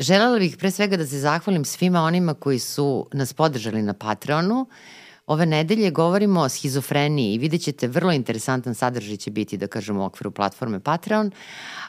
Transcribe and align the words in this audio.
Želela 0.00 0.38
bih 0.38 0.56
pre 0.56 0.70
svega 0.70 0.96
da 0.96 1.06
se 1.06 1.18
zahvalim 1.18 1.64
svima 1.64 2.02
onima 2.02 2.34
koji 2.34 2.58
su 2.58 3.08
nas 3.12 3.32
podržali 3.32 3.82
na 3.82 3.92
Patreonu. 3.92 4.66
Ove 5.26 5.46
nedelje 5.46 5.90
govorimo 5.90 6.40
o 6.40 6.48
schizofreniji 6.48 7.34
i 7.34 7.38
vidjet 7.38 7.62
ćete 7.62 7.88
vrlo 7.88 8.12
interesantan 8.12 8.74
sadržaj 8.74 9.16
će 9.16 9.30
biti, 9.30 9.56
da 9.56 9.66
kažemo, 9.66 10.02
u 10.02 10.04
okviru 10.04 10.30
platforme 10.30 10.80
Patreon, 10.80 11.30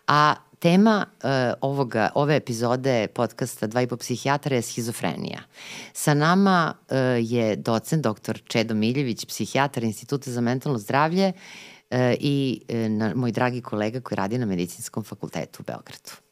a 0.08 0.36
tema 0.60 1.06
uh, 1.24 1.30
ovoga, 1.62 2.10
ove 2.16 2.36
epizode 2.36 3.08
podcasta 3.08 3.68
Dva 3.68 3.82
i 3.82 3.88
po 3.88 3.98
psihijatra 3.98 4.56
je 4.56 4.62
schizofrenija. 4.62 5.40
Sa 5.94 6.14
nama 6.14 6.74
uh, 6.76 6.98
je 7.20 7.56
docent 7.56 8.04
dr. 8.04 8.42
Čedo 8.48 8.74
Miljević, 8.74 9.26
psihijatar 9.26 9.84
Instituta 9.84 10.32
za 10.32 10.42
mentalno 10.42 10.80
zdravlje 10.80 11.32
uh, 11.32 11.98
i 12.20 12.62
uh, 12.70 12.76
na, 12.92 13.16
moj 13.16 13.32
dragi 13.32 13.62
kolega 13.62 14.02
koji 14.02 14.18
radi 14.18 14.38
na 14.38 14.46
Medicinskom 14.46 15.04
fakultetu 15.04 15.64
u 15.64 15.66
Beogradu. 15.66 16.31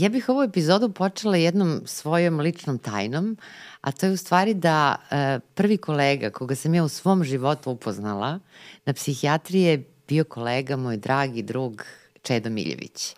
Ja 0.00 0.08
bih 0.08 0.28
ovu 0.28 0.42
epizodu 0.42 0.88
počela 0.92 1.36
jednom 1.36 1.80
svojom 1.84 2.40
ličnom 2.40 2.78
tajnom, 2.78 3.36
a 3.80 3.92
to 3.92 4.06
je 4.06 4.12
u 4.12 4.16
stvari 4.16 4.54
da 4.54 4.96
e, 4.96 5.40
prvi 5.54 5.76
kolega 5.76 6.30
koga 6.30 6.54
sam 6.54 6.74
ja 6.74 6.84
u 6.84 6.88
svom 6.88 7.24
životu 7.24 7.70
upoznala 7.70 8.38
na 8.84 8.92
psihijatriji 8.92 9.62
je 9.62 9.84
bio 10.08 10.24
kolega, 10.24 10.76
moj 10.76 10.96
dragi 10.96 11.42
drug 11.42 11.84
Čedo 12.22 12.50
Miljević, 12.50 13.14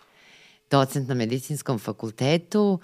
docent 0.70 1.08
na 1.08 1.14
medicinskom 1.14 1.78
fakultetu 1.78 2.80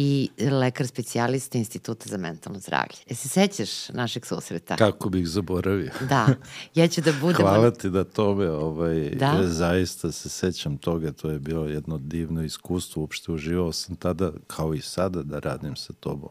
i 0.00 0.30
lekar 0.50 0.86
specijalista 0.86 1.58
Instituta 1.58 2.08
za 2.08 2.16
mentalno 2.16 2.58
zdravlje. 2.58 2.96
E 3.06 3.14
se 3.14 3.28
sećaš 3.28 3.88
našeg 3.88 4.26
susreta? 4.26 4.76
Kako 4.76 5.08
bih 5.08 5.28
zaboravio. 5.28 5.92
Da, 6.08 6.26
ja 6.74 6.88
ću 6.88 7.00
da 7.00 7.12
budem... 7.20 7.36
Hvala 7.36 7.70
ti 7.70 7.90
da 7.90 8.04
tome, 8.04 8.50
ovaj, 8.50 9.10
da? 9.10 9.42
zaista 9.46 10.12
se 10.12 10.28
sećam 10.28 10.76
toga, 10.76 11.12
to 11.12 11.30
je 11.30 11.38
bilo 11.38 11.64
jedno 11.66 11.98
divno 11.98 12.42
iskustvo, 12.42 13.00
uopšte 13.00 13.32
uživao 13.32 13.72
sam 13.72 13.96
tada, 13.96 14.32
kao 14.46 14.74
i 14.74 14.80
sada, 14.80 15.22
da 15.22 15.38
radim 15.38 15.76
sa 15.76 15.92
tobom. 15.92 16.30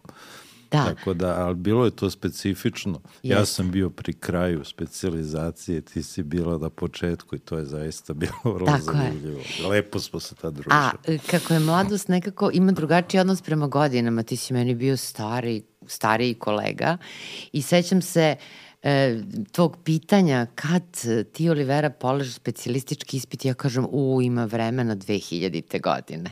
Da. 0.72 0.86
Tako 0.86 1.14
da, 1.14 1.46
ali 1.46 1.56
bilo 1.56 1.86
je 1.86 1.92
to 1.92 2.10
specifično. 2.10 3.00
Yes. 3.24 3.32
Ja 3.32 3.46
sam 3.46 3.72
bio 3.72 3.90
pri 3.90 4.14
kraju 4.14 4.64
specializacije, 4.64 5.82
ti 5.82 6.04
si 6.04 6.24
bila 6.24 6.58
na 6.58 6.70
početku 6.70 7.36
i 7.36 7.40
to 7.40 7.58
je 7.58 7.66
zaista 7.66 8.14
bilo 8.14 8.34
vrlo 8.44 8.66
Tako 8.72 8.84
zanimljivo. 8.84 9.40
Je. 9.60 9.68
Lepo 9.68 10.00
smo 10.00 10.20
se 10.20 10.36
tad 10.36 10.54
družili. 10.54 10.76
A 10.76 10.92
kako 11.32 11.54
je 11.54 11.60
mladost 11.60 12.08
nekako 12.08 12.50
ima 12.54 12.72
drugačiji 12.72 13.22
odnos 13.22 13.42
prema 13.42 13.68
godinama, 13.68 14.24
ti 14.24 14.36
si 14.36 14.54
meni 14.54 14.76
bio 14.76 14.98
stari, 14.98 15.62
stariji 15.88 16.34
kolega 16.34 16.98
i 17.52 17.62
sećam 17.62 18.02
se 18.02 18.36
uh, 18.40 18.67
e, 18.84 19.18
tog 19.52 19.78
pitanja 19.84 20.48
kad 20.56 20.84
ti 21.34 21.50
Olivera 21.50 21.90
polažeš 21.90 22.34
specijalistički 22.34 23.18
ispit, 23.18 23.46
ja 23.46 23.54
kažem, 23.54 23.88
u, 23.92 24.22
ima 24.22 24.46
vremena 24.46 24.96
2000. 24.96 25.82
godine. 25.82 26.32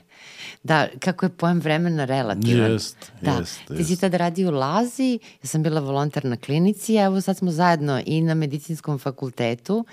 Da, 0.64 0.88
kako 1.00 1.26
je 1.26 1.30
pojem 1.30 1.60
vremena 1.60 2.06
relativan. 2.06 2.72
Jest, 2.72 3.12
da. 3.22 3.32
jest. 3.32 3.60
Ti 3.78 3.84
si 3.84 3.98
tada 4.00 4.18
radio 4.18 4.50
u 4.50 4.52
Lazi, 4.52 5.20
ja 5.44 5.48
sam 5.48 5.64
bila 5.64 5.82
volonter 5.82 6.26
na 6.26 6.38
klinici, 6.38 6.98
a 7.00 7.04
evo 7.04 7.22
sad 7.22 7.38
smo 7.38 7.52
zajedno 7.52 8.02
i 8.06 8.22
na 8.22 8.34
medicinskom 8.34 9.00
fakultetu, 9.00 9.86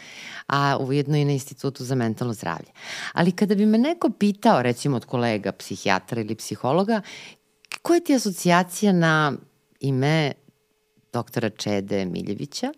a 0.46 0.78
ujedno 0.80 1.16
i 1.16 1.24
na 1.24 1.32
institutu 1.32 1.84
za 1.84 1.94
mentalno 1.94 2.34
zdravlje. 2.34 2.68
Ali 3.12 3.32
kada 3.32 3.54
bi 3.54 3.66
me 3.66 3.78
neko 3.78 4.10
pitao, 4.10 4.62
recimo 4.62 4.96
od 4.96 5.04
kolega, 5.04 5.52
psihijatra 5.52 6.20
ili 6.20 6.34
psihologa, 6.34 7.00
koja 7.82 8.00
ti 8.00 8.12
je 8.12 8.16
asocijacija 8.16 8.92
na 8.92 9.32
ime 9.80 10.32
doktora 11.12 11.50
Čede 11.50 12.04
Miljevića, 12.04 12.72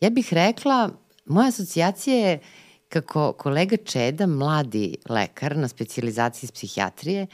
ja 0.00 0.10
bih 0.10 0.32
rekla, 0.32 0.90
moja 1.26 1.48
asocijacija 1.48 2.16
je 2.16 2.40
kako 2.88 3.32
kolega 3.32 3.76
Čeda, 3.76 4.26
mladi 4.26 4.96
lekar 5.08 5.56
na 5.56 5.68
specializaciji 5.68 6.46
iz 6.46 6.52
psihijatrije, 6.52 7.26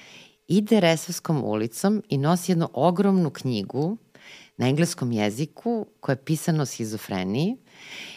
ide 0.49 0.81
Resavskom 0.81 1.45
ulicom 1.45 2.03
i 2.09 2.19
nosi 2.19 2.53
jednu 2.53 2.69
ogromnu 2.73 3.31
knjigu 3.31 3.97
na 4.57 4.69
engleskom 4.69 5.13
jeziku 5.13 5.87
koja 6.01 6.13
je 6.13 6.25
pisana 6.25 6.63
o 6.63 6.67
schizofreniji. 6.67 7.57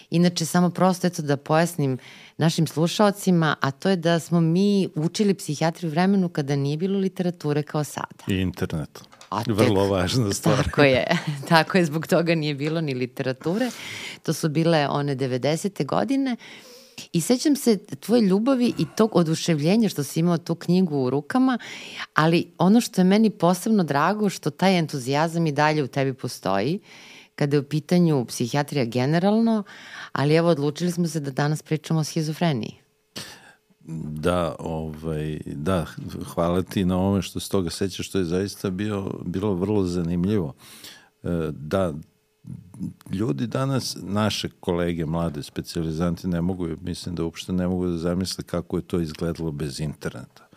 Inače, 0.10 0.46
samo 0.46 0.70
prosto 0.70 1.08
eto 1.08 1.22
da 1.22 1.38
pojasnim 1.38 1.98
našim 2.38 2.68
slušalcima, 2.68 3.56
a 3.62 3.72
to 3.72 3.90
je 3.90 3.96
da 3.96 4.20
smo 4.20 4.42
mi 4.42 4.90
učili 4.96 5.34
psihijatriju 5.34 5.92
vremenu 5.92 6.30
kada 6.30 6.56
nije 6.56 6.78
bilo 6.78 7.00
literature 7.00 7.64
kao 7.64 7.84
sada. 7.84 8.24
I 8.28 8.36
internet. 8.36 9.11
A 9.32 9.44
tek, 9.44 9.56
Vrlo 9.56 9.88
važna 9.88 10.34
stvar. 10.34 10.64
Tako 10.64 10.84
je, 10.84 11.06
tako 11.50 11.78
je, 11.78 11.86
zbog 11.86 12.08
toga 12.08 12.36
nije 12.36 12.56
bilo 12.56 12.82
ni 12.82 12.94
literature. 12.94 13.72
To 14.24 14.34
su 14.34 14.50
bile 14.50 14.88
one 14.88 15.16
90. 15.16 15.86
godine. 15.86 16.36
I 17.14 17.22
sećam 17.22 17.56
se 17.56 17.78
tvoje 17.78 18.22
ljubavi 18.22 18.74
i 18.78 18.86
tog 18.98 19.16
oduševljenja 19.16 19.90
što 19.90 20.04
si 20.04 20.20
imao 20.20 20.38
tu 20.38 20.56
knjigu 20.56 20.98
u 20.98 21.10
rukama, 21.10 21.58
ali 22.14 22.52
ono 22.58 22.82
što 22.82 23.02
je 23.02 23.06
meni 23.06 23.30
posebno 23.30 23.84
drago, 23.84 24.30
što 24.30 24.50
taj 24.50 24.80
entuzijazam 24.80 25.48
i 25.48 25.52
dalje 25.52 25.84
u 25.84 25.88
tebi 25.88 26.14
postoji, 26.14 26.80
kada 27.36 27.56
je 27.56 27.60
u 27.60 27.64
pitanju 27.64 28.26
psihijatrija 28.26 28.86
generalno, 28.86 29.64
ali 30.12 30.36
evo 30.36 30.50
odlučili 30.50 30.92
smo 30.92 31.08
se 31.08 31.20
da 31.20 31.32
danas 31.32 31.62
pričamo 31.62 32.00
o 32.00 32.04
schizofreniji. 32.04 32.81
Da, 33.86 34.56
ovaj, 34.60 35.40
da, 35.46 35.86
hvala 36.34 36.62
ti 36.62 36.86
na 36.86 36.98
ovome 36.98 37.22
što 37.22 37.40
se 37.40 37.50
toga 37.50 37.70
sećaš, 37.70 38.08
što 38.08 38.18
je 38.18 38.26
zaista 38.26 38.70
bio, 38.70 39.12
bilo 39.26 39.54
vrlo 39.54 39.84
zanimljivo. 39.84 40.54
E, 41.24 41.52
da, 41.52 41.94
ljudi 43.12 43.48
danas, 43.48 43.98
naše 44.02 44.50
kolege, 44.60 45.06
mlade 45.06 45.44
specializanti, 45.44 46.28
ne 46.28 46.42
mogu, 46.42 46.68
mislim 46.82 47.16
da 47.16 47.24
uopšte 47.24 47.54
ne 47.54 47.68
mogu 47.68 47.88
da 47.88 47.98
zamisle 47.98 48.44
kako 48.44 48.78
je 48.78 48.88
to 48.88 49.00
izgledalo 49.00 49.52
bez 49.52 49.80
interneta. 49.80 50.48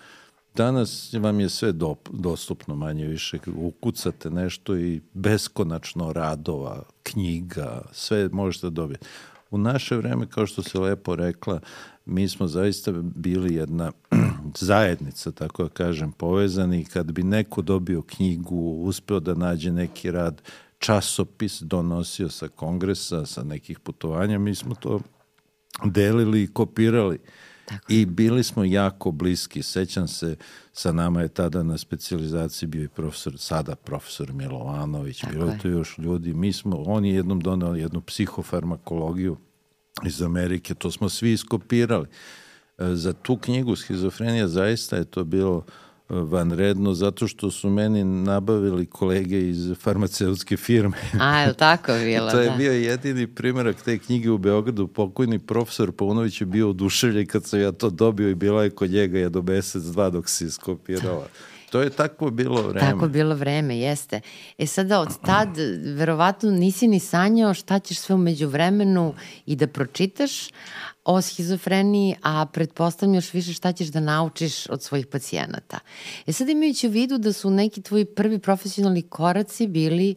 Danas 0.54 1.12
vam 1.12 1.40
je 1.40 1.48
sve 1.48 1.72
do, 1.72 1.94
dostupno 2.10 2.74
manje 2.74 3.06
više, 3.06 3.38
ukucate 3.56 4.30
nešto 4.30 4.76
i 4.76 5.00
beskonačno 5.12 6.12
radova, 6.12 6.82
knjiga, 7.02 7.82
sve 7.92 8.28
možete 8.32 8.70
dobiti. 8.70 9.06
U 9.54 9.58
naše 9.58 9.96
vreme, 9.96 10.26
kao 10.26 10.46
što 10.46 10.62
se 10.62 10.78
lepo 10.78 11.16
rekla, 11.16 11.60
mi 12.04 12.28
smo 12.28 12.46
zaista 12.46 12.92
bili 12.92 13.54
jedna 13.54 13.92
zajednica, 14.58 15.30
tako 15.30 15.62
da 15.62 15.68
kažem, 15.68 16.12
povezani 16.12 16.84
kad 16.84 17.12
bi 17.12 17.22
neko 17.22 17.62
dobio 17.62 18.02
knjigu, 18.02 18.82
uspeo 18.82 19.20
da 19.20 19.34
nađe 19.34 19.72
neki 19.72 20.10
rad, 20.10 20.42
časopis 20.78 21.60
donosio 21.60 22.28
sa 22.28 22.48
kongresa, 22.48 23.26
sa 23.26 23.44
nekih 23.44 23.78
putovanja, 23.78 24.38
mi 24.38 24.54
smo 24.54 24.74
to 24.74 25.00
delili 25.84 26.42
i 26.42 26.52
kopirali. 26.52 27.18
Tako. 27.66 27.92
I 27.92 28.06
bili 28.06 28.44
smo 28.44 28.64
jako 28.64 29.10
bliski. 29.10 29.62
Sećam 29.62 30.08
se, 30.08 30.36
sa 30.72 30.92
nama 30.92 31.22
je 31.22 31.28
tada 31.28 31.62
na 31.62 31.78
specializaciji 31.78 32.66
bio 32.66 32.84
i 32.84 32.88
profesor, 32.88 33.38
sada 33.38 33.74
profesor 33.74 34.32
Milovanović, 34.32 35.20
Tako 35.20 35.32
bilo 35.32 35.46
je 35.50 35.58
to 35.58 35.68
još 35.68 35.98
ljudi. 35.98 36.34
Mi 36.34 36.52
smo, 36.52 36.82
on 36.86 37.04
je 37.04 37.14
jednom 37.14 37.40
donao 37.40 37.74
jednu 37.74 38.00
psihofarmakologiju 38.00 39.36
iz 40.06 40.22
Amerike, 40.22 40.74
to 40.74 40.90
smo 40.90 41.08
svi 41.08 41.32
iskopirali. 41.32 42.06
E, 42.78 42.94
za 42.94 43.12
tu 43.12 43.36
knjigu 43.36 43.76
Schizofrenija 43.76 44.48
zaista 44.48 44.96
je 44.96 45.04
to 45.04 45.24
bilo 45.24 45.64
e, 45.68 45.83
vanredno 46.22 46.94
zato 46.94 47.28
što 47.28 47.50
su 47.50 47.70
meni 47.70 48.04
nabavili 48.04 48.86
kolege 48.86 49.48
iz 49.48 49.72
farmaceutske 49.80 50.56
firme. 50.56 50.96
A, 51.20 51.38
je 51.38 51.48
li 51.48 51.54
tako 51.54 51.92
bilo? 52.04 52.30
to 52.30 52.40
je 52.40 52.50
da. 52.50 52.56
bio 52.56 52.72
jedini 52.72 53.26
primjerak 53.26 53.82
te 53.82 53.98
knjige 53.98 54.30
u 54.30 54.38
Beogradu. 54.38 54.86
Pokojni 54.86 55.38
profesor 55.38 55.92
Paunović 55.92 56.40
je 56.40 56.46
bio 56.46 56.70
oduševljen 56.70 57.26
kad 57.26 57.44
sam 57.44 57.60
ja 57.60 57.72
to 57.72 57.90
dobio 57.90 58.28
i 58.28 58.34
bila 58.34 58.64
je 58.64 58.70
kod 58.70 58.90
njega 58.90 59.18
jedno 59.18 59.42
mesec, 59.42 59.82
dva 59.82 60.10
dok 60.10 60.28
se 60.28 60.44
iskopirala. 60.44 61.26
To 61.74 61.80
je 61.80 61.90
tako 61.90 62.30
bilo 62.30 62.62
vreme. 62.62 62.90
Tako 62.90 63.08
bilo 63.08 63.34
vreme, 63.34 63.78
jeste. 63.78 64.20
E 64.58 64.66
sada 64.66 65.00
od 65.00 65.20
tad, 65.26 65.48
verovatno 65.96 66.50
nisi 66.50 66.88
ni 66.88 67.00
sanjao 67.00 67.54
šta 67.54 67.78
ćeš 67.78 67.98
sve 67.98 68.14
umeđu 68.14 68.48
vremenu 68.48 69.14
i 69.46 69.56
da 69.56 69.66
pročitaš 69.66 70.48
o 71.04 71.22
schizofreniji, 71.22 72.14
a 72.22 72.46
pretpostavljam 72.46 73.14
još 73.14 73.32
više 73.32 73.52
šta 73.52 73.72
ćeš 73.72 73.88
da 73.88 74.00
naučiš 74.00 74.66
od 74.66 74.82
svojih 74.82 75.06
pacijenata. 75.06 75.78
E 76.26 76.32
sad 76.32 76.48
imajući 76.48 76.88
u 76.88 76.90
vidu 76.90 77.18
da 77.18 77.32
su 77.32 77.50
neki 77.50 77.82
tvoji 77.82 78.04
prvi 78.04 78.38
profesionalni 78.38 79.02
koraci 79.02 79.66
bili 79.66 80.14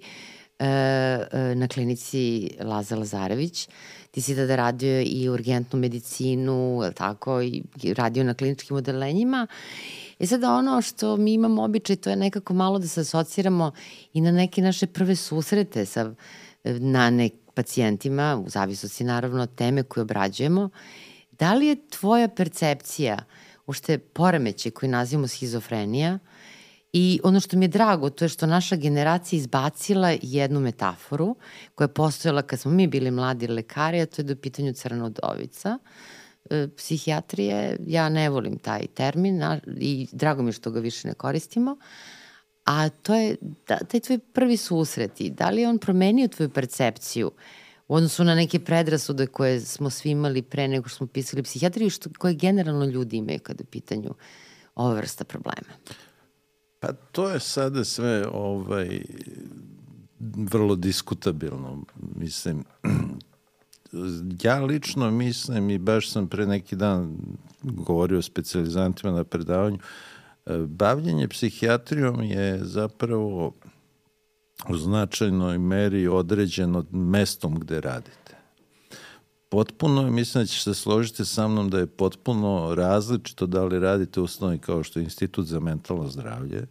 e, 0.59 0.65
e, 0.65 1.55
na 1.55 1.67
klinici 1.67 2.49
Laza 2.61 2.95
Lazarević, 2.95 3.69
ti 4.11 4.21
si 4.21 4.35
tada 4.35 4.55
radio 4.55 5.01
i 5.01 5.29
urgentnu 5.29 5.79
medicinu, 5.79 6.81
tako, 6.95 7.41
i 7.41 7.63
radio 7.93 8.23
na 8.23 8.33
kliničkim 8.33 8.77
odelenjima 8.77 9.47
E 10.19 10.27
sada 10.27 10.53
ono 10.53 10.81
što 10.81 11.17
mi 11.17 11.33
imamo 11.33 11.63
običaj, 11.63 11.95
to 11.95 12.09
je 12.09 12.15
nekako 12.15 12.53
malo 12.53 12.79
da 12.79 12.87
se 12.87 13.01
asociramo 13.01 13.71
i 14.13 14.21
na 14.21 14.31
neke 14.31 14.61
naše 14.61 14.87
prve 14.87 15.15
susrete 15.15 15.85
sa, 15.85 16.13
na 16.63 17.09
nek 17.09 17.33
pacijentima, 17.57 18.37
u 18.45 18.49
zavisnosti 18.49 19.03
naravno 19.03 19.43
od 19.43 19.55
teme 19.55 19.83
koje 19.83 20.01
obrađujemo. 20.01 20.69
Da 21.31 21.53
li 21.53 21.67
je 21.67 21.89
tvoja 21.89 22.27
percepcija, 22.27 23.17
ušte 23.65 23.97
poremeće 23.97 24.71
koji 24.71 24.89
nazivamo 24.89 25.27
schizofrenija, 25.27 26.19
I 26.93 27.19
ono 27.23 27.39
što 27.39 27.57
mi 27.57 27.65
je 27.65 27.69
drago, 27.69 28.09
to 28.09 28.25
je 28.25 28.29
što 28.29 28.47
naša 28.47 28.75
generacija 28.75 29.37
izbacila 29.37 30.13
jednu 30.21 30.59
metaforu 30.59 31.35
koja 31.75 31.85
je 31.85 31.93
postojala 31.93 32.41
kad 32.41 32.59
smo 32.59 32.71
mi 32.71 32.87
bili 32.87 33.11
mladi 33.11 33.47
lekari, 33.47 34.01
a 34.01 34.05
to 34.05 34.21
je 34.21 34.23
do 34.23 34.35
pitanju 34.35 34.73
crna 34.73 35.05
udovica. 35.05 35.77
E, 36.49 36.67
psihijatrije, 36.77 37.77
ja 37.87 38.09
ne 38.09 38.29
volim 38.29 38.57
taj 38.57 38.87
termin 38.87 39.41
i 39.77 40.07
drago 40.11 40.41
mi 40.41 40.49
je 40.49 40.53
što 40.53 40.71
ga 40.71 40.79
više 40.79 41.07
ne 41.07 41.13
koristimo, 41.13 41.77
a 42.67 42.89
to 42.89 43.15
je 43.15 43.35
da, 43.67 43.77
taj 43.77 43.99
tvoj 43.99 44.19
prvi 44.19 44.57
susret 44.57 45.21
i 45.21 45.29
da 45.29 45.49
li 45.49 45.61
je 45.61 45.69
on 45.69 45.77
promenio 45.77 46.27
tvoju 46.27 46.49
percepciju 46.49 47.31
u 47.87 47.95
odnosu 47.95 48.23
na 48.23 48.35
neke 48.35 48.59
predrasude 48.59 49.27
koje 49.27 49.61
smo 49.61 49.89
svi 49.89 50.09
imali 50.09 50.41
pre 50.41 50.67
nego 50.67 50.89
što 50.89 50.97
smo 50.97 51.07
pisali 51.07 51.43
psihijatriju, 51.43 51.89
što, 51.89 52.09
koje 52.17 52.33
generalno 52.33 52.85
ljudi 52.85 53.17
imaju 53.17 53.39
kada 53.43 53.61
je 53.61 53.65
pitanju 53.65 54.13
ova 54.75 54.93
vrsta 54.93 55.23
problema. 55.23 55.73
Pa 56.79 56.93
to 56.93 57.29
je 57.29 57.39
sada 57.39 57.83
sve 57.83 58.27
ovaj, 58.31 59.01
vrlo 60.19 60.75
diskutabilno. 60.75 61.83
Mislim, 62.15 62.63
ja 64.43 64.59
lično 64.59 65.11
mislim 65.11 65.69
i 65.69 65.77
baš 65.77 66.11
sam 66.11 66.27
pre 66.27 66.45
neki 66.45 66.75
dan 66.75 67.17
govorio 67.63 68.19
o 68.19 68.21
specializantima 68.21 69.13
na 69.13 69.23
predavanju, 69.23 69.77
e, 69.77 70.06
bavljenje 70.67 71.27
psihijatrijom 71.27 72.23
je 72.23 72.59
zapravo 72.65 73.53
u 74.69 74.77
značajnoj 74.77 75.57
meri 75.57 76.07
određeno 76.07 76.85
mestom 76.91 77.59
gde 77.59 77.81
radite 77.81 78.27
potpuno, 79.49 80.11
mislim 80.11 80.43
da 80.43 80.47
ćeš 80.47 80.63
se 80.63 80.73
složiti 80.73 81.25
sa 81.25 81.47
mnom 81.47 81.69
da 81.69 81.79
je 81.79 81.87
potpuno 81.87 82.75
različito 82.75 83.45
da 83.45 83.63
li 83.63 83.79
radite 83.79 84.19
u 84.19 84.23
osnovi 84.23 84.57
kao 84.57 84.83
što 84.83 84.99
je 84.99 85.03
Institut 85.03 85.45
za 85.45 85.59
mentalno 85.59 86.09
zdravlje, 86.09 86.67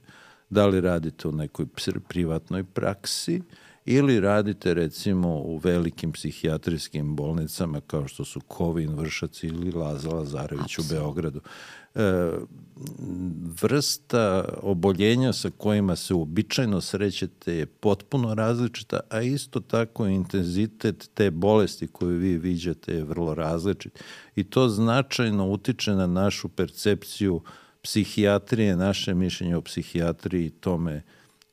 da 0.51 0.67
li 0.67 0.81
radite 0.81 1.29
u 1.29 1.33
nekoj 1.33 1.67
privatnoj 2.09 2.65
praksi 2.65 3.43
ili 3.85 4.21
radite 4.21 4.75
recimo 4.75 5.29
u 5.29 5.57
velikim 5.57 6.13
psihijatrijskim 6.13 7.17
bolnicama 7.17 7.81
kao 7.81 8.09
što 8.09 8.25
su 8.25 8.41
Kovin, 8.41 8.95
Vršac 8.95 9.43
ili 9.43 9.73
Laza 9.73 10.11
Lazarević 10.11 10.79
u 10.79 10.83
Beogradu. 10.91 11.41
E, 11.95 12.31
vrsta 13.63 14.45
oboljenja 14.63 15.33
sa 15.33 15.51
kojima 15.51 15.97
se 15.97 16.15
uobičajeno 16.15 16.81
srećete 16.81 17.55
je 17.55 17.67
potpuno 17.67 18.35
različita, 18.35 19.01
a 19.11 19.21
isto 19.21 19.61
tako 19.61 20.07
intenzitet 20.07 21.11
te 21.15 21.31
bolesti 21.31 21.87
koju 21.87 22.19
vi 22.19 22.39
viđate 22.39 22.95
je 22.95 23.05
vrlo 23.05 23.35
različit. 23.35 24.03
I 24.37 24.45
to 24.45 24.69
značajno 24.69 25.49
utiče 25.49 25.93
na 25.93 26.07
našu 26.07 26.49
percepciju 26.49 27.43
psihijatrije, 27.83 28.77
naše 28.77 29.15
mišljenje 29.15 29.57
o 29.57 29.63
psihijatriji 29.63 30.47
i 30.47 30.51
tome 30.51 31.03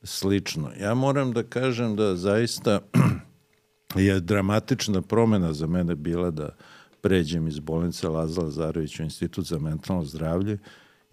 slično. 0.02 0.70
Ja 0.80 0.94
moram 0.94 1.32
da 1.32 1.42
kažem 1.42 1.96
da 1.96 2.16
zaista 2.16 2.80
je 3.96 4.20
dramatična 4.20 5.02
promena 5.02 5.52
za 5.52 5.66
mene 5.66 5.94
bila 5.94 6.30
da 6.30 6.56
pređem 7.00 7.48
iz 7.48 7.58
bolnice 7.58 8.08
Lazala 8.08 8.50
Zarović 8.50 9.00
u 9.00 9.02
Institut 9.02 9.46
za 9.46 9.58
mentalno 9.58 10.04
zdravlje, 10.04 10.58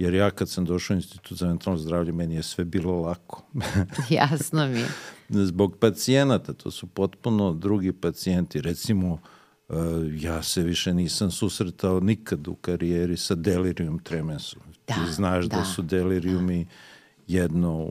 jer 0.02 0.14
ja 0.14 0.32
kad 0.32 0.50
sam 0.50 0.66
došao 0.66 0.94
u 0.94 0.98
Institut 0.98 1.38
za 1.38 1.48
mentalno 1.48 1.78
zdravlje, 1.78 2.12
meni 2.12 2.36
je 2.36 2.44
sve 2.44 2.66
bilo 2.66 3.02
lako. 3.02 3.44
Jasno 4.10 4.68
mi 4.68 4.80
je. 4.80 4.88
Zbog 5.48 5.78
pacijenata, 5.78 6.54
to 6.54 6.72
su 6.72 6.88
potpuno 6.88 7.54
drugi 7.54 7.92
pacijenti. 7.92 8.62
Recimo, 8.62 9.14
uh, 9.70 9.78
ja 10.12 10.44
se 10.44 10.64
više 10.64 10.94
nisam 10.94 11.32
susretao 11.32 12.00
nikad 12.00 12.48
u 12.48 12.56
karijeri 12.56 13.18
sa 13.18 13.36
delirium 13.36 14.00
tremensom. 14.00 14.62
Da, 14.88 14.94
Ti 14.94 15.12
znaš 15.12 15.46
da, 15.46 15.58
da 15.58 15.66
su 15.66 15.82
deliriumi 15.82 16.64
da. 16.66 16.72
jedno 17.28 17.90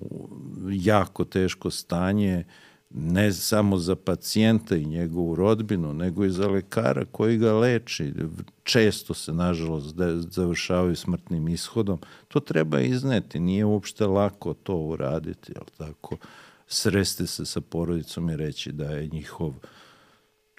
jako 0.71 1.25
teško 1.25 1.71
stanje, 1.71 2.45
uh, 2.47 2.70
ne 2.91 3.33
samo 3.33 3.79
za 3.79 3.97
pacijenta 3.97 4.77
i 4.77 4.85
njegovu 4.85 5.35
rodbinu, 5.35 5.95
nego 5.95 6.25
i 6.25 6.31
za 6.31 6.49
lekara 6.49 7.05
koji 7.05 7.39
ga 7.39 7.53
leči. 7.53 8.13
Često 8.63 9.15
se, 9.15 9.33
nažalost, 9.33 9.97
završavaju 10.31 10.97
smrtnim 10.97 11.49
ishodom. 11.49 11.99
To 12.29 12.41
treba 12.41 12.81
izneti, 12.81 13.41
nije 13.41 13.65
uopšte 13.65 14.07
lako 14.07 14.55
to 14.55 14.77
uraditi, 14.77 15.53
jel 15.53 15.65
tako? 15.79 16.17
Sresti 16.67 17.27
se 17.27 17.47
sa 17.47 17.61
porodicom 17.61 18.31
i 18.31 18.37
reći 18.37 18.73
da 18.73 18.85
je 18.85 19.09
njihov 19.09 19.49
uh, 19.49 19.55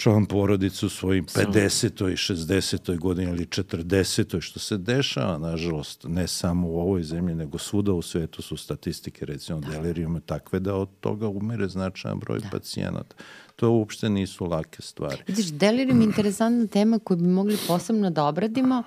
član 0.01 0.25
porodicu 0.25 0.85
u 0.85 0.89
svojim 0.89 1.25
50. 1.25 2.11
i 2.11 2.15
60. 2.15 2.99
godini 2.99 3.31
ili 3.31 3.45
40. 3.45 4.41
što 4.41 4.59
se 4.59 4.77
dešava, 4.77 5.37
nažalost, 5.37 6.03
ne 6.07 6.27
samo 6.27 6.67
u 6.67 6.79
ovoj 6.79 7.03
zemlji, 7.03 7.35
nego 7.35 7.57
svuda 7.57 7.93
u 7.93 8.01
svetu 8.01 8.41
su 8.41 8.57
statistike, 8.57 9.25
recimo, 9.25 9.59
da. 9.59 9.67
delirijume 9.69 10.19
takve 10.19 10.59
da 10.59 10.75
od 10.75 10.89
toga 10.99 11.27
umire 11.27 11.67
značajan 11.67 12.19
broj 12.19 12.39
da. 12.39 12.49
pacijenata. 12.51 13.15
To 13.55 13.71
uopšte 13.71 14.09
nisu 14.09 14.45
lake 14.45 14.81
stvari. 14.81 15.23
Vidiš, 15.27 15.45
delirijum 15.45 16.01
je 16.01 16.05
interesantna 16.05 16.67
tema 16.67 16.99
koju 16.99 17.17
bi 17.17 17.27
mogli 17.27 17.57
posebno 17.67 18.09
da 18.09 18.25
obradimo, 18.25 18.83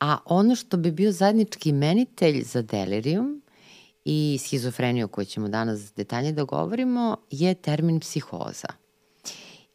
a 0.00 0.18
ono 0.24 0.54
što 0.54 0.76
bi 0.76 0.90
bio 0.90 1.12
zajednički 1.12 1.72
menitelj 1.72 2.42
za 2.42 2.62
delirijum 2.62 3.42
i 4.04 4.38
schizofreniju 4.40 5.04
o 5.04 5.08
kojoj 5.08 5.26
ćemo 5.26 5.48
danas 5.48 5.94
detaljnije 5.94 6.32
da 6.32 6.44
govorimo 6.44 7.16
je 7.30 7.54
termin 7.54 8.00
psihoza. 8.00 8.85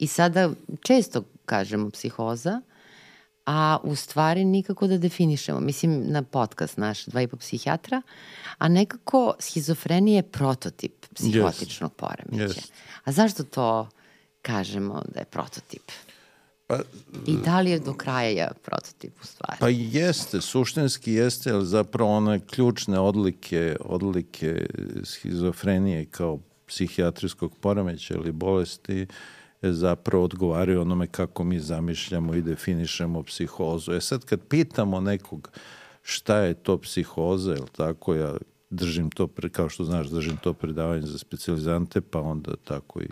I 0.01 0.07
sada 0.07 0.49
često 0.81 1.23
kažemo 1.45 1.89
psihoza, 1.89 2.61
a 3.45 3.77
u 3.83 3.95
stvari 3.95 4.45
nikako 4.45 4.87
da 4.87 4.97
definišemo. 4.97 5.59
Mislim 5.59 6.03
na 6.07 6.23
podcast 6.23 6.77
naš, 6.77 7.05
dva 7.05 7.21
i 7.21 7.27
po 7.27 7.37
psihijatra, 7.37 8.01
a 8.57 8.67
nekako 8.67 9.33
schizofrenija 9.39 10.15
je 10.15 10.31
prototip 10.31 11.05
psihotičnog 11.15 11.91
yes. 11.91 11.95
poremeća. 11.95 12.59
Yes. 12.59 12.71
A 13.03 13.11
zašto 13.11 13.43
to 13.43 13.89
kažemo 14.41 15.03
da 15.13 15.19
je 15.19 15.25
prototip? 15.25 15.91
Pa, 16.67 16.79
I 17.27 17.37
da 17.45 17.61
li 17.61 17.71
je 17.71 17.79
do 17.79 17.93
kraja 17.93 18.51
prototip 18.63 19.21
u 19.23 19.25
stvari? 19.25 19.57
Pa 19.59 19.69
jeste, 19.69 20.41
suštinski 20.41 21.13
jeste, 21.13 21.51
ali 21.51 21.65
zapravo 21.65 22.11
one 22.11 22.39
ključne 22.39 22.99
odlike, 22.99 23.77
odlike 23.79 24.65
schizofrenije 25.03 26.05
kao 26.05 26.39
psihijatrijskog 26.67 27.55
poremeća 27.55 28.13
ili 28.13 28.31
bolesti 28.31 29.01
uh, 29.03 29.15
zapravo 29.61 30.23
odgovaraju 30.23 30.81
onome 30.81 31.07
kako 31.07 31.43
mi 31.43 31.59
zamišljamo 31.59 32.35
i 32.35 32.41
definišemo 32.41 33.23
psihozu. 33.23 33.93
E 33.93 34.01
sad 34.01 34.25
kad 34.25 34.39
pitamo 34.47 35.01
nekog 35.01 35.51
šta 36.01 36.37
je 36.37 36.53
to 36.53 36.77
psihoza, 36.77 37.51
jel 37.51 37.67
tako, 37.71 38.15
ja 38.15 38.33
držim 38.69 39.09
to, 39.09 39.29
kao 39.51 39.69
što 39.69 39.83
znaš, 39.83 40.07
držim 40.07 40.37
to 40.37 40.53
predavanje 40.53 41.07
za 41.07 41.17
specializante, 41.17 42.01
pa 42.01 42.21
onda 42.21 42.55
tako 42.63 43.01
i 43.01 43.07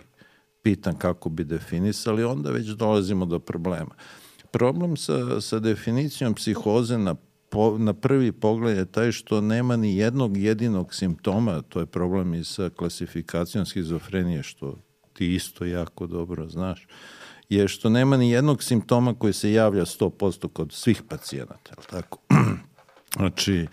pitam 0.62 0.98
kako 0.98 1.28
bi 1.28 1.44
definisali, 1.44 2.24
onda 2.24 2.50
već 2.50 2.66
dolazimo 2.66 3.26
do 3.26 3.38
problema. 3.38 3.94
Problem 4.50 4.96
sa, 4.96 5.40
sa 5.40 5.58
definicijom 5.58 6.34
psihoze 6.34 6.98
na 6.98 7.14
po, 7.50 7.78
na 7.78 7.92
prvi 7.92 8.32
pogled 8.32 8.76
je 8.76 8.84
taj 8.84 9.12
što 9.12 9.40
nema 9.40 9.76
ni 9.76 9.96
jednog 9.96 10.36
jedinog 10.36 10.94
simptoma, 10.94 11.62
to 11.62 11.80
je 11.80 11.86
problem 11.86 12.34
i 12.34 12.44
sa 12.44 12.70
klasifikacijom 12.76 13.66
schizofrenije, 13.66 14.42
što 14.42 14.78
ti 15.20 15.34
isto 15.34 15.64
jako 15.64 16.06
dobro 16.06 16.48
znaš, 16.48 16.86
je 17.48 17.68
što 17.68 17.88
nema 17.88 18.16
ni 18.16 18.30
jednog 18.30 18.62
simptoma 18.62 19.14
koji 19.14 19.32
se 19.32 19.52
javlja 19.52 19.84
100% 19.84 20.48
kod 20.48 20.72
svih 20.72 21.02
pacijenata, 21.08 21.70
je 21.70 21.86
tako? 21.90 22.18
znači, 23.16 23.66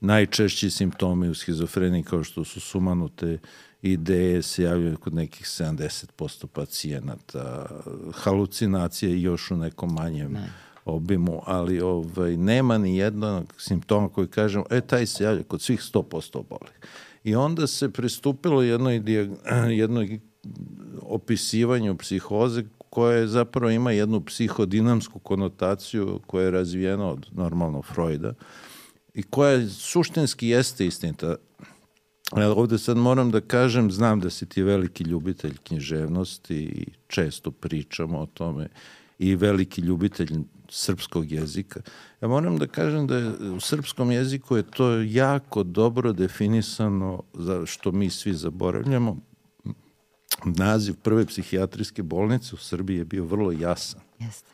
najčešći 0.00 0.70
simptomi 0.70 1.28
u 1.28 1.34
schizofreniji 1.34 2.02
kao 2.02 2.24
što 2.24 2.44
su 2.44 2.60
sumanute 2.60 3.38
ideje 3.82 4.42
se 4.42 4.62
javljaju 4.62 4.96
kod 4.96 5.14
nekih 5.14 5.46
70% 5.46 6.46
pacijenata, 6.46 7.66
halucinacije 8.12 9.22
još 9.22 9.50
u 9.50 9.56
nekom 9.56 9.94
manjem 9.94 10.32
ne. 10.32 10.48
obimu, 10.84 11.42
ali 11.46 11.80
ovaj, 11.80 12.36
nema 12.36 12.78
ni 12.78 12.96
jednog 12.96 13.54
simptoma 13.58 14.08
koji 14.08 14.26
kažemo, 14.26 14.64
e, 14.70 14.80
taj 14.80 15.06
se 15.06 15.24
javlja 15.24 15.42
kod 15.42 15.60
svih 15.60 15.80
100% 15.80 16.38
oboli. 16.38 16.72
I 17.24 17.34
onda 17.34 17.66
se 17.66 17.92
pristupilo 17.92 18.62
jednoj, 18.62 19.02
jednoj 19.82 20.20
opisivanju 21.02 21.96
psihoze 21.96 22.64
koja 22.90 23.26
zapravo 23.26 23.70
ima 23.70 23.92
jednu 23.92 24.20
psihodinamsku 24.20 25.18
konotaciju 25.18 26.20
koja 26.26 26.44
je 26.44 26.50
razvijena 26.50 27.10
od 27.10 27.26
normalno 27.32 27.82
Freuda 27.82 28.34
i 29.14 29.22
koja 29.22 29.68
suštinski 29.68 30.48
jeste 30.48 30.86
istinita. 30.86 31.36
Ovde 32.32 32.78
sad 32.78 32.96
moram 32.96 33.30
da 33.30 33.40
kažem, 33.40 33.90
znam 33.90 34.20
da 34.20 34.30
si 34.30 34.46
ti 34.46 34.62
veliki 34.62 35.04
ljubitelj 35.04 35.56
književnosti 35.64 36.56
i 36.56 36.86
često 37.06 37.50
pričamo 37.50 38.20
o 38.20 38.26
tome 38.26 38.68
i 39.18 39.36
veliki 39.36 39.80
ljubitelj 39.80 40.30
srpskog 40.68 41.32
jezika. 41.32 41.80
Ja 42.20 42.28
moram 42.28 42.58
da 42.58 42.66
kažem 42.66 43.06
da 43.06 43.16
je, 43.16 43.28
u 43.50 43.60
srpskom 43.60 44.10
jeziku 44.10 44.56
je 44.56 44.62
to 44.62 44.90
jako 44.96 45.62
dobro 45.62 46.12
definisano 46.12 47.22
za 47.34 47.66
što 47.66 47.92
mi 47.92 48.10
svi 48.10 48.34
zaboravljamo 48.34 49.16
naziv 50.44 50.94
prve 51.02 51.26
psihijatrijske 51.26 52.02
bolnice 52.02 52.54
u 52.54 52.58
Srbiji 52.58 52.98
je 52.98 53.04
bio 53.04 53.24
vrlo 53.24 53.52
jasan. 53.52 54.00
Jeste. 54.18 54.48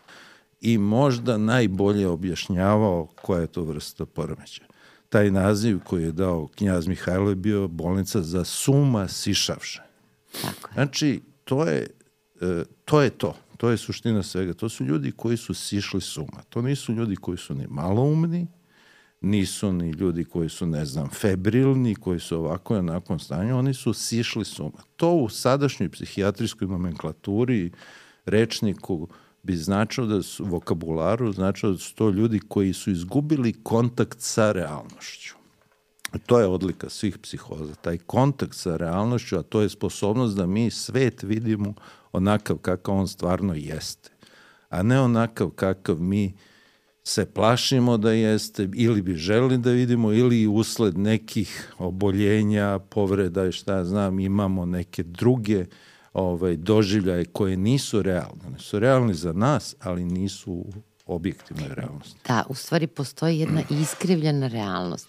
I 0.60 0.78
možda 0.78 1.38
najbolje 1.38 2.08
objašnjavao 2.08 3.08
koja 3.22 3.40
je 3.40 3.46
to 3.46 3.62
vrsta 3.62 4.06
poremeća. 4.06 4.62
taj 5.08 5.30
naziv 5.30 5.78
koji 5.84 6.02
je 6.02 6.12
dao 6.12 6.46
knjaz 6.46 6.86
Mihajlo 6.86 7.28
je 7.28 7.34
bio 7.34 7.68
bolnica 7.68 8.22
za 8.22 8.44
suma 8.44 9.08
sišavše. 9.08 9.82
Tako 10.42 10.68
je. 10.68 10.74
Znači, 10.74 11.22
to 11.44 11.64
je, 11.64 11.86
e, 12.40 12.64
to 12.84 13.00
je 13.00 13.10
to. 13.10 13.36
To 13.56 13.70
je 13.70 13.76
suština 13.76 14.22
svega. 14.22 14.54
To 14.54 14.68
su 14.68 14.84
ljudi 14.84 15.12
koji 15.12 15.36
su 15.36 15.54
sišli 15.54 16.00
suma. 16.00 16.42
To 16.48 16.62
nisu 16.62 16.92
ljudi 16.92 17.16
koji 17.16 17.38
su 17.38 17.54
ni 17.54 17.66
malo 17.66 18.02
umni, 18.02 18.46
nisu 19.20 19.72
ni 19.72 19.90
ljudi 19.90 20.24
koji 20.24 20.48
su, 20.48 20.66
ne 20.66 20.84
znam, 20.84 21.08
febrilni, 21.10 21.94
koji 21.94 22.20
su 22.20 22.38
ovako 22.38 22.74
i 22.74 22.78
onako 22.78 23.18
stanju, 23.18 23.58
oni 23.58 23.74
su 23.74 23.92
sišli 23.92 24.44
suma. 24.44 24.82
To 24.96 25.12
u 25.12 25.28
sadašnjoj 25.28 25.88
psihijatrijskoj 25.88 26.68
nomenklaturi, 26.68 27.70
rečniku, 28.24 29.08
bi 29.42 29.56
značilo 29.56 30.06
da 30.06 30.22
su, 30.22 30.44
vokabularu, 30.44 31.32
značilo 31.32 31.72
da 31.72 31.78
su 31.78 31.94
to 31.94 32.10
ljudi 32.10 32.40
koji 32.48 32.72
su 32.72 32.90
izgubili 32.90 33.62
kontakt 33.62 34.20
sa 34.20 34.52
realnošću. 34.52 35.34
To 36.26 36.40
je 36.40 36.46
odlika 36.46 36.88
svih 36.88 37.18
psihoza, 37.18 37.74
taj 37.74 37.98
kontakt 37.98 38.54
sa 38.54 38.76
realnošću, 38.76 39.38
a 39.38 39.42
to 39.42 39.60
je 39.60 39.68
sposobnost 39.68 40.36
da 40.36 40.46
mi 40.46 40.70
svet 40.70 41.22
vidimo 41.22 41.74
onakav 42.12 42.56
kakav 42.56 42.94
on 42.94 43.08
stvarno 43.08 43.54
jeste, 43.54 44.10
a 44.68 44.82
ne 44.82 45.00
onakav 45.00 45.50
kakav 45.50 46.00
mi 46.00 46.34
se 47.04 47.26
plašimo 47.26 47.96
da 47.96 48.12
jeste 48.12 48.68
ili 48.74 49.02
bi 49.02 49.14
želeli 49.14 49.58
da 49.58 49.70
vidimo 49.70 50.12
ili 50.12 50.46
usled 50.46 50.98
nekih 50.98 51.72
oboljenja, 51.78 52.78
povreda 52.78 53.46
i 53.46 53.52
šta 53.52 53.76
ja 53.76 53.84
znam, 53.84 54.20
imamo 54.20 54.66
neke 54.66 55.02
druge 55.02 55.66
ovaj, 56.12 56.56
doživljaje 56.56 57.24
koje 57.24 57.56
nisu 57.56 58.02
realne. 58.02 58.46
One 58.46 58.58
su 58.58 58.78
realni 58.78 59.14
za 59.14 59.32
nas, 59.32 59.76
ali 59.80 60.04
nisu 60.04 60.52
u 60.52 60.72
objektivnoj 61.06 61.74
realnosti. 61.74 62.20
Da, 62.28 62.44
u 62.48 62.54
stvari 62.54 62.86
postoji 62.86 63.38
jedna 63.38 63.62
iskrivljena 63.82 64.46
realnost. 64.46 65.08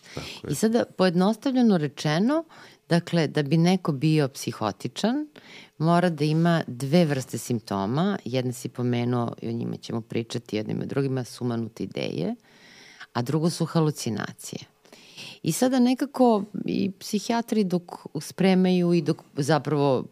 I 0.49 0.55
sada, 0.55 0.83
pojednostavljeno 0.97 1.77
rečeno, 1.77 2.43
dakle, 2.89 3.27
da 3.27 3.43
bi 3.43 3.57
neko 3.57 3.91
bio 3.91 4.27
psihotičan, 4.27 5.27
mora 5.81 6.09
da 6.09 6.25
ima 6.25 6.63
dve 6.67 7.05
vrste 7.05 7.37
simptoma. 7.37 8.17
Jedna 8.25 8.51
si 8.53 8.69
pomenuo, 8.69 9.33
i 9.41 9.49
o 9.49 9.51
njima 9.51 9.77
ćemo 9.77 10.01
pričati 10.01 10.55
jednim 10.55 10.81
i 10.81 10.85
drugima, 10.85 11.23
sumanute 11.23 11.83
ideje, 11.83 12.35
a 13.13 13.21
drugo 13.21 13.49
su 13.49 13.65
halucinacije. 13.65 14.59
I 15.43 15.51
sada 15.51 15.79
nekako 15.79 16.43
i 16.65 16.91
psihijatri 16.91 17.63
dok 17.63 17.83
spremaju 18.21 18.93
i 18.93 19.01
dok 19.01 19.23
zapravo 19.37 20.05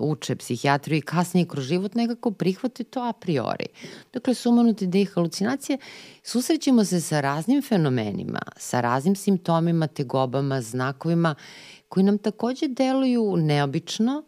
uče 0.00 0.36
psihijatriju 0.36 0.98
i 0.98 1.00
kasnije 1.00 1.46
kroz 1.46 1.64
život 1.64 1.94
nekako 1.94 2.30
prihvate 2.30 2.84
to 2.84 3.02
a 3.02 3.12
priori. 3.12 3.66
Dakle, 4.12 4.34
sumanuti 4.34 4.84
ideje 4.84 5.02
i 5.02 5.06
halucinacije, 5.06 5.78
susrećemo 6.22 6.84
se 6.84 7.00
sa 7.00 7.20
raznim 7.20 7.62
fenomenima, 7.62 8.40
sa 8.56 8.80
raznim 8.80 9.16
simptomima, 9.16 9.86
tegobama, 9.86 10.62
znakovima 10.62 11.34
koji 11.88 12.04
nam 12.04 12.18
takođe 12.18 12.68
deluju 12.68 13.36
neobično, 13.36 14.22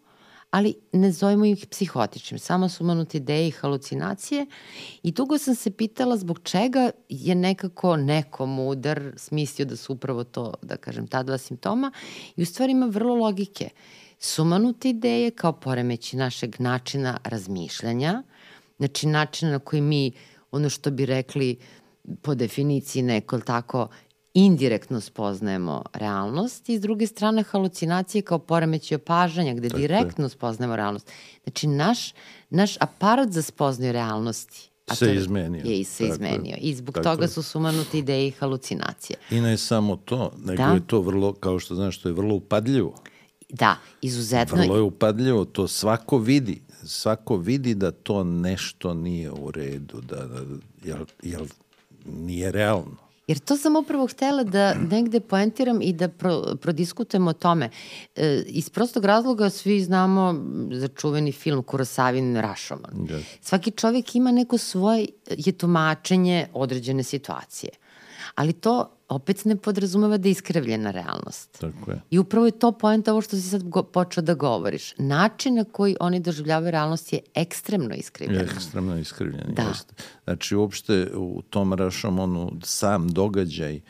ali 0.53 0.75
ne 0.93 1.13
zovemo 1.13 1.45
ih 1.45 1.67
psihotičnim, 1.71 2.39
samo 2.39 2.69
su 2.69 2.85
manuti 2.85 3.17
ideje 3.17 3.49
i 3.49 3.51
halucinacije 3.51 4.47
i 5.03 5.13
dugo 5.13 5.39
sam 5.39 5.55
se 5.55 5.71
pitala 5.71 6.17
zbog 6.17 6.41
čega 6.43 6.91
je 7.09 7.35
nekako 7.35 7.97
neko 7.97 8.47
mudar 8.47 9.13
smislio 9.17 9.67
da 9.67 9.77
su 9.77 9.93
upravo 9.93 10.25
to, 10.25 10.55
da 10.63 10.77
kažem, 10.77 11.07
ta 11.07 11.23
dva 11.23 11.39
simptoma 11.39 11.93
i 12.37 12.43
u 12.43 12.47
stvari 12.47 12.73
ima 12.73 12.87
vrlo 12.87 13.15
logike. 13.15 13.69
Sumanute 14.19 14.91
ideje 14.91 15.31
kao 15.31 15.53
poremeći 15.53 16.17
našeg 16.17 16.61
načina 16.61 17.19
razmišljanja, 17.25 18.23
znači 18.79 19.07
načina 19.07 19.51
na 19.51 19.59
koji 19.59 19.83
mi, 19.83 20.13
ono 20.51 20.69
što 20.69 20.91
bi 20.91 21.07
rekli 21.07 21.59
po 22.23 22.35
definiciji 22.35 23.03
neko, 23.03 23.41
tako, 23.41 23.89
indirektno 24.35 25.01
spoznajemo 25.01 25.83
realnost 25.93 26.69
i 26.69 26.79
s 26.79 26.81
druge 26.81 27.07
strane 27.07 27.43
halucinacije 27.43 28.23
kao 28.23 28.39
poremeći 28.39 28.95
opažanja 28.95 29.55
gde 29.55 29.69
Tako 29.69 29.81
direktno 29.81 30.25
je. 30.25 30.29
spoznajemo 30.29 30.77
realnost. 30.77 31.11
Znači 31.43 31.67
naš, 31.67 32.15
naš 32.51 32.77
aparat 32.81 33.31
za 33.31 33.43
spoznaju 33.43 33.93
realnosti 33.93 34.73
a 34.87 34.95
se 34.95 35.15
izmenio. 35.15 35.63
Je 35.65 35.81
i 35.81 35.85
se 35.85 36.05
Tako 36.05 36.15
izmenio. 36.15 36.57
I 36.61 36.75
zbog 36.75 36.95
Tako 36.95 37.05
toga 37.05 37.29
su 37.29 37.43
sumanute 37.43 37.99
ideje 37.99 38.29
i 38.29 38.31
halucinacije. 38.31 39.17
I 39.31 39.41
ne 39.41 39.59
samo 39.59 39.97
to, 39.97 40.33
nego 40.45 40.63
da? 40.63 40.69
je 40.75 40.87
to 40.87 41.01
vrlo, 41.01 41.33
kao 41.33 41.59
što 41.59 41.75
znaš, 41.75 41.99
to 41.99 42.09
je 42.09 42.13
vrlo 42.13 42.35
upadljivo. 42.35 42.95
Da, 43.49 43.77
izuzetno. 44.01 44.57
Vrlo 44.57 44.77
je 44.77 44.83
upadljivo, 44.83 45.45
to 45.45 45.69
svako 45.69 46.19
vidi. 46.19 46.63
Svako 46.85 47.37
vidi 47.37 47.75
da 47.75 47.91
to 47.91 48.25
nešto 48.25 48.95
nije 48.95 49.31
u 49.31 49.51
redu, 49.51 50.01
da, 50.01 50.27
da 50.27 50.41
jel, 50.85 51.05
jel 51.23 51.47
nije 52.07 52.53
realno. 52.53 52.97
Jer 53.33 53.39
to 53.39 53.57
sam 53.57 53.77
upravo 53.77 54.07
htela 54.07 54.45
da 54.45 54.75
negde 54.75 55.21
poentiram 55.21 55.83
i 55.83 55.93
da 55.93 56.09
pro, 56.09 56.57
prodiskutujemo 56.61 57.31
o 57.31 57.33
tome. 57.33 57.71
E, 58.17 58.43
iz 58.47 58.71
prostog 58.71 59.05
razloga 59.05 59.51
svi 59.51 59.81
znamo 59.81 60.35
za 60.73 60.89
čuveni 60.89 61.33
film 61.33 61.63
Kurosavin 61.63 62.37
Rašoman. 62.37 62.93
Yes. 62.95 63.23
Svaki 63.41 63.71
čovjek 63.71 64.15
ima 64.15 64.33
neko 64.33 64.59
svoje 64.59 65.07
je 65.31 65.53
tumačenje 65.53 66.47
određene 66.53 67.03
situacije. 67.03 67.71
Ali 68.35 68.53
to 68.53 68.97
opet 69.15 69.45
ne 69.45 69.57
podrazumeva 69.57 70.17
da 70.19 70.29
je 70.29 70.33
iskrivljena 70.33 70.91
realnost. 70.91 71.59
Tako 71.61 71.91
je. 71.91 72.01
I 72.11 72.19
upravo 72.19 72.47
je 72.47 72.59
to 72.59 72.73
poenta 72.73 73.13
ovo 73.13 73.21
što 73.21 73.37
si 73.37 73.43
sad 73.43 73.63
počeo 73.93 74.23
da 74.23 74.35
govoriš. 74.35 74.95
Način 74.99 75.55
na 75.55 75.65
koji 75.65 75.97
oni 76.01 76.21
doživljavaju 76.21 76.71
realnost 76.71 77.13
je 77.13 77.21
ekstremno 77.35 77.95
iskrivljen. 77.95 78.41
Je 78.41 78.45
ekstremno 78.45 78.99
iskrivljen, 78.99 79.55
da. 79.57 79.63
jeste. 79.63 79.95
Znači, 80.25 80.57
uopšte 80.57 81.11
u 81.15 81.43
tom 81.51 81.73
Rašomonu 81.73 82.53
sam 82.63 83.09
događaj 83.09 83.81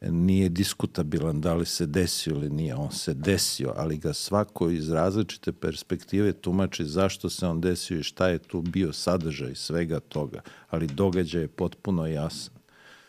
nije 0.00 0.48
diskutabilan 0.48 1.40
da 1.40 1.54
li 1.54 1.66
se 1.66 1.86
desio 1.86 2.34
ili 2.34 2.50
nije. 2.50 2.74
On 2.74 2.92
se 2.92 3.14
desio, 3.14 3.72
ali 3.76 3.96
ga 3.96 4.12
svako 4.12 4.70
iz 4.70 4.90
različite 4.90 5.52
perspektive 5.52 6.32
tumači 6.32 6.84
zašto 6.84 7.30
se 7.30 7.46
on 7.46 7.60
desio 7.60 7.98
i 7.98 8.02
šta 8.02 8.28
je 8.28 8.38
tu 8.38 8.62
bio 8.62 8.92
sadržaj 8.92 9.54
svega 9.54 10.00
toga. 10.00 10.40
Ali 10.70 10.86
događaj 10.86 11.42
je 11.42 11.48
potpuno 11.48 12.06
jasan. 12.06 12.57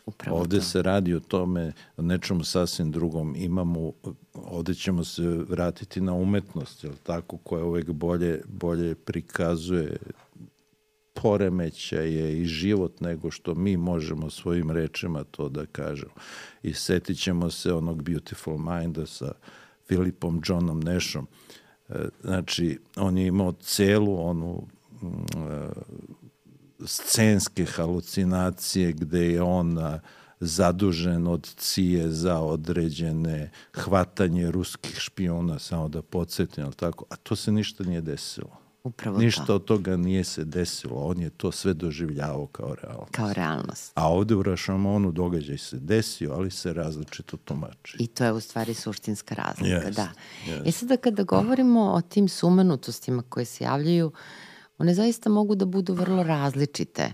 Upravo 0.09 0.37
ovde 0.37 0.57
to. 0.57 0.63
se 0.63 0.81
radi 0.81 1.13
o 1.13 1.19
tome, 1.19 1.73
o 1.97 2.01
nečemu 2.01 2.43
sasvim 2.43 2.91
drugom. 2.91 3.35
Imamo, 3.35 3.91
ovde 4.33 4.73
ćemo 4.73 5.03
se 5.03 5.23
vratiti 5.23 6.01
na 6.01 6.13
umetnost, 6.13 6.83
jel 6.83 6.93
tako, 7.03 7.37
koja 7.37 7.65
uvek 7.65 7.91
bolje, 7.91 8.41
bolje 8.47 8.95
prikazuje 8.95 9.97
poremećaje 11.21 12.41
i 12.41 12.45
život 12.45 13.01
nego 13.01 13.31
što 13.31 13.55
mi 13.55 13.77
možemo 13.77 14.29
svojim 14.29 14.71
rečima 14.71 15.23
to 15.23 15.49
da 15.49 15.65
kažemo. 15.65 16.11
I 16.63 16.73
setit 16.73 17.19
ćemo 17.19 17.51
se 17.51 17.73
onog 17.73 18.03
Beautiful 18.03 18.57
Minda 18.57 19.05
sa 19.05 19.31
Filipom 19.87 20.41
Johnom 20.45 20.79
Nashom. 20.79 21.27
E, 21.89 21.93
znači, 22.21 22.79
on 22.95 23.17
je 23.17 23.27
imao 23.27 23.51
celu 23.51 24.27
onu 24.27 24.67
e, 25.01 25.05
scenske 26.85 27.65
halucinacije 27.65 28.91
gde 28.91 29.31
je 29.31 29.41
on 29.41 29.77
zadužen 30.39 31.27
od 31.27 31.53
cije 31.57 32.09
za 32.09 32.39
određene 32.39 33.51
hvatanje 33.73 34.51
ruskih 34.51 34.95
špiona, 34.99 35.59
samo 35.59 35.87
da 35.87 36.01
podsjetim, 36.01 36.63
ali 36.63 36.73
tako, 36.73 37.05
a 37.09 37.15
to 37.15 37.35
se 37.35 37.51
ništa 37.51 37.83
nije 37.83 38.01
desilo. 38.01 38.59
Upravo 38.83 39.17
Ništa 39.17 39.45
to. 39.45 39.55
od 39.55 39.65
toga 39.65 39.97
nije 39.97 40.23
se 40.23 40.45
desilo, 40.45 40.95
on 41.05 41.19
je 41.21 41.29
to 41.29 41.51
sve 41.51 41.73
doživljavao 41.73 42.47
kao 42.47 42.75
realnost. 42.75 43.11
Kao 43.11 43.33
realnost. 43.33 43.91
A 43.95 44.11
ovde 44.11 44.35
u 44.35 44.43
Rašamonu 44.43 45.11
događaj 45.11 45.57
se 45.57 45.79
desio, 45.79 46.33
ali 46.33 46.51
se 46.51 46.73
različito 46.73 47.37
tumači. 47.37 47.97
I 47.99 48.07
to 48.07 48.25
je 48.25 48.31
u 48.31 48.39
stvari 48.39 48.73
suštinska 48.73 49.35
razlika, 49.35 49.89
yes, 49.89 49.95
da. 49.95 50.07
Yes. 50.47 50.67
E 50.67 50.71
sada 50.71 50.97
kada 50.97 51.23
govorimo 51.23 51.91
o 51.91 52.01
tim 52.01 52.27
sumanutostima 52.27 53.23
koje 53.29 53.45
se 53.45 53.63
javljaju, 53.63 54.07
uh, 54.07 54.13
one 54.79 54.93
zaista 54.93 55.29
mogu 55.29 55.55
da 55.55 55.65
budu 55.65 55.93
vrlo 55.93 56.23
različite 56.23 57.13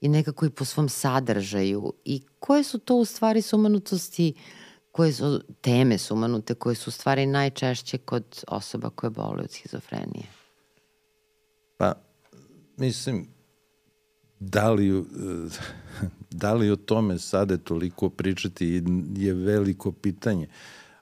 i 0.00 0.08
nekako 0.08 0.46
i 0.46 0.50
po 0.50 0.64
svom 0.64 0.88
sadržaju. 0.88 1.92
I 2.04 2.22
koje 2.38 2.64
su 2.64 2.78
to 2.78 2.96
u 2.96 3.04
stvari 3.04 3.42
sumanutosti, 3.42 4.34
koje 4.92 5.12
su 5.12 5.40
teme 5.60 5.98
sumanute, 5.98 6.54
koje 6.54 6.74
su 6.74 6.88
u 6.88 6.92
stvari 6.92 7.26
najčešće 7.26 7.98
kod 7.98 8.44
osoba 8.48 8.90
koje 8.90 9.10
boluju 9.10 9.44
od 9.44 9.50
schizofrenije? 9.50 10.26
Pa, 11.76 11.94
mislim, 12.76 13.28
da 14.40 14.70
li, 14.70 15.04
da 16.30 16.54
li 16.54 16.70
o 16.70 16.76
tome 16.76 17.18
sada 17.18 17.56
toliko 17.56 18.10
pričati 18.10 18.82
je 19.16 19.34
veliko 19.34 19.92
pitanje. 19.92 20.48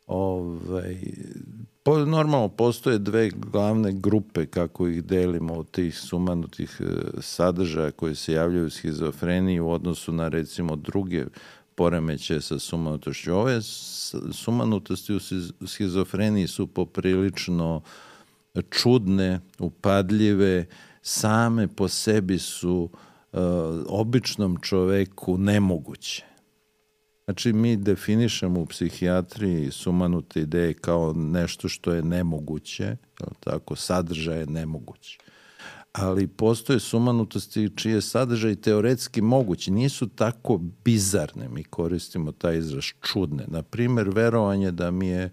Ovaj, 0.06 0.96
Po, 1.86 1.98
normalno 1.98 2.48
postoje 2.48 2.98
dve 2.98 3.30
glavne 3.30 3.92
grupe 3.92 4.46
kako 4.46 4.88
ih 4.88 5.04
delimo 5.04 5.54
od 5.54 5.70
tih 5.70 5.98
sumanutih 5.98 6.80
e, 6.80 6.84
sadržaja 7.20 7.90
koji 7.90 8.14
se 8.14 8.32
javljaju 8.32 8.66
u 8.66 8.70
schizofreniji 8.70 9.60
u 9.60 9.70
odnosu 9.70 10.12
na 10.12 10.28
recimo 10.28 10.76
druge 10.76 11.24
poremeće 11.74 12.40
sa 12.40 12.58
sumanutošću. 12.58 13.34
Ove 13.34 13.62
sumanutosti 14.32 15.14
u 15.14 15.20
schizofreniji 15.66 16.46
su 16.46 16.66
poprilično 16.66 17.82
čudne, 18.70 19.40
upadljive, 19.58 20.66
same 21.02 21.68
po 21.68 21.88
sebi 21.88 22.38
su 22.38 22.90
uh, 23.32 23.40
običnom 23.88 24.56
čoveku 24.62 25.38
nemoguće. 25.38 26.24
Znači, 27.26 27.52
mi 27.52 27.76
definišemo 27.76 28.60
u 28.60 28.66
psihijatriji 28.66 29.70
sumanute 29.70 30.40
ideje 30.40 30.74
kao 30.74 31.12
nešto 31.12 31.68
što 31.68 31.92
je 31.92 32.02
nemoguće, 32.02 32.96
tako, 33.40 33.76
sadržaj 33.76 34.38
je 34.38 34.46
nemoguće. 34.46 35.18
Ali 35.92 36.26
postoje 36.26 36.80
sumanutosti 36.80 37.70
čiji 37.76 37.92
je 37.92 38.00
sadržaj 38.00 38.56
teoretski 38.56 39.20
mogući. 39.20 39.70
Nisu 39.70 40.08
tako 40.08 40.60
bizarne, 40.84 41.48
mi 41.48 41.64
koristimo 41.64 42.32
taj 42.32 42.58
izraz 42.58 42.84
čudne. 43.02 43.44
Naprimer, 43.48 44.08
verovanje 44.08 44.70
da 44.70 44.90
mi 44.90 45.08
je 45.08 45.30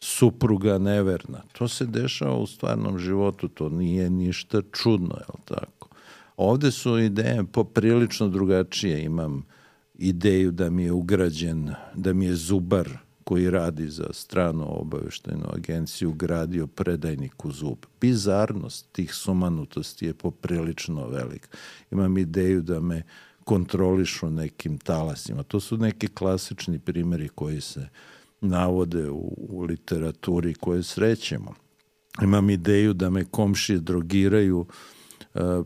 supruga 0.00 0.78
neverna. 0.78 1.42
To 1.52 1.68
se 1.68 1.86
dešava 1.86 2.36
u 2.36 2.46
stvarnom 2.46 2.98
životu, 2.98 3.48
to 3.48 3.68
nije 3.68 4.10
ništa 4.10 4.62
čudno, 4.72 5.14
je 5.14 5.24
li 5.28 5.40
tako? 5.44 5.88
Ovde 6.36 6.70
su 6.70 6.98
ideje 6.98 7.44
poprilično 7.44 8.28
drugačije. 8.28 9.04
Imam 9.04 9.44
ideju 9.94 10.50
da 10.50 10.70
mi 10.70 10.84
je 10.84 10.92
ugrađen, 10.92 11.74
da 11.94 12.12
mi 12.12 12.24
je 12.24 12.34
zubar 12.34 12.88
koji 13.24 13.50
radi 13.50 13.88
za 13.88 14.06
stranu 14.12 14.80
obaveštajnu 14.80 15.46
agenciju 15.52 16.12
gradio 16.12 16.66
predajnik 16.66 17.44
u 17.44 17.52
zub. 17.52 17.78
Bizarnost 18.00 18.92
tih 18.92 19.14
sumanutosti 19.14 20.06
je 20.06 20.14
poprilično 20.14 21.08
velika. 21.08 21.48
Imam 21.90 22.18
ideju 22.18 22.62
da 22.62 22.80
me 22.80 23.02
kontrolišu 23.44 24.30
nekim 24.30 24.78
talasima. 24.78 25.42
To 25.42 25.60
su 25.60 25.76
neki 25.76 26.08
klasični 26.08 26.78
primeri 26.78 27.28
koji 27.28 27.60
se 27.60 27.88
navode 28.40 29.10
u, 29.10 29.34
u 29.36 29.62
literaturi 29.62 30.54
koje 30.54 30.82
srećemo. 30.82 31.54
Imam 32.22 32.50
ideju 32.50 32.92
da 32.92 33.10
me 33.10 33.24
komšije 33.24 33.78
drogiraju 33.78 34.60
uh, 34.60 34.66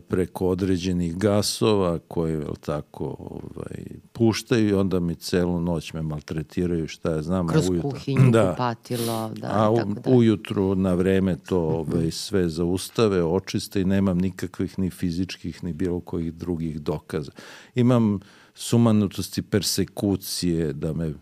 preko 0.07 0.47
određenih 0.47 1.17
gasova 1.17 1.99
koje 2.07 2.33
je 2.33 2.45
tako 2.65 3.15
ovaj 3.19 3.85
puštaju 4.11 4.69
i 4.69 4.73
onda 4.73 4.99
mi 4.99 5.15
celu 5.15 5.61
noć 5.61 5.93
me 5.93 6.01
maltretiraju 6.01 6.87
šta 6.87 7.11
ja 7.11 7.21
znam 7.21 7.47
kroz 7.47 7.69
ujutru. 7.69 7.89
kuhinju 7.89 8.31
da. 8.31 8.51
kupatilo 8.51 9.31
da 9.35 9.47
a 9.47 9.75
tako 9.75 9.93
da. 9.93 10.11
ujutru 10.11 10.75
na 10.75 10.93
vreme 10.93 11.37
to 11.47 11.59
ovaj 11.59 12.11
sve 12.11 12.49
zaustave 12.49 13.23
očiste 13.23 13.81
i 13.81 13.85
nemam 13.85 14.17
nikakvih 14.17 14.79
ni 14.79 14.89
fizičkih 14.89 15.63
ni 15.63 15.73
bilo 15.73 15.99
kojih 15.99 16.33
drugih 16.33 16.81
dokaza 16.81 17.31
imam 17.75 18.19
sumanutosti 18.53 19.41
persekucije 19.41 20.73
da 20.73 20.93
me 20.93 21.13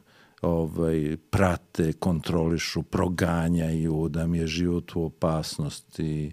ovaj, 0.41 1.17
prate, 1.29 1.93
kontrolišu, 1.93 2.83
proganjaju, 2.83 4.09
da 4.09 4.27
mi 4.27 4.37
je 4.37 4.47
život 4.47 4.95
u 4.95 5.03
opasnosti, 5.03 6.31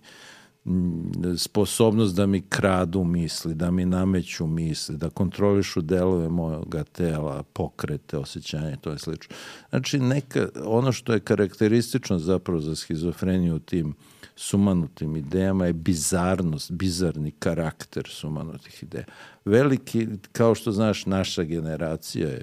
sposobnost 1.37 2.17
da 2.17 2.27
mi 2.27 2.41
kradu 2.41 3.05
misli, 3.05 3.55
da 3.55 3.71
mi 3.71 3.85
nameću 3.85 4.47
misli, 4.47 4.97
da 4.97 5.11
kontrolišu 5.11 5.81
delove 5.81 6.29
mojoga 6.29 6.85
tela, 6.85 7.43
pokrete, 7.43 8.19
osjećanje, 8.19 8.77
to 8.81 8.91
je 8.91 8.99
slično. 8.99 9.37
Znači, 9.71 9.99
neka, 9.99 10.49
ono 10.65 10.93
što 10.93 11.13
je 11.13 11.21
karakteristično 11.21 12.19
zapravo 12.19 12.61
za 12.61 12.77
schizofreniju 12.77 13.59
tim 13.59 13.95
sumanutim 14.37 15.17
idejama 15.17 15.67
je 15.67 15.73
bizarnost, 15.73 16.73
bizarni 16.73 17.31
karakter 17.31 18.09
sumanutih 18.09 18.83
ideja. 18.83 19.05
Veliki, 19.45 20.09
kao 20.33 20.55
što 20.55 20.73
znaš, 20.73 21.07
naša 21.07 21.43
generacija 21.43 22.29
je 22.29 22.43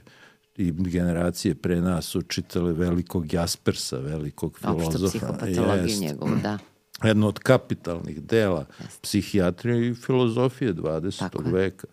i 0.58 0.72
generacije 0.72 1.56
pre 1.56 1.82
nas 1.82 2.06
su 2.06 2.22
čitale 2.22 2.74
velikog 2.74 3.34
Jaspersa, 3.34 3.98
velikog 3.98 4.60
filozofa. 4.60 4.88
Opšta 4.88 5.08
psihopatologija 5.08 5.98
njegovu, 6.00 6.32
da 6.44 6.58
jedno 7.04 7.28
od 7.28 7.40
kapitalnih 7.40 8.24
dela 8.24 8.66
psihijatrije 9.02 9.90
i 9.90 9.94
filozofije 9.94 10.74
20. 10.74 11.20
Tako 11.20 11.44
veka, 11.44 11.88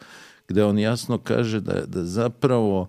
gde 0.48 0.64
on 0.64 0.78
jasno 0.78 1.18
kaže 1.18 1.60
da, 1.60 1.86
da 1.86 2.04
zapravo 2.04 2.88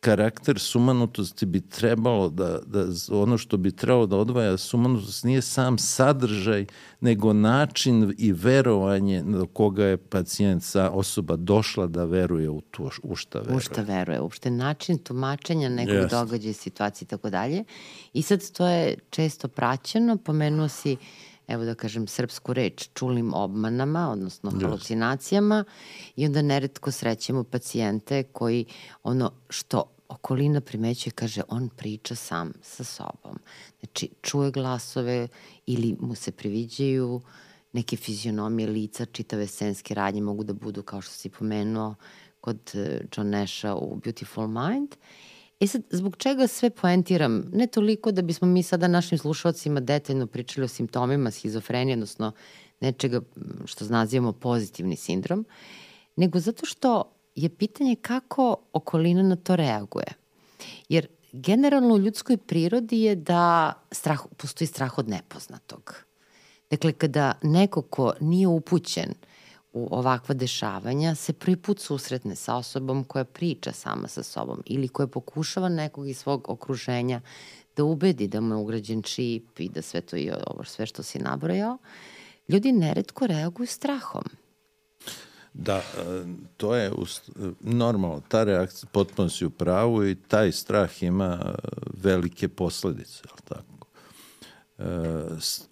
karakter 0.00 0.58
sumanutosti 0.58 1.46
bi 1.46 1.60
trebalo 1.60 2.28
da, 2.28 2.58
da 2.66 2.86
ono 3.10 3.38
što 3.38 3.56
bi 3.56 3.72
trebalo 3.72 4.06
da 4.06 4.16
odvaja 4.16 4.56
sumanutost 4.56 5.24
nije 5.24 5.42
sam 5.42 5.78
sadržaj, 5.78 6.66
nego 7.00 7.32
način 7.32 8.14
i 8.18 8.32
verovanje 8.32 9.22
do 9.22 9.46
koga 9.46 9.84
je 9.84 9.96
pacijent, 9.96 10.62
sa 10.62 10.90
osoba 10.90 11.36
došla 11.36 11.86
da 11.86 12.04
veruje 12.04 12.50
u 12.50 12.60
to 12.60 12.90
u 13.02 13.16
šta 13.16 13.38
veruje. 13.38 13.56
U 13.56 13.60
šta 13.60 13.82
veruje, 13.82 14.20
uopšte 14.20 14.50
način 14.50 14.98
tumačenja 14.98 15.68
nekog 15.68 15.94
Jest. 15.94 16.10
događaja, 16.10 16.54
situacije 16.54 17.06
i 17.06 17.08
tako 17.08 17.30
dalje. 17.30 17.64
I 18.12 18.22
sad 18.22 18.50
to 18.52 18.66
je 18.66 18.96
često 19.10 19.48
praćeno, 19.48 20.16
pomenuo 20.16 20.68
si 20.68 20.92
uh, 20.92 21.29
evo 21.50 21.64
da 21.64 21.74
kažem, 21.74 22.06
srpsku 22.06 22.52
reč, 22.52 22.88
čulim 22.94 23.34
obmanama, 23.34 24.10
odnosno 24.10 24.50
halucinacijama 24.60 25.64
i 26.16 26.26
onda 26.26 26.42
neretko 26.42 26.90
srećemo 26.90 27.44
pacijente 27.44 28.22
koji 28.22 28.64
ono 29.02 29.32
što 29.48 29.84
okolina 30.08 30.60
primećuje, 30.60 31.12
kaže, 31.12 31.42
on 31.48 31.68
priča 31.68 32.14
sam 32.14 32.52
sa 32.62 32.84
sobom. 32.84 33.38
Znači, 33.80 34.08
čuje 34.22 34.50
glasove 34.50 35.28
ili 35.66 35.96
mu 36.00 36.14
se 36.14 36.32
priviđaju 36.32 37.20
neke 37.72 37.96
fizionomije 37.96 38.68
lica, 38.68 39.04
čitave 39.04 39.46
senske 39.46 39.94
radnje 39.94 40.22
mogu 40.22 40.44
da 40.44 40.52
budu, 40.52 40.82
kao 40.82 41.00
što 41.00 41.12
si 41.12 41.28
pomenuo, 41.28 41.94
kod 42.40 42.70
eh, 42.74 43.00
John 43.16 43.30
Nasha 43.30 43.74
u 43.74 43.96
Beautiful 43.96 44.48
Mind. 44.48 44.94
E 45.60 45.66
sad, 45.66 45.82
zbog 45.90 46.16
čega 46.16 46.46
sve 46.46 46.70
poentiram? 46.70 47.44
Ne 47.52 47.66
toliko 47.66 48.12
da 48.12 48.22
bismo 48.22 48.48
mi 48.48 48.62
sada 48.62 48.88
našim 48.88 49.18
slušalcima 49.18 49.80
detaljno 49.80 50.26
pričali 50.26 50.64
o 50.64 50.68
simptomima 50.68 51.30
schizofrenije, 51.30 51.94
odnosno 51.94 52.32
nečega 52.80 53.20
što 53.64 53.84
nazivamo 53.84 54.32
pozitivni 54.32 54.96
sindrom, 54.96 55.46
nego 56.16 56.40
zato 56.40 56.66
što 56.66 57.16
je 57.34 57.48
pitanje 57.48 57.96
kako 57.96 58.56
okolina 58.72 59.22
na 59.22 59.36
to 59.36 59.56
reaguje. 59.56 60.06
Jer 60.88 61.06
generalno 61.32 61.94
u 61.94 61.98
ljudskoj 61.98 62.36
prirodi 62.36 63.00
je 63.00 63.14
da 63.14 63.72
strah, 63.92 64.20
postoji 64.36 64.68
strah 64.68 64.98
od 64.98 65.08
nepoznatog. 65.08 65.94
Dakle, 66.70 66.92
kada 66.92 67.32
neko 67.42 67.82
ko 67.82 68.12
nije 68.20 68.46
upućen– 68.46 69.14
u 69.72 69.88
ovakva 69.90 70.34
dešavanja 70.34 71.14
se 71.14 71.32
prvi 71.32 71.56
put 71.56 71.80
susretne 71.80 72.36
sa 72.36 72.56
osobom 72.56 73.04
koja 73.04 73.24
priča 73.24 73.72
sama 73.72 74.08
sa 74.08 74.22
sobom 74.22 74.62
ili 74.66 74.88
koja 74.88 75.06
pokušava 75.06 75.68
nekog 75.68 76.08
iz 76.08 76.18
svog 76.18 76.48
okruženja 76.48 77.20
da 77.76 77.84
ubedi 77.84 78.28
da 78.28 78.40
mu 78.40 78.54
je 78.54 78.58
ugrađen 78.58 79.02
čip 79.02 79.60
i 79.60 79.68
da 79.68 79.82
sve 79.82 80.00
to 80.00 80.16
i 80.16 80.30
ovo 80.46 80.64
sve 80.64 80.86
što 80.86 81.02
si 81.02 81.18
nabrojao, 81.18 81.78
ljudi 82.48 82.72
neretko 82.72 83.26
reaguju 83.26 83.66
strahom. 83.66 84.24
Da, 85.54 85.76
e, 85.76 85.82
to 86.56 86.74
je 86.76 86.92
normalno, 87.60 88.22
ta 88.28 88.44
reakcija 88.44 88.88
potpuno 88.92 89.28
si 89.28 89.46
u 89.46 89.50
pravu 89.50 90.06
i 90.06 90.14
taj 90.14 90.52
strah 90.52 91.02
ima 91.02 91.38
e, 91.42 91.68
velike 92.02 92.48
posledice, 92.48 93.22
ali 93.30 93.40
tako? 93.44 93.69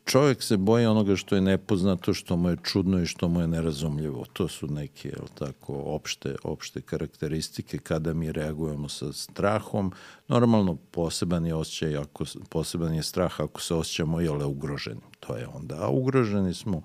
Čovjek 0.05 0.43
se 0.43 0.57
boji 0.57 0.87
onoga 0.87 1.17
što 1.17 1.35
je 1.35 1.41
nepoznato, 1.41 2.15
što 2.15 2.37
mu 2.37 2.49
je 2.49 2.57
čudno 2.63 3.03
i 3.03 3.07
što 3.07 3.29
mu 3.29 3.41
je 3.41 3.47
nerazumljivo. 3.47 4.25
To 4.33 4.49
su 4.49 4.67
neke 4.67 5.09
jel 5.09 5.27
tako, 5.35 5.75
opšte, 5.75 6.37
opšte 6.45 6.81
karakteristike 6.81 7.79
kada 7.79 8.15
mi 8.15 8.33
reagujemo 8.33 8.89
sa 8.89 9.13
strahom. 9.13 9.93
Normalno 10.29 10.77
poseban 10.91 11.47
je 11.47 11.55
osjećaj, 11.55 11.97
ako, 11.97 12.25
poseban 12.49 12.95
je 12.95 13.03
strah 13.03 13.41
ako 13.41 13.61
se 13.61 13.75
osjećamo 13.75 14.21
jele 14.21 14.45
ugroženi. 14.45 15.01
To 15.21 15.37
je 15.37 15.47
onda. 15.47 15.77
A 15.81 15.89
ugroženi 15.89 16.55
smo 16.55 16.83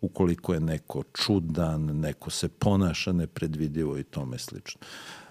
ukoliko 0.00 0.54
je 0.54 0.60
neko 0.60 1.02
čudan, 1.12 2.00
neko 2.00 2.30
se 2.30 2.48
ponaša 2.48 3.12
nepredvidivo 3.12 3.98
i 3.98 4.04
tome 4.04 4.38
slično. 4.38 4.80
E, 4.80 5.25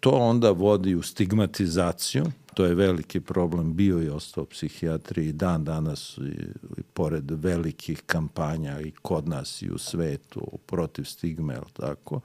to 0.00 0.10
onda 0.10 0.50
vodi 0.50 0.94
u 0.94 1.02
stigmatizaciju, 1.02 2.24
to 2.54 2.64
je 2.64 2.74
veliki 2.74 3.20
problem 3.20 3.76
bio 3.76 4.02
i 4.02 4.08
ostao 4.08 4.44
psihijatriji 4.44 5.32
dan 5.32 5.64
danas 5.64 6.18
i, 6.18 6.42
i 6.78 6.82
pored 6.92 7.30
velikih 7.30 8.02
kampanja 8.06 8.80
i 8.80 8.90
kod 8.90 9.28
nas 9.28 9.62
i 9.62 9.70
u 9.70 9.78
svetu 9.78 10.58
protiv 10.66 11.04
stigme, 11.04 11.54
ili 11.54 11.72
tako, 11.72 12.20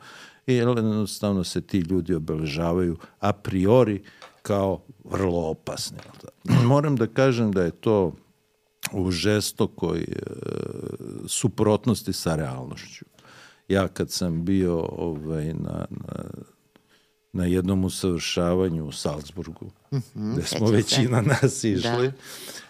i 0.47 0.54
jednostavno 0.54 1.43
se 1.43 1.62
ti 1.62 1.80
ljudi 1.80 2.13
obeležavaju 2.13 2.97
a 3.19 3.34
priori 3.34 4.04
kao 4.41 4.82
vrlo 5.04 5.49
opasni. 5.49 5.97
Moram 6.65 6.95
da 6.95 7.08
kažem 7.08 7.52
da 7.52 7.63
je 7.63 7.71
to 7.71 8.13
u 8.93 9.12
žestokoj 9.12 9.99
e, 9.99 10.06
suprotnosti 11.28 12.13
sa 12.13 12.36
realnošću. 12.36 13.06
Ja 13.67 13.88
kad 13.88 14.12
sam 14.12 14.45
bio 14.45 14.80
ovaj, 14.80 15.54
na, 15.54 15.86
na 15.89 16.23
na 17.34 17.46
jednom 17.46 17.86
usavršavanju 17.86 18.86
u 18.86 18.92
Salzburgu, 18.92 19.65
mm 19.92 19.98
-hmm, 19.98 20.34
gde 20.34 20.44
smo 20.44 20.68
većina 20.68 21.24
se. 21.24 21.30
nas 21.30 21.63
išli. 21.63 22.08
Da. 22.08 22.12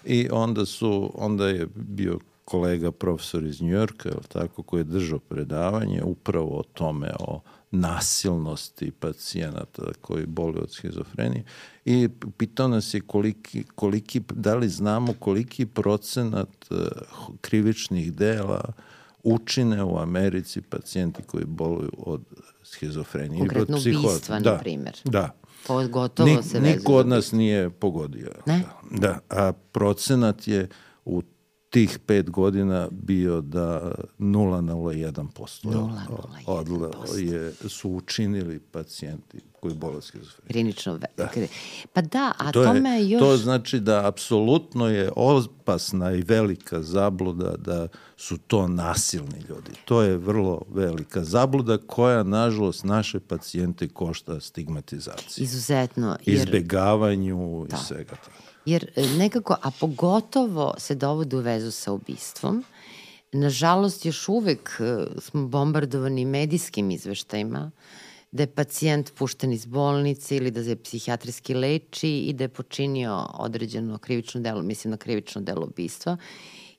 I 0.06 0.30
onda 0.32 0.66
su, 0.66 1.12
onda 1.16 1.48
je 1.48 1.68
bio 1.76 2.20
kolega 2.46 2.92
profesor 2.92 3.46
iz 3.46 3.62
Njujorka, 3.62 4.10
tako, 4.28 4.64
koji 4.64 4.80
je 4.80 4.84
držao 4.84 5.20
predavanje 5.20 6.04
upravo 6.04 6.60
o 6.60 6.64
tome, 6.64 7.12
o 7.20 7.42
nasilnosti 7.72 8.92
pacijenata 8.92 9.84
koji 10.02 10.26
boli 10.26 10.58
od 10.58 10.72
schizofrenije 10.72 11.44
i 11.86 12.10
pitao 12.38 12.68
nas 12.68 12.94
je 12.94 13.02
koliki, 13.02 13.64
koliki, 13.76 14.22
da 14.34 14.56
li 14.56 14.70
znamo 14.70 15.14
koliki 15.14 15.66
procenat 15.66 16.50
uh, 16.70 16.78
krivičnih 17.42 18.14
dela 18.14 18.74
učine 19.24 19.84
u 19.84 19.98
Americi 19.98 20.62
pacijenti 20.62 21.24
koji 21.24 21.46
boluju 21.46 21.92
od 21.98 22.22
schizofrenije. 22.72 23.40
Konkretno 23.40 23.78
ubistva, 23.78 24.40
da, 24.40 24.52
na 24.52 24.58
primjer. 24.58 24.98
Da. 25.04 25.36
Pogotovo 25.68 26.30
Nik, 26.30 26.44
se 26.44 26.60
vezuje. 26.60 26.78
Niko 26.78 26.96
od 26.96 27.08
nas 27.08 27.32
nije 27.32 27.70
pogodio. 27.70 28.32
Ne? 28.46 28.64
Da, 28.92 29.20
a 29.30 29.52
procenat 29.72 30.48
je 30.48 30.70
u 31.06 31.22
tih 31.70 32.00
pet 32.06 32.30
godina 32.30 32.88
bio 32.92 33.42
da 33.42 33.92
0,01% 34.20 35.90
odla 36.46 36.92
je, 37.18 37.54
su 37.70 37.90
učinili 37.90 38.60
pacijenti 38.60 39.40
koji 39.60 39.74
bole 39.76 40.02
schizofrenije. 40.02 40.52
Klinično. 40.54 40.98
Da. 40.98 41.30
Pa 41.94 42.02
da, 42.02 42.32
a 42.38 42.52
to 42.52 42.64
tome 42.64 42.90
je, 42.90 43.10
još... 43.10 43.20
To 43.20 43.38
znači 43.38 43.80
da 43.80 44.08
apsolutno 44.08 44.88
je 44.88 45.12
opasna 45.16 46.12
i 46.12 46.22
velika 46.22 46.82
zabluda 46.82 47.56
da 47.58 47.88
su 48.18 48.38
to 48.38 48.68
nasilni 48.68 49.40
ljudi. 49.50 49.72
To 49.86 50.02
je 50.02 50.18
vrlo 50.18 50.62
velika 50.70 51.24
zabluda 51.24 51.78
koja, 51.78 52.24
nažalost, 52.24 52.84
naše 52.84 53.20
pacijente 53.20 53.88
košta 53.88 54.40
stigmatizaciju. 54.40 55.44
Izuzetno. 55.44 56.18
Jer... 56.26 56.38
Izbegavanju 56.38 57.66
Da. 57.70 57.78
i 57.78 57.80
svega 57.88 58.16
toga. 58.16 58.49
Jer 58.70 58.92
e, 58.96 59.08
nekako, 59.18 59.56
a 59.62 59.72
pogotovo 59.72 60.74
se 60.78 60.96
dovode 60.96 61.38
u 61.38 61.40
vezu 61.40 61.72
sa 61.72 61.92
ubistvom, 61.92 62.64
nažalost 63.32 64.06
još 64.06 64.30
uvek 64.30 64.70
e, 64.80 65.06
smo 65.22 65.48
bombardovani 65.48 66.26
medijskim 66.26 66.92
izveštajima 66.92 67.72
da 68.32 68.44
je 68.44 68.48
pacijent 68.48 69.14
pušten 69.14 69.54
iz 69.54 69.66
bolnice 69.66 70.38
ili 70.38 70.52
da 70.52 70.64
se 70.64 70.76
psihijatrijski 70.76 71.54
leči 71.54 72.10
i 72.10 72.34
da 72.34 72.44
je 72.44 72.48
počinio 72.50 73.26
određeno 73.34 73.98
krivično 73.98 74.42
delo, 74.42 74.62
mislim 74.62 74.92
na 74.92 74.98
krivično 74.98 75.42
delo 75.42 75.66
ubistva. 75.66 76.18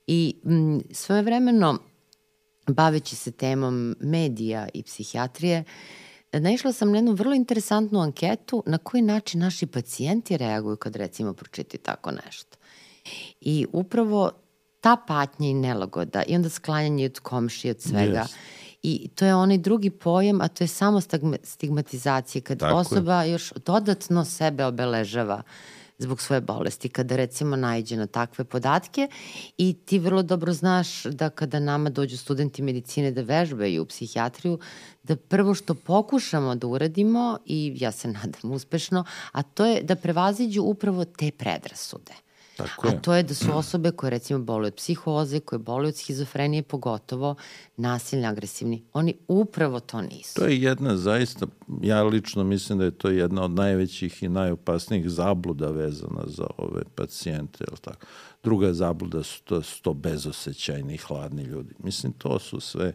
I 0.07 0.35
m, 0.45 0.81
svojevremeno, 0.91 1.77
baveći 2.67 3.15
se 3.15 3.31
temom 3.31 3.95
medija 3.99 4.67
i 4.73 4.83
psihijatrije, 4.83 5.63
naišla 6.39 6.73
sam 6.73 6.91
na 6.91 6.97
jednu 6.97 7.11
vrlo 7.11 7.35
interesantnu 7.35 7.99
anketu 7.99 8.63
na 8.65 8.77
koji 8.77 9.01
način 9.01 9.39
naši 9.39 9.65
pacijenti 9.65 10.37
reaguju 10.37 10.75
kad 10.77 10.95
recimo 10.95 11.33
pročiti 11.33 11.77
tako 11.77 12.11
nešto. 12.11 12.57
I 13.41 13.65
upravo 13.71 14.31
ta 14.81 14.97
patnja 15.07 15.49
i 15.49 15.53
nelagoda 15.53 16.23
i 16.27 16.35
onda 16.35 16.49
sklanjanje 16.49 17.05
od 17.05 17.19
komšije, 17.19 17.71
od 17.71 17.81
svega. 17.81 18.25
Yes. 18.27 18.35
I 18.83 19.07
to 19.15 19.25
je 19.25 19.35
onaj 19.35 19.57
drugi 19.57 19.89
pojam, 19.89 20.41
a 20.41 20.47
to 20.47 20.63
je 20.63 20.67
samo 20.67 21.01
stigmatizacija, 21.43 22.41
kad 22.41 22.59
Tako 22.59 22.71
je. 22.71 22.75
osoba 22.75 23.23
još 23.23 23.53
dodatno 23.65 24.25
sebe 24.25 24.65
obeležava 24.65 25.43
zbog 26.01 26.21
svoje 26.21 26.41
bolesti, 26.41 26.89
kada 26.89 27.15
recimo 27.15 27.55
najđe 27.55 27.97
na 27.97 28.07
takve 28.07 28.43
podatke 28.43 29.07
i 29.57 29.73
ti 29.85 29.99
vrlo 29.99 30.23
dobro 30.23 30.53
znaš 30.53 31.03
da 31.03 31.29
kada 31.29 31.59
nama 31.59 31.89
dođu 31.89 32.17
studenti 32.17 32.61
medicine 32.61 33.11
da 33.11 33.21
vežbaju 33.21 33.85
psihijatriju, 33.85 34.59
da 35.03 35.15
prvo 35.15 35.53
što 35.53 35.73
pokušamo 35.73 36.55
da 36.55 36.67
uradimo 36.67 37.37
i 37.45 37.73
ja 37.79 37.91
se 37.91 38.07
nadam 38.07 38.51
uspešno, 38.51 39.03
a 39.31 39.43
to 39.43 39.65
je 39.65 39.83
da 39.83 39.95
prevaziđu 39.95 40.63
upravo 40.63 41.05
te 41.05 41.31
predrasude. 41.31 42.30
Tako 42.67 42.87
A 42.87 42.91
je. 42.91 43.01
to 43.01 43.13
je 43.13 43.23
da 43.23 43.33
su 43.33 43.57
osobe 43.57 43.91
koje 43.91 44.09
recimo 44.09 44.39
boluju 44.39 44.67
od 44.67 44.75
psihoze, 44.75 45.39
koje 45.39 45.59
boluju 45.59 45.87
od 45.87 45.95
schizofrenije, 45.95 46.63
pogotovo 46.63 47.35
nasilni, 47.77 48.25
agresivni. 48.25 48.83
Oni 48.93 49.15
upravo 49.27 49.79
to 49.79 50.01
nisu. 50.01 50.35
To 50.35 50.45
je 50.45 50.61
jedna 50.61 50.97
zaista, 50.97 51.45
ja 51.81 52.03
lično 52.03 52.43
mislim 52.43 52.79
da 52.79 52.85
je 52.85 52.91
to 52.91 53.09
jedna 53.09 53.43
od 53.43 53.51
najvećih 53.51 54.23
i 54.23 54.29
najopasnijih 54.29 55.09
zabluda 55.09 55.67
vezana 55.67 56.23
za 56.27 56.45
ove 56.57 56.81
pacijente. 56.95 57.63
Jel 57.67 57.77
tako? 57.81 58.05
Druga 58.43 58.73
zabluda 58.73 59.23
su 59.23 59.43
to, 59.43 59.61
su 59.61 59.81
to 59.81 59.93
bezosećajni 59.93 60.93
i 60.93 60.97
hladni 60.97 61.43
ljudi. 61.43 61.73
Mislim, 61.83 62.13
to 62.13 62.39
su 62.39 62.59
sve 62.59 62.93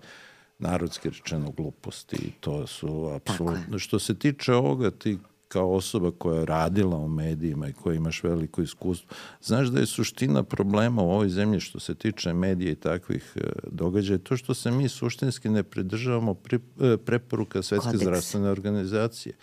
narodski 0.59 1.11
rečeno 1.11 1.50
gluposti 1.50 2.16
i 2.16 2.31
to 2.40 2.66
su 2.66 3.11
apsolutno... 3.14 3.79
Što 3.79 3.98
se 3.98 4.18
tiče 4.18 4.55
ovoga, 4.55 4.90
ti 4.90 5.18
kao 5.48 5.72
osoba 5.72 6.11
koja 6.11 6.38
je 6.38 6.46
radila 6.46 6.96
u 6.96 7.09
medijima 7.09 7.68
i 7.68 7.72
koja 7.72 7.96
imaš 7.96 8.22
veliko 8.22 8.62
iskustvo, 8.62 9.16
znaš 9.42 9.68
da 9.68 9.80
je 9.80 9.87
suština 9.87 10.42
problema 10.42 11.02
u 11.02 11.11
ovoj 11.11 11.28
zemlji 11.28 11.61
što 11.61 11.80
se 11.80 11.94
tiče 11.94 12.32
medija 12.32 12.72
i 12.72 12.74
takvih 12.74 13.32
e, 13.37 13.40
događaja, 13.70 14.18
to 14.18 14.37
što 14.37 14.54
se 14.54 14.70
mi 14.70 14.88
suštinski 14.88 15.48
ne 15.48 15.62
pridržavamo 15.62 16.35
pri, 16.35 16.61
e, 16.80 16.96
preporuka 16.96 17.62
Svetske 17.62 17.87
Kodeks. 17.87 18.02
zdravstvene 18.02 18.50
organizacije, 18.50 19.35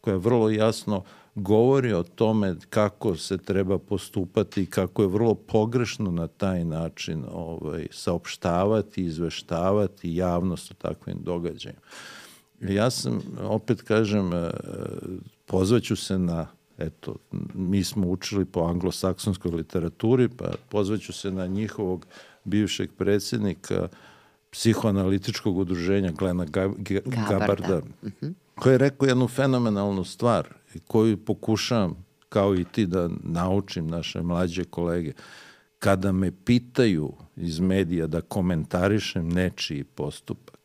koja 0.00 0.16
vrlo 0.16 0.50
jasno 0.50 1.04
govori 1.34 1.92
o 1.92 2.02
tome 2.02 2.56
kako 2.70 3.16
se 3.16 3.38
treba 3.38 3.78
postupati 3.78 4.62
i 4.62 4.66
kako 4.66 5.02
je 5.02 5.08
vrlo 5.08 5.34
pogrešno 5.34 6.10
na 6.10 6.26
taj 6.26 6.64
način 6.64 7.24
ovaj, 7.32 7.86
saopštavati, 7.90 9.04
izveštavati 9.04 10.14
javnost 10.14 10.70
o 10.70 10.74
takvim 10.74 11.18
događajima. 11.22 11.80
Ja 12.60 12.90
sam, 12.90 13.20
opet 13.42 13.82
kažem, 13.82 14.32
e, 14.32 14.50
pozvaću 15.46 15.96
se 15.96 16.18
na, 16.18 16.46
eto, 16.78 17.16
mi 17.54 17.84
smo 17.84 18.08
učili 18.08 18.44
po 18.44 18.60
anglosaksonskoj 18.60 19.50
literaturi, 19.50 20.28
pa 20.28 20.50
pozvaću 20.68 21.12
se 21.12 21.30
na 21.30 21.46
njihovog 21.46 22.06
bivšeg 22.44 22.90
predsjednika 22.96 23.88
psihoanalitičkog 24.50 25.56
udruženja 25.58 26.10
Glena 26.12 26.44
Ga- 26.46 26.74
Ga- 26.78 27.00
Gabarda. 27.28 27.38
Gabarda, 27.38 27.80
koji 28.54 28.74
je 28.74 28.78
rekao 28.78 29.06
jednu 29.06 29.28
fenomenalnu 29.28 30.04
stvar 30.04 30.48
koju 30.86 31.16
pokušavam 31.24 32.04
kao 32.28 32.54
i 32.54 32.64
ti 32.64 32.86
da 32.86 33.08
naučim 33.22 33.86
naše 33.86 34.22
mlađe 34.22 34.64
kolege. 34.64 35.12
Kada 35.78 36.12
me 36.12 36.32
pitaju 36.44 37.12
iz 37.36 37.60
medija 37.60 38.06
da 38.06 38.20
komentarišem 38.20 39.28
nečiji 39.28 39.84
postupak, 39.84 40.59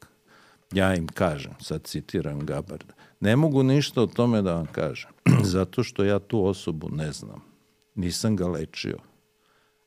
ja 0.76 0.96
im 0.96 1.08
kažem, 1.08 1.54
sad 1.60 1.84
citiram 1.84 2.46
Gabarda, 2.46 2.94
ne 3.20 3.36
mogu 3.36 3.64
ništa 3.64 4.02
o 4.02 4.08
tome 4.08 4.42
da 4.42 4.54
vam 4.54 4.66
kažem, 4.66 5.12
zato 5.54 5.84
što 5.84 6.04
ja 6.04 6.20
tu 6.20 6.46
osobu 6.46 6.90
ne 6.92 7.12
znam. 7.12 7.44
Nisam 7.96 8.36
ga 8.36 8.48
lečio. 8.48 8.98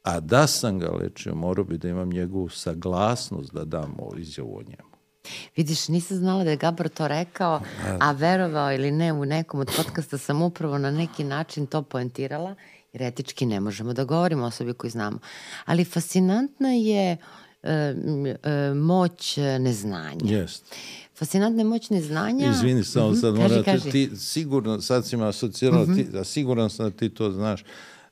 A 0.02 0.20
da 0.20 0.46
sam 0.46 0.78
ga 0.78 0.90
lečio, 0.90 1.34
morao 1.34 1.64
bi 1.64 1.78
da 1.78 1.88
imam 1.88 2.08
njegovu 2.08 2.48
saglasnost 2.48 3.52
da 3.52 3.64
dam 3.64 3.96
o 3.98 4.16
izjavu 4.16 4.58
o 4.58 4.62
njemu. 4.62 4.88
Vidiš, 5.56 5.88
nisam 5.88 6.16
znala 6.16 6.44
da 6.44 6.50
je 6.50 6.56
Gabor 6.56 6.88
to 6.88 7.08
rekao, 7.08 7.60
a 8.00 8.12
verovao 8.12 8.72
ili 8.72 8.90
ne, 8.90 9.12
u 9.12 9.24
nekom 9.24 9.60
od 9.60 9.70
podcasta 9.76 10.18
sam 10.18 10.42
upravo 10.42 10.78
na 10.78 10.90
neki 10.90 11.24
način 11.24 11.66
to 11.66 11.82
poentirala, 11.82 12.54
jer 12.92 13.02
etički 13.02 13.46
ne 13.46 13.60
možemo 13.60 13.92
da 13.92 14.04
govorimo 14.04 14.44
o 14.44 14.46
osobi 14.46 14.72
koju 14.72 14.90
znamo. 14.90 15.18
Ali 15.64 15.84
fascinantna 15.84 16.68
je 16.68 17.12
e, 17.12 17.16
moć 18.74 19.36
neznanja. 19.36 20.38
Jest. 20.38 20.74
Fascinantna 21.14 21.60
je 21.60 21.68
moć 21.68 21.90
neznanja. 21.90 22.50
Izvini, 22.50 22.84
samo 22.84 23.14
sad 23.14 23.36
Kaži, 23.36 23.48
moram, 23.48 23.64
kaži. 23.64 23.90
ti 23.90 24.10
sigurno, 24.16 24.80
sad 24.80 25.06
si 25.06 25.16
me 25.16 25.26
asocirala, 25.26 25.86
ti, 25.86 26.06
a 26.20 26.24
siguran 26.24 26.70
sam 26.70 26.90
da 26.90 26.96
ti 26.96 27.08
to 27.08 27.30
znaš, 27.30 27.64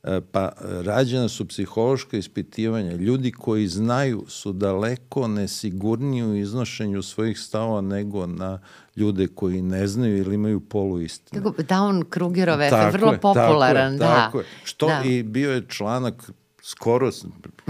E, 0.06 0.20
pa 0.32 0.40
e, 0.40 0.82
rađena 0.82 1.28
su 1.28 1.48
psihološka 1.48 2.16
ispitivanja. 2.16 2.92
Ljudi 2.92 3.32
koji 3.32 3.68
znaju 3.68 4.24
su 4.28 4.52
daleko 4.52 5.28
nesigurniji 5.28 6.22
u 6.22 6.36
iznošenju 6.36 7.02
svojih 7.02 7.38
stavova 7.38 7.80
nego 7.80 8.26
na 8.26 8.60
ljude 8.96 9.26
koji 9.26 9.62
ne 9.62 9.86
znaju 9.86 10.18
ili 10.18 10.34
imaju 10.34 10.60
poluistine. 10.60 11.42
Kako, 11.42 11.62
Down 11.62 12.04
Krugerov 12.08 12.62
efekt, 12.62 12.92
vrlo 12.92 13.12
je, 13.12 13.20
popularan, 13.20 13.98
tako 13.98 14.04
je, 14.04 14.14
da. 14.14 14.24
Tako 14.24 14.38
je. 14.38 14.44
Što 14.64 14.86
da. 14.86 15.02
i 15.04 15.22
bio 15.22 15.52
je 15.52 15.66
članak 15.68 16.30
skoro, 16.66 17.12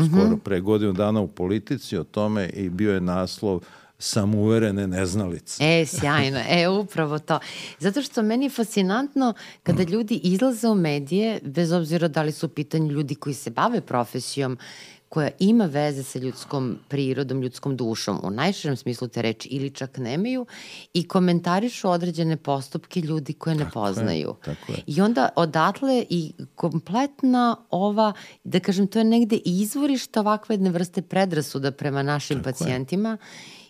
skoro 0.08 0.36
pre 0.44 0.60
godinu 0.60 0.92
dana 0.92 1.20
u 1.20 1.28
politici 1.28 1.96
o 1.96 2.04
tome 2.04 2.48
i 2.48 2.68
bio 2.68 2.94
je 2.94 3.00
naslov 3.00 3.60
samouverene 3.98 4.86
neznalice. 4.86 5.64
E, 5.64 5.86
sjajno. 5.86 6.40
E, 6.48 6.68
upravo 6.68 7.18
to. 7.18 7.38
Zato 7.78 8.02
što 8.02 8.22
meni 8.22 8.44
je 8.44 8.50
fascinantno 8.50 9.34
kada 9.62 9.82
ljudi 9.82 10.20
izlaze 10.22 10.68
u 10.68 10.74
medije, 10.74 11.40
bez 11.42 11.72
obzira 11.72 12.08
da 12.08 12.22
li 12.22 12.32
su 12.32 12.46
u 12.46 12.48
pitanju 12.48 12.92
ljudi 12.92 13.14
koji 13.14 13.34
se 13.34 13.50
bave 13.50 13.80
profesijom, 13.80 14.58
koja 15.08 15.30
ima 15.38 15.64
veze 15.64 16.02
sa 16.02 16.18
ljudskom 16.18 16.78
prirodom, 16.88 17.42
ljudskom 17.42 17.76
dušom, 17.76 18.20
u 18.22 18.30
najširem 18.30 18.76
smislu 18.76 19.08
te 19.08 19.22
reči, 19.22 19.48
ili 19.48 19.70
čak 19.70 19.98
nemaju, 19.98 20.46
i 20.94 21.08
komentarišu 21.08 21.90
određene 21.90 22.36
postupke 22.36 23.00
ljudi 23.00 23.32
koje 23.32 23.54
ne 23.56 23.64
Tako 23.64 23.68
je, 23.68 23.72
poznaju. 23.72 24.34
tako 24.44 24.72
je. 24.72 24.78
I 24.86 25.00
onda 25.00 25.28
odatle 25.36 26.04
i 26.10 26.32
kompletna 26.54 27.56
ova, 27.70 28.12
da 28.44 28.60
kažem, 28.60 28.86
to 28.86 28.98
je 28.98 29.04
negde 29.04 29.36
izvorište 29.36 30.20
ovakve 30.20 30.54
jedne 30.54 30.70
vrste 30.70 31.02
predrasuda 31.02 31.72
prema 31.72 32.02
našim 32.02 32.38
Tako 32.38 32.48
je. 32.48 32.52
pacijentima 32.52 33.18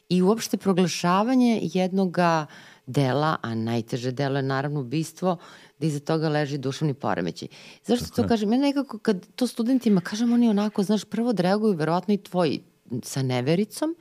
i 0.08 0.22
uopšte 0.22 0.56
proglašavanje 0.56 1.60
jednoga 1.62 2.46
dela, 2.86 3.36
a 3.42 3.54
najteže 3.54 4.12
delo 4.12 4.36
je 4.36 4.42
naravno 4.42 4.80
ubistvo, 4.80 5.36
da 5.78 5.86
iza 5.86 6.00
toga 6.00 6.28
leži 6.28 6.58
duševni 6.58 6.94
poremećaj. 6.94 7.48
Zašto 7.84 8.06
to 8.16 8.28
kažem? 8.28 8.52
Ja 8.52 8.58
nekako 8.58 8.98
kad 8.98 9.26
to 9.36 9.46
studentima 9.46 10.00
kažem, 10.00 10.32
oni 10.32 10.48
onako, 10.48 10.82
znaš, 10.82 11.04
prvo 11.04 11.30
odreaguju 11.30 11.74
verovatno 11.74 12.14
i 12.14 12.22
tvoji 12.22 12.60
sa 13.02 13.22
nevericom, 13.22 13.96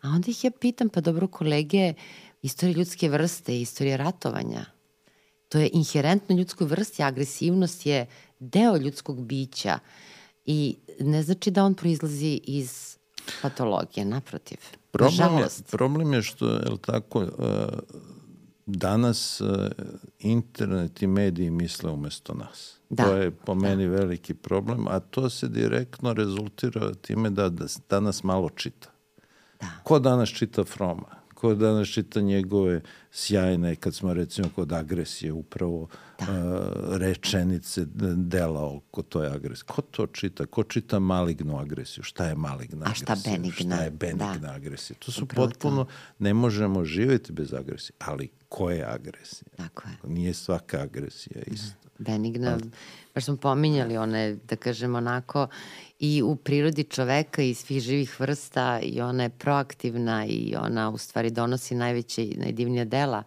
a 0.00 0.08
onda 0.08 0.30
ih 0.30 0.44
ja 0.44 0.50
pitam, 0.50 0.88
pa 0.88 1.00
dobro 1.00 1.28
kolege, 1.28 1.94
istorija 2.42 2.78
ljudske 2.78 3.08
vrste, 3.08 3.60
istorija 3.60 3.96
ratovanja, 3.96 4.64
to 5.48 5.58
je 5.58 5.70
inherentno 5.72 6.36
ljudskoj 6.36 6.66
vrsti, 6.66 7.02
agresivnost 7.02 7.86
je 7.86 8.06
deo 8.38 8.76
ljudskog 8.76 9.24
bića 9.24 9.78
i 10.44 10.76
ne 11.00 11.22
znači 11.22 11.50
da 11.50 11.64
on 11.64 11.74
proizlazi 11.74 12.40
iz 12.44 12.96
patologije, 13.42 14.04
naprotiv. 14.04 14.58
Problem 14.90 15.38
je, 15.38 15.46
problem 15.70 16.12
je 16.12 16.22
što, 16.22 16.46
je 16.46 16.70
li 16.70 16.78
tako, 16.78 17.20
uh, 17.20 17.28
danas 18.66 19.40
uh, 19.40 19.48
internet 20.18 21.02
i 21.02 21.06
mediji 21.06 21.50
misle 21.50 21.90
umesto 21.90 22.34
nas. 22.34 22.80
Da, 22.88 23.04
To 23.04 23.16
je 23.16 23.30
po 23.30 23.54
meni 23.54 23.86
veliki 23.86 24.34
problem, 24.34 24.88
a 24.88 25.00
to 25.00 25.30
se 25.30 25.48
direktno 25.48 26.12
rezultira 26.12 26.94
time 26.94 27.30
da, 27.30 27.48
da 27.48 27.64
danas 27.88 28.22
malo 28.22 28.48
čita. 28.48 28.88
Da. 29.60 29.66
Ko 29.84 29.98
danas 29.98 30.28
čita 30.28 30.64
Froma? 30.64 31.19
Ko 31.40 31.54
danas 31.54 31.88
čita 31.88 32.20
njegove 32.20 32.80
sjajne, 33.10 33.76
kad 33.76 33.94
smo 33.94 34.14
recimo 34.14 34.48
kod 34.50 34.72
agresije, 34.72 35.32
upravo 35.32 35.88
da. 36.18 36.24
uh, 36.24 36.36
rečenice, 36.92 37.84
dela 38.16 38.66
oko 38.66 39.02
toj 39.02 39.26
agresije. 39.26 39.64
Ko 39.66 39.82
to 39.82 40.06
čita? 40.06 40.46
Ko 40.46 40.62
čita 40.64 40.98
malignu 40.98 41.58
agresiju? 41.58 42.04
Šta 42.04 42.26
je 42.26 42.34
maligna 42.34 42.86
A 42.86 42.94
šta 42.94 43.12
agresija? 43.12 43.32
benigna? 43.32 43.76
Šta 43.76 43.84
je 43.84 43.90
benigna 43.90 44.38
Da. 44.38 44.52
agresija? 44.52 44.96
To 44.98 45.12
su 45.12 45.24
Upravo 45.24 45.46
to. 45.46 45.50
potpuno, 45.50 45.86
ne 46.18 46.34
možemo 46.34 46.84
živjeti 46.84 47.32
bez 47.32 47.54
agresije. 47.54 47.94
Ali 48.00 48.28
koja 48.48 48.76
je 48.76 48.84
agresija? 48.84 49.48
Tako 49.56 49.82
je. 49.88 50.10
Nije 50.10 50.34
svaka 50.34 50.78
agresija 50.78 51.42
ista. 51.46 51.74
benigna, 51.98 52.58
baš 53.14 53.24
smo 53.24 53.36
pominjali 53.36 53.96
one, 53.96 54.36
da 54.44 54.56
kažem 54.56 54.94
onako, 54.94 55.46
i 56.00 56.22
u 56.22 56.36
prirodi 56.36 56.84
čoveka 56.84 57.42
i 57.42 57.54
svih 57.54 57.82
živih 57.82 58.20
vrsta 58.20 58.80
i 58.82 59.00
ona 59.00 59.22
je 59.22 59.28
proaktivna 59.28 60.26
i 60.26 60.54
ona 60.58 60.90
u 60.90 60.98
stvari 60.98 61.30
donosi 61.30 61.74
najveće 61.74 62.24
i 62.24 62.36
najdivnija 62.36 62.84
dela, 62.84 63.22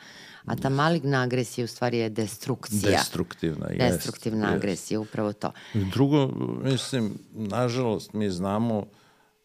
a 0.45 0.55
ta 0.55 0.69
maligna 0.69 1.21
agresija 1.21 1.65
u 1.65 1.67
stvari 1.67 1.97
je 1.97 2.09
destrukcija. 2.09 2.91
Destruktivna, 2.91 3.67
jest. 3.69 3.79
Destruktivna 3.79 4.47
jest. 4.47 4.55
agresija, 4.55 4.99
upravo 4.99 5.33
to. 5.33 5.51
Drugo, 5.73 6.27
mislim, 6.63 7.13
nažalost, 7.31 8.13
mi 8.13 8.29
znamo 8.29 8.85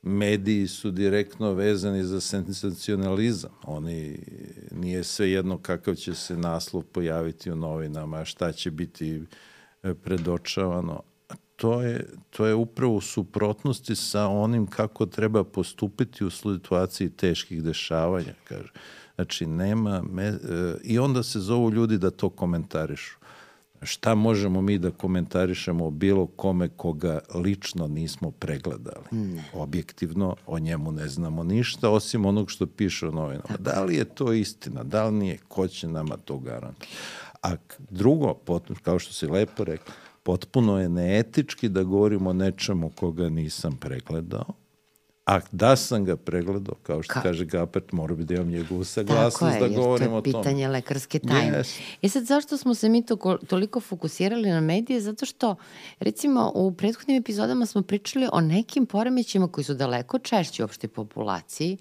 mediji 0.02 0.66
su 0.66 0.90
direktno 0.90 1.52
vezani 1.52 2.04
za 2.04 2.20
sensacionalizam. 2.20 3.50
Oni, 3.64 4.18
nije 4.70 5.04
sve 5.04 5.30
jedno 5.30 5.58
kakav 5.58 5.94
će 5.94 6.14
se 6.14 6.36
naslov 6.36 6.82
pojaviti 6.82 7.50
u 7.50 7.56
novinama, 7.56 8.24
šta 8.24 8.52
će 8.52 8.70
biti 8.70 9.22
e, 9.82 9.94
predočavano. 9.94 11.02
To 11.58 11.82
je, 11.82 12.06
to 12.30 12.46
je 12.46 12.54
upravo 12.54 12.94
u 12.94 13.00
suprotnosti 13.00 13.96
sa 13.96 14.26
onim 14.26 14.66
kako 14.66 15.06
treba 15.06 15.44
postupiti 15.44 16.24
u 16.24 16.30
situaciji 16.30 17.10
teških 17.10 17.62
dešavanja, 17.62 18.34
kaže. 18.44 18.72
Znači, 19.14 19.46
nema... 19.46 20.02
Me, 20.02 20.24
e, 20.24 20.36
I 20.82 20.98
onda 20.98 21.22
se 21.22 21.40
zovu 21.40 21.70
ljudi 21.70 21.98
da 21.98 22.10
to 22.10 22.30
komentarišu 22.30 23.18
šta 23.82 24.14
možemo 24.14 24.60
mi 24.60 24.78
da 24.78 24.90
komentarišemo 24.90 25.86
o 25.86 25.90
bilo 25.90 26.26
kome 26.26 26.68
koga 26.68 27.18
lično 27.34 27.86
nismo 27.86 28.30
pregledali. 28.30 29.04
Ne. 29.10 29.44
Objektivno 29.52 30.36
o 30.46 30.58
njemu 30.58 30.92
ne 30.92 31.08
znamo 31.08 31.44
ništa, 31.44 31.90
osim 31.90 32.26
onog 32.26 32.50
što 32.50 32.66
piše 32.66 33.08
u 33.08 33.12
novinama. 33.12 33.56
Da 33.58 33.84
li 33.84 33.96
je 33.96 34.04
to 34.04 34.32
istina, 34.32 34.82
da 34.82 35.04
li 35.06 35.12
nije, 35.14 35.38
ko 35.48 35.68
će 35.68 35.88
nama 35.88 36.16
to 36.16 36.38
garantovati? 36.38 36.88
A 37.42 37.56
drugo, 37.90 38.34
pot- 38.46 38.78
kao 38.82 38.98
što 38.98 39.12
si 39.12 39.26
lepo 39.26 39.64
rekla, 39.64 39.94
potpuno 40.28 40.80
je 40.80 40.88
neetički 40.90 41.68
da 41.68 41.82
govorimo 41.82 42.30
o 42.30 42.34
nečemu 42.34 42.90
koga 42.90 43.28
nisam 43.30 43.76
pregledao, 43.76 44.44
a 45.26 45.40
da 45.52 45.76
sam 45.76 46.04
ga 46.04 46.16
pregledao, 46.18 46.74
kao 46.82 47.02
što 47.02 47.14
Ka- 47.14 47.22
kaže 47.22 47.44
Gapert, 47.46 47.92
mora 47.92 48.14
bi 48.14 48.24
da 48.24 48.34
imam 48.34 48.48
njegovu 48.48 48.80
Tako 48.80 48.84
saglasnost 48.84 49.54
je, 49.54 49.60
da 49.60 49.68
to 49.68 49.74
govorim 49.74 50.08
je 50.08 50.14
o 50.14 50.20
tome. 50.20 50.32
pitanje 50.34 50.68
lekarske 50.68 51.18
tajne. 51.20 51.56
Jeste. 51.58 51.82
E 52.02 52.08
sad, 52.08 52.24
zašto 52.24 52.56
smo 52.56 52.74
se 52.74 52.88
mi 52.88 53.02
to, 53.02 53.16
ko- 53.16 53.38
toliko 53.38 53.80
fokusirali 53.82 54.50
na 54.50 54.60
medije? 54.62 55.00
Zato 55.00 55.26
što, 55.26 55.56
recimo, 56.00 56.52
u 56.54 56.72
prethodnim 56.72 57.16
epizodama 57.16 57.66
smo 57.66 57.82
pričali 57.82 58.28
o 58.32 58.40
nekim 58.42 58.86
poremećima 58.86 59.48
koji 59.48 59.64
su 59.64 59.74
daleko 59.74 60.18
češći 60.18 60.62
u 60.62 60.64
opštoj 60.64 60.88
populaciji. 60.90 61.78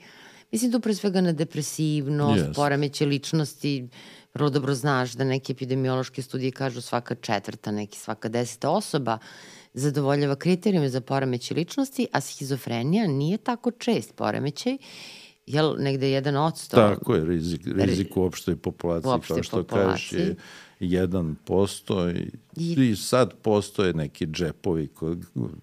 Mislim 0.52 0.72
tu 0.72 0.80
pre 0.80 0.94
svega 0.96 1.22
na 1.22 1.32
depresivnost, 1.34 2.38
Jeste. 2.38 2.54
poremeće 2.54 3.06
ličnosti. 3.06 3.88
Vrlo 4.38 4.50
dobro 4.50 4.73
znaš 4.76 5.12
da 5.12 5.23
neke 5.23 5.52
epidemiološke 5.52 6.21
studije 6.21 6.52
kažu 6.52 6.82
svaka 6.82 7.15
četvrta, 7.15 7.71
neki 7.71 7.97
svaka 7.97 8.30
deseta 8.30 8.69
osoba 8.69 9.17
zadovoljava 9.73 10.36
kriterijume 10.36 10.89
za 10.89 11.02
poremeće 11.02 11.54
ličnosti, 11.54 12.08
a 12.12 12.21
schizofrenija 12.21 13.08
nije 13.08 13.38
tako 13.38 13.71
čest 13.71 14.15
poremećaj, 14.15 14.78
jel 15.45 15.76
negde 15.80 16.12
jedan 16.12 16.36
odsto 16.38 16.78
Tako 16.78 17.15
je, 17.15 17.26
rizik, 17.26 17.62
rizik 17.65 18.17
u 18.17 18.23
opštoj 18.23 18.56
populaciji, 18.56 19.10
U 19.10 19.13
opštoj 19.13 19.36
kao 19.36 19.43
što 19.43 19.58
populaciji. 19.63 19.89
kažeš, 19.89 20.12
je 20.12 20.36
1% 20.80 22.16
i, 22.16 22.32
I- 22.56 22.90
I 22.90 22.96
sad 22.96 23.34
postoje 23.34 23.94
neki 23.94 24.26
džepovi, 24.26 24.90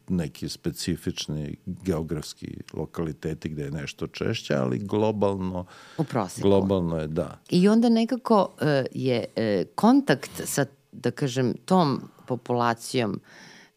neki 0.09 0.48
specifični 0.48 1.57
geografski 1.66 2.46
lokaliteti 2.72 3.48
gde 3.48 3.62
je 3.62 3.70
nešto 3.70 4.07
češće, 4.07 4.55
ali 4.55 4.79
globalno, 4.79 5.66
u 5.98 6.05
proseku. 6.05 6.48
globalno 6.48 6.96
je 6.96 7.07
da. 7.07 7.40
I 7.50 7.68
onda 7.68 7.88
nekako 7.88 8.42
uh, 8.53 8.66
je 8.92 9.24
uh, 9.27 9.42
kontakt 9.74 10.31
sa, 10.44 10.66
da 10.92 11.11
kažem, 11.11 11.55
tom 11.64 12.00
populacijom 12.27 13.20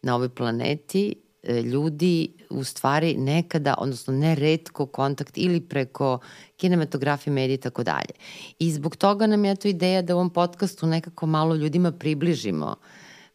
na 0.02 0.14
ovoj 0.14 0.28
planeti 0.28 1.14
ljudi 1.48 2.32
u 2.50 2.64
stvari 2.64 3.16
nekada, 3.16 3.74
odnosno 3.78 4.14
ne 4.14 4.34
redko 4.34 4.86
kontakt 4.86 5.38
ili 5.38 5.60
preko 5.60 6.18
kinematografije, 6.56 7.34
medije 7.34 7.54
i 7.54 7.60
tako 7.60 7.82
dalje. 7.82 8.12
I 8.58 8.72
zbog 8.72 8.96
toga 8.96 9.26
nam 9.26 9.44
je 9.44 9.56
to 9.56 9.68
ideja 9.68 10.02
da 10.02 10.14
u 10.14 10.18
ovom 10.18 10.30
podcastu 10.30 10.86
nekako 10.86 11.26
malo 11.26 11.54
ljudima 11.54 11.92
približimo 11.92 12.76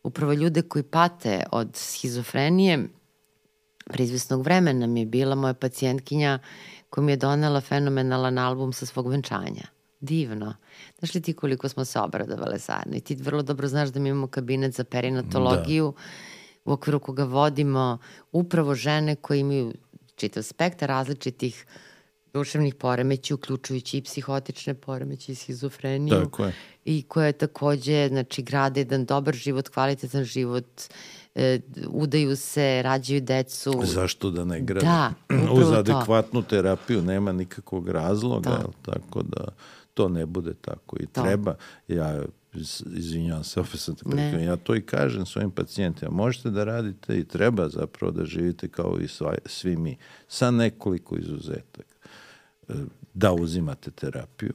upravo 0.04 0.34
ljude 0.34 0.62
koji 0.62 0.84
pate 0.84 1.44
od 1.52 1.70
schizofrenije, 1.74 2.88
pre 3.86 4.04
izvesnog 4.04 4.44
vremena 4.44 4.88
mi 4.88 5.00
je 5.00 5.06
bila 5.06 5.36
moja 5.36 5.54
pacijentkinja 5.54 6.40
koja 6.90 7.06
mi 7.06 7.12
je 7.12 7.18
donela 7.18 7.62
fenomenalan 7.62 8.38
album 8.38 8.74
sa 8.74 8.86
svog 8.86 9.10
venčanja. 9.10 9.64
Divno. 10.00 10.56
Znaš 11.00 11.16
li 11.16 11.22
ti 11.22 11.34
koliko 11.34 11.70
smo 11.70 11.86
se 11.86 12.00
obradovale 12.00 12.58
zajedno? 12.58 12.96
I 12.96 13.02
ti 13.02 13.16
vrlo 13.16 13.42
dobro 13.42 13.68
znaš 13.68 13.90
da 13.90 14.00
mi 14.00 14.10
imamo 14.10 14.28
kabinet 14.28 14.76
za 14.76 14.84
perinatologiju 14.84 15.94
da. 15.96 16.02
U 16.66 16.72
okviru 16.72 17.00
koga 17.00 17.24
vodimo 17.24 17.98
upravo 18.32 18.76
žene 18.76 19.16
koje 19.16 19.40
imaju 19.40 19.74
čitav 20.16 20.44
spektar 20.44 20.90
različitih 20.90 21.66
duševnih 22.34 22.76
poremeća, 22.76 23.36
uključujući 23.36 23.98
i 23.98 24.02
psihotične 24.02 24.74
poremeće 24.74 25.32
i 25.32 25.36
schizofreniju. 25.36 26.24
Tako 26.24 26.46
je. 26.46 26.54
I 26.86 27.04
koje 27.04 27.32
takođe, 27.32 28.08
znači, 28.08 28.42
grade 28.42 28.80
jedan 28.80 29.06
dobar 29.06 29.34
život, 29.36 29.70
kvalitetan 29.70 30.24
život, 30.24 30.82
e, 31.36 31.60
udaju 31.88 32.36
se, 32.36 32.82
rađaju 32.82 33.22
decu. 33.22 33.82
Zašto 33.84 34.30
da 34.30 34.46
ne 34.46 34.62
grade? 34.62 34.86
Da, 34.86 35.14
Uz 35.60 35.68
to. 35.68 35.74
adekvatnu 35.74 36.42
terapiju 36.42 37.02
nema 37.02 37.32
nikakvog 37.32 37.90
razloga, 37.90 38.50
Da. 38.50 38.92
tako 38.94 39.24
da 39.24 39.48
to 39.94 40.10
ne 40.10 40.26
bude 40.26 40.54
tako. 40.54 40.98
I 41.00 41.06
To. 41.06 41.22
treba, 41.22 41.56
ja 41.88 42.22
izvinjavam 42.96 43.44
se, 43.44 43.60
opet 43.60 43.80
sam 43.80 43.96
te 43.96 44.04
prekrenuo, 44.04 44.40
ja 44.40 44.56
to 44.56 44.76
i 44.76 44.82
kažem 44.82 45.26
svojim 45.26 45.52
pacijentima, 45.52 46.12
možete 46.12 46.50
da 46.50 46.64
radite 46.64 47.20
i 47.20 47.28
treba 47.28 47.70
zapravo 47.70 48.12
da 48.12 48.26
živite 48.26 48.68
kao 48.68 49.00
i 49.00 49.08
sva, 49.08 49.36
svi 49.46 49.76
mi, 49.78 49.98
sa 50.28 50.52
nekoliko 50.52 51.18
izuzetaka. 51.18 51.96
E, 52.70 52.74
Da 53.14 53.34
uzimate 53.34 53.92
terapiju, 53.92 54.54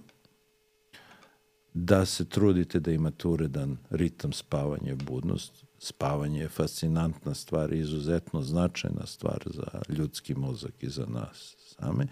da 1.75 2.05
se 2.07 2.25
trudite 2.25 2.81
da 2.81 2.91
imate 2.91 3.29
uredan 3.29 3.77
ritam 3.91 4.33
spavanja 4.33 4.93
i 4.93 5.05
budnost. 5.05 5.65
Spavanje 5.79 6.41
je 6.41 6.49
fascinantna 6.49 7.35
stvar, 7.35 7.73
izuzetno 7.73 8.43
značajna 8.43 9.07
stvar 9.07 9.45
za 9.47 9.81
ljudski 9.89 10.35
mozak 10.35 10.83
i 10.83 10.89
za 10.89 11.07
nas 11.07 11.57
same. 11.59 12.07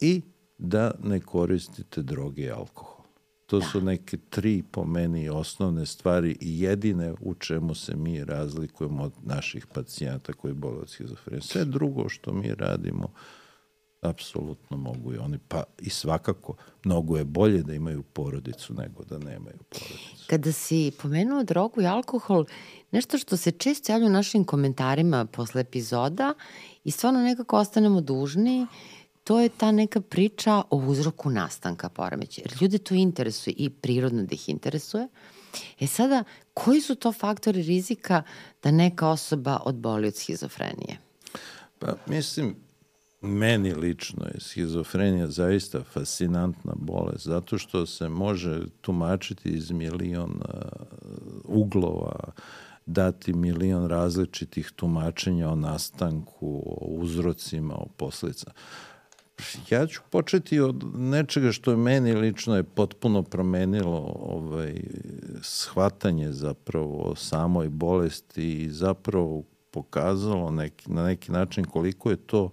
I 0.00 0.22
da 0.58 0.92
ne 1.02 1.20
koristite 1.20 2.02
droge 2.02 2.42
i 2.42 2.50
alkohol. 2.50 2.99
To 3.50 3.60
su 3.60 3.80
neke 3.80 4.16
tri 4.16 4.62
po 4.70 4.84
meni 4.84 5.28
osnovne 5.28 5.86
stvari 5.86 6.36
i 6.40 6.60
jedine 6.60 7.14
u 7.20 7.34
čemu 7.34 7.74
se 7.74 7.96
mi 7.96 8.24
razlikujemo 8.24 9.02
od 9.02 9.12
naših 9.22 9.66
pacijenta 9.66 10.32
koji 10.32 10.54
bole 10.54 10.78
od 10.78 10.90
schizofrenije. 10.90 11.42
Sve 11.42 11.64
drugo 11.64 12.08
što 12.08 12.32
mi 12.32 12.54
radimo 12.54 13.12
apsolutno 14.00 14.76
mogu 14.76 15.14
i 15.14 15.18
oni, 15.18 15.38
pa 15.48 15.64
i 15.78 15.90
svakako 15.90 16.56
mnogo 16.84 17.16
je 17.16 17.24
bolje 17.24 17.62
da 17.62 17.74
imaju 17.74 18.02
porodicu 18.02 18.74
nego 18.74 19.04
da 19.04 19.18
nemaju 19.18 19.58
porodicu. 19.68 20.26
Kada 20.26 20.52
si 20.52 20.92
pomenuo 21.02 21.44
drogu 21.44 21.80
i 21.80 21.86
alkohol, 21.86 22.44
nešto 22.90 23.18
što 23.18 23.36
se 23.36 23.50
često 23.50 23.92
javlja 23.92 24.06
u 24.06 24.10
našim 24.10 24.44
komentarima 24.44 25.24
posle 25.24 25.60
epizoda 25.60 26.34
i 26.84 26.90
stvarno 26.90 27.20
nekako 27.20 27.56
ostanemo 27.56 28.00
dužni, 28.00 28.66
to 29.30 29.40
je 29.40 29.48
ta 29.48 29.72
neka 29.72 30.00
priča 30.00 30.62
o 30.70 30.76
uzroku 30.76 31.30
nastanka 31.30 31.88
poremeća. 31.88 32.40
Jer 32.44 32.62
ljude 32.62 32.78
to 32.78 32.94
interesuje 32.94 33.54
i 33.56 33.70
prirodno 33.70 34.22
da 34.22 34.34
ih 34.34 34.48
interesuje. 34.48 35.08
E 35.80 35.86
sada, 35.86 36.24
koji 36.54 36.80
su 36.80 36.94
to 36.94 37.12
faktori 37.12 37.62
rizika 37.62 38.22
da 38.62 38.70
neka 38.70 39.08
osoba 39.08 39.58
odboli 39.64 40.08
od 40.08 40.14
schizofrenije? 40.14 40.98
Pa 41.78 41.96
mislim, 42.06 42.56
meni 43.20 43.74
lično 43.74 44.24
je 44.24 44.40
schizofrenija 44.40 45.26
zaista 45.26 45.84
fascinantna 45.84 46.72
bolest, 46.76 47.24
zato 47.26 47.58
što 47.58 47.86
se 47.86 48.08
može 48.08 48.60
tumačiti 48.80 49.48
iz 49.48 49.70
milion 49.70 50.30
uh, 50.30 50.72
uglova, 51.44 52.32
dati 52.86 53.32
milion 53.32 53.88
različitih 53.88 54.70
tumačenja 54.76 55.50
o 55.50 55.56
nastanku, 55.56 56.62
o 56.66 56.86
uzrocima, 56.86 57.74
o 57.74 57.86
posledicama. 57.96 58.54
Ja 59.70 59.86
ću 59.86 60.00
početi 60.10 60.60
od 60.60 60.84
nečega 60.94 61.52
što 61.52 61.70
je 61.70 61.76
meni 61.76 62.12
lično 62.12 62.56
je 62.56 62.62
potpuno 62.62 63.22
promenilo 63.22 64.14
ovaj, 64.20 64.82
shvatanje 65.42 66.32
zapravo 66.32 67.02
o 67.02 67.16
samoj 67.16 67.68
bolesti 67.68 68.62
i 68.62 68.70
zapravo 68.70 69.42
pokazalo 69.70 70.50
neki, 70.50 70.92
na 70.92 71.04
neki 71.04 71.32
način 71.32 71.64
koliko 71.64 72.10
je 72.10 72.16
to 72.16 72.50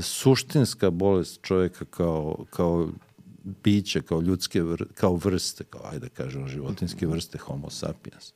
suštinska 0.00 0.90
bolest 0.90 1.40
čoveka 1.42 1.84
kao, 1.84 2.44
kao 2.50 2.88
biće, 3.44 4.02
kao 4.02 4.20
ljudske, 4.20 4.62
vr, 4.62 4.84
kao 4.94 5.16
vrste, 5.16 5.64
kao, 5.64 5.80
ajde 5.84 5.98
da 5.98 6.08
kažem, 6.08 6.48
životinske 6.48 7.06
vrste 7.06 7.38
homo 7.38 7.70
sapiens. 7.70 8.32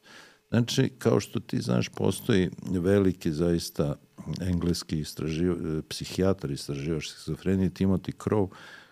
Znači, 0.50 0.90
kao 0.98 1.20
što 1.20 1.40
ti 1.40 1.60
znaš, 1.60 1.88
postoji 1.88 2.50
veliki 2.70 3.32
zaista 3.32 3.96
engleski 4.40 5.00
istraživ, 5.00 5.54
psihijatar 5.88 6.50
istraživač 6.50 7.08
schizofrenije 7.08 7.70
Timothy 7.70 8.12
Crow, 8.24 8.48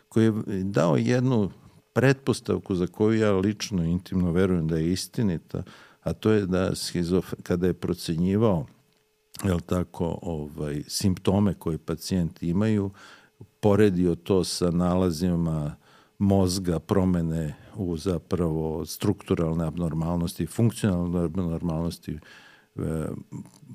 koji 0.09 0.25
je 0.25 0.33
dao 0.65 0.97
jednu 0.97 1.51
pretpostavku 1.93 2.75
za 2.75 2.87
koju 2.87 3.19
ja 3.19 3.33
lično 3.33 3.85
intimno 3.85 4.33
verujem 4.33 4.69
da 4.69 4.77
je 4.77 4.93
istinita, 4.93 5.63
a 6.01 6.13
to 6.13 6.31
je 6.31 6.47
da 6.47 6.75
schizof, 6.75 7.35
kada 7.43 7.67
je 7.67 7.75
procenjivao 7.75 8.67
jel 9.45 9.61
tako, 9.61 10.19
ovaj, 10.23 10.83
simptome 10.87 11.55
koje 11.55 11.79
pacijenti 11.79 12.49
imaju, 12.49 12.91
poredio 13.61 14.15
to 14.15 14.45
sa 14.45 14.71
nalazima 14.71 15.77
mozga, 16.19 16.79
promene 16.79 17.55
u 17.77 17.97
zapravo 17.97 18.87
strukturalne 18.87 19.67
abnormalnosti, 19.67 20.47
funkcionalne 20.47 21.25
abnormalnosti 21.25 22.19
e, 22.77 23.09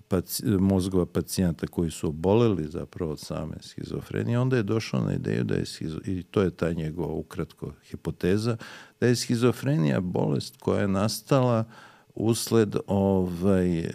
paci, 0.07 0.45
mozgova 0.45 1.05
pacijenta 1.05 1.67
koji 1.67 1.91
su 1.91 2.07
oboleli 2.07 2.67
zapravo 2.67 3.11
od 3.11 3.19
same 3.19 3.55
schizofrenije, 3.61 4.39
onda 4.39 4.57
je 4.57 4.63
došao 4.63 5.01
na 5.01 5.13
ideju 5.13 5.43
da 5.43 5.55
je 5.55 5.63
i 6.05 6.23
to 6.23 6.41
je 6.41 6.51
ta 6.51 6.71
njegova 6.71 7.13
ukratko 7.13 7.71
hipoteza, 7.83 8.57
da 8.99 9.07
je 9.07 9.15
schizofrenija 9.15 9.99
bolest 10.01 10.57
koja 10.59 10.81
je 10.81 10.87
nastala 10.87 11.65
usled 12.15 12.75
ovaj, 12.87 13.89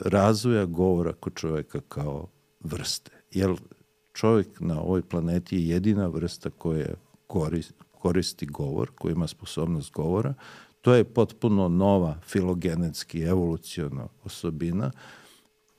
razvoja 0.00 0.64
govora 0.64 1.12
kod 1.12 1.34
čoveka 1.34 1.80
kao 1.88 2.28
vrste. 2.60 3.10
Jer 3.30 3.50
čovjek 4.12 4.60
na 4.60 4.80
ovoj 4.80 5.02
planeti 5.02 5.56
je 5.56 5.68
jedina 5.68 6.06
vrsta 6.06 6.50
koja 6.50 6.94
koristi, 7.26 7.74
koristi 8.02 8.46
govor, 8.46 8.90
koja 8.98 9.12
ima 9.12 9.26
sposobnost 9.26 9.92
govora. 9.92 10.34
To 10.80 10.94
je 10.94 11.04
potpuno 11.04 11.68
nova 11.68 12.18
filogenetski, 12.26 13.22
evolucijona 13.22 14.08
osobina. 14.24 14.90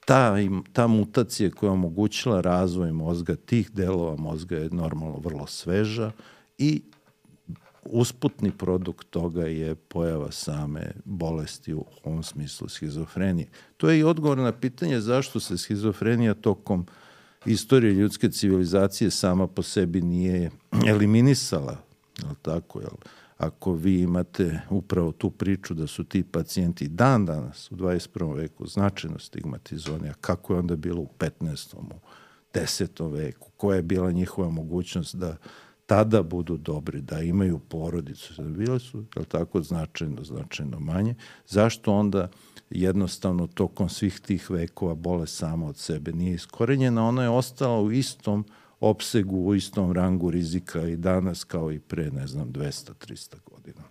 Ta, 0.06 0.36
ta 0.74 0.88
mutacija 0.88 1.52
koja 1.52 1.68
je 1.68 1.74
omogućila 1.74 2.42
razvoj 2.42 2.92
mozga, 2.92 3.36
tih 3.36 3.72
delova 3.72 4.16
mozga 4.16 4.58
je 4.58 4.70
normalno 4.70 5.20
vrlo 5.24 5.48
sveža 5.48 6.12
i 6.58 6.82
usputni 7.86 8.52
produkt 8.52 9.10
toga 9.10 9.46
je 9.46 9.76
pojava 9.76 10.32
same 10.32 10.92
bolesti 11.06 11.74
u 11.74 11.86
ovom 12.04 12.24
smislu 12.24 12.70
schizofrenije. 12.70 13.48
To 13.78 13.90
je 13.90 14.00
i 14.00 14.04
odgovor 14.04 14.38
na 14.38 14.52
pitanje 14.52 15.02
zašto 15.02 15.40
se 15.40 15.58
schizofrenija 15.58 16.34
tokom 16.34 16.86
istorije 17.46 17.94
ljudske 17.94 18.30
civilizacije 18.30 19.12
sama 19.12 19.48
po 19.48 19.62
sebi 19.64 20.02
nije 20.02 20.52
eliminisala, 20.88 21.78
li 22.22 22.36
tako, 22.42 22.80
jel? 22.80 22.98
Ako 23.38 23.74
vi 23.74 24.02
imate 24.02 24.60
upravo 24.70 25.12
tu 25.12 25.30
priču 25.30 25.74
da 25.74 25.88
su 25.88 26.04
ti 26.04 26.24
pacijenti 26.24 26.88
dan 26.88 27.26
danas 27.26 27.72
u 27.72 27.76
21. 27.76 28.36
veku 28.36 28.68
značajno 28.68 29.20
stigmatizovani, 29.20 30.10
a 30.10 30.14
kako 30.22 30.54
je 30.54 30.60
onda 30.60 30.76
bilo 30.76 31.02
u 31.02 31.10
15. 31.20 31.76
u 31.76 31.84
10. 32.54 33.14
veku, 33.14 33.50
koja 33.58 33.76
je 33.76 33.82
bila 33.82 34.12
njihova 34.12 34.50
mogućnost 34.50 35.16
da 35.16 35.38
tada 35.86 36.24
budu 36.24 36.58
dobri, 36.58 37.02
da 37.02 37.20
imaju 37.20 37.60
porodicu, 37.60 38.34
da 38.42 38.44
bile 38.44 38.80
su, 38.80 39.06
je 39.16 39.26
tako, 39.26 39.62
značajno, 39.62 40.24
značajno 40.24 40.80
manje. 40.80 41.16
Zašto 41.48 41.94
onda 41.94 42.30
jednostavno 42.70 43.48
tokom 43.48 43.90
svih 43.90 44.20
tih 44.20 44.50
vekova 44.50 44.96
bole 44.96 45.28
sama 45.28 45.68
od 45.68 45.78
sebe 45.78 46.12
nije 46.12 46.36
iskorenjena, 46.36 47.08
ona 47.08 47.24
je 47.24 47.30
ostala 47.30 47.82
u 47.82 47.92
istom 47.92 48.46
opsegu, 48.90 49.38
u 49.38 49.56
istom 49.56 49.92
rangu 49.92 50.32
rizika 50.32 50.88
i 50.88 50.96
danas 50.96 51.44
kao 51.44 51.72
i 51.72 51.80
pre, 51.80 52.12
ne 52.12 52.28
znam, 52.28 52.54
200-300 52.54 53.36
godina. 53.46 53.84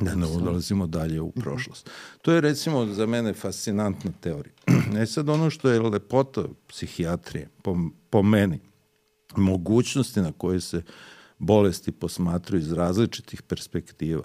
Da 0.00 0.14
ne 0.14 0.26
odlazimo 0.26 0.86
dalje 0.86 1.20
u 1.20 1.30
prošlost. 1.30 1.90
To 2.22 2.32
je 2.32 2.40
recimo 2.40 2.86
za 2.86 3.06
mene 3.06 3.32
fascinantna 3.32 4.10
teorija. 4.20 4.54
E 5.02 5.06
sad 5.06 5.28
ono 5.28 5.50
što 5.50 5.70
je 5.70 5.80
lepota 5.80 6.44
psihijatrije, 6.68 7.48
po, 7.62 7.76
po 8.10 8.22
meni, 8.22 8.60
mogućnosti 9.36 10.20
na 10.20 10.32
koje 10.32 10.60
se 10.60 10.76
uh, 10.76 10.82
bolesti 11.42 11.92
posmatruju 11.92 12.60
iz 12.60 12.72
različitih 12.72 13.42
perspektiva 13.42 14.22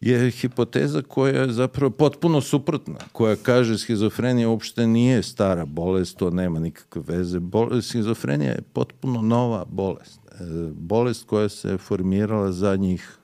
je 0.00 0.30
hipoteza 0.30 1.02
koja 1.02 1.42
je 1.42 1.52
zapravo 1.52 1.90
potpuno 1.90 2.40
suprotna, 2.40 2.98
koja 3.12 3.36
kaže 3.36 3.78
schizofrenija 3.78 4.48
uopšte 4.48 4.86
nije 4.86 5.22
stara 5.22 5.64
bolest, 5.64 6.16
to 6.16 6.30
nema 6.30 6.60
nikakve 6.60 7.02
veze. 7.06 7.40
Bolest, 7.40 7.88
schizofrenija 7.88 8.50
je 8.50 8.62
potpuno 8.72 9.22
nova 9.22 9.64
bolest. 9.64 10.20
E, 10.26 10.44
bolest 10.72 11.26
koja 11.26 11.48
se 11.48 11.78
formirala 11.78 12.52
zadnjih 12.52 13.18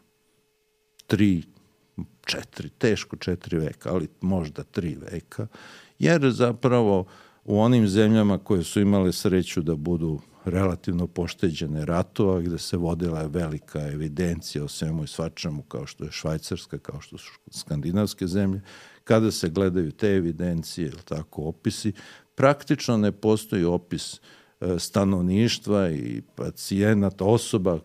tri, 1.07 1.43
četiri, 2.27 2.69
teško 2.69 3.17
četiri 3.17 3.59
veka, 3.59 3.93
ali 3.93 4.09
možda 4.21 4.63
tri 4.63 4.97
veka, 5.11 5.47
jer 5.99 6.31
zapravo 6.31 7.05
u 7.45 7.61
onim 7.61 7.89
zemljama 7.89 8.39
koje 8.39 8.65
su 8.65 8.81
imale 8.81 9.13
sreću 9.13 9.63
da 9.63 9.75
budu 9.77 10.21
relativno 10.45 11.07
pošteđene 11.07 11.85
ratova 11.85 12.41
gde 12.41 12.59
se 12.59 12.77
vodila 12.77 13.27
velika 13.27 13.81
evidencija 13.81 14.65
o 14.65 14.69
svemu 14.69 15.05
i 15.05 15.07
svačemu 15.07 15.63
kao 15.63 15.87
što 15.87 16.05
je 16.05 16.13
Švajcarska, 16.13 16.79
kao 16.79 17.01
što 17.01 17.19
su 17.19 17.33
skandinavske 17.51 18.27
zemlje. 18.27 18.61
Kada 19.05 19.31
se 19.31 19.49
gledaju 19.49 19.93
te 19.93 20.09
evidencije 20.09 20.89
ili 20.89 21.03
tako 21.05 21.43
opisi, 21.43 21.93
praktično 22.35 22.97
ne 22.97 23.13
postoji 23.13 23.65
opis 23.65 24.21
e, 24.61 24.79
stanovništva 24.79 25.91
i 25.91 26.23
pacijenata, 26.35 27.25
osoba 27.25 27.79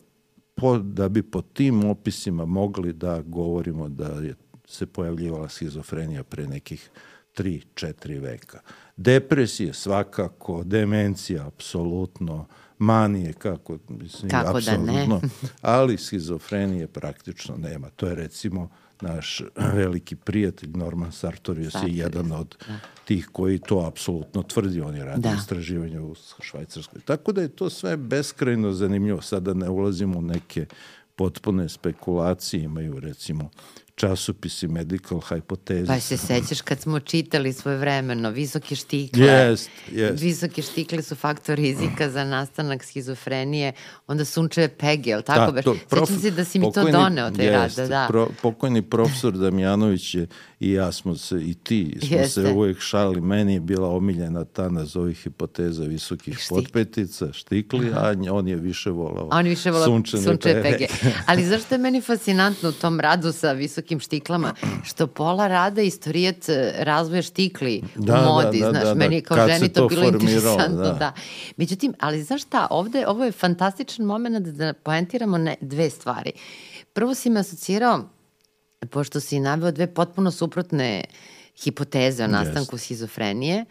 po, 0.56 0.78
da 0.78 1.10
bi 1.10 1.24
po 1.24 1.41
tim 1.41 1.86
opisima 1.86 2.45
mogli 2.45 2.93
da 2.93 3.22
govorimo 3.22 3.89
da 3.89 4.08
je 4.08 4.36
se 4.69 4.86
pojavljivala 4.86 5.50
schizofrenija 5.50 6.24
pre 6.24 6.48
nekih 6.48 6.89
3-4 7.38 8.22
veka. 8.22 8.60
Depresije 9.02 9.74
svakako, 9.74 10.64
demencija 10.64 11.48
apsolutno, 11.48 12.46
manije 12.78 13.34
kako, 13.34 13.78
mislim, 13.90 14.30
kako 14.30 14.58
apsolutno, 14.58 14.94
da 14.94 15.06
ne. 15.08 15.20
ali 15.62 15.98
schizofrenije 15.98 16.88
praktično 16.88 17.58
nema. 17.58 17.90
To 17.90 18.08
je 18.08 18.16
recimo 18.16 18.70
naš 19.02 19.42
veliki 19.74 20.16
prijatelj 20.16 20.70
Norman 20.70 21.12
Sartorius 21.12 21.74
je 21.74 21.98
jedan 21.98 22.32
od 22.32 22.56
da. 22.68 22.80
tih 23.06 23.30
koji 23.32 23.60
to 23.60 23.86
apsolutno 23.88 24.44
tvrdi, 24.44 24.82
on 24.82 24.96
je 24.96 25.06
radio 25.06 25.32
da. 25.32 25.38
istraživanje 25.40 26.00
u 26.00 26.16
Švajcarskoj. 26.42 27.02
Tako 27.02 27.32
da 27.32 27.42
je 27.42 27.56
to 27.56 27.70
sve 27.70 27.98
beskrajno 27.98 28.72
zanimljivo. 28.72 29.22
Sada 29.22 29.54
ne 29.54 29.70
ulazimo 29.70 30.20
u 30.20 30.22
neke 30.22 30.66
potpune 31.16 31.70
spekulacije, 31.70 32.64
imaju 32.64 33.00
recimo 33.00 33.50
časopisi 34.00 34.68
Medical 34.68 35.20
Hypothesis. 35.20 35.88
Pa 35.88 36.00
se 36.00 36.18
sećaš 36.18 36.62
kad 36.62 36.82
smo 36.82 37.00
čitali 37.00 37.54
svoje 37.54 37.78
vremeno, 37.78 38.30
visoke 38.30 38.76
štikle. 38.76 39.26
Jest, 39.26 39.70
jest. 39.92 40.24
Visoke 40.24 40.62
štikle 40.62 41.02
su 41.02 41.16
faktor 41.16 41.58
rizika 41.58 42.10
za 42.10 42.24
nastanak 42.24 42.84
schizofrenije, 42.84 43.74
onda 44.08 44.26
sunčeve 44.26 44.68
pege, 44.68 45.14
ali 45.14 45.24
tako? 45.24 45.52
Da, 45.52 45.62
to, 45.62 45.76
prof, 45.90 46.10
Sećam 46.10 46.22
se 46.22 46.32
da 46.32 46.46
si 46.46 46.60
mi 46.60 46.74
to 46.74 46.92
doneo, 46.92 47.32
taj 47.32 47.50
rad. 47.50 47.72
Da, 47.76 47.88
da. 47.88 48.06
Pro, 48.10 48.30
pokojni 48.42 48.82
profesor 48.82 49.38
Damjanović 49.38 50.16
je 50.16 50.28
i 50.60 50.72
ja 50.72 50.91
smo 50.91 51.15
se, 51.15 51.36
i 51.36 51.54
ti, 51.54 51.98
smo 52.00 52.17
Jeste. 52.17 52.41
se 52.41 52.52
uvijek 52.52 52.80
šali. 52.80 53.22
Meni 53.22 53.54
je 53.54 53.60
bila 53.60 53.89
omiljena 53.89 54.45
ta 54.45 54.69
nazovi 54.69 55.13
hipoteza 55.13 55.84
visokih 55.84 56.38
Štik. 56.38 56.50
potpetica, 56.50 57.34
štikli, 57.34 57.89
Aha. 57.89 58.15
a 58.30 58.34
on 58.34 58.48
je 58.48 58.56
više 58.56 58.89
volao 58.89 59.30
on 59.32 59.45
više 59.45 59.72
volao 59.72 59.88
sunčeve, 59.88 60.24
sunčeve 60.24 60.63
pege. 60.63 60.88
Ali 61.28 61.45
zašto 61.45 61.76
je 61.76 61.80
meni 61.80 62.02
fascinantno 62.02 62.69
u 62.69 62.72
tom 62.72 63.00
radu 63.00 63.32
sa 63.32 63.52
visokim 63.52 64.00
štiklama, 64.00 64.54
što 64.84 65.08
pola 65.08 65.48
rada 65.48 65.82
istorijet 65.82 66.50
e, 66.50 66.74
razvoja 66.80 67.22
štikli 67.22 67.82
da, 67.95 68.19
u 68.19 68.26
modi, 68.26 68.60
da, 68.60 68.65
da, 68.65 68.72
znaš, 68.72 68.84
da, 68.84 68.89
da, 68.89 68.95
meni 68.95 69.22
kao 69.22 69.38
Kad 69.38 69.50
ženi 69.50 69.69
to, 69.69 69.82
to 69.82 69.88
bilo 69.88 70.04
interesantno. 70.04 70.78
Da. 70.78 70.91
da. 70.93 71.14
Međutim, 71.57 71.93
ali 71.99 72.24
znaš 72.24 72.41
šta, 72.41 72.68
ovde, 72.70 73.07
ovo 73.07 73.26
je 73.26 73.32
fantastičan 73.32 74.05
moment 74.05 74.47
da 74.47 74.74
poentiramo 74.74 75.38
ne, 75.38 75.55
dve 75.62 75.89
stvari. 75.89 76.32
Prvo 76.93 77.16
si 77.16 77.30
me 77.30 77.39
asocirao 77.39 78.18
pošto 78.89 79.19
si 79.19 79.39
naveo 79.39 79.71
dve 79.71 79.88
potpuno 79.93 80.32
suprotne 80.32 81.03
hipoteze 81.63 82.23
o 82.23 82.27
nastanku 82.27 82.75
yes. 82.75 82.80
schizofrenije, 82.80 83.65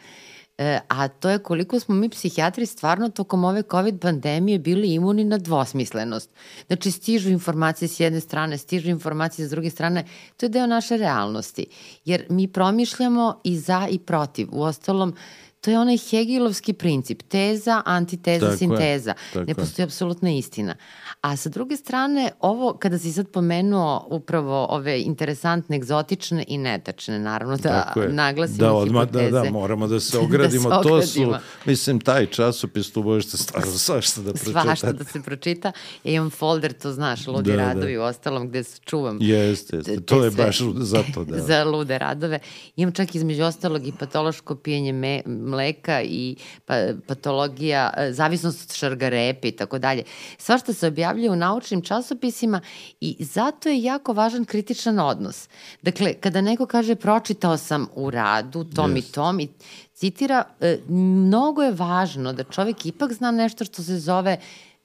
E, 0.59 0.81
a 0.89 1.09
to 1.09 1.29
je 1.29 1.39
koliko 1.39 1.81
smo 1.81 1.95
mi 1.95 2.09
psihijatri 2.09 2.67
stvarno 2.67 3.09
tokom 3.09 3.45
ove 3.45 3.63
COVID 3.71 4.01
pandemije 4.01 4.59
bili 4.59 4.95
imuni 4.95 5.25
na 5.25 5.39
dvosmislenost. 5.39 6.31
Znači, 6.67 6.91
stižu 6.91 7.31
informacije 7.31 7.89
s 7.89 8.01
jedne 8.01 8.21
strane, 8.21 8.59
stižu 8.59 8.91
informacije 8.91 9.47
s 9.47 9.51
druge 9.51 9.71
strane. 9.71 10.05
To 10.37 10.47
je 10.47 10.51
deo 10.51 10.67
naše 10.67 10.97
realnosti. 10.97 11.67
Jer 12.05 12.27
mi 12.31 12.49
promišljamo 12.49 13.41
i 13.45 13.59
za 13.59 13.89
i 13.91 13.99
protiv. 13.99 14.49
U 14.53 14.63
ostalom, 14.63 15.15
to 15.61 15.71
je 15.71 15.79
onaj 15.79 15.97
Hegelovski 15.99 16.73
princip, 16.73 17.23
teza, 17.23 17.83
antiteza, 17.85 18.47
tako 18.47 18.59
sinteza. 18.59 19.15
Je, 19.35 19.45
ne 19.45 19.55
postoji 19.55 19.85
apsolutna 19.85 20.31
istina. 20.31 20.75
A 21.21 21.37
sa 21.37 21.49
druge 21.49 21.77
strane, 21.77 22.31
ovo, 22.41 22.73
kada 22.79 22.99
si 22.99 23.13
sad 23.13 23.29
pomenuo 23.29 24.07
upravo 24.11 24.67
ove 24.71 25.01
interesantne, 25.01 25.77
egzotične 25.77 26.45
i 26.49 26.59
netačne, 26.59 27.19
naravno 27.19 27.57
da 27.57 27.93
naglasimo 28.11 28.59
da, 28.59 28.73
odmah, 28.73 29.07
hipoteze. 29.07 29.31
Da, 29.31 29.43
da, 29.43 29.51
moramo 29.51 29.87
da 29.87 30.01
se 30.01 30.19
ogradimo. 30.19 30.69
da 30.71 30.83
se 30.83 30.89
to 30.89 31.03
su, 31.03 31.35
mislim, 31.65 32.01
taj 32.01 32.27
časopis, 32.27 32.93
tu 32.93 33.03
možete 33.03 33.37
stvarno 33.37 33.73
svašta 33.87 34.21
da 34.21 34.33
pročitate. 34.33 34.63
Svašta 34.63 34.93
da 34.93 35.05
se 35.05 35.23
pročita. 35.23 35.73
Ja 36.05 36.13
imam 36.13 36.31
folder, 36.31 36.73
to 36.73 36.93
znaš, 36.93 37.27
Ludi 37.27 37.51
da, 37.51 37.57
da. 37.57 37.63
radovi 37.63 37.95
da. 37.95 38.01
u 38.01 38.05
ostalom, 38.05 38.49
gde 38.49 38.63
čuvam. 38.85 39.19
Jeste, 39.21 39.77
jeste. 39.77 40.01
To 40.01 40.25
je 40.25 40.31
baš 40.31 40.61
za 40.77 41.03
to, 41.15 41.25
da. 41.29 41.39
za 41.39 41.65
lude 41.65 41.99
radove. 41.99 42.39
Imam 42.77 42.93
čak 42.93 43.15
između 43.15 43.45
ostalog 43.45 43.87
i 43.87 43.93
patološko 43.93 44.55
pijenje 44.55 44.93
me, 44.93 45.23
mleka 45.27 46.03
i 46.03 46.37
pa, 46.67 46.75
patologija, 47.07 47.91
e, 47.97 48.13
zavisnost 48.13 48.71
od 48.71 48.77
šargarepe 48.77 49.49
i 49.49 49.53
tako 49.53 49.79
dalje. 49.79 50.03
Svašta 50.39 50.73
se 50.73 50.87
objavljuje 51.19 51.31
u 51.31 51.37
naučnim 51.37 51.83
časopisima 51.83 52.61
i 53.01 53.17
zato 53.21 53.69
je 53.69 53.83
jako 53.83 54.13
važan 54.13 54.45
kritičan 54.45 54.99
odnos. 54.99 55.49
Dakle, 55.83 56.15
kada 56.15 56.41
neko 56.41 56.67
kaže 56.67 56.95
pročitao 56.95 57.57
sam 57.57 57.89
u 57.95 58.11
radu 58.11 58.65
tom 58.65 58.95
yes. 58.95 58.99
i 58.99 59.13
tom 59.13 59.41
i 59.41 59.49
citira, 59.95 60.45
e, 60.61 60.79
mnogo 60.89 61.63
je 61.63 61.73
važno 61.73 62.33
da 62.33 62.45
čovjek 62.45 62.87
ipak 62.87 63.13
zna 63.13 63.31
nešto 63.31 63.65
što 63.65 63.83
se 63.83 63.99
zove 63.99 64.39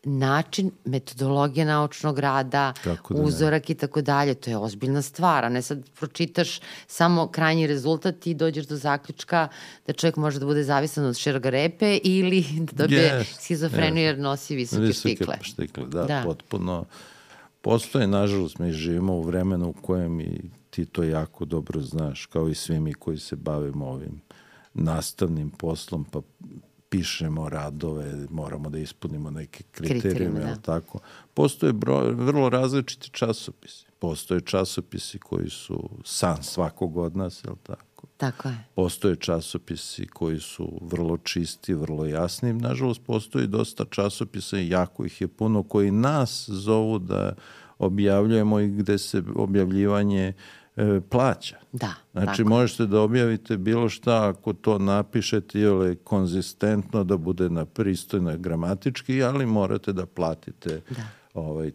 način, 0.03 0.71
metodologija 0.85 1.65
naučnog 1.65 2.19
rada, 2.19 2.73
da 2.85 2.95
uzorak 3.09 3.69
i 3.69 3.75
tako 3.75 4.01
dalje, 4.01 4.33
to 4.33 4.49
je 4.49 4.57
ozbiljna 4.57 5.01
stvar, 5.01 5.45
a 5.45 5.49
ne 5.49 5.61
sad 5.61 5.89
pročitaš 5.99 6.59
samo 6.87 7.27
krajnji 7.27 7.67
rezultat 7.67 8.27
i 8.27 8.33
dođeš 8.33 8.65
do 8.67 8.75
zaključka 8.75 9.47
da 9.87 9.93
čovjek 9.93 10.15
može 10.15 10.39
da 10.39 10.45
bude 10.45 10.63
zavisan 10.63 11.05
od 11.05 11.17
šergarepe 11.17 11.99
ili 12.03 12.45
da 12.71 12.83
dobije 12.83 13.11
yes, 13.19 13.41
schizofreniju 13.41 14.03
yes. 14.03 14.07
jer 14.07 14.19
nosi 14.19 14.55
visoke, 14.55 14.81
visoke 14.81 15.15
štikle. 15.15 15.37
štikle. 15.41 15.85
Da, 15.85 16.03
da, 16.03 16.21
potpuno. 16.25 16.85
Postoje, 17.61 18.07
nažalost, 18.07 18.59
mi 18.59 18.71
živimo 18.71 19.13
u 19.13 19.21
vremenu 19.21 19.69
u 19.69 19.73
kojem 19.81 20.21
i 20.21 20.41
ti 20.69 20.85
to 20.85 21.03
jako 21.03 21.45
dobro 21.45 21.81
znaš, 21.81 22.25
kao 22.25 22.49
i 22.49 22.55
svi 22.55 22.79
mi 22.79 22.93
koji 22.93 23.17
se 23.17 23.35
bavimo 23.35 23.85
ovim 23.85 24.21
nastavnim 24.73 25.49
poslom, 25.49 26.05
pa 26.05 26.21
pišemo 26.93 27.49
radove, 27.49 28.27
moramo 28.29 28.69
da 28.69 28.77
ispunimo 28.77 29.31
neke 29.31 29.63
kriterijume, 29.71 30.39
da. 30.39 30.55
tako. 30.55 30.99
Postoje 31.33 31.73
broj, 31.73 32.11
vrlo 32.11 32.49
različiti 32.49 33.09
časopisi. 33.09 33.85
Postoje 33.99 34.41
časopisi 34.41 35.19
koji 35.19 35.49
su 35.49 35.89
san 36.03 36.43
svakog 36.43 36.97
od 36.97 37.17
nas, 37.17 37.43
je 37.43 37.49
li 37.49 37.57
tako? 37.63 38.07
Tako 38.17 38.49
je. 38.49 38.57
Postoje 38.75 39.15
časopisi 39.15 40.07
koji 40.07 40.39
su 40.39 40.79
vrlo 40.81 41.17
čisti, 41.17 41.73
vrlo 41.73 42.05
jasni. 42.05 42.53
Nažalost, 42.53 43.01
postoji 43.05 43.47
dosta 43.47 43.85
časopisa 43.89 44.59
i 44.59 44.69
jako 44.69 45.05
ih 45.05 45.21
je 45.21 45.27
puno 45.27 45.63
koji 45.63 45.91
nas 45.91 46.49
zovu 46.49 46.99
da 46.99 47.35
objavljujemo 47.77 48.59
i 48.59 48.67
gde 48.67 48.97
se 48.97 49.23
objavljivanje 49.35 50.33
uh, 50.37 50.62
e, 50.75 51.01
plaća. 51.09 51.57
Da. 51.71 51.93
Znači 52.11 52.37
tako. 52.37 52.49
možete 52.49 52.85
da 52.85 53.01
objavite 53.01 53.57
bilo 53.57 53.89
šta 53.89 54.29
ako 54.29 54.53
to 54.53 54.79
napišete 54.79 55.59
ili 55.59 55.95
konzistentno 55.95 57.03
da 57.03 57.17
bude 57.17 57.49
na 57.49 57.65
pristojno 57.65 58.37
gramatički, 58.37 59.23
ali 59.23 59.45
morate 59.45 59.93
da 59.93 60.05
platite 60.05 60.81
da. 60.89 61.03
ovaj 61.33 61.71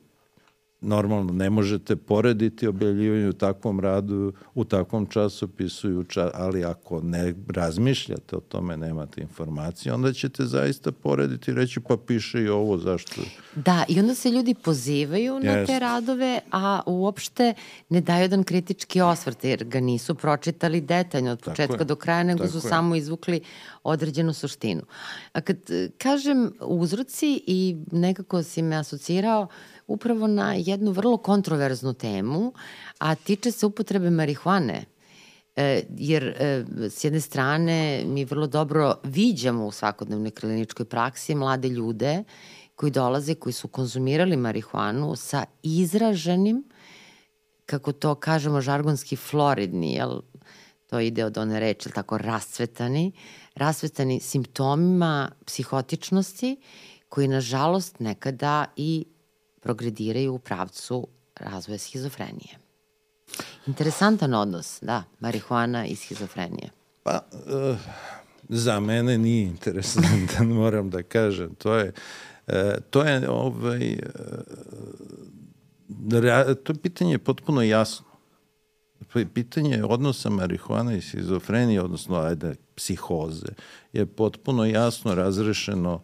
normalno 0.81 1.33
ne 1.33 1.51
možete 1.51 1.97
porediti 1.97 2.67
objavljivanje 2.67 3.29
u 3.29 3.33
takvom 3.33 3.81
radu, 3.81 4.33
u 4.55 4.65
takvom 4.65 5.07
časopisu, 5.07 6.05
ali 6.35 6.65
ako 6.65 7.01
ne 7.01 7.35
razmišljate 7.49 8.37
o 8.37 8.41
tome, 8.41 8.77
nemate 8.77 9.21
informacije, 9.21 9.93
onda 9.93 10.13
ćete 10.13 10.45
zaista 10.45 10.93
porediti 10.93 11.51
i 11.51 11.55
reći 11.55 11.81
pa 11.81 11.97
piše 11.97 12.43
i 12.43 12.49
ovo, 12.49 12.79
zašto? 12.79 13.21
Da, 13.55 13.85
i 13.89 14.01
onda 14.01 14.15
se 14.15 14.31
ljudi 14.31 14.55
pozivaju 14.55 15.41
na 15.41 15.67
te 15.67 15.79
radove, 15.79 16.41
a 16.53 16.81
uopšte 16.87 17.55
ne 17.89 18.01
daju 18.01 18.23
jedan 18.23 18.45
kritički 18.45 19.01
osvrt, 19.01 19.45
jer 19.45 19.65
ga 19.65 19.81
nisu 19.81 20.15
pročitali 20.15 20.81
detaljno 20.81 21.33
od 21.33 21.41
početka 21.41 21.85
do 21.85 21.97
kraja, 21.97 22.23
nego 22.23 22.39
Tako 22.39 22.51
su 22.51 22.67
je. 22.67 22.71
samo 22.71 22.97
izvukli 22.97 23.41
određenu 23.83 24.33
suštinu. 24.33 24.83
A 25.33 25.41
kad 25.41 25.57
kažem 25.99 26.53
uzroci 26.61 27.43
i 27.47 27.77
nekako 27.93 28.43
si 28.43 28.63
me 28.63 28.77
asocirao, 28.77 29.49
upravo 29.89 30.27
na 30.27 30.55
jednu 30.55 30.91
vrlo 30.91 31.17
kontroverznu 31.17 31.93
temu, 31.93 32.53
a 32.99 33.15
tiče 33.15 33.53
se 33.53 33.67
upotrebe 33.67 34.11
marihuane. 34.11 34.85
E, 35.57 35.83
jer 35.97 36.25
e, 36.25 36.65
s 36.91 37.05
jedne 37.05 37.21
strane 37.21 38.05
mi 38.07 38.25
vrlo 38.25 38.47
dobro 38.47 38.95
viđamo 39.05 39.67
u 39.67 39.73
svakodnevnoj 39.73 40.31
kliničkoj 40.31 40.87
praksi 40.87 41.35
mlade 41.35 41.69
ljude 41.69 42.25
koji 42.75 42.93
dolaze, 42.93 43.35
koji 43.35 43.53
su 43.53 43.69
konzumirali 43.69 44.37
marihuanu 44.37 45.17
sa 45.17 45.45
izraženim, 45.63 46.65
kako 47.67 47.93
to 47.93 48.15
kažemo 48.15 48.61
žargonski 48.61 49.17
floridni, 49.17 49.93
jel, 49.95 50.21
to 50.87 51.01
ide 51.01 51.25
od 51.25 51.39
one 51.39 51.61
reči, 51.61 51.91
tako 51.91 52.19
rascvetani, 52.19 53.13
rascvetani 53.55 54.21
simptomima 54.21 55.31
psihotičnosti 55.45 56.57
koji 57.09 57.29
nažalost 57.29 58.01
nekada 58.01 58.65
i 58.77 59.05
progrediraju 59.61 60.35
u 60.35 60.39
pravcu 60.39 61.07
razvoja 61.41 61.79
schizofrenije. 61.79 62.59
Interesantan 63.67 64.35
odnos, 64.35 64.79
da, 64.83 65.05
marihuana 65.21 65.87
i 65.87 65.97
schizofrenije. 65.97 66.71
Pa, 67.03 67.21
uh, 67.33 67.79
za 68.49 68.81
mene 68.81 69.19
nije 69.19 69.43
interesantan, 69.43 70.47
moram 70.63 70.91
da 70.91 71.03
kažem. 71.03 71.55
To 71.55 71.75
je, 71.75 71.93
uh, 72.47 72.55
to 72.91 73.03
je, 73.03 73.31
ovaj, 73.31 73.99
uh, 76.09 76.55
to 76.65 76.73
je 76.73 76.79
pitanje 76.83 77.19
potpuno 77.19 77.63
jasno. 77.63 78.07
Pitanje 79.35 79.85
odnosa 79.85 80.31
marihuana 80.31 80.95
i 80.95 81.01
schizofrenije, 81.01 81.83
odnosno, 81.83 82.17
ajde, 82.17 82.55
psihoze, 82.75 83.47
je 83.93 84.07
potpuno 84.07 84.65
jasno 84.65 85.15
razrešeno 85.15 85.95
uh, 85.95 86.01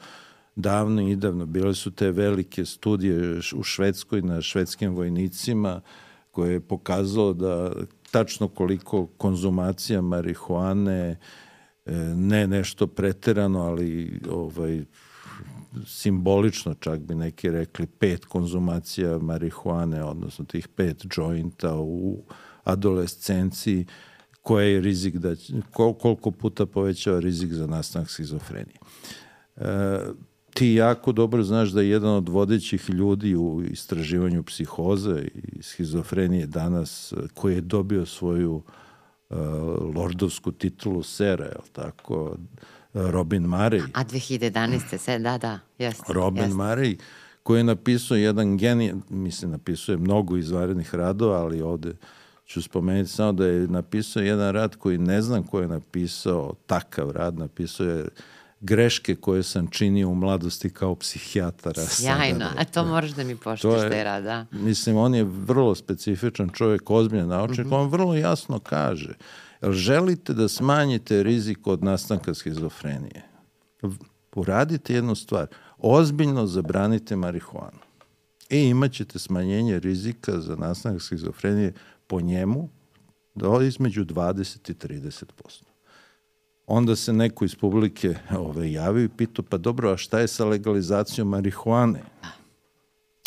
davno 0.57 1.09
i 1.09 1.17
davno. 1.17 1.47
Bile 1.47 1.75
su 1.75 1.91
te 1.91 2.11
velike 2.11 2.65
studije 2.65 3.41
u 3.57 3.63
Švedskoj 3.63 4.23
na 4.23 4.43
švedskim 4.43 4.95
vojnicima 4.95 5.81
koje 6.31 6.53
je 6.53 6.61
pokazalo 6.61 7.33
da 7.33 7.73
tačno 8.11 8.49
koliko 8.49 9.07
konzumacija 9.07 10.01
marihuane 10.01 11.19
e, 11.87 11.95
ne 12.17 12.47
nešto 12.47 12.87
preterano, 12.87 13.61
ali 13.61 14.21
ovaj 14.31 14.85
simbolično 15.87 16.75
čak 16.75 17.01
bi 17.01 17.15
neki 17.15 17.51
rekli 17.51 17.87
pet 17.87 18.25
konzumacija 18.25 19.19
marihuane, 19.19 20.05
odnosno 20.05 20.45
tih 20.45 20.69
pet 20.69 21.05
jointa 21.17 21.75
u 21.77 22.23
adolescenciji 22.65 23.87
koje 24.43 24.73
je 24.73 24.81
rizik 24.81 25.15
da 25.17 25.35
koliko 25.71 26.31
puta 26.31 26.67
povećava 26.67 27.21
rizik 27.21 27.53
za 27.53 27.67
nastanak 27.67 28.11
schizofrenije. 28.11 28.79
E, 29.57 29.99
ti 30.55 30.75
jako 30.75 31.13
dobro 31.13 31.43
znaš 31.43 31.69
da 31.69 31.81
je 31.81 31.91
jedan 31.91 32.11
od 32.11 32.29
vodećih 32.29 32.91
ljudi 32.91 33.37
u 33.37 33.63
istraživanju 33.71 34.43
psihoze 34.43 35.25
i 35.35 35.63
schizofrenije 35.63 36.47
danas, 36.47 37.13
koji 37.35 37.55
je 37.55 37.61
dobio 37.61 38.07
svoju 38.07 38.55
uh, 38.55 39.37
lordovsku 39.97 40.53
titulu 40.53 41.03
sera, 41.03 41.45
je 41.45 41.57
tako, 41.73 42.37
Robin 42.95 43.43
Murray. 43.43 43.83
A 43.95 44.05
2011. 44.05 44.99
se, 44.99 45.19
da, 45.19 45.39
da, 45.39 45.59
jeste. 45.79 46.13
Robin 46.13 46.45
jest. 46.45 46.57
Murray, 46.57 46.99
koji 47.43 47.61
je 47.61 47.65
napisao 47.65 48.17
jedan 48.17 48.57
genij, 48.57 48.95
mislim, 49.09 49.51
napisao 49.51 49.93
je 49.93 49.99
mnogo 49.99 50.37
izvarenih 50.37 50.95
radova, 50.95 51.37
ali 51.37 51.63
ovde 51.63 51.93
ću 52.47 52.63
spomenuti 52.63 53.11
samo 53.11 53.33
da 53.33 53.47
je 53.47 53.69
napisao 53.69 54.23
jedan 54.23 54.53
rad 54.53 54.77
koji 54.77 54.99
ne 54.99 55.23
znam 55.23 55.43
ko 55.43 55.61
je 55.61 55.69
napisao 55.69 56.55
takav 56.67 57.11
rad, 57.11 57.39
napisao 57.39 57.87
je 57.87 58.09
greške 58.65 59.15
koje 59.15 59.43
sam 59.43 59.67
činio 59.67 60.09
u 60.09 60.15
mladosti 60.15 60.71
kao 60.71 60.95
psihijatara. 60.95 61.87
Sjajno, 61.87 62.39
sada, 62.39 62.61
a 62.61 62.65
to 62.65 62.83
da. 62.83 62.89
moraš 62.89 63.11
da 63.11 63.25
mi 63.25 63.37
poštiš 63.37 63.71
te 63.91 64.05
rada. 64.05 64.47
Mislim, 64.53 64.97
on 64.97 65.15
je 65.15 65.25
vrlo 65.25 65.75
specifičan 65.75 66.49
čovjek, 66.49 66.91
ozbiljan 66.91 67.29
naučnik, 67.29 67.67
mm 67.67 67.71
-hmm. 67.71 67.81
on 67.81 67.89
vrlo 67.89 68.15
jasno 68.15 68.59
kaže, 68.59 69.15
želite 69.63 70.35
da 70.35 70.49
smanjite 70.49 71.23
rizik 71.23 71.67
od 71.67 71.85
nastanka 71.85 72.35
schizofrenije? 72.35 73.23
Uradite 74.35 74.95
jednu 74.95 75.15
stvar, 75.15 75.47
ozbiljno 75.79 76.47
zabranite 76.47 77.17
marihuanu. 77.17 77.79
I 78.51 78.59
imat 78.59 78.93
ćete 78.93 79.19
smanjenje 79.19 79.79
rizika 79.79 80.41
za 80.41 80.57
nastanak 80.57 81.03
schizofrenije 81.03 81.73
po 82.07 82.21
njemu 82.21 82.69
do 83.35 83.61
između 83.63 84.05
20 84.05 84.71
i 84.71 84.75
30 84.75 85.25
posto. 85.43 85.74
Onda 86.67 86.97
se 86.97 87.13
neko 87.13 87.45
iz 87.45 87.55
publike 87.55 88.15
ove, 88.39 88.73
javio 88.73 89.05
i 89.05 89.09
pitao, 89.09 89.45
pa 89.51 89.57
dobro, 89.57 89.91
a 89.91 89.97
šta 89.97 90.19
je 90.19 90.29
sa 90.29 90.45
legalizacijom 90.45 91.29
marihuane? 91.29 92.01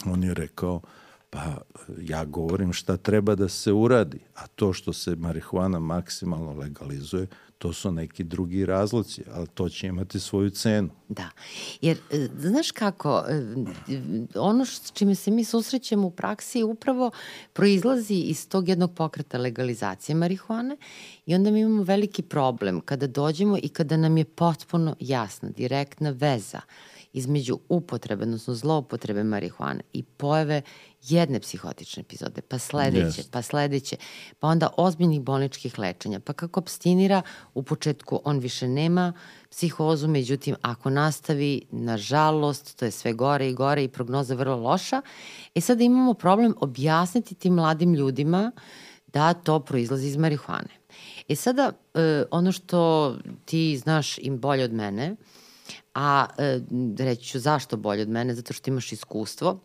On 0.05 0.23
je 0.23 0.33
rekao, 0.33 0.81
pa 1.29 1.57
ja 2.01 2.25
govorim 2.25 2.73
šta 2.73 2.97
treba 2.97 3.35
da 3.35 3.49
se 3.49 3.71
uradi, 3.71 4.19
a 4.35 4.47
to 4.47 4.73
što 4.73 4.93
se 4.93 5.15
marihuana 5.15 5.79
maksimalno 5.79 6.53
legalizuje, 6.53 7.27
to 7.57 7.73
su 7.73 7.91
neki 7.91 8.23
drugi 8.23 8.65
razloci, 8.65 9.23
ali 9.33 9.47
to 9.47 9.69
će 9.69 9.87
imati 9.87 10.19
svoju 10.19 10.49
cenu. 10.49 10.89
Da, 11.09 11.29
jer 11.81 11.97
e, 12.11 12.27
znaš 12.37 12.71
kako, 12.71 13.23
e, 13.29 13.41
ono 14.35 14.65
s 14.65 14.91
čime 14.93 15.15
se 15.15 15.31
mi 15.31 15.43
susrećemo 15.43 16.07
u 16.07 16.11
praksi 16.11 16.63
upravo 16.63 17.11
proizlazi 17.53 18.13
iz 18.13 18.49
tog 18.49 18.69
jednog 18.69 18.93
pokreta 18.93 19.37
legalizacije 19.37 20.15
marihuane 20.15 20.77
i 21.25 21.35
onda 21.35 21.51
mi 21.51 21.59
imamo 21.59 21.83
veliki 21.83 22.21
problem 22.21 22.81
kada 22.81 23.07
dođemo 23.07 23.57
i 23.63 23.69
kada 23.69 23.97
nam 23.97 24.17
je 24.17 24.25
potpuno 24.25 24.95
jasna, 24.99 25.49
direktna 25.49 26.09
veza 26.09 26.61
između 27.17 27.59
upotrebe, 27.69 28.23
odnosno 28.23 28.53
zloupotrebe 28.53 29.23
marihuane 29.23 29.81
i 29.93 30.03
pojave 30.03 30.61
jedne 31.01 31.39
psihotične 31.39 32.01
epizode, 32.01 32.41
pa 32.41 32.59
sledeće, 32.59 33.21
yes. 33.21 33.29
pa 33.31 33.41
sledeće, 33.41 33.95
pa 34.39 34.47
onda 34.47 34.69
ozbiljnih 34.77 35.21
bolničkih 35.21 35.79
lečenja, 35.79 36.19
pa 36.19 36.33
kako 36.33 36.59
abstinira, 36.59 37.21
u 37.53 37.63
početku 37.63 38.21
on 38.23 38.39
više 38.39 38.67
nema 38.67 39.13
psihozu, 39.49 40.07
međutim, 40.07 40.55
ako 40.61 40.89
nastavi, 40.89 41.61
nažalost, 41.71 42.77
to 42.79 42.85
je 42.85 42.91
sve 42.91 43.13
gore 43.13 43.49
i 43.49 43.53
gore 43.53 43.83
i 43.83 43.87
prognoza 43.87 44.35
vrlo 44.35 44.55
loša. 44.55 45.01
E 45.55 45.61
sada 45.61 45.83
imamo 45.83 46.13
problem 46.13 46.53
objasniti 46.61 47.35
tim 47.35 47.53
mladim 47.53 47.93
ljudima 47.93 48.51
da 49.07 49.33
to 49.33 49.59
proizlazi 49.59 50.07
iz 50.07 50.17
marihuane. 50.17 50.77
E 51.27 51.35
sada, 51.35 51.71
e, 51.93 52.23
ono 52.31 52.51
što 52.51 53.15
ti 53.45 53.77
znaš 53.77 54.17
im 54.17 54.39
bolje 54.39 54.63
od 54.63 54.73
mene, 54.73 55.15
a 55.97 56.25
e, 56.37 56.59
reći 56.99 57.25
ću 57.25 57.39
zašto 57.39 57.77
bolje 57.77 58.01
od 58.01 58.09
mene, 58.09 58.35
zato 58.35 58.53
što 58.53 58.69
imaš 58.69 58.91
iskustvo, 58.91 59.59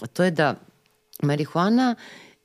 a 0.00 0.06
to 0.06 0.24
je 0.24 0.30
da 0.30 0.54
marihuana 1.22 1.94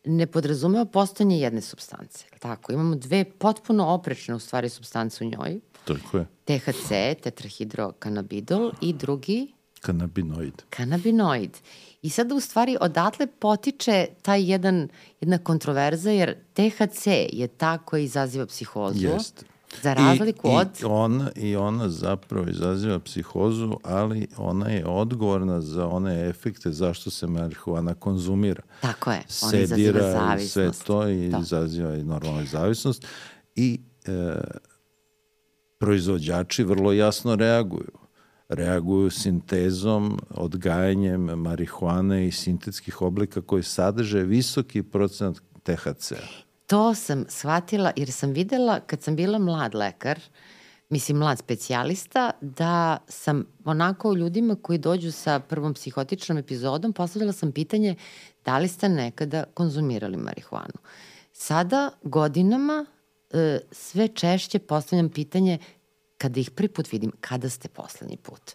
ne 0.06 0.28
podrazumeva 0.28 0.86
postojanje 0.86 1.40
jedne 1.40 1.62
substance. 1.62 2.26
Tako, 2.40 2.74
imamo 2.74 2.96
dve 2.96 3.26
potpuno 3.26 3.88
oprečne 3.88 4.36
u 4.36 4.40
stvari 4.40 4.70
substance 4.70 5.24
u 5.24 5.28
njoj. 5.28 5.60
Tako 5.86 6.18
je. 6.18 6.26
THC, 6.46 6.90
tetrahidrokanabidol 7.24 8.72
i 8.82 8.94
drugi 8.94 9.54
Kanabinoid. 9.82 10.54
Kanabinoid. 10.70 11.58
I 12.02 12.10
sada 12.10 12.36
u 12.36 12.40
stvari 12.40 12.78
odatle 12.82 13.28
potiče 13.28 14.08
taj 14.22 14.52
jedan, 14.52 14.88
jedna 15.22 15.38
kontroverza 15.38 16.12
jer 16.12 16.36
THC 16.54 17.08
je 17.34 17.48
ta 17.48 17.78
koja 17.78 18.02
izaziva 18.02 18.46
psihozu. 18.46 19.08
Jeste. 19.08 19.46
Za 19.82 19.94
razliku 19.94 20.48
I, 20.48 20.52
od... 20.52 20.68
I 20.82 20.86
ona, 20.86 21.32
I 21.36 21.56
ona 21.56 21.90
zapravo 21.90 22.50
izaziva 22.50 23.00
psihozu, 23.00 23.78
ali 23.84 24.28
ona 24.38 24.70
je 24.70 24.86
odgovorna 24.86 25.62
za 25.62 25.88
one 25.88 26.30
efekte 26.30 26.72
zašto 26.72 27.10
se 27.10 27.28
marihuana 27.28 27.94
konzumira. 27.94 28.64
Tako 28.82 29.12
je, 29.12 29.24
ona 29.42 29.60
izaziva 29.60 30.12
zavisnost. 30.12 30.54
sve 30.54 30.72
to 30.86 31.08
i 31.08 31.30
da. 31.30 31.40
izaziva 31.40 31.96
i 31.96 32.04
normalnu 32.04 32.46
zavisnost. 32.46 33.06
I 33.56 33.80
e, 34.06 34.36
proizvođači 35.78 36.64
vrlo 36.64 36.94
jasno 36.94 37.36
reaguju. 37.36 37.92
Reaguju 38.50 39.10
sintezom, 39.10 40.20
odgajanjem 40.30 41.22
marihuane 41.22 42.28
i 42.28 42.32
sintetskih 42.32 43.02
oblika 43.02 43.42
koji 43.42 43.64
sadrže 43.64 44.24
visoki 44.24 44.84
procenat 44.84 45.42
THC-a. 45.64 46.51
To 46.72 46.96
sam 46.96 47.26
shvatila 47.30 47.92
jer 47.96 48.12
sam 48.12 48.32
videla 48.32 48.80
kad 48.80 49.02
sam 49.02 49.16
bila 49.16 49.40
mlad 49.40 49.76
lekar, 49.76 50.20
mislim 50.90 51.18
mlad 51.18 51.40
specijalista, 51.40 52.32
da 52.42 52.98
sam 53.08 53.46
onako 53.66 54.14
ljudima 54.14 54.56
koji 54.62 54.80
dođu 54.80 55.12
sa 55.12 55.40
prvom 55.40 55.74
psihotičnom 55.74 56.38
epizodom 56.38 56.94
postavljala 56.94 57.34
sam 57.34 57.52
pitanje 57.52 57.96
da 58.46 58.58
li 58.58 58.68
ste 58.68 58.90
nekada 58.90 59.44
konzumirali 59.54 60.18
marihuanu. 60.18 60.74
Sada 61.34 61.90
godinama 62.04 62.86
e, 63.32 63.60
sve 63.72 64.08
češće 64.08 64.60
postavljam 64.60 65.10
pitanje 65.10 65.60
kada 66.22 66.40
ih 66.40 66.52
prvi 66.52 66.70
put 66.70 66.92
vidim, 66.92 67.12
kada 67.22 67.50
ste 67.50 67.68
poslednji 67.68 68.18
put? 68.18 68.52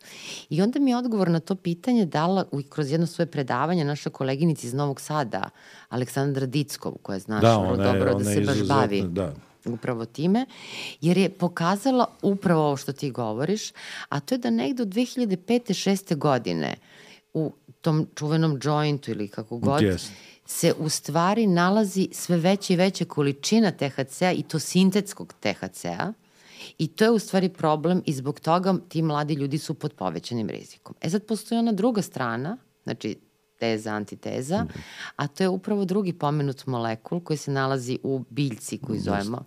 I 0.50 0.62
onda 0.62 0.78
mi 0.78 0.90
je 0.90 0.96
odgovor 0.96 1.30
na 1.30 1.40
to 1.40 1.54
pitanje 1.54 2.06
dala 2.06 2.44
u, 2.52 2.62
kroz 2.68 2.90
jedno 2.90 3.06
svoje 3.06 3.26
predavanje 3.26 3.84
naša 3.84 4.10
koleginica 4.10 4.66
iz 4.66 4.74
Novog 4.74 5.00
Sada, 5.00 5.50
Aleksandra 5.88 6.46
Dickov, 6.46 6.92
koja 7.02 7.18
znaš 7.18 7.42
da, 7.42 7.58
vrlo 7.58 7.76
dobro 7.76 8.14
da 8.14 8.24
se 8.24 8.40
baš 8.40 8.62
bavi 8.68 9.02
da. 9.08 9.32
upravo 9.64 10.04
time, 10.04 10.46
jer 11.00 11.18
je 11.18 11.28
pokazala 11.28 12.06
upravo 12.22 12.66
ovo 12.66 12.76
što 12.76 12.92
ti 12.92 13.10
govoriš, 13.10 13.72
a 14.08 14.20
to 14.20 14.34
je 14.34 14.38
da 14.38 14.50
negde 14.50 14.82
od 14.82 14.88
2005. 14.88 15.90
6. 15.90 16.16
godine 16.16 16.74
u 17.34 17.52
tom 17.80 18.06
čuvenom 18.14 18.58
jointu 18.62 19.10
ili 19.10 19.28
kako 19.28 19.58
god, 19.58 19.82
yes 19.82 20.10
se 20.46 20.72
u 20.78 20.88
stvari 20.88 21.46
nalazi 21.46 22.08
sve 22.12 22.36
veća 22.36 22.72
i 22.72 22.76
veća 22.76 23.04
količina 23.04 23.70
THC-a 23.70 24.32
i 24.32 24.42
to 24.42 24.58
sintetskog 24.58 25.34
THC-a, 25.40 26.12
I 26.78 26.86
to 26.86 27.04
je 27.04 27.10
u 27.10 27.18
stvari 27.18 27.48
problem 27.48 28.02
i 28.06 28.12
zbog 28.12 28.40
toga 28.40 28.74
ti 28.88 29.02
mladi 29.02 29.34
ljudi 29.34 29.58
su 29.58 29.74
pod 29.74 29.92
povećanim 29.92 30.48
rizikom. 30.48 30.94
E 31.00 31.10
sad 31.10 31.26
postoji 31.26 31.58
ona 31.58 31.72
druga 31.72 32.02
strana, 32.02 32.56
znači 32.84 33.16
teza, 33.58 33.94
antiteza, 33.94 34.64
mm. 34.64 34.68
a 35.16 35.26
to 35.26 35.44
je 35.44 35.48
upravo 35.48 35.84
drugi 35.84 36.12
pomenut 36.12 36.66
molekul 36.66 37.20
koji 37.20 37.36
se 37.36 37.50
nalazi 37.50 37.98
u 38.02 38.24
biljci 38.30 38.78
koju 38.78 39.00
zovemo 39.00 39.44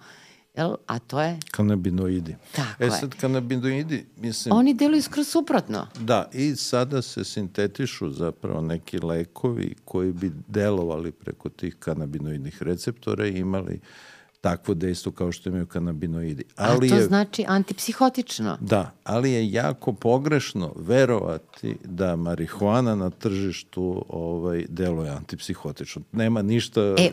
Jel? 0.57 0.75
A 0.87 0.99
to 0.99 1.21
je? 1.21 1.39
Kanabinoidi. 1.51 2.35
Tako 2.55 2.83
e 2.83 2.85
je. 2.85 2.91
sad 2.91 3.15
kanabinoidi, 3.15 4.05
mislim... 4.17 4.55
Oni 4.55 4.73
deluju 4.73 5.01
skroz 5.01 5.27
suprotno. 5.27 5.87
Da, 5.99 6.29
i 6.33 6.55
sada 6.55 7.01
se 7.01 7.23
sintetišu 7.23 8.09
zapravo 8.09 8.61
neki 8.61 8.99
lekovi 8.99 9.75
koji 9.85 10.11
bi 10.11 10.31
delovali 10.47 11.11
preko 11.11 11.49
tih 11.49 11.75
kanabinoidnih 11.79 12.63
receptora 12.63 13.27
i 13.27 13.37
imali 13.37 13.73
uh, 13.73 14.18
takvo 14.41 14.73
dejstvo 14.73 15.11
kao 15.11 15.31
što 15.31 15.49
imaju 15.49 15.65
kanabinoidi. 15.65 16.43
Ali 16.55 16.87
A 16.87 16.89
to 16.89 16.95
je, 16.95 17.03
znači 17.03 17.45
antipsihotično. 17.47 18.57
Da, 18.61 18.91
ali 19.03 19.31
je 19.31 19.51
jako 19.51 19.93
pogrešno 19.93 20.73
verovati 20.75 21.77
da 21.83 22.15
marihuana 22.15 22.95
na 22.95 23.09
tržištu 23.09 24.05
ovaj, 24.09 24.65
deluje 24.69 25.09
antipsihotično. 25.09 26.01
Nema 26.11 26.41
ništa 26.41 26.81
e, 26.81 27.11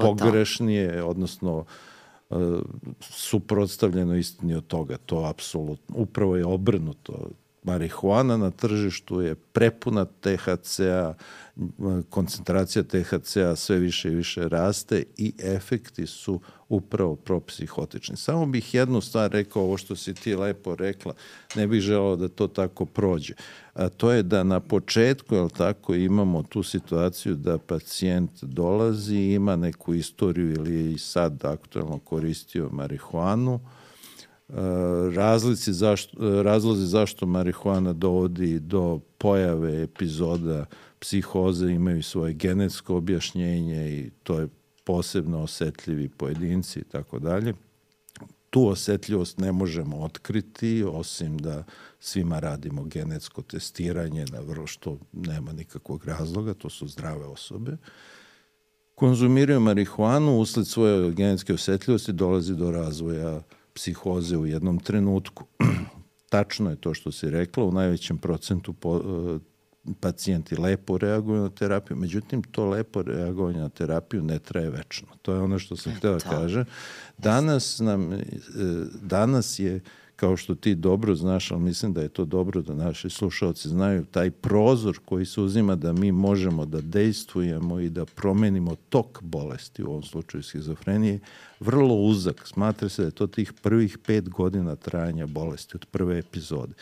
pogrešnije, 0.00 0.98
to. 0.98 1.06
odnosno 1.06 1.64
uh, 2.30 2.38
suprotstavljeno 3.00 4.16
istini 4.16 4.54
od 4.54 4.66
toga. 4.66 4.96
To 5.06 5.24
apsolutno, 5.24 5.94
upravo 5.98 6.36
je 6.36 6.46
obrnuto 6.46 7.28
marihuana 7.62 8.36
na 8.36 8.50
tržištu 8.50 9.20
je 9.20 9.34
prepuna 9.34 10.04
THC-a, 10.04 11.14
koncentracija 12.10 12.82
THC-a 12.82 13.56
sve 13.56 13.78
više 13.78 14.08
i 14.12 14.14
više 14.14 14.48
raste 14.48 15.04
i 15.16 15.32
efekti 15.42 16.06
su 16.06 16.40
upravo 16.68 17.16
propsihotični. 17.16 18.16
Samo 18.16 18.46
bih 18.46 18.74
jednu 18.74 19.00
stvar 19.00 19.30
rekao, 19.30 19.62
ovo 19.62 19.76
što 19.76 19.96
si 19.96 20.14
ti 20.14 20.34
lepo 20.34 20.74
rekla, 20.74 21.14
ne 21.56 21.66
bih 21.66 21.80
želao 21.80 22.16
da 22.16 22.28
to 22.28 22.48
tako 22.48 22.84
prođe. 22.86 23.34
A 23.74 23.88
to 23.88 24.10
je 24.10 24.22
da 24.22 24.42
na 24.42 24.60
početku, 24.60 25.34
jel 25.34 25.48
tako, 25.48 25.94
imamo 25.94 26.42
tu 26.42 26.62
situaciju 26.62 27.34
da 27.34 27.58
pacijent 27.58 28.44
dolazi, 28.44 29.16
ima 29.16 29.56
neku 29.56 29.94
istoriju 29.94 30.52
ili 30.52 30.92
je 30.92 30.98
sad 30.98 31.44
aktualno 31.44 31.98
koristio 31.98 32.68
marihuanu, 32.72 33.60
razlici 35.14 35.72
zašto, 35.72 36.42
razlozi 36.42 36.86
zašto 36.86 37.26
marihuana 37.26 37.92
dovodi 37.92 38.58
do 38.58 39.00
pojave 39.18 39.82
epizoda 39.82 40.66
psihoze 41.02 41.72
imaju 41.72 42.02
svoje 42.02 42.32
genetsko 42.32 42.96
objašnjenje 42.96 43.90
i 43.90 44.10
to 44.22 44.40
je 44.40 44.48
posebno 44.84 45.42
osetljivi 45.42 46.08
pojedinci 46.08 46.78
i 46.78 46.84
tako 46.84 47.18
dalje. 47.18 47.54
Tu 48.50 48.68
osetljivost 48.68 49.38
ne 49.38 49.52
možemo 49.52 49.96
otkriti 49.96 50.84
osim 50.88 51.38
da 51.38 51.64
svima 52.00 52.40
radimo 52.40 52.84
genetsko 52.84 53.42
testiranje 53.42 54.24
na 54.32 54.40
vrlo 54.40 54.66
što 54.66 54.98
nema 55.12 55.52
nikakvog 55.52 56.04
razloga, 56.04 56.54
to 56.54 56.70
su 56.70 56.88
zdrave 56.88 57.24
osobe. 57.24 57.76
Konzumiraju 58.94 59.60
marihuanu, 59.60 60.38
usled 60.38 60.66
svoje 60.66 61.12
genetske 61.12 61.54
osetljivosti 61.54 62.12
dolazi 62.12 62.54
do 62.54 62.70
razvoja 62.70 63.42
psihoze 63.74 64.36
u 64.36 64.46
jednom 64.46 64.78
trenutku. 64.78 65.44
Tačno 66.28 66.70
je 66.70 66.76
to 66.76 66.94
što 66.94 67.12
si 67.12 67.30
rekla, 67.30 67.64
u 67.64 67.72
najvećem 67.72 68.18
procentu 68.18 68.72
po, 68.72 68.96
e, 68.96 69.51
pacijenti 70.00 70.56
lepo 70.56 70.98
reaguju 70.98 71.42
na 71.42 71.50
terapiju, 71.50 71.96
međutim 71.96 72.42
to 72.42 72.66
lepo 72.66 73.02
reagovanje 73.02 73.60
na 73.60 73.68
terapiju 73.68 74.22
ne 74.22 74.38
traje 74.38 74.70
večno. 74.70 75.08
To 75.22 75.34
je 75.34 75.40
ono 75.40 75.58
što 75.58 75.76
sam 75.76 75.94
htela 75.94 76.18
da 76.18 76.30
kaže. 76.30 76.64
Danas, 77.18 77.78
nam, 77.78 78.12
e, 78.12 78.20
danas 79.02 79.58
je 79.58 79.80
kao 80.16 80.36
što 80.36 80.54
ti 80.54 80.74
dobro 80.74 81.14
znaš, 81.14 81.50
ali 81.50 81.60
mislim 81.60 81.92
da 81.92 82.02
je 82.02 82.08
to 82.08 82.24
dobro 82.24 82.62
da 82.62 82.74
naši 82.74 83.10
slušalci 83.10 83.68
znaju, 83.68 84.04
taj 84.04 84.30
prozor 84.30 84.98
koji 85.04 85.26
se 85.26 85.40
uzima 85.40 85.74
da 85.76 85.92
mi 85.92 86.12
možemo 86.12 86.66
da 86.66 86.80
dejstvujemo 86.80 87.80
i 87.80 87.90
da 87.90 88.04
promenimo 88.04 88.76
tok 88.88 89.22
bolesti, 89.22 89.82
u 89.82 89.86
ovom 89.86 90.02
slučaju 90.02 90.42
schizofrenije, 90.42 91.20
vrlo 91.60 91.94
uzak. 91.94 92.46
Smatra 92.48 92.88
se 92.88 93.02
da 93.02 93.08
je 93.08 93.12
to 93.12 93.26
tih 93.26 93.52
prvih 93.52 93.98
pet 93.98 94.28
godina 94.28 94.76
trajanja 94.76 95.26
bolesti 95.26 95.76
od 95.76 95.86
prve 95.86 96.18
epizode. 96.18 96.74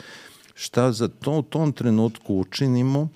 Šta 0.62 0.92
za 0.92 1.08
to 1.08 1.38
u 1.38 1.42
tom 1.42 1.72
trenutku 1.72 2.34
učinimo, 2.34 3.08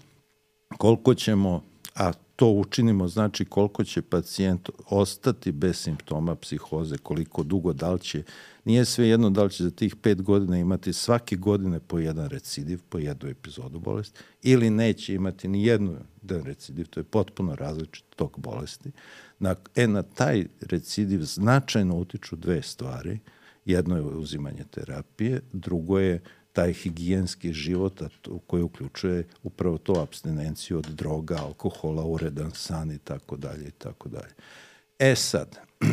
koliko 0.78 1.14
ćemo, 1.14 1.62
a 1.95 2.12
to 2.36 2.49
učinimo 2.49 3.09
znači 3.09 3.45
koliko 3.45 3.84
će 3.84 4.03
pacijent 4.03 4.70
ostati 4.90 5.53
bez 5.53 5.76
simptoma 5.76 6.36
psihoze, 6.36 6.97
koliko 6.99 7.42
dugo, 7.42 7.72
da 7.72 7.92
li 7.92 8.01
će, 8.01 8.22
nije 8.64 8.84
sve 8.84 9.09
jedno 9.09 9.30
da 9.30 9.45
li 9.45 9.51
će 9.51 9.64
za 9.64 9.70
tih 9.70 9.97
pet 9.97 10.22
godina 10.22 10.59
imati 10.59 10.92
svake 10.92 11.36
godine 11.36 11.80
po 11.80 11.99
jedan 11.99 12.28
recidiv, 12.28 12.80
po 12.88 12.99
jednu 12.99 13.30
epizodu 13.30 13.78
bolesti, 13.78 14.20
ili 14.42 14.70
neće 14.70 15.14
imati 15.14 15.49
ni 15.49 15.66
jednu 15.66 15.97
dan 16.22 16.42
recidiv, 16.42 16.86
to 16.86 17.01
je 17.01 17.05
potpuno 17.05 17.55
različit 17.55 18.05
tok 18.16 18.38
bolesti. 18.38 18.90
Na, 19.38 19.55
e, 19.74 19.86
na 19.86 20.03
taj 20.03 20.47
recidiv 20.61 21.22
značajno 21.22 21.97
utiču 21.97 22.36
dve 22.36 22.62
stvari. 22.62 23.18
Jedno 23.64 23.97
je 23.97 24.03
uzimanje 24.03 24.64
terapije, 24.70 25.40
drugo 25.53 25.99
je 25.99 26.20
taj 26.55 26.73
higijenski 26.73 27.53
život 27.53 28.03
koji 28.47 28.63
uključuje 28.63 29.27
upravo 29.43 29.79
to 29.79 29.93
abstinenciju 29.93 30.79
od 30.79 30.87
droga, 30.87 31.37
alkohola, 31.37 32.05
uredan 32.05 32.51
san 32.55 32.91
i 32.91 32.99
tako 32.99 33.37
dalje 33.37 33.69
i 33.69 33.71
tako 33.71 34.09
dalje. 34.09 34.35
E 34.99 35.15
sad, 35.17 35.59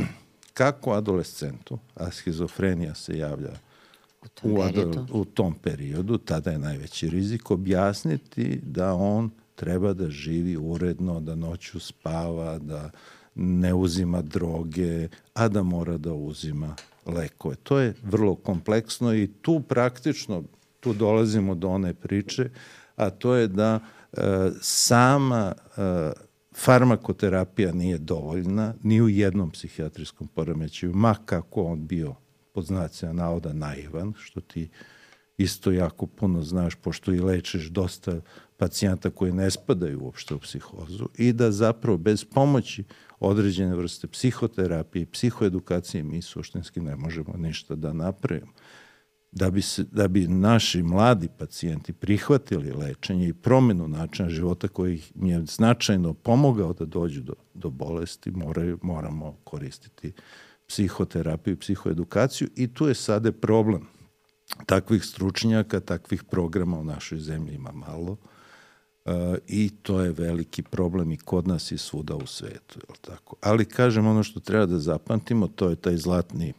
kako 0.60 0.94
adolescentu, 0.94 1.80
a 1.96 2.12
schizofrenija 2.12 2.96
se 2.96 3.18
javlja 3.18 3.52
u 4.22 4.28
tom, 4.28 4.52
u, 4.52 4.62
adol, 4.62 5.06
u 5.12 5.26
tom 5.26 5.54
periodu, 5.54 6.18
tada 6.18 6.52
je 6.52 6.60
najveći 6.60 7.10
rizik, 7.10 7.52
objasniti 7.52 8.60
da 8.64 8.94
on 8.94 9.30
treba 9.56 9.94
da 9.94 10.10
živi 10.10 10.58
uredno, 10.58 11.20
da 11.20 11.36
noću 11.36 11.80
spava, 11.80 12.60
da 12.60 12.90
ne 13.36 13.74
uzima 13.74 14.22
droge, 14.22 15.10
a 15.34 15.48
da 15.48 15.64
mora 15.64 15.98
da 15.98 16.14
uzima 16.14 16.76
lekove. 17.06 17.56
To 17.56 17.80
je 17.80 17.94
vrlo 18.04 18.36
kompleksno 18.36 19.14
i 19.14 19.28
tu 19.42 19.62
praktično, 19.62 20.44
tu 20.80 20.94
dolazimo 20.94 21.56
do 21.56 21.70
one 21.70 21.94
priče, 21.94 22.50
a 22.96 23.10
to 23.10 23.36
je 23.36 23.48
da 23.48 23.80
e, 24.14 24.22
sama 24.62 25.54
e, 25.78 26.12
farmakoterapija 26.56 27.74
nije 27.74 27.98
dovoljna 27.98 28.74
ni 28.84 29.02
u 29.02 29.10
jednom 29.10 29.52
psihijatrijskom 29.52 30.28
poremećaju, 30.28 30.94
ma 30.96 31.16
kako 31.26 31.64
on 31.64 31.88
bio 31.88 32.16
pod 32.54 32.66
znacima 32.66 33.14
navoda 33.14 33.54
naivan, 33.54 34.14
što 34.18 34.42
ti 34.42 34.70
isto 35.42 35.72
jako 35.72 36.06
puno 36.06 36.42
znaš, 36.42 36.76
pošto 36.76 37.14
i 37.14 37.20
lečiš 37.20 37.70
dosta 37.70 38.22
pacijenta 38.58 39.10
koji 39.10 39.32
ne 39.32 39.52
spadaju 39.52 40.04
uopšte 40.04 40.36
u 40.36 40.40
psihozu 40.40 41.08
i 41.18 41.34
da 41.34 41.52
zapravo 41.52 41.98
bez 41.98 42.26
pomoći 42.26 42.84
određene 43.20 43.76
vrste 43.76 44.08
psihoterapije 44.08 45.04
i 45.04 45.06
psihoedukacije 45.06 46.04
mi 46.04 46.22
suštinski 46.22 46.80
ne 46.80 46.96
možemo 46.96 47.34
ništa 47.38 47.76
da 47.76 47.94
napravimo. 47.94 48.52
Da 49.32 49.52
bi, 49.52 49.62
se, 49.62 49.84
da 49.84 50.08
bi 50.08 50.28
naši 50.28 50.84
mladi 50.84 51.28
pacijenti 51.38 51.94
prihvatili 51.94 52.72
lečenje 52.72 53.28
i 53.28 53.34
promenu 53.34 53.88
načina 53.88 54.30
života 54.30 54.68
koji 54.68 55.02
im 55.16 55.26
je 55.26 55.46
značajno 55.46 56.14
pomogao 56.14 56.74
da 56.74 56.86
dođu 56.86 57.22
do, 57.22 57.34
do 57.54 57.70
bolesti, 57.70 58.32
moraju, 58.32 58.80
moramo 58.82 59.38
koristiti 59.44 60.14
psihoterapiju 60.68 61.54
i 61.54 61.58
psihoedukaciju 61.60 62.50
i 62.56 62.74
tu 62.74 62.88
je 62.88 62.96
sada 62.96 63.32
problem. 63.32 63.88
Takvih 64.66 65.06
stručnjaka, 65.06 65.80
takvih 65.80 66.24
programa 66.24 66.80
u 66.80 66.84
našoj 66.84 67.20
zemlji 67.20 67.56
ima 67.56 67.72
malo 67.72 68.18
Uh, 69.06 69.38
i 69.48 69.70
to 69.82 70.02
je 70.02 70.12
veliki 70.12 70.64
problem 70.64 71.12
i 71.12 71.18
kod 71.18 71.48
nas 71.48 71.72
i 71.72 71.78
svuda 71.78 72.16
u 72.16 72.26
svetu. 72.26 72.80
Je 72.80 72.96
tako? 73.02 73.36
Ali 73.42 73.66
kažem 73.66 74.08
ono 74.08 74.24
što 74.24 74.40
treba 74.40 74.66
da 74.66 74.80
zapamtimo, 74.80 75.48
to 75.48 75.70
je 75.70 75.76
taj 75.76 75.98
zlatni 75.98 76.54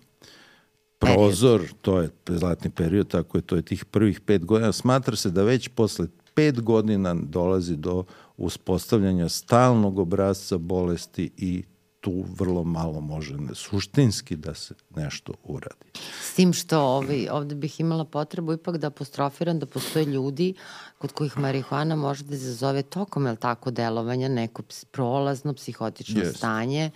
prozor, 0.99 1.61
period. 1.61 1.77
to 1.83 2.01
je 2.01 2.11
zlatni 2.39 2.71
period, 2.71 3.09
tako 3.09 3.39
je, 3.39 3.43
to 3.43 3.57
je 3.57 3.63
tih 3.63 3.85
prvih 3.85 4.21
pet 4.21 4.45
godina. 4.45 4.73
Smatra 4.73 5.17
se 5.17 5.31
da 5.31 5.43
već 5.43 5.69
posle 5.69 6.07
pet 6.35 6.61
godina 6.61 7.15
dolazi 7.15 7.77
do 7.77 8.05
uspostavljanja 8.37 9.29
stalnog 9.29 9.99
obrazca 9.99 10.59
bolesti 10.59 11.31
i 11.37 11.65
tu 12.03 12.25
vrlo 12.39 12.65
malo 12.65 13.01
može 13.01 13.37
ne, 13.37 13.55
suštinski 13.55 14.37
da 14.37 14.55
se 14.55 14.75
nešto 14.97 15.33
uradi. 15.45 16.01
S 16.23 16.35
tim 16.35 16.53
što 16.53 16.81
ovaj, 16.81 17.29
ovde 17.31 17.55
bih 17.55 17.81
imala 17.81 18.05
potrebu 18.05 18.53
ipak 18.53 18.77
da 18.77 18.87
apostrofiram 18.87 19.59
da 19.59 19.67
postoje 19.67 20.05
ljudi 20.05 20.55
kod 20.99 21.13
kojih 21.13 21.39
marihuana 21.39 21.97
može 21.97 22.25
da 22.25 22.35
izazove 22.35 22.83
tokom, 22.83 23.27
el 23.27 23.37
tako, 23.37 23.71
delovanja 23.71 24.29
neko 24.29 24.63
prolazno 24.91 25.55
psihotično 25.55 26.23
yes. 26.23 26.37
stanje, 26.37 26.91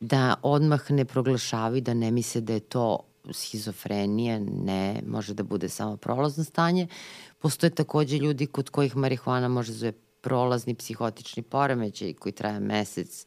da 0.00 0.34
odmah 0.42 0.90
ne 0.90 1.04
proglašavaju, 1.04 1.82
da 1.82 1.94
ne 1.94 2.10
misle 2.10 2.40
da 2.40 2.52
je 2.52 2.60
to 2.60 2.98
schizofrenija, 3.30 4.38
ne, 4.38 5.02
može 5.06 5.34
da 5.34 5.42
bude 5.42 5.68
samo 5.68 5.96
prolazno 5.96 6.44
stanje. 6.44 6.86
Postoje 7.38 7.70
takođe 7.70 8.18
ljudi 8.18 8.46
kod 8.46 8.70
kojih 8.70 8.96
marihuana 8.96 9.48
može 9.48 9.72
da 9.72 9.78
zove 9.78 9.92
prolazni 10.20 10.74
psihotični 10.74 11.42
poremećaj 11.42 12.12
koji 12.12 12.32
traje 12.32 12.60
mesec 12.60 13.26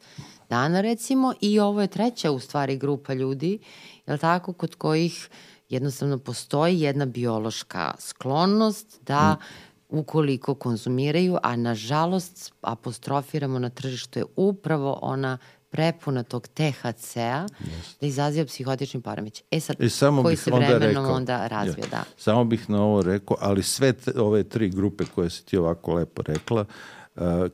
dana 0.52 0.80
recimo 0.80 1.32
i 1.40 1.60
ovo 1.60 1.80
je 1.80 1.86
treća 1.86 2.30
u 2.30 2.38
stvari 2.38 2.76
grupa 2.76 3.14
ljudi, 3.14 3.58
je 4.06 4.18
tako, 4.18 4.52
kod 4.52 4.74
kojih 4.74 5.28
jednostavno 5.68 6.18
postoji 6.18 6.80
jedna 6.80 7.06
biološka 7.06 7.94
sklonost 7.98 9.00
da 9.06 9.32
mm. 9.32 9.98
ukoliko 9.98 10.54
konzumiraju, 10.54 11.38
a 11.42 11.56
nažalost 11.56 12.52
apostrofiramo 12.60 13.58
na 13.58 13.70
tržištu 13.70 14.18
je 14.18 14.24
upravo 14.36 14.98
ona 15.02 15.38
prepuna 15.70 16.22
tog 16.22 16.48
THC-a 16.48 17.46
yes. 17.46 18.00
da 18.00 18.06
izaziva 18.06 18.46
psihotični 18.46 19.00
poremeć. 19.00 19.42
E 19.50 19.60
sad, 19.60 19.80
I 19.80 19.88
samo 19.88 20.22
koji 20.22 20.36
se 20.36 20.50
vremenom 20.50 20.74
onda, 20.74 20.86
rekao, 20.86 21.14
onda 21.14 21.46
razvija, 21.46 21.86
ja, 21.86 21.90
da. 21.90 22.04
Samo 22.16 22.44
bih 22.44 22.70
na 22.70 22.82
ovo 22.82 23.02
rekao, 23.02 23.36
ali 23.40 23.62
sve 23.62 23.92
te, 23.92 24.20
ove 24.20 24.44
tri 24.44 24.68
grupe 24.68 25.04
koje 25.14 25.30
si 25.30 25.44
ti 25.44 25.56
ovako 25.56 25.94
lepo 25.94 26.22
rekla, 26.22 26.60
uh, 26.60 27.01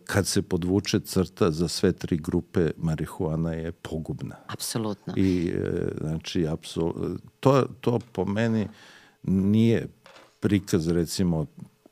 kad 0.05 0.27
se 0.27 0.43
podvuče 0.43 1.01
crta 1.01 1.51
za 1.51 1.69
sve 1.69 1.93
tri 1.93 2.17
grupe 2.17 2.71
marihuana 2.77 3.53
je 3.53 3.73
pogubna. 3.73 4.37
Apsolutno. 4.47 5.15
I 5.17 5.53
uh, 5.55 5.99
znači, 6.01 6.47
apsol, 6.47 6.93
to, 7.41 7.67
to 7.81 7.99
po 8.13 8.25
meni 8.25 8.69
nije 9.23 9.89
prikaz 10.41 10.89
recimo 10.89 11.47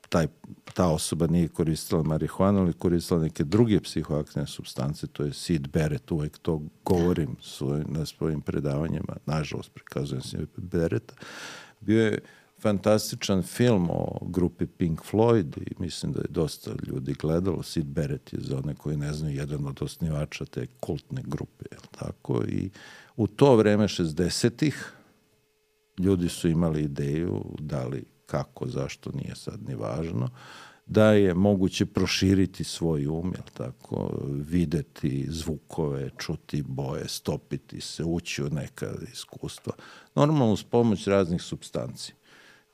taj, 0.09 0.27
ta 0.73 0.87
osoba 0.87 1.27
nije 1.27 1.47
koristila 1.47 2.03
marihuanu, 2.03 2.59
ali 2.59 2.73
koristila 2.73 3.19
neke 3.19 3.43
druge 3.43 3.79
psihoaktivne 3.79 4.47
substance, 4.47 5.07
to 5.07 5.23
je 5.23 5.33
Sid 5.33 5.67
Barrett, 5.67 6.11
uvek 6.11 6.37
to 6.37 6.61
govorim 6.85 7.35
svoj, 7.41 7.83
na 7.87 8.05
svojim 8.05 8.41
predavanjima, 8.41 9.15
nažalost 9.25 9.71
prikazujem 9.73 10.21
se 10.21 10.37
Barretta. 10.57 11.13
Bio 11.79 12.03
je 12.03 12.19
fantastičan 12.61 13.43
film 13.43 13.89
o 13.89 14.19
grupi 14.21 14.65
Pink 14.65 15.01
Floyd 15.11 15.57
i 15.57 15.73
mislim 15.79 16.11
da 16.11 16.19
je 16.19 16.27
dosta 16.29 16.71
ljudi 16.87 17.13
gledalo. 17.13 17.63
Sid 17.63 17.85
Barrett 17.85 18.33
je 18.33 18.39
za 18.41 18.57
one 18.57 18.75
koji 18.75 18.97
ne 18.97 19.13
znaju 19.13 19.35
jedan 19.35 19.65
od 19.65 19.81
osnivača 19.81 20.45
te 20.45 20.67
kultne 20.79 21.23
grupe, 21.25 21.65
je 21.71 21.77
tako? 21.91 22.43
I 22.47 22.69
u 23.15 23.27
to 23.27 23.55
vreme 23.55 23.87
60-ih 23.87 24.93
ljudi 25.99 26.29
su 26.29 26.47
imali 26.47 26.83
ideju 26.83 27.45
da 27.59 27.87
li 27.87 28.05
kako, 28.25 28.67
zašto, 28.67 29.11
nije 29.11 29.35
sad 29.35 29.59
ni 29.67 29.75
važno, 29.75 30.29
da 30.85 31.11
je 31.11 31.33
moguće 31.33 31.85
proširiti 31.85 32.63
svoj 32.63 33.07
um, 33.07 33.33
jel 33.35 33.45
tako, 33.53 34.11
videti 34.29 35.27
zvukove, 35.29 36.09
čuti 36.17 36.61
boje, 36.61 37.07
stopiti 37.07 37.81
se, 37.81 38.03
ući 38.03 38.43
u 38.43 38.49
neka 38.49 38.93
iskustva. 39.13 39.73
Normalno 40.15 40.53
uz 40.53 40.63
pomoć 40.63 41.07
raznih 41.07 41.41
substanci. 41.41 42.13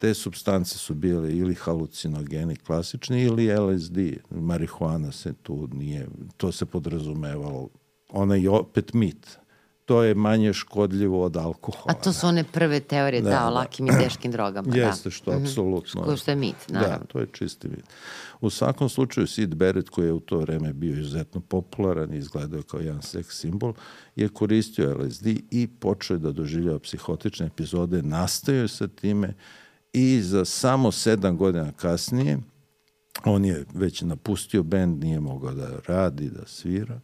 Te 0.04 0.14
substance 0.14 0.78
su 0.78 0.94
bile 0.94 1.32
ili 1.32 1.56
halucinogeni 1.56 2.56
klasični 2.56 3.22
ili 3.22 3.56
LSD. 3.56 3.98
Marihuana 4.30 5.12
se 5.12 5.34
tu 5.34 5.68
nije, 5.74 6.08
to 6.38 6.52
se 6.52 6.66
podrazumevalo. 6.66 7.70
Ona 8.10 8.36
je 8.36 8.50
opet 8.50 8.94
mit 8.94 9.38
to 9.86 10.04
je 10.04 10.16
manje 10.16 10.54
škodljivo 10.54 11.24
od 11.24 11.38
alkohola. 11.38 11.86
A 11.88 11.94
to 11.94 12.14
su 12.14 12.28
one 12.28 12.44
prve 12.44 12.80
teorije, 12.80 13.22
da, 13.22 13.30
da 13.30 13.48
o 13.48 13.50
da. 13.50 13.50
lakim 13.50 13.88
i 13.88 13.92
teškim 14.04 14.32
drogama. 14.32 14.68
Da. 14.72 14.82
Jeste, 14.82 15.12
što 15.12 15.32
mm 15.32 15.34
-hmm. 15.34 15.42
apsolutno. 15.42 16.04
Ko 16.04 16.18
što 16.18 16.32
je 16.32 16.36
mit, 16.36 16.56
da, 16.68 16.74
naravno. 16.74 16.98
Da, 16.98 17.06
to 17.06 17.20
je 17.20 17.28
čisti 17.32 17.68
mit. 17.68 17.84
U 18.42 18.50
svakom 18.50 18.90
slučaju, 18.90 19.28
Sid 19.28 19.56
Barrett, 19.56 19.90
koji 19.90 20.06
je 20.06 20.14
u 20.14 20.20
to 20.20 20.38
vreme 20.38 20.74
bio 20.74 21.00
izuzetno 21.00 21.42
popularan 21.42 22.14
i 22.14 22.18
izgledao 22.18 22.62
kao 22.62 22.80
jedan 22.80 23.02
seks 23.02 23.40
simbol, 23.40 23.74
je 24.16 24.30
koristio 24.30 24.98
LSD 24.98 25.28
i 25.52 25.68
počeo 25.80 26.18
da 26.18 26.32
doživljava 26.32 26.80
psihotične 26.80 27.46
epizode, 27.46 28.02
nastavio 28.02 28.68
sa 28.68 28.88
time 28.88 29.34
i 29.94 30.22
za 30.22 30.46
samo 30.46 30.92
sedam 30.92 31.38
godina 31.38 31.72
kasnije 31.72 32.40
on 33.26 33.46
je 33.46 33.66
već 33.74 34.02
napustio 34.02 34.64
bend, 34.64 35.04
nije 35.04 35.20
mogao 35.20 35.54
da 35.54 35.80
radi, 35.88 36.30
da 36.30 36.46
svira 36.46 37.00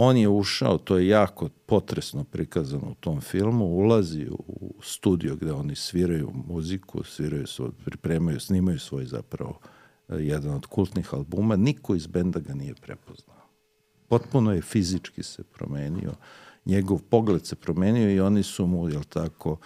on 0.00 0.16
je 0.16 0.28
ušao, 0.28 0.78
to 0.78 0.98
je 0.98 1.08
jako 1.08 1.48
potresno 1.66 2.24
prikazano 2.24 2.90
u 2.90 2.94
tom 2.94 3.20
filmu, 3.20 3.64
ulazi 3.64 4.26
u 4.30 4.74
studio 4.82 5.36
gde 5.36 5.52
oni 5.52 5.74
sviraju 5.74 6.30
muziku, 6.48 7.04
sviraju 7.04 7.46
svoj, 7.46 7.70
pripremaju, 7.84 8.40
snimaju 8.40 8.78
svoj 8.78 9.04
zapravo 9.04 9.58
eh, 10.08 10.14
jedan 10.14 10.54
od 10.54 10.66
kultnih 10.66 11.14
albuma, 11.14 11.56
niko 11.56 11.94
iz 11.94 12.06
benda 12.06 12.40
ga 12.40 12.54
nije 12.54 12.74
prepoznao. 12.74 13.36
Potpuno 14.08 14.52
je 14.52 14.62
fizički 14.62 15.22
se 15.22 15.42
promenio, 15.42 16.12
njegov 16.64 16.98
pogled 17.02 17.46
se 17.46 17.56
promenio 17.56 18.10
i 18.10 18.20
oni 18.20 18.42
su 18.42 18.66
mu, 18.66 18.88
jel 18.88 19.02
tako, 19.04 19.56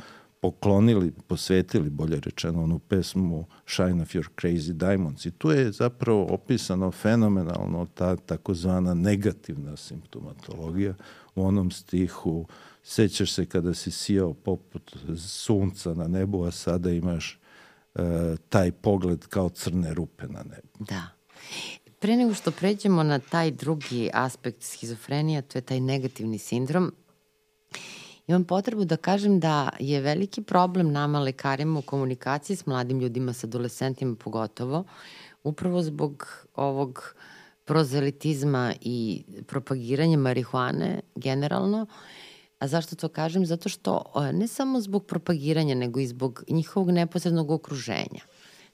poklonili, 0.43 1.13
posvetili, 1.27 1.91
bolje 1.91 2.21
rečeno, 2.21 2.63
onu 2.63 2.79
pesmu 2.79 3.47
Shine 3.67 4.03
of 4.03 4.09
Your 4.09 4.29
Crazy 4.41 4.73
Diamonds. 4.73 5.27
I 5.27 5.31
tu 5.31 5.51
je 5.51 5.73
zapravo 5.73 6.27
opisano 6.31 6.91
fenomenalno 6.91 7.87
ta 7.95 8.17
takozvana 8.17 8.95
negativna 8.95 9.77
simptomatologija 9.77 10.95
u 11.35 11.47
onom 11.47 11.71
stihu 11.71 12.47
sećaš 12.83 13.33
se 13.33 13.47
kada 13.47 13.75
si 13.75 13.91
sijao 13.91 14.35
poput 14.35 14.97
sunca 15.19 15.95
na 15.95 16.09
nebu, 16.09 16.45
a 16.45 16.51
sada 16.51 16.91
imaš 16.91 17.39
uh, 17.95 18.03
taj 18.49 18.73
pogled 18.73 19.27
kao 19.27 19.49
crne 19.49 19.95
rupe 19.95 20.27
na 20.29 20.43
nebu. 20.43 20.85
Da. 20.89 21.09
Pre 21.99 22.17
nego 22.17 22.35
što 22.35 22.51
pređemo 22.51 23.03
na 23.03 23.19
taj 23.19 23.51
drugi 23.51 24.11
aspekt 24.13 24.63
schizofrenija, 24.63 25.43
to 25.43 25.59
je 25.59 25.63
taj 25.63 25.81
negativni 25.81 26.39
sindrom, 26.39 26.93
imam 28.27 28.45
potrebu 28.45 28.85
da 28.85 28.97
kažem 28.97 29.41
da 29.41 29.69
je 29.79 30.01
veliki 30.01 30.43
problem 30.43 30.93
nama 30.93 31.21
lekarima 31.21 31.79
u 31.79 31.83
komunikaciji 31.83 32.57
s 32.57 32.67
mladim 32.67 33.01
ljudima, 33.01 33.33
s 33.33 33.45
adolescentima 33.45 34.17
pogotovo, 34.17 34.85
upravo 35.45 35.83
zbog 35.83 36.27
ovog 36.55 37.15
prozelitizma 37.65 38.75
i 38.81 39.25
propagiranja 39.47 40.19
marihuane 40.19 41.01
generalno. 41.15 41.87
A 42.59 42.69
zašto 42.69 42.97
to 42.97 43.09
kažem? 43.09 43.47
Zato 43.47 43.69
što 43.69 44.13
ne 44.33 44.49
samo 44.49 44.81
zbog 44.81 45.07
propagiranja, 45.07 45.75
nego 45.75 46.01
i 46.01 46.07
zbog 46.07 46.45
njihovog 46.49 46.91
neposrednog 46.91 47.51
okruženja. 47.51 48.23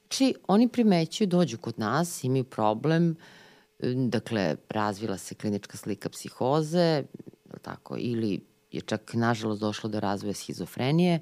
Znači, 0.00 0.34
oni 0.48 0.68
primećuju, 0.68 1.28
dođu 1.28 1.58
kod 1.58 1.78
nas, 1.78 2.24
imaju 2.24 2.44
problem, 2.44 3.16
dakle, 4.08 4.56
razvila 4.68 5.18
se 5.18 5.34
klinička 5.34 5.76
slika 5.76 6.08
psihoze, 6.08 7.02
tako, 7.62 7.96
ili 7.98 8.40
je 8.70 8.80
čak 8.80 9.14
nažalost 9.14 9.60
došlo 9.60 9.90
do 9.90 10.00
razvoja 10.00 10.34
schizofrenije 10.34 11.20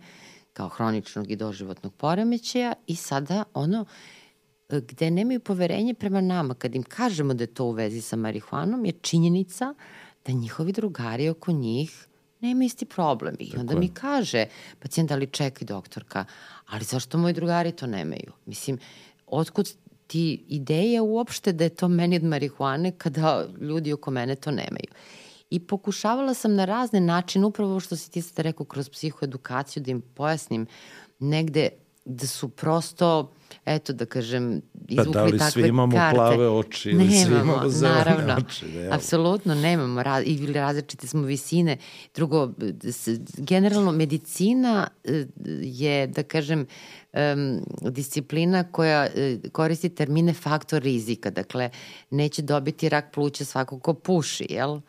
kao 0.52 0.68
hroničnog 0.68 1.30
i 1.30 1.36
doživotnog 1.36 1.94
poremećaja 1.94 2.72
i 2.86 2.96
sada 2.96 3.44
ono 3.54 3.84
gde 4.68 5.10
nemaju 5.10 5.40
poverenje 5.40 5.94
prema 5.94 6.20
nama, 6.20 6.54
kad 6.54 6.74
im 6.74 6.82
kažemo 6.82 7.34
da 7.34 7.42
je 7.42 7.54
to 7.54 7.64
u 7.64 7.70
vezi 7.70 8.00
sa 8.00 8.16
marihuanom, 8.16 8.84
je 8.84 8.92
činjenica 8.92 9.74
da 10.26 10.32
njihovi 10.32 10.72
drugari 10.72 11.28
oko 11.28 11.52
njih 11.52 12.06
nema 12.40 12.64
isti 12.64 12.84
problem. 12.84 13.36
I 13.40 13.52
onda 13.56 13.68
Tako 13.68 13.80
mi 13.80 13.88
kaže 13.88 14.46
pacijent, 14.78 15.10
ali 15.10 15.26
čekaj 15.26 15.66
doktorka, 15.66 16.24
ali 16.66 16.84
zašto 16.84 17.18
moji 17.18 17.34
drugari 17.34 17.72
to 17.72 17.86
nemaju? 17.86 18.32
Mislim, 18.46 18.78
otkud 19.26 19.68
ti 20.06 20.44
ideja 20.48 21.02
uopšte 21.02 21.52
da 21.52 21.64
je 21.64 21.70
to 21.70 21.88
meni 21.88 22.16
od 22.16 22.24
marihuane 22.24 22.92
kada 22.98 23.46
ljudi 23.60 23.92
oko 23.92 24.10
mene 24.10 24.36
to 24.36 24.50
nemaju? 24.50 24.90
I 25.50 25.60
pokušavala 25.60 26.34
sam 26.34 26.54
na 26.54 26.64
razne 26.64 27.00
načine, 27.00 27.46
upravo 27.46 27.80
što 27.80 27.96
si 27.96 28.10
ti 28.10 28.22
sad 28.22 28.38
rekao, 28.38 28.66
kroz 28.66 28.88
psihoedukaciju, 28.88 29.82
da 29.82 29.90
im 29.90 30.00
pojasnim 30.00 30.66
negde 31.18 31.68
da 32.06 32.26
su 32.26 32.48
prosto, 32.48 33.32
eto 33.64 33.92
da 33.92 34.06
kažem, 34.06 34.62
izvukli 34.88 35.12
pa 35.12 35.20
da 35.20 35.24
li 35.24 35.50
svi 35.50 35.68
imamo 35.68 35.96
karte. 35.96 36.14
plave 36.14 36.48
oči 36.48 36.90
ili 36.90 37.04
nemamo, 37.04 37.24
svi 37.24 37.32
imamo 37.32 37.68
zelene 37.68 37.98
naravno, 37.98 38.34
oči? 38.34 38.66
Da, 38.66 38.94
apsolutno 38.94 39.54
nemamo, 39.54 40.02
raz, 40.02 40.22
ili 40.26 40.52
različite 40.52 41.06
smo 41.06 41.22
visine. 41.22 41.76
Drugo, 42.14 42.52
generalno 43.36 43.92
medicina 43.92 44.88
e, 45.04 45.26
je, 45.62 46.06
da 46.06 46.22
kažem, 46.22 46.66
um, 47.12 47.60
disciplina 47.90 48.64
koja 48.72 49.06
uh, 49.06 49.50
koristi 49.50 49.88
termine 49.88 50.32
faktor 50.32 50.82
rizika, 50.82 51.30
dakle, 51.30 51.70
neće 52.10 52.42
dobiti 52.42 52.88
rak 52.88 53.14
pluća 53.14 53.44
svako 53.44 53.78
ko 53.78 53.94
puši, 53.94 54.46
jel? 54.50 54.80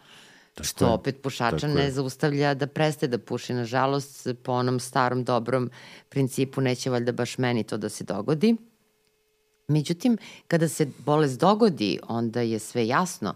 Tako 0.58 0.68
što 0.68 0.86
je. 0.86 0.92
opet 0.92 1.22
pušača 1.22 1.68
ne 1.68 1.84
je. 1.84 1.92
zaustavlja 1.92 2.54
da 2.54 2.68
prestaje 2.68 3.10
da 3.10 3.18
puši. 3.18 3.54
Nažalost, 3.54 4.28
po 4.44 4.52
onom 4.52 4.80
starom 4.80 5.24
dobrom 5.24 5.70
principu 6.10 6.62
neće 6.62 6.90
valjda 6.90 7.12
baš 7.12 7.38
meni 7.38 7.64
to 7.64 7.78
da 7.78 7.90
se 7.90 8.04
dogodi. 8.04 8.56
Međutim, 9.68 10.18
kada 10.48 10.68
se 10.68 10.88
bolest 11.06 11.40
dogodi, 11.40 12.00
onda 12.08 12.42
je 12.42 12.60
sve 12.60 12.88
jasno. 12.88 13.34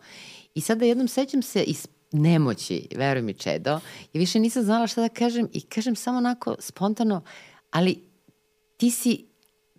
I 0.56 0.62
sada 0.62 0.86
jednom 0.86 1.08
sećam 1.08 1.42
se 1.42 1.64
iz 1.64 1.88
nemoći, 2.12 2.88
veruj 2.96 3.22
mi 3.22 3.34
Čedo, 3.34 3.80
i 4.14 4.20
više 4.20 4.40
nisam 4.40 4.64
znala 4.64 4.88
šta 4.88 5.02
da 5.02 5.10
kažem 5.10 5.50
i 5.54 5.62
kažem 5.62 5.96
samo 5.96 6.18
onako 6.18 6.56
spontano, 6.60 7.22
ali 7.72 8.04
ti 8.78 8.92
si 8.92 9.26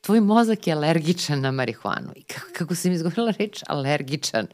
tvoj 0.01 0.21
mozak 0.21 0.67
je 0.67 0.73
alergičan 0.73 1.41
na 1.41 1.51
marihuanu. 1.51 2.13
I 2.17 2.23
kako, 2.23 2.47
kako 2.53 2.75
sam 2.75 2.93
izgovorila 2.93 3.33
reč 3.39 3.63
alergičan. 3.67 4.47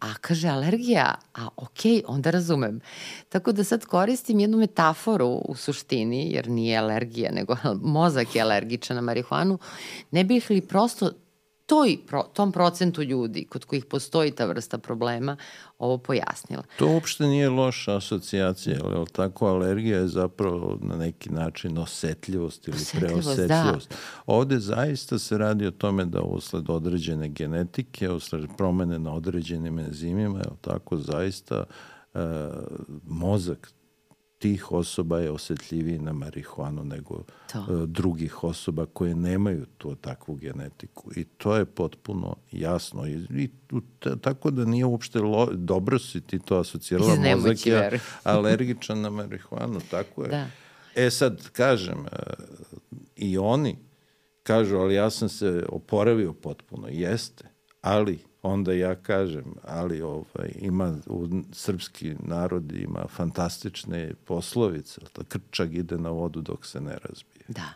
A 0.00 0.14
kaže, 0.20 0.48
alergija, 0.48 1.14
a 1.34 1.48
okay, 1.56 2.02
onda 2.06 2.30
razumem. 2.30 2.80
Tako 3.28 3.52
da 3.52 3.64
sad 3.64 3.84
koristim 3.84 4.40
jednu 4.40 4.58
metaforu 4.58 5.26
u 5.28 5.54
suštini, 5.56 6.32
jer 6.32 6.48
nije 6.48 6.78
alergija, 6.78 7.32
nego 7.32 7.56
mozak 7.96 8.34
je 8.34 8.42
alergičan 8.42 8.96
na 8.96 9.02
marihuanu, 9.02 9.58
ne 10.10 10.24
bih 10.24 10.50
li 10.50 10.60
prosto 10.60 11.10
toj, 11.70 11.98
pro, 12.06 12.22
tom 12.32 12.52
procentu 12.52 13.02
ljudi 13.02 13.44
kod 13.44 13.64
kojih 13.64 13.84
postoji 13.84 14.30
ta 14.30 14.46
vrsta 14.46 14.78
problema 14.78 15.36
ovo 15.78 15.98
pojasnila. 15.98 16.62
To 16.78 16.86
uopšte 16.86 17.24
nije 17.24 17.50
loša 17.50 17.96
asocijacija, 17.96 18.78
ali 18.84 19.06
tako 19.12 19.46
alergija 19.46 19.98
je 19.98 20.08
zapravo 20.08 20.78
na 20.82 20.96
neki 20.96 21.30
način 21.30 21.78
osetljivost 21.78 22.68
ili 22.68 22.76
osetljivost, 22.76 23.36
preosetljivost. 23.36 23.90
Da. 23.90 23.96
Ovde 24.26 24.58
zaista 24.58 25.18
se 25.18 25.38
radi 25.38 25.66
o 25.66 25.70
tome 25.70 26.04
da 26.04 26.22
usled 26.22 26.70
određene 26.70 27.28
genetike, 27.28 28.10
usled 28.10 28.44
promene 28.56 28.98
na 28.98 29.14
određenim 29.14 29.78
enzimima, 29.78 30.38
je 30.38 30.44
tako 30.60 30.96
zaista 30.96 31.64
e, 32.14 32.20
mozak 33.06 33.72
tih 34.40 34.72
osoba 34.72 35.18
je 35.18 35.30
osetljiviji 35.30 35.98
na 35.98 36.12
marihuanu 36.12 36.84
nego 36.84 37.22
to. 37.52 37.58
E, 37.58 37.86
drugih 37.86 38.44
osoba 38.44 38.86
koje 38.86 39.14
nemaju 39.14 39.66
tu 39.78 39.94
takvu 39.94 40.34
genetiku. 40.34 41.10
I 41.16 41.24
to 41.24 41.56
je 41.56 41.64
potpuno 41.64 42.36
jasno. 42.52 43.06
I, 43.06 43.26
i 43.30 43.50
tako 44.20 44.50
da 44.50 44.64
nije 44.64 44.84
uopšte 44.84 45.20
lo, 45.20 45.48
dobro 45.52 45.98
si 45.98 46.20
ti 46.20 46.38
to 46.38 46.58
asocirala. 46.58 47.16
Mozak 47.36 47.66
je 47.66 48.00
alergičan 48.24 49.00
na 49.00 49.10
marihuanu, 49.10 49.80
tako 49.90 50.22
je. 50.24 50.28
Da. 50.28 50.46
E 50.94 51.10
sad, 51.10 51.48
kažem, 51.48 52.06
e, 52.12 52.16
i 53.16 53.38
oni 53.38 53.76
kažu, 54.42 54.76
ali 54.76 54.94
ja 54.94 55.10
sam 55.10 55.28
se 55.28 55.64
oporavio 55.68 56.32
potpuno. 56.32 56.88
Jeste, 56.88 57.44
ali 57.80 58.29
onda 58.42 58.72
ja 58.72 58.94
kažem, 58.94 59.54
ali 59.62 60.02
ovaj, 60.02 60.52
ima, 60.60 60.96
u 61.06 61.28
srpski 61.52 62.14
narod 62.18 62.72
ima 62.72 63.04
fantastične 63.08 64.14
poslovice, 64.24 65.00
to 65.12 65.22
krčak 65.28 65.72
ide 65.72 65.98
na 65.98 66.10
vodu 66.10 66.40
dok 66.40 66.66
se 66.66 66.80
ne 66.80 66.98
razbije. 66.98 67.44
Da, 67.48 67.72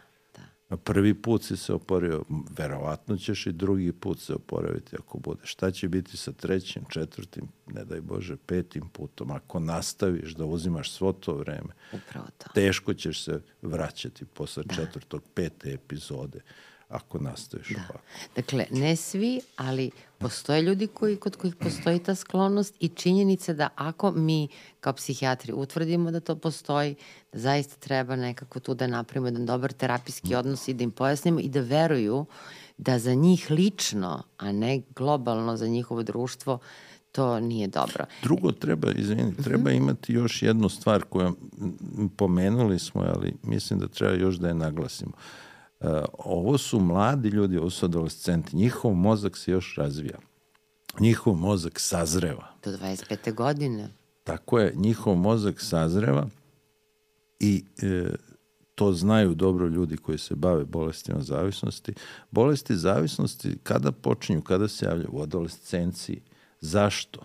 da. 0.71 0.77
Prvi 0.77 1.15
put 1.15 1.43
si 1.45 1.57
se 1.57 1.73
oporio, 1.73 2.25
verovatno 2.59 3.17
ćeš 3.17 3.47
i 3.47 3.53
drugi 3.53 3.93
put 3.93 4.19
se 4.21 4.35
oporaviti 4.35 4.97
ako 4.99 5.19
bude. 5.19 5.41
Šta 5.45 5.71
će 5.71 5.89
biti 5.89 6.17
sa 6.17 6.33
trećim, 6.33 6.83
četvrtim, 6.89 7.49
ne 7.67 7.85
daj 7.85 8.01
Bože, 8.01 8.37
petim 8.37 8.89
putom? 8.89 9.31
Ako 9.31 9.61
nastaviš 9.61 10.35
da 10.35 10.45
uzimaš 10.45 10.91
svo 10.93 11.12
to 11.12 11.35
vreme, 11.35 11.75
Upravo 11.93 12.27
to. 12.39 12.51
teško 12.55 12.95
ćeš 12.95 13.25
se 13.25 13.41
vraćati 13.62 14.25
posle 14.25 14.62
da. 14.62 14.75
četvrtog, 14.75 15.23
pete 15.35 15.73
epizode 15.73 16.41
ako 16.95 17.18
nastaviš 17.18 17.68
da. 17.68 17.74
ovako. 17.78 17.99
Dakle, 18.36 18.66
ne 18.70 18.97
svi, 18.97 19.40
ali 19.57 19.90
postoje 20.18 20.62
ljudi 20.62 20.86
koji, 20.86 21.16
kod 21.16 21.36
kojih 21.36 21.57
postoji 21.57 21.99
ta 21.99 22.14
sklonost 22.14 22.74
i 22.80 22.88
činjenica 22.88 23.53
da 23.53 23.68
ako 23.74 24.11
mi 24.12 24.49
kao 24.80 24.92
psihijatri 24.92 25.53
utvrdimo 25.53 26.11
da 26.11 26.20
to 26.20 26.36
postoji, 26.36 26.95
da 27.32 27.38
zaista 27.38 27.76
treba 27.76 28.16
nekako 28.16 28.61
tu 28.61 28.74
da 28.74 28.86
napravimo 28.86 29.26
jedan 29.26 29.47
dobar 29.47 29.72
terapijski 29.72 30.34
odnos 30.34 30.68
i 30.68 30.74
da 30.74 30.84
im 30.84 30.90
pojasnimo 30.90 31.40
i 31.40 31.49
da 31.49 31.61
veruju 31.61 32.26
da 32.76 32.99
za 32.99 33.14
njih 33.14 33.51
lično, 33.51 34.22
a 34.36 34.53
ne 34.53 34.82
globalno 34.97 35.57
za 35.57 35.66
njihovo 35.66 36.03
društvo, 36.03 36.59
to 37.12 37.40
nije 37.40 37.66
dobro. 37.68 38.05
Drugo 38.22 38.53
treba, 38.53 38.92
izvini, 38.92 39.36
treba 39.45 39.70
uh 39.70 39.76
-huh. 39.76 39.76
imati 39.76 40.12
još 40.12 40.42
jednu 40.42 40.68
stvar 40.68 41.03
koju 41.03 41.36
pomenuli 42.16 42.78
smo, 42.78 43.03
ali 43.14 43.34
mislim 43.42 43.78
da 43.78 43.88
treba 43.88 44.14
još 44.14 44.36
da 44.36 44.49
je 44.49 44.55
naglasimo. 44.55 45.12
Uh, 45.14 45.43
ovo 46.18 46.59
su 46.59 46.80
mladi 46.80 47.28
ljudi, 47.28 47.59
ovo 47.59 47.70
su 47.70 47.87
adolescenti, 47.87 48.57
njihov 48.57 48.95
mozak 48.95 49.37
se 49.37 49.51
još 49.51 49.74
razvija. 49.76 50.18
Njihov 51.01 51.35
mozak 51.35 51.80
sazreva. 51.80 52.47
Do 52.64 52.70
25. 52.70 53.35
godine. 53.35 53.89
Tako 54.24 54.59
je, 54.59 54.72
njihov 54.76 55.16
mozak 55.16 55.61
sazreva 55.61 56.26
i 57.41 57.64
e, 57.82 58.14
to 58.74 58.93
znaju 58.93 59.35
dobro 59.35 59.68
ljudi 59.68 59.97
koji 59.97 60.18
se 60.18 60.35
bave 60.35 60.64
bolestima 60.64 61.20
zavisnosti. 61.20 61.95
Bolesti 62.30 62.76
zavisnosti 62.76 63.59
kada 63.62 63.93
počinju, 63.93 64.43
kada 64.43 64.68
se 64.68 64.87
javljaju 64.87 65.09
u 65.12 65.22
adolescenciji. 65.22 66.20
Zašto? 66.61 67.20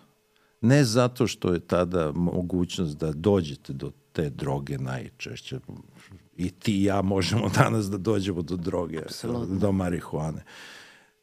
Ne 0.62 0.84
zato 0.84 1.28
što 1.28 1.54
je 1.54 1.60
tada 1.60 2.12
mogućnost 2.12 2.98
da 2.98 3.12
dođete 3.12 3.74
do 3.74 3.92
te 4.12 4.30
droge 4.30 4.78
najčešće. 4.78 5.60
I 6.40 6.50
ti 6.50 6.82
i 6.82 6.84
ja 6.84 7.02
možemo 7.02 7.50
danas 7.64 7.90
da 7.90 7.98
dođemo 7.98 8.42
do 8.42 8.56
droge, 8.56 9.00
Apsolutno. 9.00 9.56
do 9.56 9.72
marihuane. 9.72 10.44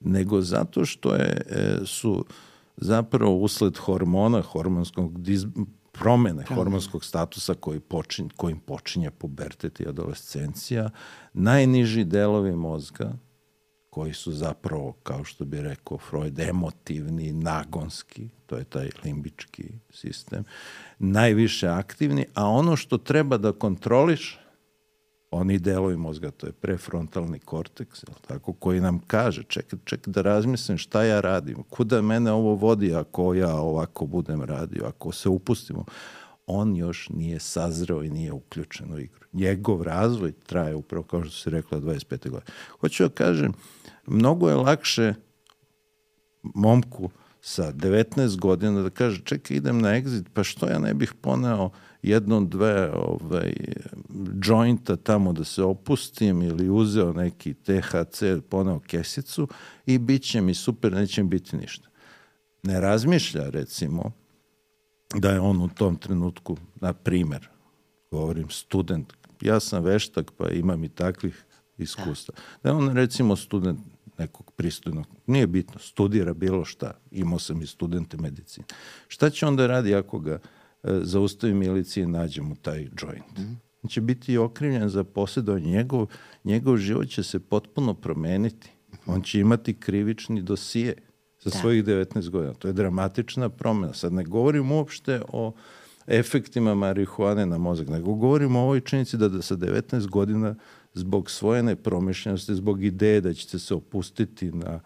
Nego 0.00 0.40
zato 0.40 0.84
što 0.84 1.14
je, 1.14 1.42
e, 1.50 1.78
su 1.86 2.24
zapravo 2.76 3.36
usled 3.36 3.78
hormona, 3.78 4.42
hormonskog 4.42 5.22
diz, 5.22 5.46
promene 5.92 6.44
hormonskog 6.54 7.04
statusa 7.04 7.54
koji 7.54 7.80
počin, 7.80 8.30
kojim 8.36 8.58
počinje 8.58 9.10
pubertet 9.10 9.80
i 9.80 9.88
adolescencija, 9.88 10.90
najniži 11.32 12.04
delovi 12.04 12.56
mozga, 12.56 13.12
koji 13.90 14.12
su 14.12 14.32
zapravo, 14.32 14.92
kao 15.02 15.24
što 15.24 15.44
bi 15.44 15.60
rekao 15.60 15.98
Freud, 15.98 16.38
emotivni, 16.38 17.32
nagonski, 17.32 18.28
to 18.46 18.56
je 18.56 18.64
taj 18.64 18.90
limbički 19.04 19.64
sistem, 19.90 20.44
najviše 20.98 21.68
aktivni, 21.68 22.26
a 22.34 22.48
ono 22.48 22.76
što 22.76 22.98
treba 22.98 23.36
da 23.36 23.52
kontroliš, 23.52 24.38
oni 25.30 25.58
delovi 25.58 25.96
mozga, 25.96 26.30
to 26.30 26.46
je 26.46 26.52
prefrontalni 26.52 27.38
korteks, 27.38 28.02
jel 28.02 28.14
tako, 28.26 28.52
koji 28.52 28.80
nam 28.80 28.98
kaže, 29.06 29.42
čekaj, 29.42 29.78
čekaj 29.84 30.12
da 30.12 30.22
razmislim 30.22 30.78
šta 30.78 31.02
ja 31.04 31.20
radim, 31.20 31.62
kuda 31.70 32.02
mene 32.02 32.32
ovo 32.32 32.54
vodi 32.54 32.94
ako 32.94 33.34
ja 33.34 33.54
ovako 33.54 34.06
budem 34.06 34.42
radio, 34.42 34.84
ako 34.86 35.12
se 35.12 35.28
upustimo. 35.28 35.84
On 36.46 36.76
još 36.76 37.08
nije 37.08 37.40
sazreo 37.40 38.02
i 38.02 38.10
nije 38.10 38.32
uključen 38.32 38.92
u 38.92 38.98
igru. 38.98 39.26
Njegov 39.32 39.82
razvoj 39.82 40.32
traje 40.32 40.74
upravo, 40.74 41.04
kao 41.04 41.24
što 41.24 41.30
si 41.30 41.50
rekla, 41.50 41.80
25. 41.80 42.30
godine. 42.30 42.52
Hoću 42.80 43.02
da 43.02 43.08
kažem, 43.08 43.52
mnogo 44.06 44.48
je 44.48 44.54
lakše 44.54 45.14
momku 46.42 47.10
sa 47.40 47.72
19 47.72 48.38
godina 48.38 48.82
da 48.82 48.90
kaže 48.90 49.20
čekaj 49.24 49.56
idem 49.56 49.78
na 49.78 49.88
exit, 49.88 50.24
pa 50.32 50.44
što 50.44 50.66
ja 50.66 50.78
ne 50.78 50.94
bih 50.94 51.14
poneo 51.20 51.70
jednom, 52.10 52.48
dve 52.48 52.92
ovaj, 52.94 53.52
jointa 54.44 54.96
tamo 54.96 55.32
da 55.32 55.44
se 55.44 55.62
opustim 55.62 56.42
ili 56.42 56.70
uzeo 56.70 57.12
neki 57.12 57.54
THC, 57.54 58.22
poneo 58.50 58.80
kesicu 58.80 59.48
i 59.86 59.98
bit 59.98 60.22
će 60.22 60.40
mi 60.40 60.54
super, 60.54 60.92
neće 60.92 61.22
mi 61.22 61.28
biti 61.28 61.56
ništa. 61.56 61.88
Ne 62.62 62.80
razmišlja 62.80 63.50
recimo 63.50 64.12
da 65.14 65.30
je 65.30 65.40
on 65.40 65.62
u 65.62 65.68
tom 65.68 65.96
trenutku, 65.96 66.56
na 66.80 66.92
primer, 66.92 67.48
govorim 68.10 68.50
student, 68.50 69.12
ja 69.40 69.60
sam 69.60 69.84
veštak 69.84 70.32
pa 70.36 70.48
imam 70.48 70.84
i 70.84 70.88
takvih 70.88 71.44
iskustva. 71.78 72.34
Da 72.62 72.68
je 72.68 72.74
on 72.74 72.88
recimo 72.88 73.36
student 73.36 73.80
nekog 74.18 74.52
pristojnog, 74.56 75.06
nije 75.26 75.46
bitno, 75.46 75.78
studira 75.80 76.34
bilo 76.34 76.64
šta, 76.64 76.92
imao 77.10 77.38
sam 77.38 77.62
i 77.62 77.66
studente 77.66 78.16
medicine. 78.16 78.66
Šta 79.08 79.30
će 79.30 79.46
onda 79.46 79.66
radi 79.66 79.94
ako 79.94 80.18
ga 80.18 80.32
e, 80.32 80.38
zaustavi 81.02 81.54
milicija 81.54 82.04
i 82.04 82.06
nađe 82.06 82.42
mu 82.42 82.56
taj 82.56 82.78
joint? 82.78 83.38
Mm. 83.38 83.56
On 83.82 83.88
će 83.88 84.00
biti 84.00 84.38
okrivljen 84.38 84.88
za 84.88 85.04
posjedovanje, 85.04 85.70
njegov, 85.70 86.06
njegov 86.44 86.76
život 86.76 87.08
će 87.08 87.22
se 87.22 87.40
potpuno 87.40 87.94
promeniti. 87.94 88.70
On 89.06 89.22
će 89.22 89.40
imati 89.40 89.74
krivični 89.74 90.42
dosije 90.42 90.94
sa 91.38 91.50
Da. 91.50 91.58
svojih 91.58 91.84
19 91.84 92.28
godina. 92.30 92.54
To 92.54 92.68
je 92.68 92.72
dramatična 92.72 93.48
promena. 93.48 93.94
Sad 93.94 94.12
ne 94.12 94.24
govorim 94.24 94.72
uopšte 94.72 95.22
o 95.28 95.52
efektima 96.06 96.74
marihuane 96.74 97.46
na 97.46 97.58
mozak, 97.58 97.88
nego 97.88 98.14
govorim 98.14 98.56
o 98.56 98.60
ovoj 98.60 98.80
činjenici 98.80 99.16
da, 99.16 99.28
da 99.28 99.42
sa 99.42 99.56
19 99.56 100.06
godina 100.08 100.54
zbog 100.94 101.30
svoje 101.30 101.62
nepromišljenosti, 101.62 102.54
zbog 102.54 102.84
ideje 102.84 103.20
da 103.20 103.34
ćete 103.34 103.58
se 103.58 103.74
opustiti 103.74 104.52
na 104.52 104.80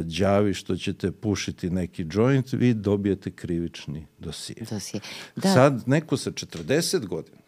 đavi 0.00 0.54
što 0.54 0.76
ćete 0.76 1.12
pušiti 1.12 1.70
neki 1.70 2.06
joint, 2.12 2.52
vi 2.52 2.74
dobijete 2.74 3.30
krivični 3.30 4.06
dosije. 4.18 4.66
Dosije. 4.70 5.00
Da. 5.36 5.54
Sad 5.54 5.82
neko 5.86 6.16
sa 6.16 6.30
40 6.30 7.06
godina 7.06 7.46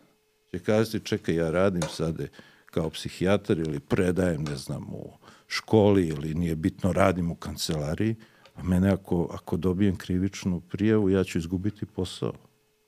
će 0.51 0.59
kazati, 0.59 1.07
čekaj, 1.07 1.35
ja 1.35 1.51
radim 1.51 1.83
sada 1.93 2.25
kao 2.67 2.91
psihijatar 2.91 3.59
ili 3.59 3.81
predajem, 3.81 4.45
ne 4.45 4.57
znam, 4.57 4.95
u 4.95 5.13
školi 5.47 6.07
ili 6.07 6.35
nije 6.35 6.57
bitno, 6.57 6.93
radim 6.93 7.31
u 7.31 7.35
kancelariji, 7.35 8.17
a 8.55 8.63
mene 8.63 8.91
ako, 8.91 9.29
ako 9.33 9.57
dobijem 9.57 9.97
krivičnu 9.97 10.61
prijavu, 10.61 11.11
ja 11.11 11.25
ću 11.25 11.39
izgubiti 11.39 11.87
posao. 11.87 12.33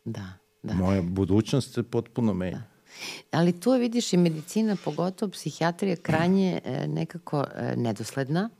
Da, 0.05 0.33
da. 0.63 0.75
Moja 0.75 1.03
budućnost 1.03 1.75
se 1.75 1.83
potpuno 1.83 2.35
menja. 2.35 2.63
Ali 3.31 3.61
tu 3.61 3.73
je, 3.73 3.79
vidiš, 3.79 4.13
i 4.13 4.17
medicina, 4.17 4.77
pogotovo 4.85 5.31
psihijatrija, 5.31 5.97
krajnje 5.97 6.61
e, 6.65 6.89
nekako 6.89 7.45
e, 7.55 7.77
nedosledna. 7.77 8.51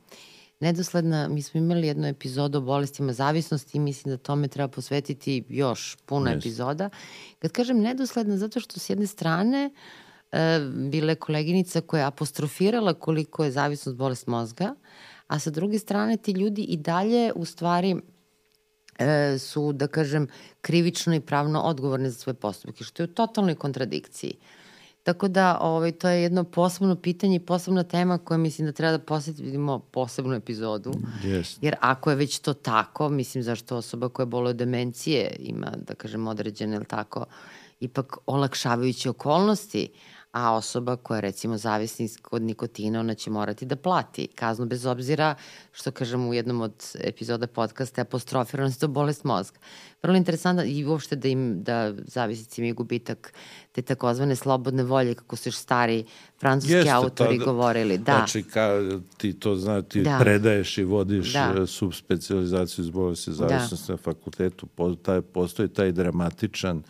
Nedosledna, 0.61 1.27
mi 1.27 1.41
smo 1.41 1.57
imali 1.57 1.87
jednu 1.87 2.07
epizodu 2.07 2.57
o 2.57 2.61
bolestima 2.61 3.13
zavisnosti 3.13 3.77
i 3.77 3.81
mislim 3.81 4.13
da 4.13 4.17
tome 4.17 4.47
treba 4.47 4.67
posvetiti 4.67 5.43
još 5.49 5.97
puno 6.05 6.29
Jeste. 6.29 6.37
epizoda. 6.37 6.89
Kad 7.39 7.51
kažem 7.51 7.79
nedosledna, 7.79 8.37
zato 8.37 8.59
što 8.59 8.79
s 8.79 8.89
jedne 8.89 9.07
strane 9.07 9.69
e, 10.31 10.59
bila 10.75 11.11
je 11.11 11.15
koleginica 11.15 11.81
koja 11.81 12.01
je 12.01 12.07
apostrofirala 12.07 12.93
koliko 12.93 13.43
je 13.43 13.51
zavisnost 13.51 13.97
bolest 13.97 14.27
mozga, 14.27 14.75
a 15.27 15.39
sa 15.39 15.49
druge 15.49 15.79
strane 15.79 16.17
ti 16.17 16.31
ljudi 16.31 16.61
i 16.61 16.77
dalje 16.77 17.31
u 17.35 17.45
stvari 17.45 17.95
e, 18.99 19.37
su, 19.39 19.73
da 19.73 19.87
kažem, 19.87 20.27
krivično 20.61 21.15
i 21.15 21.19
pravno 21.19 21.61
odgovorni 21.61 22.09
za 22.09 22.15
svoje 22.15 22.35
postupke, 22.35 22.83
što 22.83 23.03
je 23.03 23.09
u 23.09 23.13
totalnoj 23.13 23.55
kontradikciji. 23.55 24.33
Tako 25.03 25.27
da 25.27 25.57
ovaj, 25.61 25.91
to 25.91 26.09
je 26.09 26.21
jedno 26.21 26.43
posebno 26.43 26.95
pitanje 26.95 27.35
i 27.35 27.39
posebna 27.39 27.83
tema 27.83 28.17
koja 28.17 28.37
mislim 28.37 28.65
da 28.65 28.71
treba 28.71 28.91
da 28.97 29.03
posvetimo 29.03 29.79
posebnu 29.79 30.33
epizodu. 30.33 30.93
Yes. 31.23 31.57
Jer 31.61 31.75
ako 31.79 32.09
je 32.09 32.15
već 32.15 32.39
to 32.39 32.53
tako, 32.53 33.09
mislim 33.09 33.43
zašto 33.43 33.77
osoba 33.77 34.09
koja 34.09 34.25
boluje 34.25 34.49
od 34.49 34.55
demencije 34.55 35.35
ima, 35.39 35.71
da 35.87 35.95
kažem, 35.95 36.27
određene, 36.27 36.75
ili 36.75 36.85
tako, 36.85 37.25
ipak 37.79 38.17
olakšavajuće 38.25 39.09
okolnosti, 39.09 39.89
a 40.33 40.53
osoba 40.53 40.95
koja 40.95 41.17
je 41.17 41.21
recimo 41.21 41.57
zavisna 41.57 42.05
od 42.31 42.41
nikotina, 42.41 42.99
ona 42.99 43.13
će 43.13 43.29
morati 43.29 43.65
da 43.65 43.75
plati 43.75 44.27
kaznu 44.27 44.65
bez 44.65 44.85
obzira 44.85 45.35
što 45.71 45.91
kažem 45.91 46.27
u 46.27 46.33
jednom 46.33 46.61
od 46.61 46.73
epizoda 46.95 47.47
podcasta 47.47 48.01
je 48.01 48.03
apostrofirano 48.03 48.71
to 48.71 48.87
bolest 48.87 49.23
mozga. 49.23 49.59
Vrlo 50.03 50.17
interesantno 50.17 50.63
i 50.63 50.85
uopšte 50.85 51.15
da 51.15 51.27
im 51.27 51.63
da 51.63 51.93
zavisnici 51.97 52.61
imaju 52.61 52.75
gubitak 52.75 53.33
te 53.71 53.81
takozvane 53.81 54.35
slobodne 54.35 54.83
volje 54.83 55.15
kako 55.15 55.35
su 55.35 55.49
još 55.49 55.55
stari 55.55 56.05
francuski 56.39 56.73
Jeste, 56.73 56.89
autori 56.91 57.33
tada- 57.33 57.45
govorili. 57.45 57.97
Da, 57.97 58.03
Znači, 58.13 58.43
ka, 58.43 58.69
ti 59.17 59.33
to 59.33 59.55
zna, 59.55 59.81
ti 59.81 60.01
Da. 60.01 60.17
predaješ 60.19 60.77
i 60.77 60.83
vodiš 60.83 61.33
Da. 61.33 61.47
da. 61.49 61.65
subspecializaciju 61.67 62.83
iz 62.83 62.89
bolesti 62.89 63.33
zavisnosti 63.33 63.91
na 63.91 63.97
fakultetu. 63.97 64.65
Po, 64.65 64.95
taj, 64.95 65.21
postoji 65.21 65.69
taj 65.69 65.91
dramatičan 65.91 66.77
e, 66.77 66.81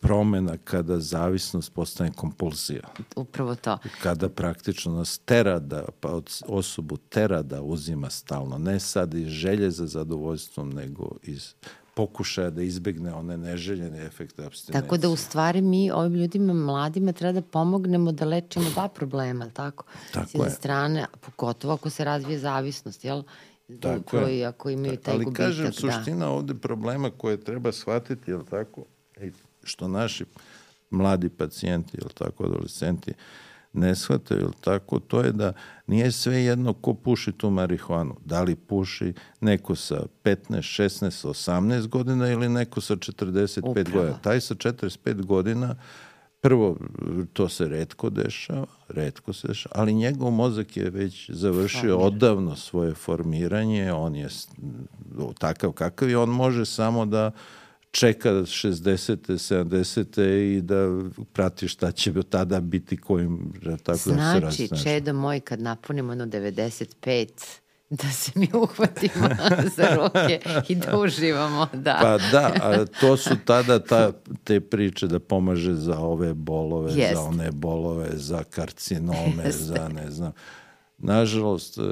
promena 0.00 0.56
kada 0.64 1.00
zavisnost 1.00 1.72
postane 1.72 2.12
kompulzija. 2.12 2.88
upravo 3.16 3.54
to. 3.54 3.78
Kada 4.02 4.28
praktično 4.28 4.92
nas 4.92 5.18
tera 5.18 5.58
da, 5.58 5.84
pa 6.00 6.20
osobu 6.46 6.96
tera 6.96 7.42
da 7.42 7.62
uzima 7.62 8.10
stalno. 8.10 8.58
Ne 8.58 8.80
sad 8.80 9.14
iz 9.14 9.28
želje 9.28 9.70
za 9.70 9.86
zadovoljstvom, 9.86 10.70
nego 10.70 11.10
iz 11.22 11.54
pokušaja 11.94 12.50
da 12.50 12.62
izbegne 12.62 13.14
one 13.14 13.36
neželjene 13.36 14.06
efekte 14.06 14.44
abstinencije. 14.44 14.82
Tako 14.82 14.96
da 14.96 15.08
u 15.08 15.16
stvari 15.16 15.62
mi 15.62 15.90
ovim 15.90 16.14
ljudima 16.14 16.54
mladima 16.54 17.12
treba 17.12 17.32
da 17.32 17.42
pomognemo 17.42 18.12
da 18.12 18.24
lečimo 18.24 18.70
dva 18.70 18.88
problema, 18.88 19.44
jel 19.44 19.52
tako? 19.52 19.84
Tako 20.12 20.28
S 20.28 20.34
jedne 20.34 20.46
je. 20.46 20.50
strane, 20.50 21.06
pogotovo 21.20 21.74
ako 21.74 21.90
se 21.90 22.04
razvije 22.04 22.38
zavisnost, 22.38 23.04
jel? 23.04 23.22
Tako 23.80 24.16
je. 24.16 24.44
ako 24.44 24.70
imaju 24.70 24.96
taj 24.96 25.14
Ali 25.14 25.24
gubitak. 25.24 25.46
kažem, 25.46 25.66
da. 25.66 25.72
suština 25.72 26.28
ovde 26.30 26.54
problema 26.54 27.10
koje 27.10 27.44
treba 27.44 27.72
shvatiti, 27.72 28.30
je 28.30 28.38
tako, 28.50 28.84
što 29.64 29.88
naši 29.88 30.24
mladi 30.90 31.28
pacijenti, 31.28 31.96
je 31.96 32.08
tako, 32.14 32.44
adolescenti, 32.44 33.12
ne 33.72 33.94
shvataju, 33.94 34.40
je 34.40 34.60
tako, 34.60 34.98
to 34.98 35.20
je 35.20 35.32
da 35.32 35.52
nije 35.86 36.12
sve 36.12 36.44
jedno 36.44 36.72
ko 36.72 36.94
puši 36.94 37.32
tu 37.32 37.50
marihuanu. 37.50 38.16
Da 38.24 38.42
li 38.42 38.54
puši 38.54 39.12
neko 39.40 39.74
sa 39.74 40.02
15, 40.24 40.36
16, 40.48 41.28
18 41.28 41.86
godina 41.88 42.28
ili 42.28 42.48
neko 42.48 42.80
sa 42.80 42.96
45 42.96 43.58
Upravo. 43.58 43.90
godina. 43.92 44.18
Taj 44.18 44.40
sa 44.40 44.54
45 44.54 45.24
godina 45.24 45.74
Prvo, 46.40 46.76
to 47.32 47.48
se 47.48 47.68
redko 47.68 48.10
dešava, 48.10 48.66
redko 48.88 49.32
se 49.32 49.48
dešava, 49.48 49.72
ali 49.78 49.94
njegov 49.94 50.30
mozak 50.30 50.76
je 50.76 50.90
već 50.90 51.30
završio 51.30 51.80
Formiran. 51.80 52.06
odavno 52.06 52.56
svoje 52.56 52.94
formiranje, 52.94 53.92
on 53.92 54.16
je 54.16 54.28
takav 55.38 55.72
kakav 55.72 56.10
je, 56.10 56.18
on 56.18 56.28
može 56.28 56.64
samo 56.64 57.06
da 57.06 57.30
čeka 57.90 58.30
60. 58.30 59.16
70. 59.16 60.56
i 60.56 60.60
da 60.62 61.10
prati 61.32 61.68
šta 61.68 61.92
će 61.92 62.12
tada 62.22 62.60
biti 62.60 62.96
kojim, 62.96 63.52
tako 63.62 63.80
da 63.86 63.96
se 63.96 64.10
Znači, 64.10 64.40
razne. 64.40 64.82
Čedo 64.82 65.12
moj, 65.12 65.40
kad 65.40 65.60
napunimo 65.60 66.12
ono 66.12 66.26
95, 66.26 67.28
da 67.90 68.10
se 68.10 68.32
mi 68.34 68.48
uhvatimo 68.54 69.28
za 69.76 69.94
ruke 69.94 70.40
i 70.68 70.74
da 70.74 70.98
uživamo, 70.98 71.66
da. 71.72 71.98
Pa 72.02 72.18
da, 72.32 72.52
a 72.62 72.84
to 73.00 73.16
su 73.16 73.36
tada 73.44 73.78
ta, 73.78 74.12
te 74.44 74.60
priče 74.60 75.06
da 75.06 75.18
pomaže 75.18 75.74
za 75.74 75.98
ove 75.98 76.34
bolove, 76.34 76.92
Jeste. 76.92 77.14
za 77.14 77.20
one 77.20 77.50
bolove, 77.52 78.08
za 78.14 78.42
karcinome, 78.44 79.42
Jeste. 79.44 79.62
za 79.62 79.88
ne 79.88 80.10
znam. 80.10 80.32
Nažalost, 80.98 81.78
e, 81.78 81.82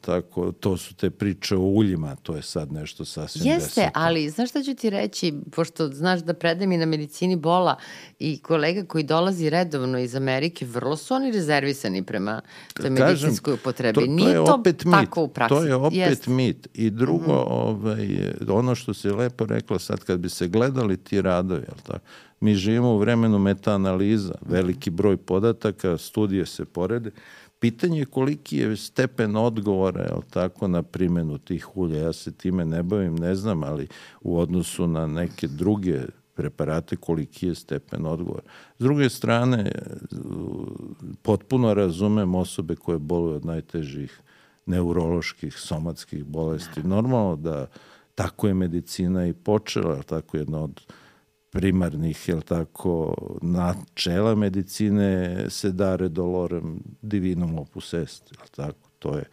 tako, 0.00 0.52
to 0.52 0.76
su 0.76 0.94
te 0.94 1.10
priče 1.10 1.56
o 1.56 1.60
uljima, 1.60 2.16
to 2.16 2.36
je 2.36 2.42
sad 2.42 2.72
nešto 2.72 3.04
sasvim 3.04 3.46
Jeste, 3.46 3.80
deseto. 3.80 3.90
ali 3.94 4.30
znaš 4.30 4.50
šta 4.50 4.62
ću 4.62 4.74
ti 4.74 4.90
reći, 4.90 5.34
pošto 5.56 5.88
znaš 5.88 6.20
da 6.20 6.34
predajem 6.34 6.72
i 6.72 6.76
na 6.76 6.86
medicini 6.86 7.36
bola 7.36 7.76
i 8.18 8.38
kolega 8.38 8.84
koji 8.84 9.04
dolazi 9.04 9.50
redovno 9.50 9.98
iz 9.98 10.14
Amerike, 10.14 10.66
vrlo 10.66 10.96
su 10.96 11.14
oni 11.14 11.30
rezervisani 11.30 12.02
prema 12.02 12.40
toj 12.74 12.90
medicinskoj 12.90 13.54
upotrebi. 13.54 13.94
To, 13.94 14.00
to 14.00 14.06
Nije 14.06 14.30
je 14.30 14.40
opet 14.40 14.76
to 14.82 14.88
mit. 14.88 14.98
tako 15.00 15.22
u 15.22 15.28
praksi. 15.28 15.54
To 15.54 15.62
je 15.62 15.74
opet 15.74 15.98
Jeste. 15.98 16.30
mit. 16.30 16.68
I 16.74 16.90
drugo, 16.90 17.32
mm 17.32 17.46
-hmm. 17.46 17.46
ovaj, 17.48 18.32
ono 18.48 18.74
što 18.74 18.94
si 18.94 19.10
lepo 19.10 19.46
rekla 19.46 19.78
sad, 19.78 20.00
kad 20.04 20.20
bi 20.20 20.28
se 20.28 20.48
gledali 20.48 20.96
ti 20.96 21.22
radovi, 21.22 21.62
jel 21.62 21.78
tako? 21.86 22.04
mi 22.42 22.54
živimo 22.54 22.94
u 22.94 22.98
vremenu 22.98 23.38
metaanaliza, 23.38 24.34
veliki 24.40 24.90
broj 24.90 25.16
podataka, 25.16 25.98
studije 25.98 26.46
se 26.46 26.64
porede, 26.64 27.10
pitanje 27.62 27.98
je 27.98 28.04
koliki 28.04 28.56
je 28.56 28.76
stepen 28.76 29.36
odgovora 29.36 30.00
je 30.00 30.10
tako 30.30 30.68
na 30.68 30.82
primjenu 30.82 31.38
tih 31.38 31.76
ulja. 31.76 31.98
Ja 31.98 32.12
se 32.12 32.32
time 32.32 32.64
ne 32.64 32.82
bavim, 32.82 33.14
ne 33.14 33.34
znam, 33.34 33.62
ali 33.62 33.88
u 34.20 34.38
odnosu 34.38 34.86
na 34.86 35.06
neke 35.06 35.48
druge 35.48 36.00
preparate 36.34 36.96
koliki 36.96 37.46
je 37.46 37.54
stepen 37.54 38.06
odgovora. 38.06 38.42
S 38.78 38.82
druge 38.82 39.08
strane, 39.08 39.72
potpuno 41.22 41.74
razumem 41.74 42.34
osobe 42.34 42.76
koje 42.76 42.98
boluju 42.98 43.36
od 43.36 43.44
najtežih 43.44 44.20
neuroloških, 44.66 45.58
somatskih 45.58 46.24
bolesti. 46.24 46.82
Normalno 46.82 47.36
da 47.36 47.66
tako 48.14 48.48
je 48.48 48.54
medicina 48.54 49.26
i 49.26 49.32
počela, 49.32 50.02
tako 50.02 50.36
jedna 50.36 50.64
od 50.64 50.82
primarnih, 51.52 52.28
jel 52.28 52.40
tako, 52.40 53.14
načela 53.42 54.34
medicine 54.34 55.36
se 55.50 55.72
dare 55.72 56.08
dolorem 56.08 56.80
divinum 57.02 57.58
opus 57.58 57.92
est, 57.92 58.32
jel 58.32 58.48
tako, 58.56 58.88
to 58.98 59.16
je 59.18 59.24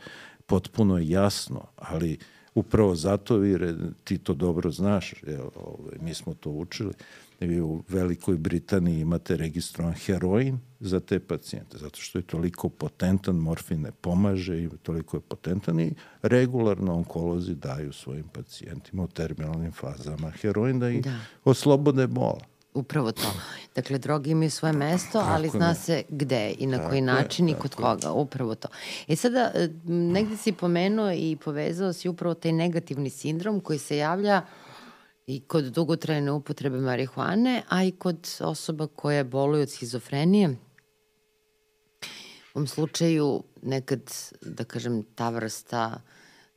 potpuno 0.46 0.98
jasno, 0.98 1.68
ali 1.76 2.18
upravo 2.56 2.96
zato 2.96 3.38
vi, 3.38 3.58
ti 4.04 4.18
to 4.18 4.34
dobro 4.34 4.72
znaš, 4.72 5.14
jel, 5.28 5.48
ovaj, 5.56 5.98
mi 6.02 6.14
smo 6.14 6.34
to 6.34 6.50
učili, 6.50 6.94
vi 7.40 7.62
u 7.62 7.84
Velikoj 7.88 8.38
Britaniji 8.38 9.00
imate 9.00 9.38
registrovan 9.38 9.94
heroin 9.94 10.60
za 10.80 11.00
te 11.00 11.20
pacijente, 11.20 11.78
zato 11.78 12.00
što 12.02 12.20
je 12.20 12.24
toliko 12.24 12.70
potentan, 12.70 13.36
morfin 13.36 13.82
ne 13.82 13.92
pomaže 13.92 14.64
i 14.64 14.70
toliko 14.84 15.18
je 15.18 15.22
potentan 15.22 15.80
i 15.80 15.94
regularno 16.22 16.94
onkolozi 16.94 17.56
daju 17.56 17.94
svojim 17.94 18.28
pacijentima 18.28 19.04
u 19.04 19.08
terminalnim 19.08 19.72
fazama 19.72 20.30
heroin 20.30 20.80
da 20.80 20.90
ih 20.90 21.04
da. 21.04 21.16
oslobode 21.46 22.08
bola. 22.08 22.40
Upravo 22.74 23.12
to. 23.12 23.34
Dakle, 23.76 23.98
droge 23.98 24.32
imaju 24.32 24.52
svoje 24.52 24.74
mesto, 24.74 25.20
ali 25.20 25.50
zna 25.50 25.68
ne? 25.68 25.76
se 25.76 26.04
gde 26.10 26.56
i 26.58 26.68
na 26.68 26.78
tako 26.78 26.90
koji 26.90 27.02
način 27.02 27.48
je, 27.48 27.52
i 27.52 27.60
kod 27.60 27.76
koga. 27.76 28.12
Upravo 28.12 28.56
to. 28.56 28.68
E 29.08 29.16
sada, 29.16 29.52
negde 29.86 30.38
si 30.38 30.52
pomenuo 30.52 31.12
i 31.12 31.38
povezao 31.44 31.94
si 31.94 32.10
upravo 32.10 32.34
taj 32.34 32.52
negativni 32.52 33.10
sindrom 33.10 33.60
koji 33.60 33.80
se 33.80 33.98
javlja 33.98 34.42
i 35.28 35.40
kod 35.40 35.64
dugotrajne 35.64 36.32
upotrebe 36.32 36.78
marihuane, 36.78 37.64
a 37.70 37.84
i 37.84 37.92
kod 37.92 38.30
osoba 38.40 38.88
koje 38.88 39.24
boluju 39.24 39.62
od 39.62 39.70
schizofrenije. 39.70 40.56
Ovom 42.60 42.68
slučaju 42.68 43.44
nekad, 43.62 44.12
da 44.42 44.64
kažem, 44.64 45.04
ta 45.16 45.30
vrsta 45.30 46.02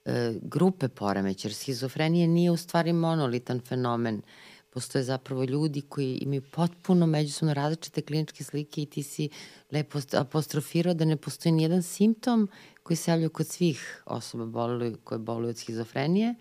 e, 0.05 0.35
grupe 0.43 0.89
poremeća, 0.89 1.49
jer 1.49 1.55
schizofrenija 1.55 2.27
nije 2.27 2.51
u 2.51 2.57
stvari 2.57 2.93
monolitan 2.93 3.61
fenomen. 3.61 4.23
Postoje 4.71 5.05
zapravo 5.05 5.45
ljudi 5.45 5.81
koji 5.81 6.19
imaju 6.23 6.43
potpuno 6.51 7.07
međusobno 7.07 7.55
različite 7.55 8.03
kliničke 8.03 8.45
slike 8.45 8.83
i 8.83 8.87
ti 8.87 9.03
si 9.03 9.29
lepo 9.71 9.99
apostrofirao 10.13 10.95
da 10.95 11.05
ne 11.05 11.17
postoji 11.17 11.53
nijedan 11.53 11.83
simptom 11.83 12.49
koji 12.83 12.97
se 12.97 13.11
javlja 13.11 13.29
kod 13.29 13.47
svih 13.47 14.03
osoba 14.07 14.47
boluju, 14.47 14.99
koje 15.05 15.19
boluju 15.19 15.49
od 15.49 15.59
schizofrenije. 15.59 16.35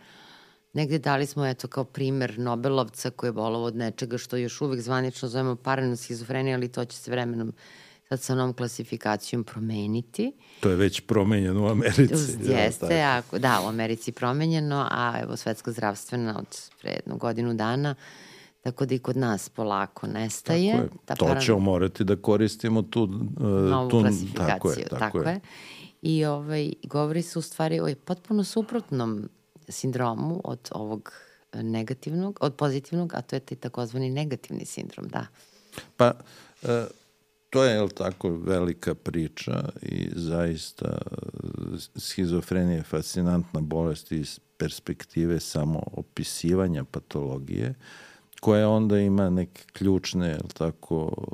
Negde 0.73 0.99
dali 0.99 1.25
smo, 1.25 1.45
eto, 1.45 1.67
kao 1.67 1.83
primer 1.83 2.39
Nobelovca 2.39 3.09
koji 3.09 3.27
je 3.27 3.33
bolovo 3.33 3.65
od 3.65 3.75
nečega 3.75 4.17
što 4.17 4.37
još 4.37 4.61
uvek 4.61 4.81
zvanično 4.81 5.29
zovemo 5.29 5.55
paranoid 5.55 5.99
schizofrenija, 5.99 6.57
ali 6.57 6.71
to 6.71 6.85
će 6.85 6.97
se 6.97 7.11
vremenom 7.11 7.53
sad 8.11 8.21
sa 8.21 8.35
novom 8.35 8.53
klasifikacijom 8.53 9.43
promeniti. 9.43 10.33
To 10.59 10.69
je 10.69 10.75
već 10.75 11.01
promenjeno 11.01 11.63
u 11.63 11.67
Americi. 11.67 12.37
Jeste, 12.41 12.97
ja, 12.97 13.17
ako, 13.17 13.39
da, 13.39 13.61
u 13.65 13.67
Americi 13.67 14.11
promenjeno, 14.11 14.87
a 14.91 15.19
evo 15.23 15.37
svetska 15.37 15.71
zdravstvena 15.71 16.39
od 16.39 16.71
pre 16.81 16.91
jednu 16.91 17.17
godinu 17.17 17.53
dana, 17.53 17.95
tako 18.61 18.85
da 18.85 18.95
i 18.95 18.99
kod 18.99 19.17
nas 19.17 19.49
polako 19.49 20.07
nestaje. 20.07 20.71
Tako 20.71 20.83
je. 20.83 20.89
Ta 21.05 21.15
to 21.15 21.25
paran... 21.25 21.43
ćemo 21.43 21.59
morati 21.59 22.03
da 22.03 22.15
koristimo 22.15 22.81
tu, 22.81 23.03
uh, 23.03 23.09
novu 23.69 23.89
tu, 23.89 24.01
klasifikaciju. 24.01 24.47
Tako 24.47 24.71
je, 24.71 24.83
tako, 24.83 24.99
tako 24.99 25.19
je. 25.19 25.29
je. 25.29 25.39
I 26.01 26.25
ovaj, 26.25 26.73
govori 26.83 27.21
se 27.21 27.39
u 27.39 27.41
stvari 27.41 27.79
o 27.79 27.87
potpuno 28.05 28.43
suprotnom 28.43 29.29
sindromu 29.69 30.41
od 30.43 30.69
ovog 30.71 31.11
negativnog, 31.53 32.37
od 32.41 32.55
pozitivnog, 32.55 33.13
a 33.13 33.21
to 33.21 33.35
je 33.35 33.39
taj 33.39 33.57
takozvani 33.57 34.09
negativni 34.09 34.65
sindrom, 34.65 35.07
da. 35.07 35.27
Pa, 35.97 36.13
e, 36.63 36.85
to 37.51 37.63
je, 37.63 37.73
jel 37.73 37.89
tako, 37.89 38.29
velika 38.29 38.95
priča 38.95 39.69
i 39.81 40.09
zaista 40.15 40.97
schizofrenija 41.95 42.77
je 42.77 42.83
fascinantna 42.83 43.61
bolest 43.61 44.11
iz 44.11 44.39
perspektive 44.57 45.39
samo 45.39 45.83
opisivanja 45.91 46.83
patologije, 46.83 47.73
koja 48.39 48.69
onda 48.69 48.99
ima 48.99 49.29
neke 49.29 49.63
ključne, 49.73 50.27
jel 50.27 50.47
tako, 50.53 51.25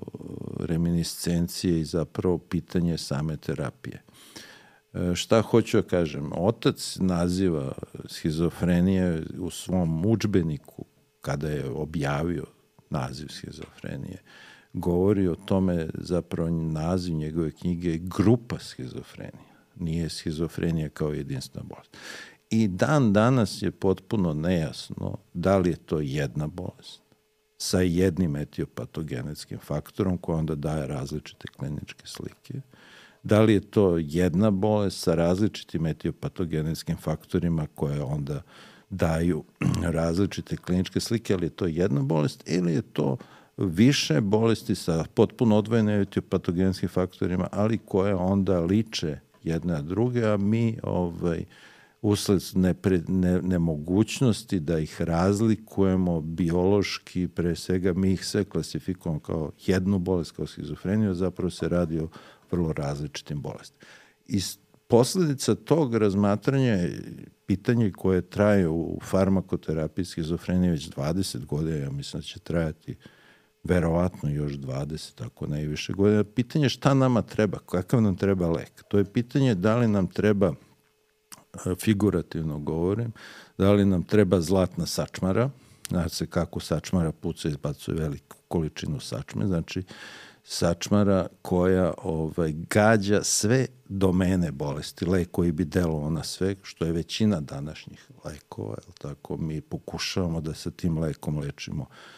reminiscencije 0.59 1.79
i 1.79 1.85
zapravo 1.85 2.37
pitanje 2.37 2.97
same 2.97 3.37
terapije. 3.37 4.03
E, 4.93 5.15
šta 5.15 5.41
hoću 5.41 5.81
da 5.81 5.87
kažem? 5.87 6.31
Otac 6.35 6.97
naziva 6.99 7.71
schizofrenije 8.05 9.23
u 9.39 9.49
svom 9.49 10.05
učbeniku, 10.05 10.85
kada 11.21 11.49
je 11.49 11.69
objavio 11.69 12.45
naziv 12.89 13.27
schizofrenije, 13.27 14.21
govori 14.79 15.27
o 15.27 15.35
tome, 15.35 15.89
zapravo 15.93 16.49
naziv 16.49 17.15
njegove 17.15 17.51
knjige 17.51 17.91
je 17.91 17.97
grupa 17.97 18.59
schizofrenija. 18.59 19.47
Nije 19.75 20.09
schizofrenija 20.09 20.89
kao 20.89 21.13
jedinstvena 21.13 21.67
bolest. 21.69 21.97
I 22.49 22.67
dan 22.67 23.13
danas 23.13 23.61
je 23.61 23.71
potpuno 23.71 24.33
nejasno 24.33 25.17
da 25.33 25.57
li 25.57 25.69
je 25.69 25.75
to 25.75 25.99
jedna 25.99 26.47
bolest 26.47 27.01
sa 27.57 27.81
jednim 27.81 28.35
etiopatogenetskim 28.35 29.59
faktorom 29.59 30.17
koja 30.17 30.37
onda 30.37 30.55
daje 30.55 30.87
različite 30.87 31.47
kliničke 31.57 32.07
slike 32.07 32.61
da 33.27 33.41
li 33.41 33.53
je 33.53 33.61
to 33.61 33.97
jedna 33.97 34.51
bolest 34.51 34.99
sa 34.99 35.15
različitim 35.15 35.85
etiopatogenetskim 35.85 36.97
faktorima 36.97 37.67
koje 37.75 38.01
onda 38.01 38.41
daju 38.89 39.43
različite 39.99 40.57
kliničke 40.57 40.99
slike, 40.99 41.33
ali 41.33 41.45
je 41.45 41.49
to 41.49 41.65
jedna 41.65 42.01
bolest 42.01 42.43
ili 42.49 42.73
je 42.73 42.81
to 42.81 43.17
više 43.57 44.21
bolesti 44.21 44.75
sa 44.75 45.05
potpuno 45.13 45.57
odvojenim 45.57 46.01
etiopatogenskim 46.01 46.89
faktorima, 46.89 47.47
ali 47.51 47.77
koje 47.77 48.15
onda 48.15 48.59
liče 48.59 49.19
jedne 49.43 49.73
na 49.73 49.81
druge, 49.81 50.25
a 50.25 50.37
mi 50.37 50.79
ovaj, 50.83 51.45
usled 52.01 52.41
nepre, 52.53 53.01
ne, 53.07 53.41
nemogućnosti 53.41 54.59
da 54.59 54.79
ih 54.79 55.01
razlikujemo 55.01 56.21
biološki, 56.21 57.27
pre 57.27 57.55
svega 57.55 57.93
mi 57.93 58.11
ih 58.11 58.25
sve 58.25 58.43
klasifikujemo 58.43 59.19
kao 59.19 59.51
jednu 59.65 59.99
bolest, 59.99 60.31
kao 60.31 60.47
schizofreniju, 60.47 61.13
zapravo 61.13 61.49
se 61.49 61.69
radi 61.69 61.99
o 61.99 62.09
vrlo 62.51 62.73
različitim 62.73 63.41
bolestima. 63.41 63.89
I 64.27 64.39
posledica 64.87 65.55
tog 65.55 65.95
razmatranja 65.95 66.73
je 66.73 67.01
pitanje 67.45 67.91
koje 67.91 68.21
traje 68.21 68.69
u 68.69 68.99
farmakoterapiji 69.03 70.05
schizofrenije 70.05 70.71
već 70.71 70.89
20 70.89 71.45
godina, 71.45 71.77
ja 71.77 71.91
mislim 71.91 72.21
da 72.21 72.25
će 72.25 72.39
trajati 72.39 72.95
verovatno 73.67 74.29
još 74.29 74.51
20, 74.51 75.25
ako 75.25 75.47
ne 75.47 75.63
i 75.63 75.67
više 75.67 75.93
godina. 75.93 76.23
Pitanje 76.23 76.65
je 76.65 76.69
šta 76.69 76.93
nama 76.93 77.21
treba, 77.21 77.59
kakav 77.59 78.01
nam 78.01 78.15
treba 78.15 78.47
lek. 78.47 78.83
To 78.87 78.97
je 78.97 79.05
pitanje 79.05 79.55
da 79.55 79.77
li 79.77 79.87
nam 79.87 80.07
treba, 80.07 80.53
figurativno 81.79 82.59
govorim, 82.59 83.11
da 83.57 83.71
li 83.71 83.85
nam 83.85 84.03
treba 84.03 84.41
zlatna 84.41 84.85
sačmara, 84.85 85.49
znači 85.89 86.15
se 86.15 86.27
kako 86.27 86.59
sačmara 86.59 87.11
puca 87.11 87.49
izbacuje 87.49 87.97
veliku 87.97 88.37
količinu 88.47 88.99
sačme, 88.99 89.47
znači 89.47 89.83
sačmara 90.43 91.27
koja 91.41 91.93
ovaj, 92.03 92.53
gađa 92.69 93.23
sve 93.23 93.67
domene 93.89 94.51
bolesti, 94.51 95.05
lek 95.05 95.31
koji 95.31 95.51
bi 95.51 95.65
delovao 95.65 96.09
na 96.09 96.23
sve, 96.23 96.55
što 96.63 96.85
je 96.85 96.91
većina 96.91 97.41
današnjih 97.41 98.09
lekova, 98.25 98.75
je 98.87 98.93
tako, 99.01 99.37
mi 99.37 99.61
pokušavamo 99.61 100.41
da 100.41 100.53
sa 100.53 100.71
tim 100.71 100.97
lekom 100.97 101.39
lečimo 101.39 101.85
i 101.85 102.16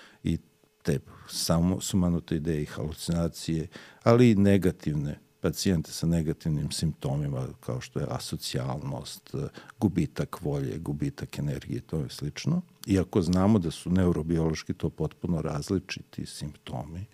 te 0.82 1.00
samo 1.28 1.82
sumanute 1.82 2.36
ideje 2.36 2.62
i 2.62 2.66
halucinacije, 2.66 3.68
ali 4.04 4.32
i 4.32 4.36
negativne 4.36 5.20
pacijente 5.42 5.92
sa 5.92 6.08
negativnim 6.08 6.72
simptomima 6.72 7.48
kao 7.60 7.82
što 7.82 8.00
je 8.00 8.08
asocijalnost, 8.10 9.36
gubitak 9.80 10.42
volje, 10.42 10.78
gubitak 10.78 11.40
energije, 11.40 11.82
to 11.82 11.98
je 11.98 12.10
slično. 12.10 12.62
Iako 12.88 13.22
znamo 13.22 13.60
da 13.60 13.72
su 13.72 13.90
neurobiološki 13.90 14.74
to 14.74 14.90
potpuno 14.90 15.42
različiti 15.42 16.26
simptomi, 16.26 17.06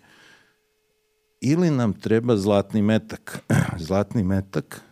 ili 1.40 1.70
nam 1.70 1.92
treba 1.92 2.36
zlatni 2.36 2.82
metak. 2.82 3.42
zlatni 3.86 4.22
metak 4.24 4.82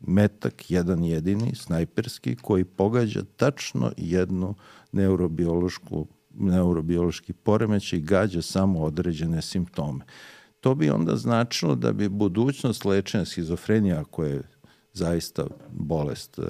metak, 0.00 0.70
jedan 0.70 1.04
jedini, 1.04 1.54
snajperski, 1.54 2.36
koji 2.36 2.64
pogađa 2.64 3.22
tačno 3.36 3.92
jednu 3.96 4.54
neurobiološku 4.92 6.06
neurobiološki 6.38 7.32
poremeć 7.32 7.92
i 7.92 8.00
gađa 8.00 8.42
samo 8.42 8.82
određene 8.82 9.42
simptome. 9.42 10.04
To 10.60 10.74
bi 10.74 10.90
onda 10.90 11.16
značilo 11.16 11.74
da 11.74 11.92
bi 11.92 12.08
budućnost 12.08 12.84
lečenja 12.84 13.24
schizofrenija, 13.24 14.04
koja 14.04 14.28
je 14.28 14.42
zaista 14.92 15.46
bolest 15.70 16.38
e, 16.38 16.42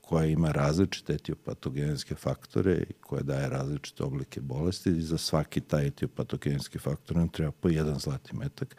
koja 0.00 0.26
ima 0.26 0.52
različite 0.52 1.12
etiopatogenske 1.14 2.14
faktore 2.14 2.74
i 2.90 2.92
koja 2.92 3.22
daje 3.22 3.48
različite 3.48 4.04
oblike 4.04 4.40
bolesti 4.40 4.90
i 4.90 5.02
za 5.02 5.18
svaki 5.18 5.60
taj 5.60 5.86
etiopatogenski 5.86 6.78
faktor 6.78 7.16
nam 7.16 7.28
treba 7.28 7.52
po 7.52 7.68
jedan 7.68 7.98
zlati 7.98 8.36
metak, 8.36 8.76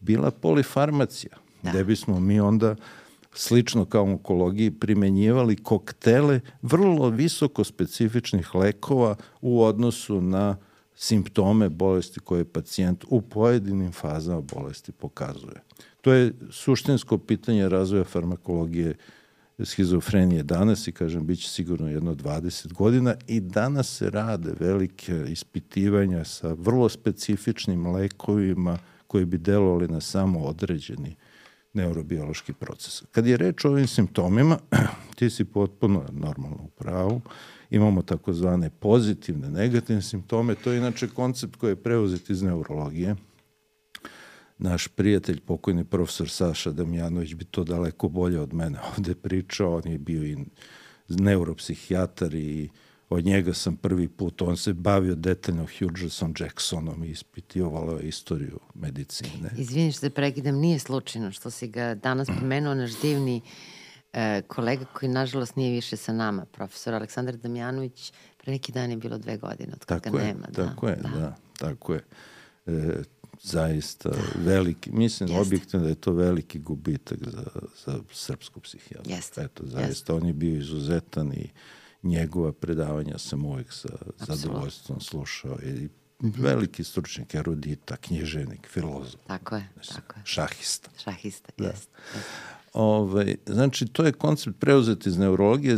bila 0.00 0.30
polifarmacija, 0.30 1.36
da. 1.62 1.70
gde 1.70 1.84
bismo 1.84 2.20
mi 2.20 2.40
onda 2.40 2.76
slično 3.34 3.84
kao 3.84 4.04
u 4.04 4.06
onkologiji 4.06 4.70
primenjivali 4.70 5.56
koktele 5.56 6.40
vrlo 6.62 7.08
visoko 7.08 7.64
specifičnih 7.64 8.54
lekova 8.54 9.16
u 9.40 9.62
odnosu 9.62 10.20
na 10.20 10.56
simptome 10.94 11.68
bolesti 11.68 12.20
koje 12.20 12.44
pacijent 12.44 13.04
u 13.08 13.20
pojedinim 13.20 13.92
fazama 13.92 14.40
bolesti 14.40 14.92
pokazuje. 14.92 15.62
To 16.00 16.12
je 16.12 16.32
suštinsko 16.50 17.18
pitanje 17.18 17.68
razvoja 17.68 18.04
farmakologije 18.04 18.94
schizofrenije 19.64 20.42
danas 20.42 20.88
i 20.88 20.92
kažem 20.92 21.26
bit 21.26 21.40
će 21.40 21.48
sigurno 21.48 21.88
jedno 21.90 22.14
20 22.14 22.72
godina 22.72 23.14
i 23.26 23.40
danas 23.40 23.96
se 23.96 24.10
rade 24.10 24.52
velike 24.60 25.24
ispitivanja 25.28 26.24
sa 26.24 26.52
vrlo 26.52 26.88
specifičnim 26.88 27.86
lekovima 27.86 28.78
koji 29.06 29.24
bi 29.24 29.38
delovali 29.38 29.88
na 29.88 30.00
samo 30.00 30.40
određeni 30.40 31.16
neurobiološki 31.72 32.52
proces. 32.52 33.02
Kad 33.10 33.26
je 33.26 33.36
reč 33.36 33.64
o 33.64 33.70
ovim 33.70 33.86
simptomima, 33.86 34.58
ti 35.16 35.30
si 35.30 35.44
potpuno 35.44 36.04
normalno 36.12 36.62
u 36.62 36.68
pravu, 36.68 37.20
imamo 37.70 38.02
takozvane 38.02 38.70
pozitivne, 38.70 39.50
negativne 39.50 40.02
simptome, 40.02 40.54
to 40.54 40.72
je 40.72 40.78
inače 40.78 41.08
koncept 41.08 41.56
koji 41.56 41.70
je 41.70 41.82
preuzet 41.82 42.30
iz 42.30 42.42
neurologije, 42.42 43.16
naš 44.58 44.88
prijatelj, 44.88 45.40
pokojni 45.40 45.84
profesor 45.84 46.28
Saša 46.28 46.70
Damjanović 46.70 47.34
bi 47.34 47.44
to 47.44 47.64
daleko 47.64 48.08
bolje 48.08 48.40
od 48.40 48.54
mene 48.54 48.78
ovde 48.96 49.14
pričao, 49.14 49.76
on 49.76 49.92
je 49.92 49.98
bio 49.98 50.24
i 50.24 50.36
neuropsihijatar 51.08 52.34
i 52.34 52.68
od 53.10 53.24
njega 53.24 53.54
sam 53.54 53.76
prvi 53.76 54.08
put, 54.08 54.42
on 54.42 54.56
se 54.56 54.72
bavio 54.72 55.14
detaljno 55.14 55.66
Hughesom 55.78 56.34
Jacksonom 56.40 57.04
i 57.04 57.10
ispitivalo 57.10 57.98
je 57.98 58.08
istoriju 58.08 58.60
medicine. 58.74 59.50
Izvini 59.56 59.92
što 59.92 60.10
prekidam, 60.10 60.54
nije 60.54 60.78
slučajno 60.78 61.32
što 61.32 61.50
si 61.50 61.68
ga 61.68 61.94
danas 61.94 62.28
pomenuo, 62.40 62.74
naš 62.74 63.00
divni 63.00 63.40
e, 64.12 64.42
kolega 64.42 64.84
koji 64.84 65.10
nažalost 65.10 65.56
nije 65.56 65.72
više 65.72 65.96
sa 65.96 66.12
nama, 66.12 66.44
profesor 66.44 66.94
Aleksandar 66.94 67.36
Damjanović, 67.36 68.12
pre 68.36 68.52
neki 68.52 68.72
dan 68.72 68.90
je 68.90 68.96
bilo 68.96 69.18
dve 69.18 69.36
godine 69.36 69.72
od 69.72 69.84
kada 69.84 70.10
ga 70.10 70.18
nema. 70.18 70.46
Tako 70.46 70.86
da, 70.86 70.92
je, 70.92 70.96
da, 70.96 71.08
da, 71.08 71.36
tako 71.58 71.94
je. 71.94 72.04
E, 72.66 73.02
zaista 73.42 74.10
veliki, 74.44 74.92
mislim 74.92 75.28
Jeste. 75.28 75.40
objektivno 75.40 75.84
da 75.84 75.90
je 75.90 75.94
to 75.94 76.12
veliki 76.12 76.58
gubitak 76.58 77.18
za, 77.24 77.44
za 77.86 78.00
srpsku 78.12 78.60
psihijatru. 78.60 79.12
Jeste. 79.12 79.42
Eto, 79.42 79.62
zaista 79.66 79.88
Jeste. 79.88 80.12
on 80.12 80.26
je 80.26 80.32
bio 80.32 80.56
izuzetan 80.56 81.32
i 81.32 81.50
njegova 82.02 82.52
predavanja 82.52 83.18
sam 83.18 83.44
uvek 83.44 83.72
sa 83.72 83.88
zadovoljstvom 84.18 85.00
slušao 85.00 85.58
i 85.62 85.88
veliki 86.20 86.84
stručnjak, 86.84 87.34
erudita, 87.34 87.96
knjiženik, 87.96 88.68
filozof. 88.68 89.20
Tako 89.26 89.56
je, 89.56 89.68
tako 89.94 90.18
je. 90.18 90.22
Šahista. 90.24 90.90
Šahista, 90.98 91.52
da. 91.58 91.64
jeste. 91.64 91.88
jeste. 92.14 92.28
Ove, 92.72 93.34
znači, 93.46 93.86
to 93.86 94.04
je 94.04 94.12
koncept 94.12 94.60
preuzet 94.60 95.06
iz 95.06 95.18
neurologije. 95.18 95.76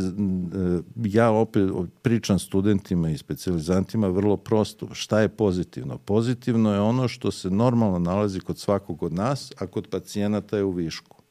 Ja 0.96 1.30
opet 1.30 1.70
pričam 2.02 2.38
studentima 2.38 3.10
i 3.10 3.18
specializantima 3.18 4.08
vrlo 4.08 4.36
prosto. 4.36 4.94
Šta 4.94 5.20
je 5.20 5.28
pozitivno? 5.28 5.98
Pozitivno 5.98 6.74
je 6.74 6.80
ono 6.80 7.08
što 7.08 7.30
se 7.30 7.50
normalno 7.50 7.98
nalazi 7.98 8.40
kod 8.40 8.58
svakog 8.58 9.02
od 9.02 9.12
nas, 9.12 9.52
a 9.58 9.66
kod 9.66 9.88
pacijenata 9.88 10.56
je 10.56 10.64
u 10.64 10.70
višku. 10.70 11.21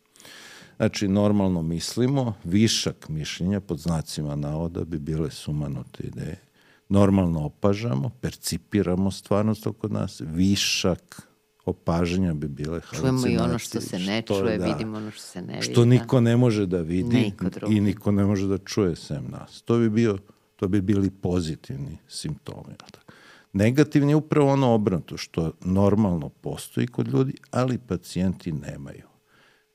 Znači, 0.81 1.07
normalno 1.07 1.61
mislimo, 1.61 2.33
višak 2.43 3.09
mišljenja 3.09 3.59
pod 3.59 3.79
znacima 3.79 4.35
navoda 4.35 4.83
bi 4.85 4.99
bile 4.99 5.31
sumanute 5.31 6.03
ideje. 6.03 6.39
Normalno 6.89 7.45
opažamo, 7.45 8.09
percipiramo 8.21 9.11
stvarnost 9.11 9.67
oko 9.67 9.87
nas, 9.87 10.21
višak 10.25 11.21
opažanja 11.65 12.33
bi 12.33 12.47
bile 12.47 12.79
halucinacije. 12.79 13.21
Čujemo 13.21 13.27
i 13.27 13.49
ono 13.49 13.59
što 13.59 13.81
se 13.81 13.99
ne 13.99 14.21
što, 14.21 14.39
čuje, 14.39 14.57
da, 14.57 14.65
vidimo 14.65 14.97
ono 14.97 15.11
što 15.11 15.21
se 15.21 15.41
ne 15.41 15.53
vidi. 15.53 15.71
Što 15.71 15.85
niko 15.85 16.21
ne 16.21 16.37
može 16.37 16.65
da 16.65 16.81
vidi 16.81 17.15
niko 17.15 17.45
i 17.69 17.81
niko 17.81 18.11
ne 18.11 18.25
može 18.25 18.47
da 18.47 18.57
čuje 18.57 18.95
sem 18.95 19.27
nas. 19.29 19.61
To 19.61 19.77
bi, 19.77 19.89
bio, 19.89 20.17
to 20.55 20.67
bi 20.67 20.81
bili 20.81 21.09
pozitivni 21.09 21.97
simptomi. 22.07 22.75
Negativni 23.53 24.11
je 24.11 24.15
upravo 24.15 24.51
ono 24.51 24.73
obrnuto, 24.73 25.17
što 25.17 25.51
normalno 25.65 26.29
postoji 26.29 26.87
kod 26.87 27.07
ljudi, 27.07 27.33
ali 27.51 27.77
pacijenti 27.77 28.51
nemaju. 28.51 29.10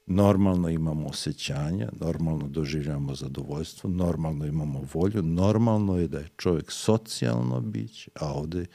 Normalno 0.07 0.69
imamo 0.69 1.07
osjećanja, 1.07 1.89
normalno 2.01 2.49
doživljamo 2.49 3.15
zadovoljstvo, 3.15 3.91
normalno 3.91 4.47
imamo 4.47 4.85
volju, 4.95 5.23
normalno 5.23 5.99
je 5.99 6.09
da 6.09 6.19
je 6.19 6.29
čovjek 6.37 6.73
socijalno 6.73 7.61
biće, 7.61 8.11
a 8.21 8.33
ovde 8.33 8.67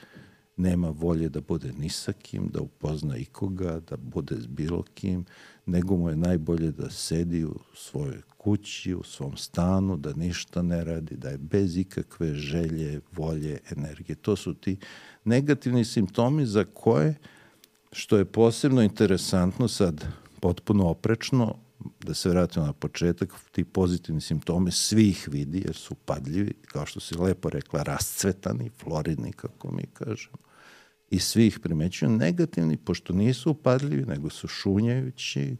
nema 0.57 0.89
volje 0.89 1.29
da 1.29 1.41
bude 1.41 1.73
ni 1.73 1.89
sa 1.89 2.13
kim, 2.13 2.47
da 2.53 2.61
upozna 2.61 3.17
ikoga, 3.17 3.79
da 3.79 3.97
bude 3.97 4.35
s 4.35 4.47
bilo 4.47 4.83
kim, 4.93 5.25
nego 5.65 5.97
mu 5.97 6.09
je 6.09 6.15
najbolje 6.15 6.71
da 6.71 6.89
sedi 6.89 7.45
u 7.45 7.59
svojoj 7.75 8.21
kući, 8.37 8.95
u 8.95 9.03
svom 9.03 9.37
stanu, 9.37 9.97
da 9.97 10.13
ništa 10.13 10.61
ne 10.61 10.83
radi, 10.83 11.15
da 11.15 11.29
je 11.29 11.37
bez 11.37 11.77
ikakve 11.77 12.33
želje, 12.33 13.01
volje, 13.11 13.59
energije. 13.71 14.15
To 14.15 14.35
su 14.35 14.53
ti 14.53 14.77
negativni 15.25 15.85
simptomi 15.85 16.45
za 16.45 16.65
koje, 16.73 17.15
što 17.91 18.17
je 18.17 18.25
posebno 18.25 18.81
interesantno 18.81 19.67
sad, 19.67 20.05
potpuno 20.41 20.89
oprečno, 20.89 21.55
da 21.99 22.13
se 22.13 22.29
vratimo 22.29 22.65
na 22.65 22.73
početak, 22.73 23.33
ti 23.51 23.63
pozitivni 23.63 24.21
simptomi, 24.21 24.71
svi 24.71 25.07
ih 25.09 25.27
vidi 25.31 25.63
jer 25.65 25.75
su 25.75 25.95
padljivi, 25.95 26.53
kao 26.65 26.85
što 26.85 26.99
si 26.99 27.17
lepo 27.17 27.49
rekla, 27.49 27.83
rascvetani, 27.83 28.69
floridni, 28.79 29.31
kako 29.31 29.71
mi 29.71 29.83
kažemo 29.93 30.37
i 31.11 31.19
svi 31.19 31.47
ih 31.47 31.59
primećuju. 31.59 32.09
Negativni, 32.09 32.77
pošto 32.77 33.13
nisu 33.13 33.51
upadljivi, 33.51 34.05
nego 34.05 34.29
su 34.29 34.47
šunjajući, 34.47 35.55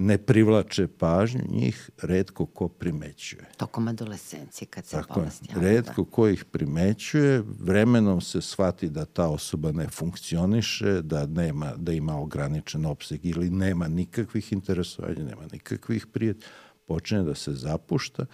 ne 0.00 0.18
privlače 0.18 0.86
pažnju, 0.88 1.40
njih 1.48 1.90
redko 2.02 2.46
ko 2.46 2.68
primećuje. 2.68 3.44
Tokom 3.56 3.88
adolescencije 3.88 4.68
kad 4.68 4.86
se 4.86 4.96
Tako 4.96 5.20
bolest 5.20 5.42
javlja. 5.48 5.68
Redko 5.68 6.02
da. 6.02 6.10
ko 6.10 6.28
ih 6.28 6.44
primećuje, 6.44 7.42
vremenom 7.60 8.20
se 8.20 8.40
shvati 8.40 8.88
da 8.88 9.04
ta 9.04 9.28
osoba 9.28 9.72
ne 9.72 9.88
funkcioniše, 9.88 11.02
da, 11.02 11.26
nema, 11.26 11.72
da 11.76 11.92
ima 11.92 12.20
ograničen 12.20 12.86
opseg 12.86 13.26
ili 13.26 13.50
nema 13.50 13.88
nikakvih 13.88 14.52
interesovanja, 14.52 15.24
nema 15.24 15.42
nikakvih 15.52 16.06
prijatelja, 16.06 16.46
počne 16.86 17.22
da 17.22 17.34
se 17.34 17.52
zapušta 17.52 18.26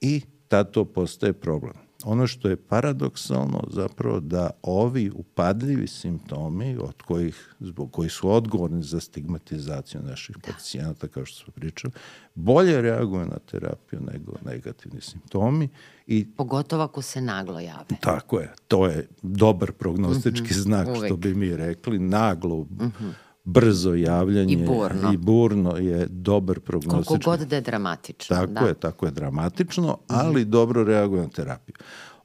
i 0.00 0.20
tad 0.48 0.70
to 0.70 0.84
postaje 0.84 1.32
problem 1.32 1.74
ono 2.04 2.26
što 2.26 2.48
je 2.48 2.56
paradoksalno 2.56 3.64
zapravo 3.70 4.20
da 4.20 4.50
ovi 4.62 5.10
upadljivi 5.14 5.86
simptomi 5.86 6.76
od 6.80 7.02
kojih, 7.02 7.54
zbog 7.60 7.92
koji 7.92 8.08
su 8.08 8.30
odgovorni 8.30 8.82
za 8.82 9.00
stigmatizaciju 9.00 10.02
naših 10.02 10.36
da. 10.36 10.52
pacijenata, 10.52 11.08
kao 11.08 11.24
što 11.24 11.44
smo 11.44 11.52
pričali, 11.52 11.92
bolje 12.34 12.80
reaguju 12.80 13.26
na 13.26 13.38
terapiju 13.50 14.00
nego 14.00 14.32
negativni 14.44 15.00
simptomi. 15.00 15.68
I, 16.06 16.26
Pogotovo 16.36 16.82
ako 16.82 17.02
se 17.02 17.20
naglo 17.20 17.60
jave. 17.60 17.86
Tako 18.00 18.40
je. 18.40 18.52
To 18.68 18.86
je 18.86 19.08
dobar 19.22 19.72
prognostički 19.72 20.42
mm 20.42 20.56
-hmm, 20.56 20.62
znak, 20.62 20.88
uvek. 20.88 21.04
što 21.04 21.16
bi 21.16 21.34
mi 21.34 21.56
rekli. 21.56 21.98
Naglo 21.98 22.56
mm 22.56 22.78
-hmm 22.78 23.12
brzo 23.44 23.94
javljanje 23.94 24.52
i 24.52 24.66
burno, 24.66 25.12
i 25.12 25.16
burno 25.16 25.76
je 25.76 26.06
dobar 26.10 26.60
prognostički. 26.60 27.24
Koliko 27.24 27.30
god 27.30 27.48
da 27.48 27.56
je 27.56 27.62
dramatično. 27.62 28.36
Tako 28.36 28.52
da. 28.52 28.60
je, 28.60 28.74
tako 28.74 29.06
je 29.06 29.12
dramatično, 29.12 29.98
ali 30.08 30.44
mm. 30.44 30.50
dobro 30.50 30.84
reaguje 30.84 31.22
na 31.22 31.28
terapiju. 31.28 31.74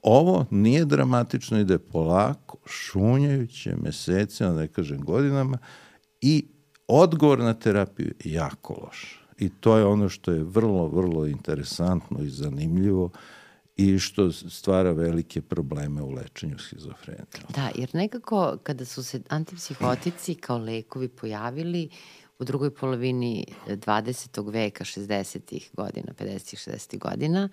Ovo 0.02 0.46
nije 0.52 0.86
dramatično, 0.86 1.60
ide 1.60 1.78
polako, 1.78 2.58
šunjajuće, 2.66 3.76
mesecima, 3.82 4.50
da 4.50 4.60
ne 4.60 4.68
kažem 4.68 5.02
godinama, 5.02 5.58
i 6.22 6.48
odgovor 6.88 7.40
na 7.40 7.54
terapiju 7.54 8.14
je 8.24 8.34
jako 8.34 8.74
loš. 8.84 9.24
I 9.40 9.50
to 9.50 9.78
je 9.78 9.86
ono 9.86 10.10
što 10.10 10.32
je 10.32 10.44
vrlo, 10.44 10.88
vrlo 10.88 11.26
interesantno 11.26 12.20
i 12.24 12.30
zanimljivo 12.30 13.10
i 13.78 14.00
što 14.00 14.32
stvara 14.32 14.92
velike 14.92 15.42
probleme 15.42 16.02
u 16.02 16.12
lečenju 16.12 16.60
schizofrenije. 16.60 17.26
Da, 17.56 17.70
jer 17.76 17.90
nekako 17.94 18.58
kada 18.64 18.86
su 18.86 19.04
se 19.04 19.22
antipsihotici 19.30 20.36
kao 20.36 20.58
lekovi 20.58 21.08
pojavili 21.08 21.90
u 22.40 22.44
drugoj 22.44 22.74
polovini 22.74 23.46
20. 23.68 24.52
veka, 24.52 24.84
60. 24.84 25.64
godina, 25.74 26.14
50. 26.14 26.70
60. 26.70 26.98
godina 26.98 27.50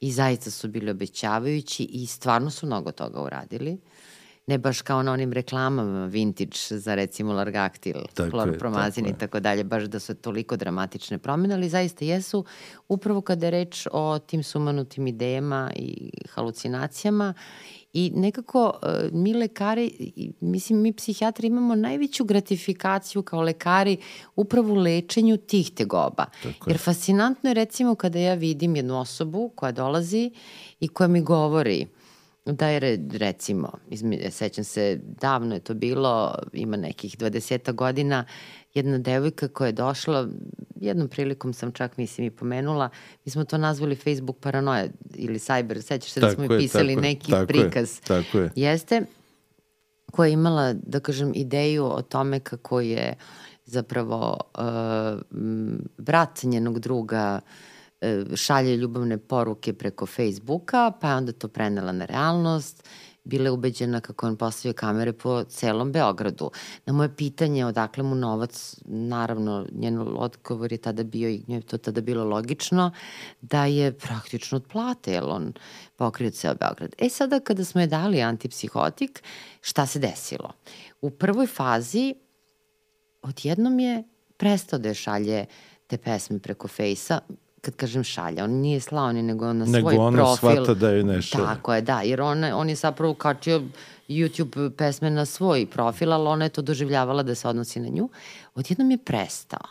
i 0.00 0.12
zaista 0.12 0.50
su 0.50 0.68
bili 0.68 0.90
obećavajući 0.90 1.84
i 1.84 2.06
stvarno 2.06 2.50
su 2.50 2.66
mnogo 2.66 2.92
toga 2.92 3.22
uradili. 3.22 3.78
Ne 4.46 4.58
baš 4.58 4.82
kao 4.82 5.02
na 5.02 5.12
onim 5.12 5.32
reklamama 5.32 6.06
vintage 6.06 6.56
za 6.70 6.94
recimo 6.94 7.32
Largactil, 7.32 7.96
kloropromazin 8.30 9.06
i 9.06 9.18
tako 9.18 9.40
dalje, 9.40 9.64
baš 9.64 9.84
da 9.84 10.00
su 10.00 10.14
toliko 10.14 10.56
dramatične 10.56 11.18
promene, 11.18 11.54
ali 11.54 11.68
zaista 11.68 12.04
jesu. 12.04 12.44
Upravo 12.88 13.20
kada 13.20 13.46
je 13.46 13.50
reč 13.50 13.86
o 13.92 14.18
tim 14.18 14.42
sumanutim 14.42 15.06
idejama 15.06 15.72
i 15.76 16.10
halucinacijama 16.34 17.34
I 17.96 18.12
nekako 18.14 18.72
uh, 18.82 19.12
mi 19.12 19.34
lekari, 19.34 20.12
mislim 20.40 20.80
mi 20.80 20.92
psihijatri 20.92 21.46
imamo 21.46 21.74
najveću 21.74 22.24
gratifikaciju 22.24 23.22
kao 23.22 23.40
lekari 23.40 23.96
upravo 24.36 24.72
u 24.72 24.76
lečenju 24.76 25.36
tih 25.36 25.70
tegoba. 25.70 26.24
Tako 26.42 26.70
Jer 26.70 26.78
fascinantno 26.78 27.50
je 27.50 27.54
recimo 27.54 27.94
kada 27.94 28.18
ja 28.18 28.34
vidim 28.34 28.76
jednu 28.76 29.00
osobu 29.00 29.48
koja 29.54 29.72
dolazi 29.72 30.30
i 30.80 30.88
koja 30.88 31.08
mi 31.08 31.22
govori 31.22 31.86
da 32.46 32.68
je 32.68 33.06
recimo, 33.12 33.72
sećam 34.30 34.64
se, 34.64 35.00
davno 35.02 35.54
je 35.54 35.60
to 35.60 35.74
bilo, 35.74 36.34
ima 36.52 36.76
nekih 36.76 37.18
20 37.18 37.72
godina, 37.72 38.24
jedna 38.74 38.98
devojka 38.98 39.48
koja 39.48 39.66
je 39.66 39.72
došla, 39.72 40.28
jednom 40.80 41.08
prilikom 41.08 41.52
sam 41.52 41.72
čak 41.72 41.96
mislim 41.96 42.26
i 42.26 42.30
pomenula, 42.30 42.88
mi 43.24 43.32
smo 43.32 43.44
to 43.44 43.58
nazvali 43.58 43.96
Facebook 43.96 44.36
paranoja 44.40 44.86
ili 45.14 45.38
cyber, 45.38 45.80
sećaš 45.80 46.10
se 46.10 46.20
da 46.20 46.30
smo 46.30 46.44
je, 46.44 46.58
pisali 46.58 46.94
tako 46.94 47.02
neki 47.02 47.30
tako 47.30 47.46
prikaz. 47.46 47.96
Je, 47.96 48.00
tako 48.06 48.38
je. 48.38 48.50
Jeste, 48.56 49.02
koja 50.12 50.26
je 50.26 50.32
imala, 50.32 50.72
da 50.72 51.00
kažem, 51.00 51.32
ideju 51.34 51.84
o 51.84 52.02
tome 52.02 52.40
kako 52.40 52.80
je 52.80 53.14
zapravo 53.64 54.40
uh, 54.54 54.62
brat 55.98 56.42
njenog 56.42 56.78
druga 56.78 57.40
uh, 57.42 57.75
šalje 58.34 58.76
ljubavne 58.76 59.18
poruke 59.18 59.72
preko 59.72 60.06
Facebooka, 60.06 60.92
pa 61.00 61.08
je 61.08 61.16
onda 61.16 61.32
to 61.32 61.48
prenela 61.48 61.92
na 61.92 62.04
realnost 62.04 62.88
bila 63.26 63.52
ubeđena 63.52 64.00
kako 64.00 64.26
on 64.26 64.36
postavio 64.36 64.72
kamere 64.72 65.12
po 65.12 65.44
celom 65.44 65.92
Beogradu. 65.92 66.50
Na 66.86 66.92
moje 66.92 67.16
pitanje 67.16 67.66
odakle 67.66 68.02
mu 68.02 68.14
novac, 68.14 68.76
naravno, 68.84 69.66
njen 69.72 69.98
odgovor 70.16 70.72
je 70.72 70.78
tada 70.78 71.02
bio 71.02 71.28
i 71.28 71.42
nje 71.46 71.60
to 71.60 71.78
tada 71.78 72.00
bilo 72.00 72.24
logično, 72.24 72.90
da 73.40 73.64
je 73.64 73.92
praktično 73.92 74.56
od 74.56 74.66
plate, 74.66 75.12
jer 75.12 75.24
on 75.24 75.52
pokrio 75.96 76.30
ceo 76.30 76.54
Beograd. 76.54 76.94
E 76.98 77.08
sada 77.08 77.40
kada 77.40 77.64
smo 77.64 77.80
je 77.80 77.86
dali 77.86 78.22
antipsihotik, 78.22 79.22
šta 79.60 79.86
se 79.86 79.98
desilo? 79.98 80.52
U 81.00 81.10
prvoj 81.10 81.46
fazi 81.46 82.14
odjednom 83.22 83.80
je 83.80 84.02
prestao 84.36 84.78
da 84.78 84.88
je 84.88 84.94
šalje 84.94 85.46
te 85.86 85.98
pesme 85.98 86.38
preko 86.38 86.68
fejsa, 86.68 87.20
kad 87.66 87.76
kažem 87.76 88.04
šalja, 88.04 88.44
on 88.44 88.50
nije 88.50 88.80
slao 88.80 89.12
ni 89.12 89.22
nego 89.22 89.52
na 89.52 89.66
svoj 89.66 89.72
nego 89.72 89.88
ona 89.88 90.16
profil. 90.16 90.48
Nego 90.48 90.60
ona 90.60 90.64
shvata 90.66 90.74
da 90.74 90.90
je 90.90 91.04
nešto. 91.04 91.38
Tako 91.38 91.74
je, 91.74 91.80
da, 91.80 92.00
jer 92.00 92.20
on, 92.20 92.44
on 92.44 92.68
je 92.68 92.74
zapravo 92.74 93.14
kačio 93.14 93.62
YouTube 94.08 94.70
pesme 94.70 95.10
na 95.10 95.24
svoj 95.26 95.66
profil, 95.66 96.12
ali 96.12 96.28
ona 96.28 96.44
je 96.44 96.48
to 96.48 96.62
doživljavala 96.62 97.22
da 97.22 97.34
se 97.34 97.48
odnosi 97.48 97.80
na 97.80 97.88
nju. 97.88 98.08
Odjednom 98.54 98.90
je 98.90 98.98
prestao. 98.98 99.66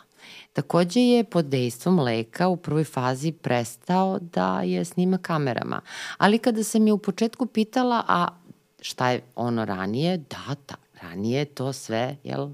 Takođe 0.52 1.00
je 1.00 1.24
pod 1.24 1.44
dejstvom 1.44 2.00
leka 2.00 2.48
u 2.48 2.56
prvoj 2.56 2.84
fazi 2.84 3.32
prestao 3.32 4.18
da 4.18 4.60
je 4.62 4.84
snima 4.84 5.18
kamerama. 5.18 5.80
Ali 6.18 6.38
kada 6.38 6.64
sam 6.64 6.86
je 6.86 6.92
u 6.92 6.98
početku 6.98 7.46
pitala, 7.46 8.02
a 8.08 8.28
šta 8.80 9.10
je 9.10 9.20
ono 9.36 9.64
ranije, 9.64 10.16
da, 10.16 10.54
da, 10.68 10.74
ranije 11.02 11.44
to 11.44 11.72
sve, 11.72 12.16
jel, 12.24 12.48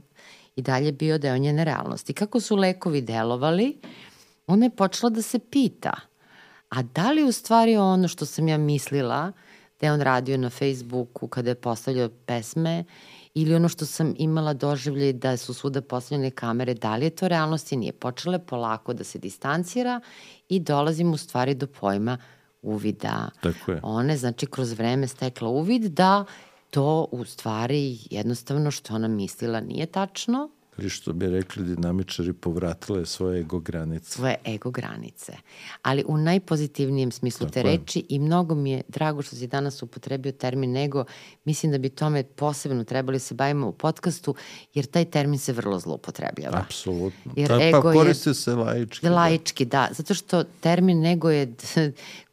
i 0.57 0.63
dalje 0.63 0.93
bio 0.93 1.19
deo 1.19 1.39
njene 1.39 1.65
realnosti. 1.65 2.13
Kako 2.13 2.41
su 2.41 2.57
lekovi 2.57 3.01
delovali, 3.01 3.77
ona 4.47 4.67
je 4.67 4.71
počela 4.71 5.11
da 5.11 5.23
se 5.23 5.39
pita, 5.39 5.93
a 6.69 6.83
da 6.83 7.11
li 7.13 7.25
u 7.25 7.33
stvari 7.33 7.77
ono 7.77 8.09
što 8.09 8.27
sam 8.27 8.49
ja 8.49 8.59
mislila 8.59 9.33
da 9.81 9.87
je 9.87 9.93
on 9.93 10.01
radio 10.01 10.37
na 10.37 10.51
Facebooku 10.51 11.29
kada 11.29 11.51
je 11.51 11.55
postavljao 11.55 12.09
pesme 12.09 12.85
ili 13.35 13.55
ono 13.55 13.69
što 13.69 13.87
sam 13.87 14.15
imala 14.19 14.55
doživlje 14.55 15.13
da 15.13 15.37
su 15.37 15.55
svuda 15.55 15.81
postavljene 15.81 16.31
kamere, 16.31 16.75
da 16.75 16.97
li 16.97 17.07
je 17.07 17.11
to 17.11 17.29
realnost 17.29 17.73
i 17.73 17.77
nije. 17.77 17.93
Počela 17.93 18.35
je 18.35 18.47
polako 18.47 18.93
da 18.93 19.05
se 19.05 19.19
distancira 19.19 20.01
i 20.49 20.61
dolazim 20.61 21.13
u 21.13 21.17
stvari 21.17 21.55
do 21.55 21.67
pojma 21.67 22.19
uvida. 22.63 23.31
Tako 23.41 23.73
je. 23.73 23.81
Ona 23.83 24.13
je 24.13 24.19
znači 24.19 24.47
kroz 24.47 24.73
vreme 24.73 25.09
stekla 25.09 25.49
uvid 25.49 25.83
da 25.83 26.25
to 26.71 27.09
u 27.11 27.25
stvari 27.25 27.99
jednostavno 28.11 28.71
što 28.71 28.95
ona 28.95 29.09
mislila 29.09 29.61
nije 29.61 29.87
tačno, 29.87 30.51
ili 30.83 30.91
što 30.91 31.13
bi 31.13 31.27
rekli 31.27 31.65
dinamičari, 31.65 32.33
povratile 32.33 33.07
svoje 33.07 33.41
ego 33.41 33.59
granice. 33.59 34.11
Svoje 34.11 34.37
ego 34.47 34.71
granice. 34.71 35.33
Ali 35.83 36.05
u 36.07 36.17
najpozitivnijem 36.17 37.13
smislu 37.13 37.47
Tako 37.47 37.53
te 37.55 37.61
je. 37.61 37.65
reči 37.65 38.07
i 38.09 38.19
mnogo 38.19 38.55
mi 38.55 38.71
je 38.71 38.83
drago 38.89 39.23
što 39.23 39.37
si 39.37 39.47
danas 39.47 39.83
upotrebio 39.83 40.33
termin 40.33 40.77
ego. 40.77 41.05
Mislim 41.45 41.73
da 41.73 41.79
bi 41.79 41.89
tome 41.89 42.23
posebno 42.23 42.85
trebali 42.85 43.19
se 43.19 43.35
bavimo 43.35 43.69
u 43.69 43.73
podcastu, 43.73 44.35
jer 44.75 44.87
taj 44.87 45.05
termin 45.05 45.39
se 45.39 45.53
vrlo 45.53 45.79
zloupotrebljava. 45.79 46.59
Apsolutno. 46.59 47.33
Jer 47.37 47.49
Ta, 47.49 47.59
pa 47.59 47.65
ego 47.65 47.83
pa 47.83 47.93
koriste 47.93 48.31
je, 48.31 48.35
se 48.35 48.55
laički. 48.55 49.09
Laički, 49.09 49.65
da. 49.65 49.87
da. 49.89 49.95
Zato 49.95 50.15
što 50.15 50.45
termin 50.45 51.07
ego 51.07 51.31
je 51.31 51.55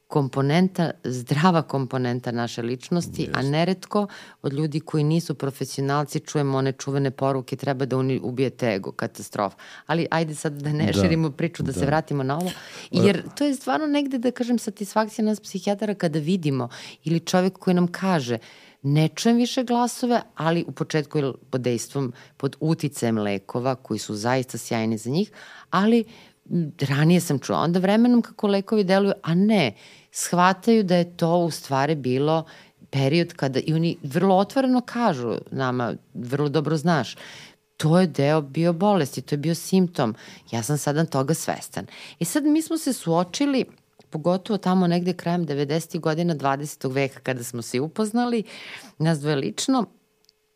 komponenta, 0.10 0.92
zdrava 1.04 1.62
komponenta 1.62 2.32
naše 2.32 2.62
ličnosti, 2.62 3.22
Just. 3.22 3.38
a 3.38 3.42
neretko 3.42 4.08
od 4.42 4.54
ljudi 4.54 4.80
koji 4.80 5.04
nisu 5.04 5.36
profesionalci 5.36 6.20
čujemo 6.20 6.58
one 6.58 6.72
čuvene 6.72 7.12
poruke 7.12 7.56
treba 7.56 7.86
da 7.86 7.98
uni, 7.98 8.20
ubijete 8.24 8.74
ego, 8.74 8.92
katastrofa. 8.92 9.58
Ali 9.86 10.08
ajde 10.12 10.36
sad 10.36 10.54
da 10.54 10.74
ne 10.74 10.86
da. 10.86 11.02
širimo 11.02 11.32
priču, 11.32 11.64
da, 11.64 11.72
da 11.72 11.80
se 11.80 11.86
vratimo 11.86 12.24
na 12.24 12.38
ovo. 12.38 12.52
Jer 12.92 13.24
to 13.36 13.46
je 13.46 13.56
stvarno 13.56 13.88
negde, 13.88 14.18
da 14.18 14.32
kažem, 14.32 14.60
satisfakcija 14.60 15.26
nas 15.26 15.40
psihijatara 15.40 15.94
kada 15.94 16.20
vidimo 16.20 16.70
ili 17.04 17.20
čovek 17.20 17.58
koji 17.58 17.74
nam 17.74 17.88
kaže 17.88 18.38
ne 18.82 19.08
čujem 19.08 19.38
više 19.38 19.64
glasove, 19.64 20.22
ali 20.36 20.66
u 20.68 20.72
početku 20.72 21.18
je 21.18 21.34
pod 21.50 21.62
dejstvom, 21.62 22.14
pod 22.38 22.56
uticajem 22.60 23.18
lekova 23.18 23.76
koji 23.76 24.00
su 24.00 24.16
zaista 24.16 24.58
sjajni 24.58 24.98
za 24.98 25.10
njih, 25.10 25.32
ali 25.70 26.04
ranije 26.80 27.22
sam 27.22 27.40
čula, 27.40 27.60
onda 27.60 27.80
vremenom 27.80 28.22
kako 28.22 28.48
lekovi 28.48 28.84
deluju, 28.84 29.14
a 29.24 29.36
ne, 29.36 29.76
shvataju 30.12 30.84
da 30.84 30.96
je 30.96 31.18
to 31.18 31.38
u 31.38 31.52
stvari 31.52 31.96
bilo 31.96 32.46
period 32.90 33.34
kada, 33.34 33.60
i 33.60 33.74
oni 33.74 33.98
vrlo 34.04 34.36
otvoreno 34.36 34.82
kažu 34.82 35.36
nama, 35.52 35.94
vrlo 36.14 36.50
dobro 36.50 36.78
znaš, 36.78 37.16
to 37.78 38.00
je 38.00 38.08
deo 38.08 38.42
bio 38.42 38.74
bolesti, 38.74 39.22
to 39.22 39.36
je 39.36 39.40
bio 39.40 39.56
simptom. 39.56 40.16
Ja 40.52 40.64
sam 40.64 40.78
sada 40.78 41.06
toga 41.06 41.34
svestan. 41.34 41.86
I 42.20 42.26
sad 42.26 42.44
mi 42.44 42.62
smo 42.62 42.78
se 42.78 42.94
suočili, 42.94 43.66
pogotovo 44.10 44.58
tamo 44.58 44.88
negde 44.88 45.14
krajem 45.14 45.48
90. 45.48 46.00
godina 46.00 46.36
20. 46.36 46.94
veka 46.94 47.20
kada 47.20 47.44
smo 47.44 47.62
se 47.62 47.80
upoznali, 47.80 48.44
nas 48.98 49.20
dvoje 49.20 49.36
lično, 49.36 49.86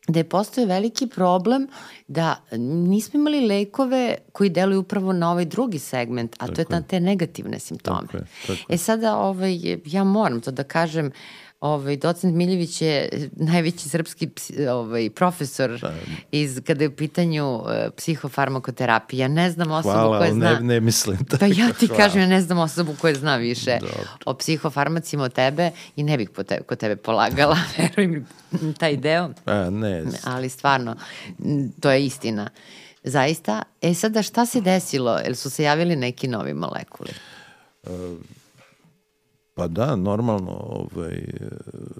da 0.08 0.18
je 0.20 0.24
postoje 0.24 0.66
veliki 0.66 1.06
problem 1.06 1.68
da 2.08 2.36
nismo 2.58 3.20
imali 3.20 3.46
lekove 3.46 4.16
koji 4.32 4.50
deluju 4.50 4.80
upravo 4.80 5.12
na 5.12 5.30
ovaj 5.30 5.44
drugi 5.44 5.78
segment, 5.78 6.36
a 6.38 6.46
tako 6.46 6.54
to 6.54 6.60
je 6.60 6.66
na 6.70 6.82
te 6.82 7.00
negativne 7.00 7.58
simptome. 7.58 8.06
Tako 8.06 8.16
je, 8.16 8.24
tako. 8.46 8.72
E 8.72 8.76
sada 8.78 9.16
ovaj, 9.16 9.78
ja 9.84 10.04
moram 10.04 10.40
to 10.40 10.50
da 10.50 10.62
kažem, 10.64 11.10
Ovaj, 11.64 11.96
docent 11.96 12.34
Miljević 12.36 12.82
je 12.82 13.08
najveći 13.32 13.88
srpski 13.88 14.28
ovaj, 14.70 15.10
profesor 15.10 15.80
da. 15.80 15.94
iz, 16.32 16.60
kada 16.66 16.84
je 16.84 16.88
u 16.88 16.96
pitanju 16.96 17.54
uh, 17.54 17.68
psihofarmakoterapija. 17.96 19.24
Ja 19.24 19.28
ne 19.28 19.50
znam 19.50 19.70
osobu 19.70 19.92
Hvala, 19.92 20.18
koja 20.18 20.32
zna... 20.32 20.52
ne, 20.52 20.60
ne 20.60 20.80
mislim 20.80 21.16
tako. 21.24 21.36
Pa 21.40 21.46
ja 21.46 21.72
ti 21.78 21.86
Hvala. 21.86 22.02
kažem, 22.02 22.20
ja 22.20 22.26
ne 22.26 22.40
znam 22.40 22.58
osobu 22.58 22.94
koja 23.00 23.14
zna 23.14 23.36
više 23.36 23.78
Dobro. 23.80 23.96
o 24.26 24.34
psihofarmacima 24.34 25.24
od 25.24 25.32
tebe 25.32 25.70
i 25.96 26.02
ne 26.02 26.16
bih 26.16 26.30
po 26.30 26.42
tebe, 26.42 26.62
kod 26.62 26.78
tebe 26.78 26.96
polagala, 26.96 27.58
veruj 27.78 28.06
mi, 28.06 28.24
taj 28.78 28.96
deo. 28.96 29.30
A, 29.44 29.70
ne. 29.70 30.04
Ali 30.24 30.48
stvarno, 30.48 30.96
to 31.80 31.90
je 31.90 32.06
istina. 32.06 32.50
Zaista. 33.04 33.62
E 33.82 33.94
sada, 33.94 34.22
šta 34.22 34.46
se 34.46 34.60
desilo? 34.60 35.18
Jel 35.18 35.34
su 35.34 35.50
se 35.50 35.62
javili 35.62 35.96
neki 35.96 36.28
novi 36.28 36.54
molekuli? 36.54 37.10
Uh, 37.82 37.90
Pa 39.54 39.68
da, 39.68 39.96
normalno, 39.96 40.52
ovaj, 40.52 41.24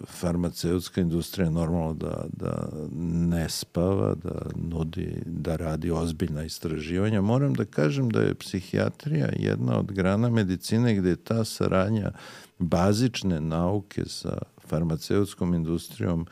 farmaceutska 0.08 1.00
industrija 1.00 1.50
normalno 1.50 1.94
da, 1.94 2.24
da 2.32 2.68
ne 3.00 3.48
spava, 3.48 4.14
da 4.14 4.42
nudi, 4.54 5.22
da 5.26 5.56
radi 5.56 5.90
ozbiljna 5.90 6.44
istraživanja. 6.44 7.20
Moram 7.20 7.54
da 7.54 7.64
kažem 7.64 8.10
da 8.10 8.20
je 8.20 8.34
psihijatrija 8.34 9.28
jedna 9.36 9.78
od 9.78 9.92
grana 9.92 10.28
medicine 10.28 10.94
gde 10.94 11.08
je 11.08 11.16
ta 11.16 11.44
saradnja 11.44 12.10
bazične 12.58 13.40
nauke 13.40 14.04
sa 14.06 14.38
farmaceutskom 14.66 15.54
industrijom 15.54 16.20
uh, 16.20 16.26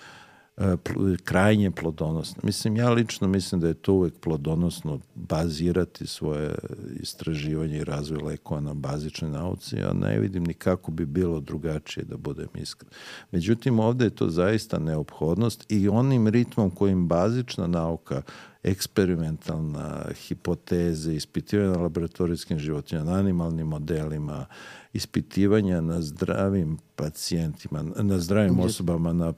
krajnje 1.25 1.71
plodonosno. 1.71 2.41
Mislim, 2.45 2.77
ja 2.77 2.91
lično 2.91 3.29
mislim 3.29 3.61
da 3.61 3.69
je 3.69 3.75
to 3.75 3.93
uvek 3.95 4.15
plodonosno 4.21 5.01
bazirati 5.15 6.07
svoje 6.07 6.55
istraživanje 7.01 7.79
i 7.79 7.85
razvoj 7.85 8.19
lekova 8.23 8.61
na 8.61 8.75
bazičnoj 8.75 9.31
nauci, 9.31 9.83
a 9.83 9.93
ne 9.93 10.19
vidim 10.19 10.45
ni 10.45 10.55
kako 10.55 10.91
bi 10.91 11.07
bilo 11.07 11.41
drugačije 11.41 12.05
da 12.05 12.17
budem 12.17 12.49
iskren. 12.55 12.91
Međutim, 13.31 13.79
ovde 13.79 14.05
je 14.05 14.11
to 14.11 14.29
zaista 14.29 14.79
neophodnost 14.79 15.65
i 15.69 15.89
onim 15.89 16.29
ritmom 16.29 16.71
kojim 16.71 17.09
bazična 17.09 17.67
nauka 17.67 18.23
eksperimentalna 18.63 20.05
hipoteze, 20.15 21.15
ispitivanja 21.15 21.71
na 21.71 21.83
laboratorijskim 21.83 22.59
životinjama, 22.59 23.11
na 23.11 23.19
animalnim 23.19 23.67
modelima, 23.67 24.47
ispitivanja 24.93 25.81
na 25.81 26.03
zdravim 26.03 26.79
pacijentima, 26.97 27.83
na 27.83 28.19
zdravim 28.19 28.61
osobama, 28.61 29.13
na, 29.13 29.33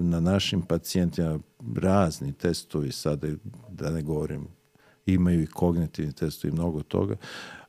na 0.00 0.20
našim 0.20 0.62
pacijentima, 0.62 1.38
razni 1.76 2.32
testovi, 2.32 2.92
sada 2.92 3.28
da 3.68 3.90
ne 3.90 4.02
govorim, 4.02 4.48
imaju 5.06 5.42
i 5.42 5.46
kognitivni 5.46 6.12
testovi, 6.12 6.52
mnogo 6.52 6.82
toga, 6.82 7.16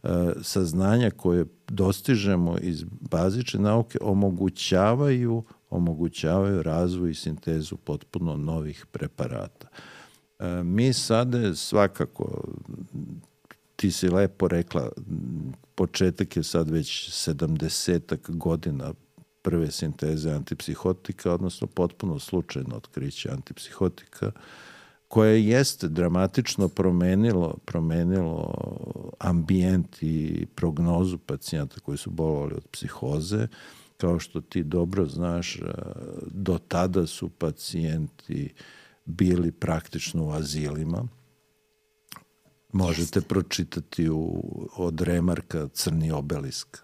e, 0.04 0.08
saznanja 0.42 1.10
koje 1.10 1.46
dostižemo 1.68 2.58
iz 2.62 2.86
bazične 3.02 3.60
nauke 3.60 3.98
omogućavaju 4.02 5.44
omogućavaju 5.70 6.64
razvoj 6.64 7.12
i 7.12 7.16
sintezu 7.16 7.76
potpuno 7.76 8.38
novih 8.38 8.86
preparata. 8.92 9.68
E, 9.68 10.01
mi 10.64 10.94
sada 10.94 11.56
svakako, 11.56 12.44
ti 13.76 13.92
si 13.92 14.10
lepo 14.10 14.48
rekla, 14.48 14.90
početak 15.76 16.38
je 16.38 16.44
sad 16.44 16.70
već 16.70 17.10
70 17.10 18.38
godina 18.38 18.94
prve 19.42 19.72
sinteze 19.72 20.32
antipsihotika, 20.32 21.34
odnosno 21.34 21.68
potpuno 21.68 22.20
slučajno 22.20 22.76
otkriće 22.76 23.30
antipsihotika, 23.32 24.32
koje 25.08 25.48
jeste 25.48 25.88
dramatično 25.88 26.68
promenilo, 26.68 27.58
promenilo 27.66 28.54
ambijent 29.20 30.04
i 30.04 30.46
prognozu 30.56 31.18
pacijenta 31.18 31.80
koji 31.80 31.98
su 31.98 32.10
bolovali 32.10 32.54
od 32.54 32.68
psihoze. 32.72 33.48
Kao 33.98 34.20
što 34.20 34.42
ti 34.42 34.64
dobro 34.64 35.06
znaš, 35.06 35.60
do 36.32 36.58
tada 36.68 37.08
su 37.08 37.30
pacijenti 37.30 38.54
bili 39.06 39.52
praktično 39.52 40.26
u 40.26 40.32
azilima. 40.32 41.08
Možete 42.74 43.02
Jeste. 43.02 43.22
pročitati 43.22 44.10
u, 44.10 44.42
od 44.76 45.02
Remarka 45.02 45.68
Crni 45.68 46.12
obelisk 46.12 46.78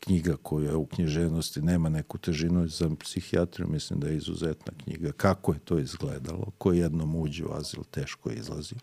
knjiga 0.00 0.36
koja 0.42 0.76
u 0.76 0.86
književnosti 0.86 1.62
nema 1.62 1.88
neku 1.88 2.18
težinu 2.18 2.68
za 2.68 2.90
psihijatriju, 3.00 3.68
mislim 3.68 4.00
da 4.00 4.08
je 4.08 4.16
izuzetna 4.16 4.72
knjiga. 4.84 5.12
Kako 5.12 5.52
je 5.52 5.58
to 5.58 5.78
izgledalo? 5.78 6.46
Ko 6.58 6.72
jednom 6.72 7.16
uđe 7.16 7.44
u 7.44 7.52
azil, 7.52 7.84
teško 7.90 8.30
je 8.30 8.36
izlazio. 8.36 8.78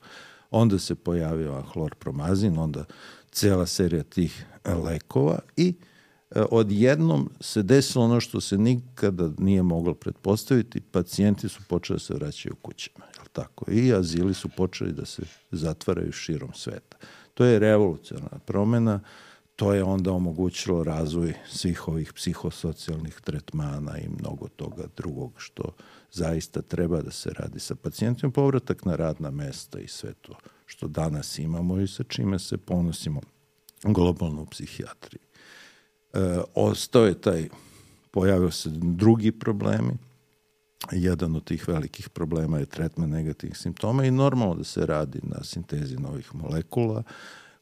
Onda 0.52 0.80
se 0.80 0.96
pojavio 0.96 1.62
hlorpromazin, 1.62 2.58
onda 2.58 2.86
cela 3.32 3.66
serija 3.66 4.04
tih 4.04 4.46
lekova 4.66 5.40
i 5.58 5.74
e, 5.82 5.89
odjednom 6.36 7.30
se 7.40 7.64
desilo 7.64 8.06
ono 8.06 8.20
što 8.20 8.42
se 8.42 8.58
nikada 8.58 9.32
nije 9.38 9.64
moglo 9.64 9.94
pretpostaviti, 9.94 10.82
pacijenti 10.82 11.50
su 11.50 11.62
počeli 11.68 11.96
da 11.96 12.04
se 12.04 12.14
vraćaju 12.14 12.56
kućama, 12.62 13.06
je 13.06 13.30
tako? 13.34 13.72
I 13.72 13.94
azili 13.94 14.34
su 14.34 14.50
počeli 14.50 14.94
da 14.94 15.06
se 15.06 15.22
zatvaraju 15.52 16.12
širom 16.12 16.54
sveta. 16.54 16.98
To 17.34 17.46
je 17.46 17.60
revolucionarna 17.60 18.40
promena, 18.40 19.00
to 19.56 19.74
je 19.74 19.84
onda 19.84 20.12
omogućilo 20.12 20.84
razvoj 20.84 21.34
svih 21.50 21.88
ovih 21.88 22.14
psihosocijalnih 22.14 23.22
tretmana 23.22 23.98
i 23.98 24.10
mnogo 24.20 24.48
toga 24.48 24.84
drugog 24.98 25.34
što 25.38 25.64
zaista 26.12 26.62
treba 26.62 27.02
da 27.02 27.12
se 27.12 27.30
radi 27.34 27.60
sa 27.60 27.76
pacijentima, 27.76 28.32
povratak 28.32 28.86
na 28.86 28.96
radna 28.96 29.32
mesta 29.32 29.80
i 29.80 29.88
sve 29.88 30.14
to 30.14 30.38
što 30.66 30.88
danas 30.88 31.40
imamo 31.40 31.80
i 31.80 31.88
sa 31.88 32.04
čime 32.04 32.40
se 32.40 32.58
ponosimo 32.58 33.22
globalno 33.84 34.42
u 34.42 34.46
psihijatriji. 34.46 35.29
E, 36.14 36.42
ostao 36.56 37.06
je 37.06 37.22
taj, 37.22 37.50
pojavio 38.12 38.52
se 38.52 38.70
drugi 38.74 39.32
problemi, 39.32 39.92
jedan 40.92 41.36
od 41.36 41.44
tih 41.44 41.68
velikih 41.68 42.10
problema 42.10 42.60
je 42.60 42.66
tretman 42.66 43.10
negativnih 43.10 43.58
simptoma 43.58 44.06
i 44.06 44.12
normalno 44.12 44.56
da 44.56 44.64
se 44.64 44.86
radi 44.86 45.20
na 45.24 45.44
sintezi 45.44 45.98
novih 45.98 46.36
molekula, 46.36 47.04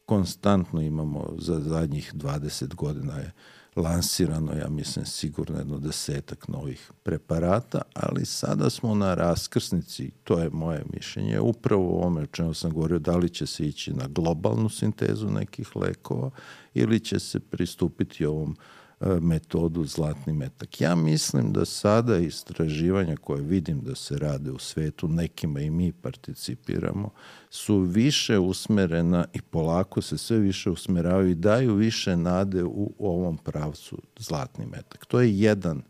konstantno 0.05 0.81
imamo 0.81 1.33
za 1.37 1.59
zadnjih 1.59 2.13
20 2.13 2.75
godina 2.75 3.17
je 3.17 3.31
lansirano, 3.75 4.53
ja 4.53 4.69
mislim, 4.69 5.05
sigurno 5.05 5.57
jedno 5.57 5.79
desetak 5.79 6.47
novih 6.47 6.91
preparata, 7.03 7.81
ali 7.93 8.25
sada 8.25 8.69
smo 8.69 8.95
na 8.95 9.13
raskrsnici, 9.13 10.11
to 10.23 10.39
je 10.39 10.49
moje 10.49 10.83
mišljenje, 10.93 11.39
upravo 11.39 11.83
u 11.83 11.97
ovome 11.97 12.21
o 12.21 12.25
čemu 12.25 12.53
sam 12.53 12.71
govorio, 12.71 12.99
da 12.99 13.17
li 13.17 13.29
će 13.29 13.45
se 13.45 13.67
ići 13.67 13.93
na 13.93 14.07
globalnu 14.07 14.69
sintezu 14.69 15.29
nekih 15.29 15.75
lekova 15.75 16.29
ili 16.77 16.99
će 16.99 17.19
se 17.19 17.39
pristupiti 17.39 18.25
ovom 18.25 18.57
E, 18.99 19.19
metodu 19.19 19.85
zlatni 19.85 20.33
metak. 20.33 20.81
Ja 20.81 20.95
mislim 20.95 21.53
da 21.53 21.65
sada 21.65 22.17
istraživanja 22.17 23.15
koje 23.15 23.41
vidim 23.41 23.81
da 23.81 23.95
se 23.95 24.17
rade 24.17 24.51
u 24.51 24.59
svetu, 24.59 25.07
nekima 25.07 25.59
i 25.59 25.69
mi 25.69 25.93
participiramo, 25.93 27.09
su 27.49 27.79
više 27.79 28.39
usmerena 28.39 29.25
i 29.33 29.41
polako 29.41 30.01
se 30.01 30.17
sve 30.17 30.39
više 30.39 30.69
usmeravaju 30.69 31.29
i 31.29 31.35
daju 31.35 31.75
više 31.75 32.17
nade 32.17 32.63
u 32.63 32.93
ovom 32.99 33.37
pravcu 33.37 34.01
zlatni 34.19 34.65
metak. 34.65 35.05
To 35.05 35.21
je 35.21 35.39
jedan, 35.39 35.81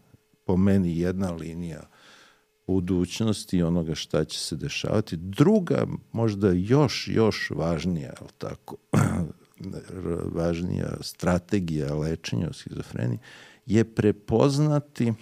po 0.45 0.57
meni, 0.57 0.99
jedna 0.99 1.31
linija 1.31 1.83
budućnosti 2.67 3.57
i 3.57 3.63
onoga 3.63 3.95
šta 3.95 4.25
će 4.25 4.39
se 4.39 4.55
dešavati. 4.55 5.17
Druga, 5.17 5.87
možda 6.11 6.51
još, 6.51 7.07
još 7.07 7.51
važnija, 7.55 8.13
ali 8.21 8.29
tako, 8.37 8.75
važnija 10.31 10.97
strategija 11.01 11.95
lečenja 11.95 12.49
o 12.49 12.53
schizofreniji 12.53 13.19
je 13.65 13.95
prepoznati 13.95 15.13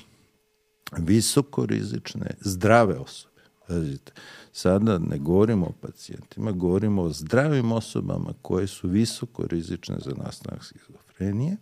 visokorizične, 0.98 2.36
zdrave 2.42 2.98
osobe. 2.98 3.42
Pazite, 3.68 4.12
sada 4.52 4.98
ne 5.00 5.18
govorimo 5.18 5.66
o 5.66 5.74
pacijentima, 5.82 6.52
govorimo 6.52 7.02
o 7.02 7.10
zdravim 7.10 7.72
osobama 7.72 8.34
koje 8.42 8.68
su 8.68 8.88
visokorizične 8.88 9.96
za 10.06 10.12
nastanak 10.24 10.64
schizofrenije. 10.64 11.58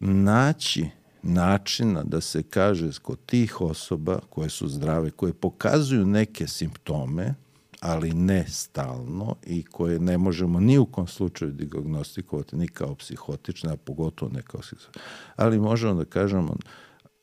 Naći 0.00 0.88
načina 1.22 2.02
da 2.04 2.20
se 2.20 2.42
kaže 2.42 2.90
kod 3.02 3.18
tih 3.26 3.60
osoba 3.60 4.20
koje 4.30 4.50
su 4.50 4.68
zdrave, 4.68 5.10
koje 5.10 5.32
pokazuju 5.32 6.06
neke 6.06 6.46
simptome, 6.46 7.34
ali 7.80 8.12
ne 8.12 8.44
stalno 8.48 9.36
i 9.46 9.62
koje 9.62 9.98
ne 9.98 10.18
možemo 10.18 10.60
ni 10.60 10.78
u 10.78 10.86
kom 10.86 11.06
slučaju 11.06 11.52
diagnostikovati 11.52 12.56
ni 12.56 12.68
kao 12.68 12.94
psihotične, 12.94 13.72
a 13.72 13.76
pogotovo 13.76 14.32
ne 14.32 14.42
kao 14.42 14.60
psihotične. 14.60 15.02
Ali 15.36 15.58
možemo 15.58 15.94
da 15.94 16.04
kažemo 16.04 16.56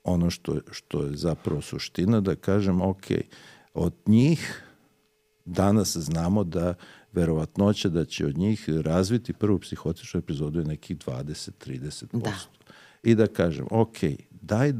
ono 0.04 0.30
što, 0.30 0.60
što 0.72 1.04
je 1.04 1.18
zapravo 1.18 1.62
suština, 1.62 2.22
da 2.22 2.36
kažem, 2.36 2.82
ok, 2.82 3.06
od 3.74 3.94
njih 4.06 4.64
danas 5.46 5.98
znamo 5.98 6.44
da 6.44 6.74
verovatnoća 7.12 7.90
da 7.90 8.06
će 8.06 8.26
od 8.26 8.38
njih 8.38 8.70
razviti 8.70 9.34
prvu 9.34 9.60
psihotičnu 9.60 10.18
epizodu 10.18 10.60
je 10.60 10.66
nekih 10.66 10.98
20-30%. 10.98 12.06
Da. 12.12 12.34
I 13.04 13.16
da 13.16 13.28
kažem, 13.28 13.66
ok, 13.72 13.98
daj, 14.32 14.70
e, 14.70 14.74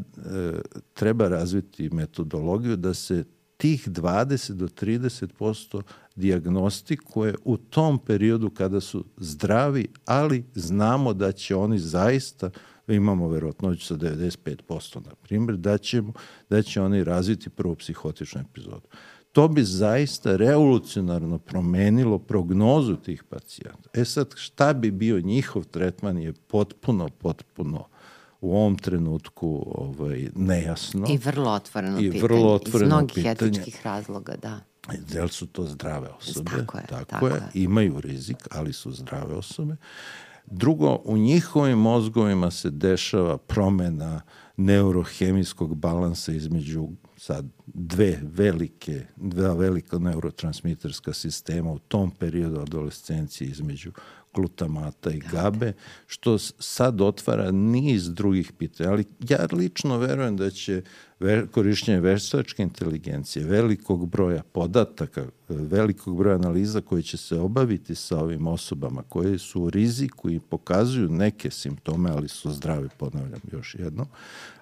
treba 0.94 1.28
razviti 1.28 1.90
metodologiju 1.90 2.76
da 2.76 2.94
se 2.94 3.24
tih 3.58 3.88
20 3.88 4.52
do 4.52 4.68
30% 4.68 5.82
diagnostikuje 6.16 7.36
u 7.46 7.58
tom 7.58 8.00
periodu 8.00 8.50
kada 8.50 8.82
su 8.82 9.06
zdravi, 9.18 9.88
ali 10.06 10.46
znamo 10.56 11.14
da 11.14 11.32
će 11.32 11.56
oni 11.56 11.80
zaista 11.80 12.50
imamo 12.94 13.28
verovatnoću 13.28 13.86
sa 13.86 13.96
95%, 13.96 15.06
na 15.06 15.16
primjer, 15.16 15.58
da, 15.58 15.78
ćemo, 15.78 16.14
da 16.50 16.62
će 16.62 16.82
oni 16.82 17.04
razviti 17.04 17.50
prvu 17.50 17.76
psihotičnu 17.76 18.42
epizodu. 18.42 18.88
To 19.32 19.48
bi 19.48 19.64
zaista 19.64 20.36
revolucionarno 20.36 21.38
promenilo 21.38 22.20
prognozu 22.20 22.96
tih 22.96 23.24
pacijenta. 23.24 23.90
E 23.94 24.06
sad, 24.06 24.34
šta 24.36 24.74
bi 24.74 24.92
bio 24.92 25.22
njihov 25.22 25.64
tretman 25.64 26.18
je 26.18 26.34
potpuno, 26.34 27.10
potpuno 27.20 27.88
u 28.42 28.56
ovom 28.56 28.78
trenutku 28.78 29.74
ovaj, 29.76 30.30
nejasno. 30.36 31.08
I 31.10 31.18
vrlo 31.18 31.52
otvoreno 31.52 32.00
I 32.00 32.02
pitanje. 32.02 32.22
vrlo 32.22 32.54
otvoreno 32.54 32.96
Iz 32.96 32.98
mnogih 32.98 33.14
pitanje. 33.14 33.52
etičkih 33.52 33.82
razloga, 33.86 34.36
da. 34.36 34.60
Da 35.14 35.24
li 35.24 35.30
su 35.30 35.48
to 35.48 35.66
zdrave 35.66 36.10
osobe? 36.10 36.52
Tako 36.52 36.78
je. 36.78 36.86
Tako, 36.88 37.06
tako 37.06 37.28
je. 37.28 37.34
je. 37.34 37.42
Imaju 37.54 38.02
rizik, 38.02 38.38
ali 38.52 38.74
su 38.74 38.92
zdrave 38.92 39.36
osobe. 39.36 39.76
Drugo, 40.46 41.02
u 41.06 41.18
njihovim 41.18 41.78
mozgovima 41.78 42.52
se 42.52 42.70
dešava 42.70 43.38
promena 43.38 44.22
neurohemijskog 44.58 45.76
balansa 45.76 46.32
između 46.32 46.88
sad 47.18 47.46
dve 47.66 48.20
velike, 48.24 49.06
dva 49.16 49.54
velika 49.54 50.00
neurotransmiterska 50.00 51.14
sistema 51.14 51.72
u 51.72 51.80
tom 51.80 52.12
periodu 52.12 52.60
adolescencije 52.60 53.50
između 53.50 53.92
glutamata 54.34 55.12
i 55.12 55.20
gabe, 55.32 55.74
što 56.08 56.38
sad 56.60 57.02
otvara 57.02 57.52
niz 57.52 58.14
drugih 58.14 58.52
pitanja. 58.52 58.90
Ali 58.90 59.06
ja 59.30 59.48
lično 59.52 59.98
verujem 59.98 60.38
da 60.38 60.50
će 60.50 60.82
korišćenje 61.52 62.00
veštačke 62.00 62.64
inteligencije, 62.64 63.46
velikog 63.46 64.10
broja 64.10 64.44
podataka, 64.44 65.26
velikog 65.50 66.18
broja 66.18 66.36
analiza 66.36 66.82
koji 66.82 67.04
će 67.04 67.18
se 67.18 67.40
obaviti 67.40 67.96
sa 67.96 68.20
ovim 68.20 68.48
osobama 68.48 69.04
koje 69.10 69.40
su 69.40 69.62
u 69.62 69.70
riziku 69.70 70.30
i 70.30 70.40
pokazuju 70.40 71.10
neke 71.10 71.52
simptome, 71.52 72.10
ali 72.10 72.28
su 72.28 72.52
zdravi, 72.52 72.90
ponavljam 72.98 73.42
još 73.52 73.76
jedno, 73.76 74.06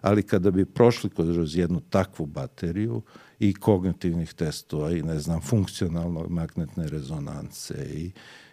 ali 0.02 0.24
kada 0.24 0.52
bi 0.52 0.66
prošli 0.66 1.10
kroz 1.10 1.56
jednu 1.56 1.82
takvu 1.90 2.26
bateriju 2.26 3.02
i 3.40 3.54
kognitivnih 3.54 4.34
testova 4.34 4.92
i 4.92 5.02
ne 5.02 5.20
znam, 5.20 5.42
funkcionalno 5.42 6.26
magnetne 6.30 6.88
rezonance 6.88 7.74
i 7.94 8.06
e, 8.08 8.45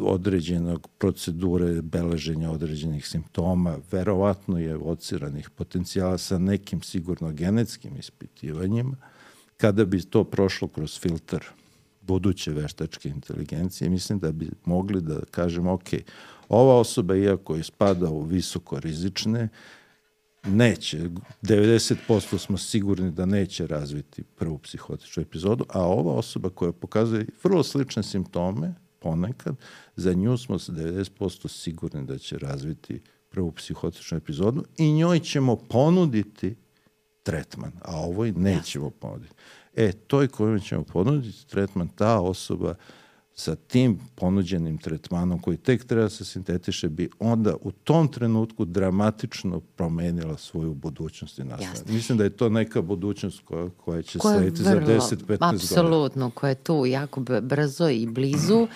određenog 0.00 0.88
procedure 0.98 1.82
beleženja 1.82 2.50
određenih 2.50 3.06
simptoma, 3.06 3.78
verovatno 3.92 4.58
je 4.58 4.76
ociranih 4.76 5.50
potencijala 5.50 6.18
sa 6.18 6.38
nekim 6.38 6.82
sigurno 6.82 7.32
genetskim 7.32 7.96
ispitivanjima, 7.96 8.96
kada 9.56 9.84
bi 9.84 10.02
to 10.02 10.24
prošlo 10.24 10.68
kroz 10.68 11.00
filter 11.00 11.44
buduće 12.00 12.52
veštačke 12.52 13.08
inteligencije, 13.08 13.90
mislim 13.90 14.18
da 14.18 14.32
bi 14.32 14.50
mogli 14.64 15.00
da 15.00 15.20
kažemo, 15.30 15.72
ok, 15.72 15.88
ova 16.48 16.78
osoba, 16.78 17.16
iako 17.16 17.56
je 17.56 17.62
spada 17.62 18.10
u 18.10 18.22
visoko 18.22 18.80
rizične, 18.80 19.48
neće, 20.46 21.10
90% 21.42 22.38
smo 22.38 22.58
sigurni 22.58 23.10
da 23.10 23.26
neće 23.26 23.66
razviti 23.66 24.22
prvu 24.22 24.58
psihotičnu 24.58 25.22
epizodu, 25.22 25.64
a 25.68 25.82
ova 25.82 26.12
osoba 26.12 26.50
koja 26.50 26.72
pokazuje 26.72 27.26
vrlo 27.44 27.62
slične 27.62 28.02
simptome, 28.02 28.74
ponekad, 28.98 29.56
za 29.96 30.12
nju 30.12 30.36
smo 30.36 30.58
sa 30.58 30.72
90% 30.72 31.48
sigurni 31.48 32.06
da 32.06 32.18
će 32.18 32.38
razviti 32.38 33.00
prvu 33.28 33.52
psihotičnu 33.52 34.16
epizodu 34.18 34.64
i 34.76 34.92
njoj 34.92 35.20
ćemo 35.20 35.56
ponuditi 35.56 36.56
tretman, 37.22 37.72
a 37.82 37.96
ovoj 37.96 38.32
nećemo 38.32 38.90
ponuditi. 38.90 39.34
E, 39.76 39.92
toj 39.92 40.28
kojom 40.28 40.60
ćemo 40.60 40.84
ponuditi 40.84 41.46
tretman, 41.46 41.88
ta 41.88 42.20
osoba 42.20 42.74
sa 43.38 43.54
tim 43.54 43.98
ponuđenim 44.14 44.78
tretmanom 44.78 45.38
koji 45.38 45.56
tek 45.56 45.84
treba 45.84 46.02
da 46.02 46.08
se 46.08 46.24
sintetiše 46.24 46.88
bi 46.88 47.10
onda 47.18 47.54
u 47.62 47.70
tom 47.70 48.08
trenutku 48.08 48.64
dramatično 48.64 49.60
promenila 49.60 50.36
svoju 50.36 50.74
budućnost 50.74 51.38
i 51.38 51.44
nastavljanje. 51.44 51.92
Mislim 51.92 52.18
da 52.18 52.24
je 52.24 52.30
to 52.30 52.48
neka 52.48 52.82
budućnost 52.82 53.40
koja, 53.44 53.68
koja 53.70 54.02
će 54.02 54.18
koja 54.18 54.38
slediti 54.38 54.62
za 54.62 54.70
10-15 54.70 55.18
godina. 55.26 55.50
Apsolutno, 55.50 56.30
koja 56.30 56.48
je 56.48 56.54
tu 56.54 56.86
jako 56.86 57.20
brzo 57.42 57.88
i 57.88 58.06
blizu, 58.06 58.66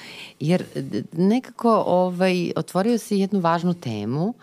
jer 0.41 0.65
nekako 1.13 1.85
ovaj, 1.87 2.53
otvorio 2.57 2.99
se 2.99 3.19
jednu 3.19 3.41
važnu 3.41 3.75
temu 3.75 4.35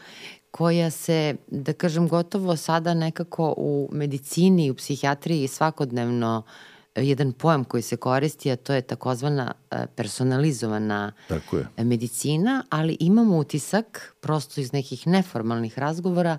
koja 0.51 0.89
se, 0.89 1.35
da 1.47 1.73
kažem, 1.73 2.07
gotovo 2.07 2.55
sada 2.55 2.93
nekako 2.93 3.53
u 3.57 3.89
medicini 3.91 4.65
i 4.65 4.71
u 4.71 4.75
psihijatriji 4.75 5.47
svakodnevno 5.47 6.43
uh, 6.45 6.78
jedan 7.01 7.31
pojam 7.31 7.63
koji 7.63 7.83
se 7.83 7.97
koristi, 7.97 8.51
a 8.51 8.55
to 8.55 8.73
je 8.73 8.81
takozvana 8.81 9.53
e, 9.71 9.85
personalizovana 9.95 11.11
Tako 11.27 11.57
je. 11.57 11.67
medicina, 11.77 12.63
ali 12.69 12.97
imamo 12.99 13.37
utisak, 13.37 14.15
prosto 14.19 14.61
iz 14.61 14.73
nekih 14.73 15.07
neformalnih 15.07 15.79
razgovora, 15.79 16.37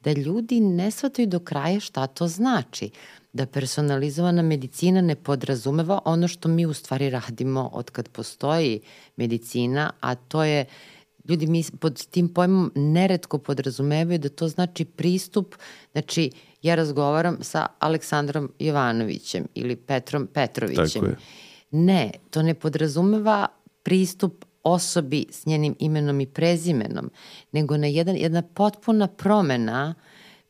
da 0.00 0.12
ljudi 0.12 0.60
ne 0.60 0.90
shvataju 0.90 1.28
do 1.28 1.38
kraja 1.38 1.80
šta 1.80 2.06
to 2.06 2.28
znači. 2.28 2.90
Da 3.32 3.46
personalizovana 3.46 4.42
medicina 4.42 5.00
ne 5.00 5.14
podrazumeva 5.14 5.98
ono 6.04 6.28
što 6.28 6.48
mi 6.48 6.66
u 6.66 6.72
stvari 6.72 7.10
radimo 7.10 7.70
od 7.72 7.90
kad 7.90 8.08
postoji 8.08 8.80
medicina, 9.16 9.90
a 10.00 10.14
to 10.14 10.44
je 10.44 10.64
ljudi 11.28 11.46
mi 11.46 11.64
pod 11.80 12.06
tim 12.06 12.28
pojmom 12.28 12.72
neretko 12.74 13.38
podrazumevaju 13.38 14.18
da 14.18 14.28
to 14.28 14.48
znači 14.48 14.84
pristup, 14.84 15.54
znači 15.92 16.30
ja 16.62 16.74
razgovaram 16.74 17.38
sa 17.40 17.66
Aleksandrom 17.78 18.52
Jovanovićem 18.58 19.46
ili 19.54 19.76
Petrom 19.76 20.26
Petrovićem. 20.26 21.02
Tako 21.02 21.06
je. 21.06 21.16
Ne, 21.70 22.10
to 22.30 22.42
ne 22.42 22.54
podrazumeva 22.54 23.46
pristup 23.82 24.44
osobi 24.62 25.26
s 25.30 25.46
njenim 25.46 25.76
imenom 25.78 26.20
i 26.20 26.26
prezimenom, 26.26 27.10
nego 27.52 27.76
na 27.76 27.86
jedan, 27.86 28.16
jedna 28.16 28.42
potpuna 28.42 29.06
promena 29.06 29.94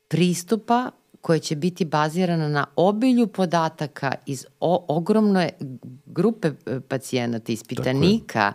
pristupa 0.09 0.91
koja 1.21 1.39
će 1.39 1.57
biti 1.57 1.85
bazirana 1.85 2.49
na 2.49 2.67
obilju 2.77 3.27
podataka 3.27 4.15
iz 4.27 4.47
o, 4.61 4.85
ogromne 4.89 5.51
grupe 6.07 6.49
e, 6.49 6.81
pacijenata, 6.81 7.53
ispitanika, 7.53 8.53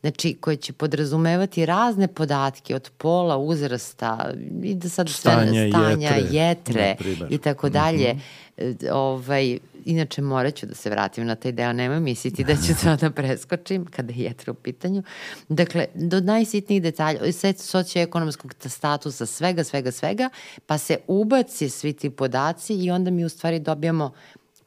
znači 0.00 0.36
koje 0.40 0.56
će 0.56 0.72
podrazumevati 0.72 1.66
razne 1.66 2.08
podatke 2.08 2.74
od 2.74 2.90
pola, 2.98 3.36
uzrasta 3.36 4.30
i 4.62 4.74
da 4.74 4.88
sad 4.88 5.08
stanja, 5.08 5.52
sve 5.52 5.68
stanja, 5.70 6.10
jetre, 6.30 6.82
jetre 6.82 6.96
i 7.30 7.38
tako 7.38 7.68
dalje. 7.68 8.14
Mm 8.14 8.18
-hmm. 8.58 8.90
ovaj, 8.92 9.58
inače 9.84 10.22
morat 10.22 10.54
ću 10.54 10.66
da 10.66 10.74
se 10.74 10.90
vratim 10.90 11.26
na 11.26 11.34
taj 11.34 11.52
deo, 11.52 11.72
nemoj 11.72 12.00
misliti 12.00 12.44
da 12.44 12.54
ću 12.54 12.72
to 12.82 12.96
da 12.96 13.10
preskočim 13.10 13.86
kada 13.86 14.12
je 14.12 14.18
jetra 14.18 14.52
u 14.52 14.54
pitanju. 14.54 15.02
Dakle, 15.48 15.86
do 15.94 16.20
najsitnijih 16.20 16.82
detalja, 16.82 17.32
sve 17.32 17.52
socioekonomskog 17.52 18.54
statusa, 18.66 19.26
svega, 19.26 19.64
svega, 19.64 19.92
svega, 19.92 20.30
pa 20.66 20.78
se 20.78 20.96
ubaci 21.06 21.68
svi 21.68 21.92
ti 21.92 22.10
podaci 22.10 22.74
i 22.74 22.90
onda 22.90 23.10
mi 23.10 23.24
u 23.24 23.28
stvari 23.28 23.60
dobijamo 23.60 24.12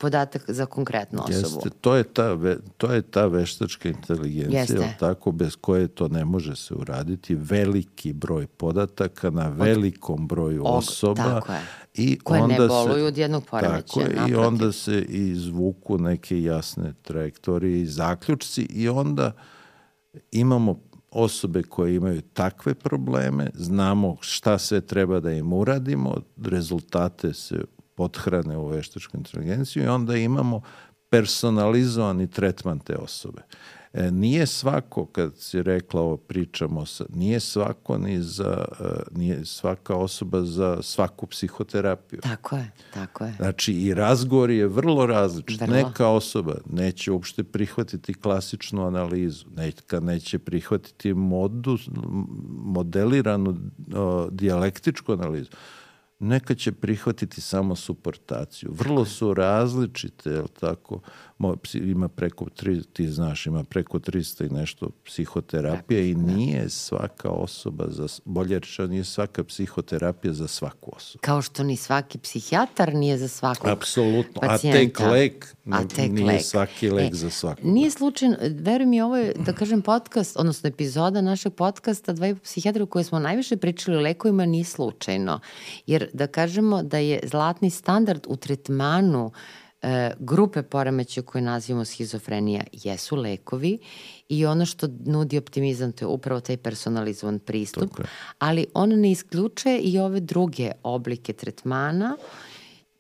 podatak 0.02 0.44
za 0.48 0.66
konkretnu 0.66 1.20
osobu. 1.20 1.38
Jeste, 1.38 1.70
to 1.82 1.96
je 1.96 2.04
ta, 2.04 2.34
ve, 2.34 2.58
to 2.78 2.94
je 2.94 3.02
ta 3.02 3.26
veštačka 3.26 3.90
inteligencija, 3.90 4.60
Jeste. 4.60 4.96
tako, 5.00 5.32
bez 5.32 5.56
koje 5.62 5.88
to 5.88 6.08
ne 6.08 6.26
može 6.26 6.56
se 6.56 6.74
uraditi. 6.74 7.36
Veliki 7.36 8.14
broj 8.14 8.48
podataka 8.48 9.30
na 9.30 9.48
velikom 9.48 10.28
broju 10.28 10.62
Og, 10.66 10.78
osoba. 10.78 11.24
Tako 11.24 11.54
je. 11.54 11.62
I 11.94 12.20
koje 12.20 12.42
onda 12.42 12.58
ne 12.58 12.68
boluju 12.68 13.04
se, 13.04 13.04
od 13.04 13.18
jednog 13.18 13.46
poremeća. 13.46 14.00
Tako 14.00 14.00
je, 14.00 14.30
i 14.30 14.36
onda 14.36 14.72
se 14.72 15.02
izvuku 15.02 15.98
neke 15.98 16.42
jasne 16.42 16.94
trajektorije 17.02 17.82
i 17.82 17.86
zaključci 17.86 18.62
i 18.62 18.90
onda 18.90 19.32
imamo 20.32 20.80
osobe 21.12 21.64
koje 21.64 21.96
imaju 21.96 22.22
takve 22.22 22.74
probleme, 22.74 23.50
znamo 23.54 24.18
šta 24.20 24.58
sve 24.58 24.82
treba 24.82 25.20
da 25.20 25.32
im 25.32 25.54
uradimo, 25.54 26.16
rezultate 26.44 27.34
se 27.34 27.56
pothrane 28.02 28.58
u 28.58 28.68
veštačku 28.68 29.18
inteligenciju 29.18 29.84
i 29.84 29.88
onda 29.88 30.16
imamo 30.16 30.62
personalizovani 31.10 32.28
tretman 32.28 32.80
te 32.80 32.96
osobe. 32.96 33.42
E, 33.94 34.12
nije 34.12 34.46
svako, 34.48 35.06
kad 35.06 35.38
si 35.38 35.64
rekla 35.64 36.02
ovo 36.02 36.18
pričamo, 36.18 36.86
sa, 36.86 37.06
nije 37.14 37.40
svako 37.40 37.98
ni 37.98 38.22
za, 38.22 38.66
uh, 38.80 39.18
nije 39.18 39.46
svaka 39.46 39.96
osoba 39.96 40.42
za 40.42 40.78
svaku 40.82 41.28
psihoterapiju. 41.28 42.20
Tako 42.22 42.58
je, 42.58 42.72
tako 42.94 43.26
je. 43.26 43.34
Znači 43.38 43.74
i 43.74 43.94
razgovor 43.94 44.50
je 44.50 44.68
vrlo 44.68 45.06
različit. 45.06 45.62
Vrlo. 45.62 45.76
Neka 45.76 46.08
osoba 46.08 46.56
neće 46.70 47.12
uopšte 47.12 47.44
prihvatiti 47.44 48.14
klasičnu 48.14 48.88
analizu, 48.88 49.46
neka 49.56 50.00
neće 50.00 50.40
prihvatiti 50.40 51.14
modu, 51.14 51.78
modeliranu 52.52 53.50
uh, 53.50 54.32
dijalektičku 54.32 55.14
analizu 55.14 55.50
neka 56.22 56.56
će 56.56 56.72
prihvatiti 56.72 57.42
samo 57.42 57.76
suportaciju. 57.76 58.72
Vrlo 58.74 59.06
su 59.06 59.34
različite, 59.34 60.30
je 60.30 60.44
tako? 60.60 61.00
Ima 61.74 62.08
preko, 62.08 62.46
tri, 62.50 62.84
ti 62.84 63.08
znaš, 63.08 63.46
ima 63.46 63.64
preko 63.64 64.00
300 64.00 64.46
i 64.46 64.54
nešto 64.54 64.90
psihoterapije 65.06 66.12
i 66.12 66.16
nije 66.16 66.70
svaka 66.70 67.30
osoba, 67.30 67.86
za, 67.88 68.08
bolje 68.26 68.60
rečeno, 68.60 68.88
nije 68.88 69.04
svaka 69.04 69.44
psihoterapija 69.44 70.34
za 70.34 70.48
svaku 70.48 70.92
osobu. 70.96 71.22
Kao 71.22 71.42
što 71.42 71.64
ni 71.64 71.78
svaki 71.78 72.18
psihijatar 72.18 72.94
nije 72.94 73.18
za 73.18 73.28
svakog 73.28 73.68
Apsolutno. 73.68 74.42
A 74.42 74.58
tek 74.58 75.00
lek, 75.00 75.56
A 75.72 75.88
tek 75.88 76.12
nije 76.12 76.28
lek. 76.28 76.42
svaki 76.42 76.90
lek 76.90 77.14
e, 77.14 77.16
za 77.16 77.30
svakog. 77.30 77.66
Nije 77.66 77.92
slučajno, 77.92 78.38
veruj 78.42 78.86
mi, 78.86 79.02
ovo 79.02 79.18
je, 79.18 79.34
da 79.46 79.54
kažem, 79.54 79.82
podcast, 79.82 80.38
odnosno 80.38 80.70
epizoda 80.70 81.22
našeg 81.22 81.54
podcasta 81.54 82.14
Dva 82.14 82.28
i 82.28 82.36
psihijatra 82.36 82.84
u 82.84 82.88
kojoj 82.88 83.04
smo 83.04 83.20
najviše 83.20 83.58
pričali 83.58 83.98
o 83.98 84.02
lekovima, 84.02 84.46
nije 84.46 84.64
slučajno. 84.64 85.40
Jer 85.88 86.10
da 86.14 86.28
kažemo 86.28 86.84
da 86.84 86.98
je 86.98 87.20
zlatni 87.24 87.70
standard 87.70 88.26
u 88.28 88.36
tretmanu 88.36 89.32
e, 89.82 90.12
grupe 90.20 90.64
poremeća 90.64 91.22
koje 91.22 91.42
nazivamo 91.42 91.86
schizofrenija 91.86 92.64
jesu 92.72 93.16
lekovi 93.16 93.80
i 94.30 94.46
ono 94.46 94.66
što 94.66 94.88
nudi 95.06 95.38
optimizam 95.38 95.92
to 95.92 96.06
je 96.06 96.10
upravo 96.10 96.40
taj 96.40 96.58
personalizovan 96.58 97.40
pristup, 97.40 98.00
ali 98.40 98.66
on 98.74 98.90
ne 98.90 99.12
isključuje 99.12 99.80
i 99.80 100.00
ove 100.00 100.20
druge 100.20 100.72
oblike 100.84 101.34
tretmana, 101.34 102.18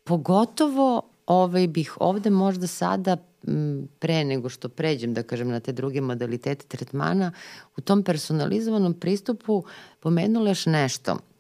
pogotovo 0.03 1.01
ovaj 1.25 1.67
bih 1.67 1.97
ovde 1.99 2.29
možda 2.29 2.67
sada 2.67 3.17
pre 3.99 4.23
nego 4.23 4.49
što 4.49 4.69
pređem, 4.69 5.13
da 5.13 5.23
kažem, 5.23 5.49
na 5.49 5.59
te 5.59 5.71
druge 5.71 6.01
modalitete 6.01 6.65
tretmana, 6.67 7.31
u 7.77 7.81
tom 7.81 8.03
personalizovanom 8.03 8.93
pristupu 8.93 9.63
pomenula 9.99 10.49
još 10.49 10.65
nešto– 10.65 11.17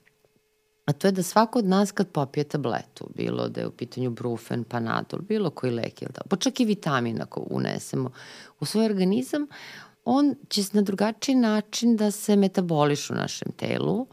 a 0.91 0.93
to 0.93 1.07
je 1.07 1.11
da 1.11 1.23
svako 1.23 1.59
od 1.59 1.65
nas 1.65 1.91
kad 1.91 2.07
popije 2.07 2.43
tabletu, 2.43 3.07
bilo 3.15 3.47
da 3.47 3.61
je 3.61 3.67
u 3.67 3.71
pitanju 3.71 4.09
brufen, 4.09 4.63
panadol, 4.63 5.21
bilo 5.21 5.49
koji 5.49 5.71
lek, 5.71 6.01
ili 6.01 6.11
da, 6.13 6.21
pa 6.29 6.35
čak 6.35 6.59
i 6.59 6.65
vitamina 6.65 7.23
ako 7.23 7.47
unesemo 7.49 8.11
u 8.59 8.65
svoj 8.65 8.85
organizam, 8.85 9.47
on 10.05 10.35
će 10.49 10.61
na 10.73 10.81
drugačiji 10.81 11.35
način 11.35 11.95
da 11.97 12.11
se 12.11 12.35
metaboliš 12.35 13.09
u 13.09 13.13
našem 13.13 13.51
telu, 13.51 14.07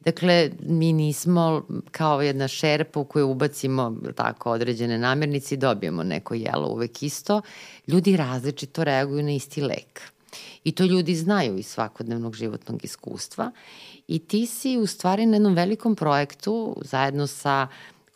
Dakle, 0.00 0.50
mi 0.62 0.92
nismo 0.92 1.66
kao 1.90 2.22
jedna 2.22 2.48
šerpa 2.48 3.00
u 3.00 3.04
koju 3.04 3.30
ubacimo 3.30 3.96
tako 4.14 4.50
određene 4.50 4.98
namirnice 4.98 5.54
i 5.54 5.58
dobijemo 5.58 6.02
neko 6.02 6.34
jelo 6.34 6.68
uvek 6.68 7.02
isto. 7.02 7.42
Ljudi 7.86 8.16
različito 8.16 8.84
reaguju 8.84 9.22
na 9.22 9.30
isti 9.30 9.60
lek. 9.60 10.00
I 10.64 10.72
to 10.72 10.84
ljudi 10.84 11.14
znaju 11.14 11.58
iz 11.58 11.66
svakodnevnog 11.66 12.34
životnog 12.34 12.84
iskustva. 12.84 13.50
I 14.08 14.18
ti 14.18 14.46
si 14.46 14.76
u 14.78 14.86
stvari 14.86 15.26
na 15.26 15.36
jednom 15.36 15.54
velikom 15.54 15.96
projektu 15.96 16.76
zajedno 16.84 17.26
sa 17.26 17.68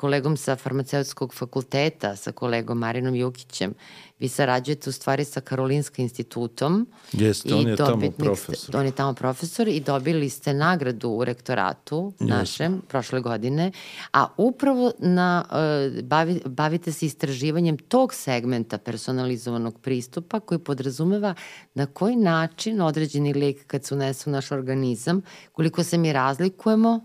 kolegom 0.02 0.36
sa 0.36 0.56
farmaceutskog 0.58 1.34
fakulteta, 1.34 2.16
sa 2.16 2.32
kolegom 2.32 2.78
Marinom 2.78 3.14
Jukićem, 3.14 3.74
vi 4.18 4.28
sarađujete 4.28 4.90
u 4.90 4.92
stvari 4.92 5.24
sa 5.24 5.40
Karolinska 5.40 6.02
institutom. 6.02 6.86
Jeste, 7.12 7.54
on 7.54 7.68
je 7.68 7.76
tamo 7.76 8.10
profesor. 8.10 8.76
On 8.76 8.86
je 8.86 8.92
tamo 8.92 9.14
profesor 9.14 9.68
i 9.68 9.80
dobili 9.80 10.30
ste 10.30 10.54
nagradu 10.54 11.10
u 11.10 11.24
rektoratu 11.24 12.12
Jeste. 12.20 12.34
našem 12.34 12.80
prošle 12.88 13.20
godine, 13.20 13.72
a 14.12 14.26
upravo 14.36 14.92
na, 14.98 15.44
uh, 15.50 16.02
bavi, 16.04 16.40
bavite 16.46 16.92
se 16.92 17.06
istraživanjem 17.06 17.78
tog 17.78 18.14
segmenta 18.14 18.78
personalizovanog 18.78 19.80
pristupa 19.80 20.40
koji 20.40 20.58
podrazumeva 20.58 21.34
na 21.74 21.86
koji 21.86 22.16
način 22.16 22.80
određeni 22.80 23.34
lek 23.34 23.66
kad 23.66 23.84
se 23.84 23.94
unese 23.94 24.30
u 24.30 24.32
naš 24.32 24.52
organizam, 24.52 25.22
koliko 25.52 25.84
se 25.84 25.98
mi 25.98 26.12
razlikujemo 26.12 27.00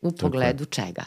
u 0.00 0.12
pogledu 0.12 0.64
Tako. 0.64 0.86
čega. 0.86 1.04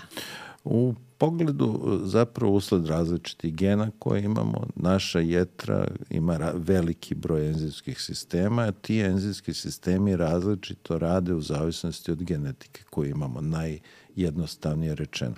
U 0.64 0.94
pogledu 1.18 2.00
zapravo 2.04 2.54
usled 2.54 2.86
različitih 2.86 3.56
gena 3.56 3.92
koje 4.00 4.24
imamo, 4.24 4.68
naša 4.76 5.20
jetra 5.20 5.88
ima 6.10 6.52
veliki 6.54 7.16
broj 7.16 7.48
enzimskih 7.48 8.02
sistema, 8.02 8.62
a 8.62 8.72
ti 8.72 9.00
enzimski 9.00 9.54
sistemi 9.54 10.16
različito 10.16 10.98
rade 10.98 11.34
u 11.34 11.42
zavisnosti 11.42 12.12
od 12.12 12.24
genetike 12.24 12.84
koju 12.90 13.10
imamo, 13.10 13.42
najjednostavnije 13.42 14.96
rečeno 14.96 15.36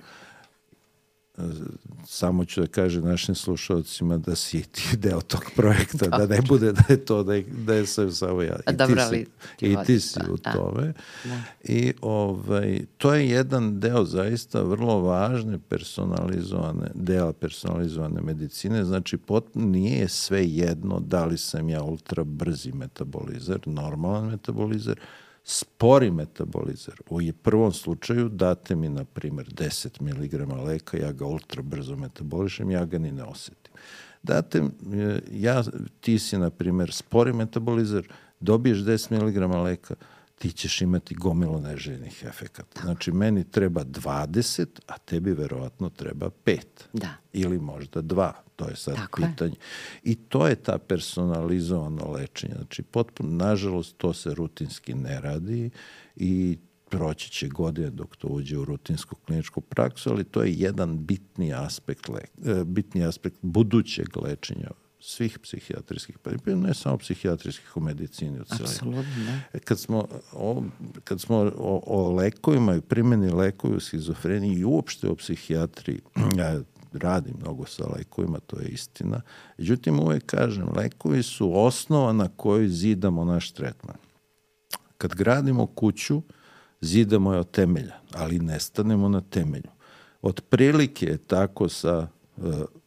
samo 2.06 2.44
ću 2.44 2.60
da 2.60 2.66
kažem 2.66 3.04
našim 3.04 3.34
slušalcima 3.34 4.18
da 4.18 4.34
si 4.34 4.62
ti 4.62 4.96
deo 4.96 5.20
tog 5.20 5.44
projekta, 5.56 6.08
da 6.18 6.26
ne 6.26 6.42
bude 6.42 6.72
da 6.72 6.82
je 6.88 7.04
to, 7.04 7.22
da 7.22 7.34
je, 7.34 7.44
da 7.66 7.74
je 7.74 7.86
sve 7.86 8.12
samo 8.12 8.42
ja. 8.42 8.56
I 8.70 8.76
Dobro, 8.76 9.02
ti 9.10 9.26
si, 9.60 9.66
i 9.66 9.76
ti 9.86 10.00
si 10.00 10.20
u 10.30 10.36
da. 10.36 10.52
tome. 10.52 10.92
Da. 11.24 11.40
I 11.64 11.92
ovaj, 12.00 12.80
to 12.98 13.14
je 13.14 13.28
jedan 13.28 13.80
deo 13.80 14.04
zaista 14.04 14.62
vrlo 14.62 15.00
važne 15.00 15.58
personalizovane, 15.58 16.90
dela 16.94 17.32
personalizovane 17.32 18.20
medicine, 18.20 18.84
znači 18.84 19.16
pot, 19.16 19.46
nije 19.54 20.08
sve 20.08 20.46
jedno 20.46 21.00
da 21.00 21.24
li 21.24 21.38
sam 21.38 21.68
ja 21.68 21.82
ultra 21.82 22.24
brzi 22.24 22.72
metabolizer, 22.72 23.60
normalan 23.66 24.30
metabolizer, 24.30 25.00
spori 25.44 26.10
metabolizer. 26.10 26.94
U 27.10 27.20
prvom 27.42 27.72
slučaju 27.72 28.28
date 28.28 28.74
mi, 28.74 28.88
na 28.88 29.04
primer, 29.04 29.46
10 29.46 30.00
mg 30.02 30.64
leka, 30.66 30.96
ja 30.96 31.12
ga 31.12 31.26
ultra 31.26 31.62
brzo 31.62 31.96
metabolišem, 31.96 32.70
ja 32.70 32.84
ga 32.84 32.98
ni 32.98 33.12
ne 33.12 33.24
osetim. 33.24 33.72
Date, 34.22 34.62
ja, 35.30 35.62
ti 36.00 36.18
si, 36.18 36.38
na 36.38 36.50
primer, 36.50 36.92
spori 36.92 37.32
metabolizer, 37.32 38.08
dobiješ 38.40 38.78
10 38.78 39.12
mg 39.12 39.62
leka, 39.64 39.94
ti 40.44 40.52
ćeš 40.52 40.80
imati 40.80 41.14
gomilo 41.14 41.60
neželjenih 41.60 42.24
efekata. 42.26 42.80
Znači, 42.82 43.12
meni 43.12 43.44
treba 43.50 43.84
20, 43.84 44.66
a 44.86 44.98
tebi 44.98 45.32
verovatno 45.32 45.90
treba 45.90 46.30
5. 46.44 46.60
Da. 46.92 47.08
Ili 47.32 47.58
možda 47.58 48.02
2. 48.02 48.32
To 48.56 48.68
je 48.68 48.76
sad 48.76 48.96
Tako 48.96 49.22
pitanje. 49.22 49.52
Je. 49.52 50.12
I 50.12 50.14
to 50.14 50.48
je 50.48 50.54
ta 50.54 50.78
personalizovano 50.78 52.10
lečenje. 52.10 52.54
Znači, 52.54 52.82
potpuno, 52.82 53.44
nažalost, 53.46 53.96
to 53.96 54.12
se 54.12 54.34
rutinski 54.34 54.94
ne 54.94 55.20
radi 55.20 55.70
i 56.16 56.58
proći 56.88 57.30
će 57.30 57.48
godine 57.48 57.90
dok 57.90 58.16
to 58.16 58.28
uđe 58.28 58.58
u 58.58 58.64
rutinsku 58.64 59.16
kliničku 59.26 59.60
praksu, 59.60 60.10
ali 60.10 60.24
to 60.24 60.42
je 60.42 60.52
jedan 60.52 61.06
bitni 61.06 61.54
aspekt, 61.54 62.08
le, 62.08 62.20
e, 62.44 62.64
bitni 62.64 63.04
aspekt 63.04 63.38
budućeg 63.42 64.16
lečenja 64.16 64.70
svih 65.06 65.38
psihijatrijskih, 65.38 66.18
pa 66.18 66.30
ne 66.46 66.74
samo 66.74 66.98
psihijatrijskih 66.98 67.76
u 67.76 67.80
medicini 67.80 68.40
u. 68.40 68.42
Apsolutno, 68.64 69.24
da. 69.26 69.58
E, 69.58 69.58
kad 69.58 69.80
smo, 69.80 70.08
o, 70.32 70.62
kad 71.04 71.20
smo 71.20 71.36
o, 71.56 71.82
o 71.86 72.14
lekovima 72.14 72.74
i 72.74 72.80
primjeni 72.80 73.30
lekovi 73.30 73.76
u 73.76 73.80
schizofreniji 73.80 74.58
i 74.58 74.64
uopšte 74.64 75.08
o 75.08 75.16
psihijatriji, 75.16 76.00
ja 76.38 76.60
radim 76.92 77.34
mnogo 77.40 77.66
sa 77.66 77.84
lekovima, 77.96 78.38
to 78.40 78.60
je 78.60 78.68
istina. 78.68 79.20
Međutim, 79.58 80.00
uvek 80.00 80.26
kažem, 80.26 80.66
lekovi 80.76 81.22
su 81.22 81.58
osnova 81.58 82.12
na 82.12 82.28
kojoj 82.28 82.68
zidamo 82.68 83.24
naš 83.24 83.50
tretman. 83.50 83.96
Kad 84.98 85.14
gradimo 85.14 85.66
kuću, 85.66 86.22
zidamo 86.80 87.32
je 87.32 87.40
od 87.40 87.50
temelja, 87.50 87.94
ali 88.12 88.38
ne 88.38 88.60
stanemo 88.60 89.08
na 89.08 89.20
temelju. 89.20 89.70
Od 90.22 90.40
prilike 90.40 91.06
je 91.06 91.18
tako 91.18 91.68
sa 91.68 92.08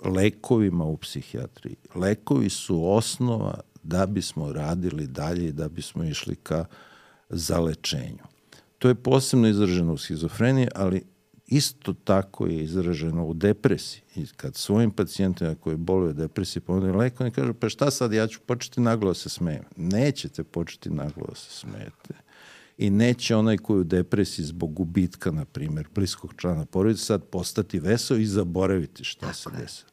lekovima 0.05 0.85
u 0.85 0.97
psihijatriji. 0.97 1.75
Lekovi 1.95 2.49
su 2.49 2.91
osnova 2.91 3.59
da 3.83 4.05
bismo 4.05 4.53
radili 4.53 5.07
dalje 5.07 5.47
i 5.47 5.51
da 5.51 5.69
bismo 5.69 6.03
išli 6.03 6.35
ka 6.35 6.65
zalečenju. 7.29 8.23
To 8.79 8.87
je 8.87 8.95
posebno 8.95 9.47
izraženo 9.47 9.93
u 9.93 9.97
schizofreniji, 9.97 10.67
ali 10.75 11.03
isto 11.47 11.93
tako 11.93 12.47
je 12.47 12.63
izraženo 12.63 13.25
u 13.25 13.33
depresiji. 13.33 14.01
I 14.15 14.25
kad 14.25 14.55
svojim 14.55 14.91
pacijentima 14.91 15.55
koji 15.55 15.77
boluju 15.77 16.13
depresiji 16.13 16.61
ponudim 16.61 16.95
leko, 16.95 17.23
oni 17.23 17.31
kažu, 17.31 17.53
pa 17.53 17.69
šta 17.69 17.91
sad, 17.91 18.13
ja 18.13 18.27
ću 18.27 18.39
početi 18.45 18.81
naglo 18.81 19.09
da 19.09 19.13
se 19.13 19.29
smejem. 19.29 19.63
Nećete 19.75 20.43
početi 20.43 20.89
naglo 20.89 21.25
da 21.29 21.35
se 21.35 21.51
smejete 21.51 22.26
i 22.77 22.89
neće 22.89 23.35
onaj 23.35 23.57
koji 23.57 23.79
u 23.79 23.83
depresiji 23.83 24.45
zbog 24.45 24.73
gubitka, 24.73 25.31
na 25.31 25.45
primjer, 25.45 25.87
bliskog 25.95 26.33
člana 26.37 26.65
porodice 26.65 27.05
sad 27.05 27.23
postati 27.23 27.79
veseo 27.79 28.17
i 28.17 28.25
zaboraviti 28.25 29.03
šta 29.03 29.25
Tako 29.25 29.33
se 29.33 29.49
desilo. 29.59 29.89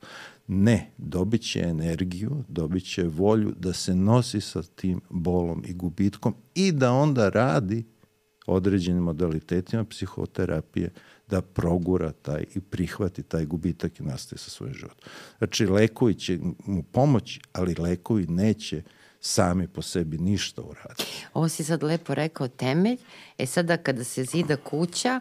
Ne, 0.47 0.91
dobit 0.99 1.51
će 1.51 1.61
energiju, 1.61 2.45
dobit 2.49 2.93
će 2.93 3.03
volju 3.03 3.55
da 3.59 3.73
se 3.73 3.95
nosi 3.95 4.41
sa 4.41 4.63
tim 4.63 5.01
bolom 5.11 5.63
i 5.67 5.75
gubitkom 5.75 6.35
i 6.55 6.73
da 6.73 6.93
onda 6.93 7.29
radi 7.29 7.85
određenim 8.47 9.03
modalitetima 9.03 9.85
psihoterapije 9.85 10.93
da 11.29 11.43
progura 11.43 12.13
taj 12.13 12.45
i 12.55 12.61
prihvati 12.61 13.23
taj 13.23 13.45
gubitak 13.45 14.01
i 14.01 14.03
nastaje 14.03 14.39
sa 14.39 14.51
svojim 14.51 14.75
životom. 14.75 15.09
Znači, 15.39 15.67
lekovi 15.67 16.15
će 16.15 16.39
mu 16.67 16.83
pomoći, 16.83 17.41
ali 17.53 17.75
lekovi 17.75 18.27
neće 18.27 18.77
uh, 18.77 18.85
sami 19.27 19.69
po 19.69 19.83
sebi 19.83 20.19
ništa 20.19 20.63
uradi. 20.63 21.05
Ovo 21.35 21.49
si 21.49 21.65
sad 21.65 21.83
lepo 21.83 22.15
rekao 22.15 22.49
temelj. 22.49 22.97
E 23.39 23.47
sada 23.47 23.77
kada 23.77 24.05
se 24.05 24.25
zida 24.25 24.57
kuća, 24.57 25.21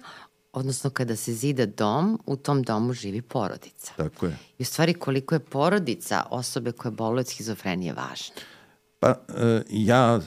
odnosno 0.53 0.89
kada 0.89 1.15
se 1.15 1.33
zida 1.33 1.65
dom, 1.65 2.19
u 2.25 2.35
tom 2.35 2.63
domu 2.63 2.93
živi 2.93 3.21
porodica. 3.21 3.93
Tako 3.97 4.25
je. 4.25 4.37
I 4.57 4.61
u 4.61 4.65
stvari 4.65 4.93
koliko 4.93 5.35
je 5.35 5.39
porodica 5.39 6.23
osobe 6.29 6.71
koje 6.71 6.91
boluju 6.91 7.19
od 7.19 7.27
schizofrenije 7.27 7.93
važna? 7.93 8.35
Pa 8.99 9.09
e, 9.09 9.61
ja 9.69 10.19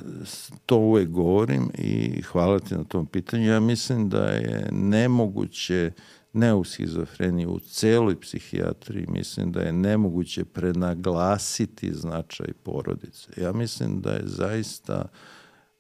to 0.67 0.77
uvek 0.77 1.09
govorim 1.09 1.71
i 1.79 2.23
hvala 2.23 2.59
ti 2.59 2.75
na 2.75 2.85
tom 2.85 3.07
pitanju. 3.07 3.45
Ja 3.45 3.61
mislim 3.61 4.09
da 4.09 4.25
je 4.25 4.69
nemoguće 4.73 5.93
ne 6.37 6.55
u 6.55 6.65
schizofreniji, 6.65 7.47
u 7.47 7.59
celoj 7.59 8.21
psihijatriji 8.21 9.07
mislim 9.09 9.53
da 9.53 9.61
je 9.61 9.73
nemoguće 9.73 10.45
prenaglasiti 10.45 11.95
značaj 11.95 12.53
porodice. 12.63 13.29
Ja 13.37 13.53
mislim 13.53 14.01
da 14.01 14.11
je 14.11 14.23
zaista 14.25 15.05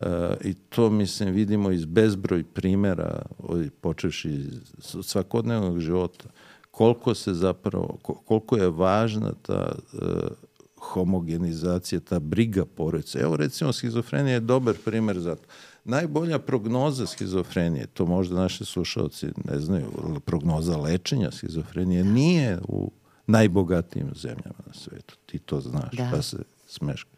uh, 0.00 0.06
i 0.44 0.54
to 0.54 0.90
mislim 0.90 1.34
vidimo 1.34 1.70
iz 1.70 1.84
bezbroj 1.84 2.44
primera 2.44 3.22
počevši 3.80 4.28
iz 4.28 4.96
svakodnevnog 5.02 5.80
života 5.80 6.28
koliko 6.70 7.14
se 7.14 7.34
zapravo 7.34 7.98
koliko 8.02 8.56
je 8.56 8.70
važna 8.70 9.32
ta 9.42 9.74
uh, 9.92 10.00
homogenizacija, 10.76 12.00
ta 12.00 12.18
briga 12.18 12.64
porodice. 12.64 13.18
Evo 13.18 13.36
recimo 13.36 13.72
schizofrenija 13.72 14.34
je 14.34 14.40
dobar 14.40 14.74
primer 14.84 15.18
za 15.18 15.34
to 15.34 15.48
najbolja 15.86 16.38
prognoza 16.38 17.06
schizofrenije, 17.06 17.86
to 17.86 18.06
možda 18.06 18.36
naši 18.36 18.64
slušalci 18.64 19.26
ne 19.44 19.60
znaju, 19.60 19.86
prognoza 20.24 20.76
lečenja 20.76 21.30
schizofrenije 21.30 22.04
nije 22.04 22.58
u 22.68 22.92
najbogatijim 23.26 24.10
zemljama 24.14 24.60
na 24.66 24.74
svetu. 24.74 25.16
Ti 25.26 25.38
to 25.38 25.60
znaš, 25.60 25.96
da. 25.96 26.10
pa 26.12 26.22
se 26.22 26.36
smeška. 26.66 27.10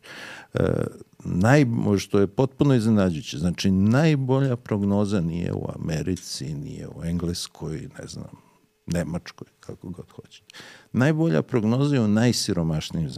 E, 0.55 0.85
naj, 1.25 1.67
što 1.99 2.21
je 2.21 2.27
potpuno 2.27 2.75
iznenađujuće. 2.75 3.39
Znači, 3.39 3.71
najbolja 3.71 4.57
prognoza 4.57 5.21
nije 5.21 5.53
u 5.53 5.67
Americi, 5.75 6.55
nije 6.55 6.89
u 6.89 7.05
Engleskoj, 7.05 7.89
ne 7.99 8.07
znam, 8.07 8.49
Nemačkoj, 8.87 9.49
kako 9.61 9.91
god 9.91 10.11
hoćete. 10.11 10.55
Najbolja 10.93 11.43
prognoza 11.43 11.95
je 11.95 12.01
u 12.01 12.09
najsiromašnijim 12.09 13.11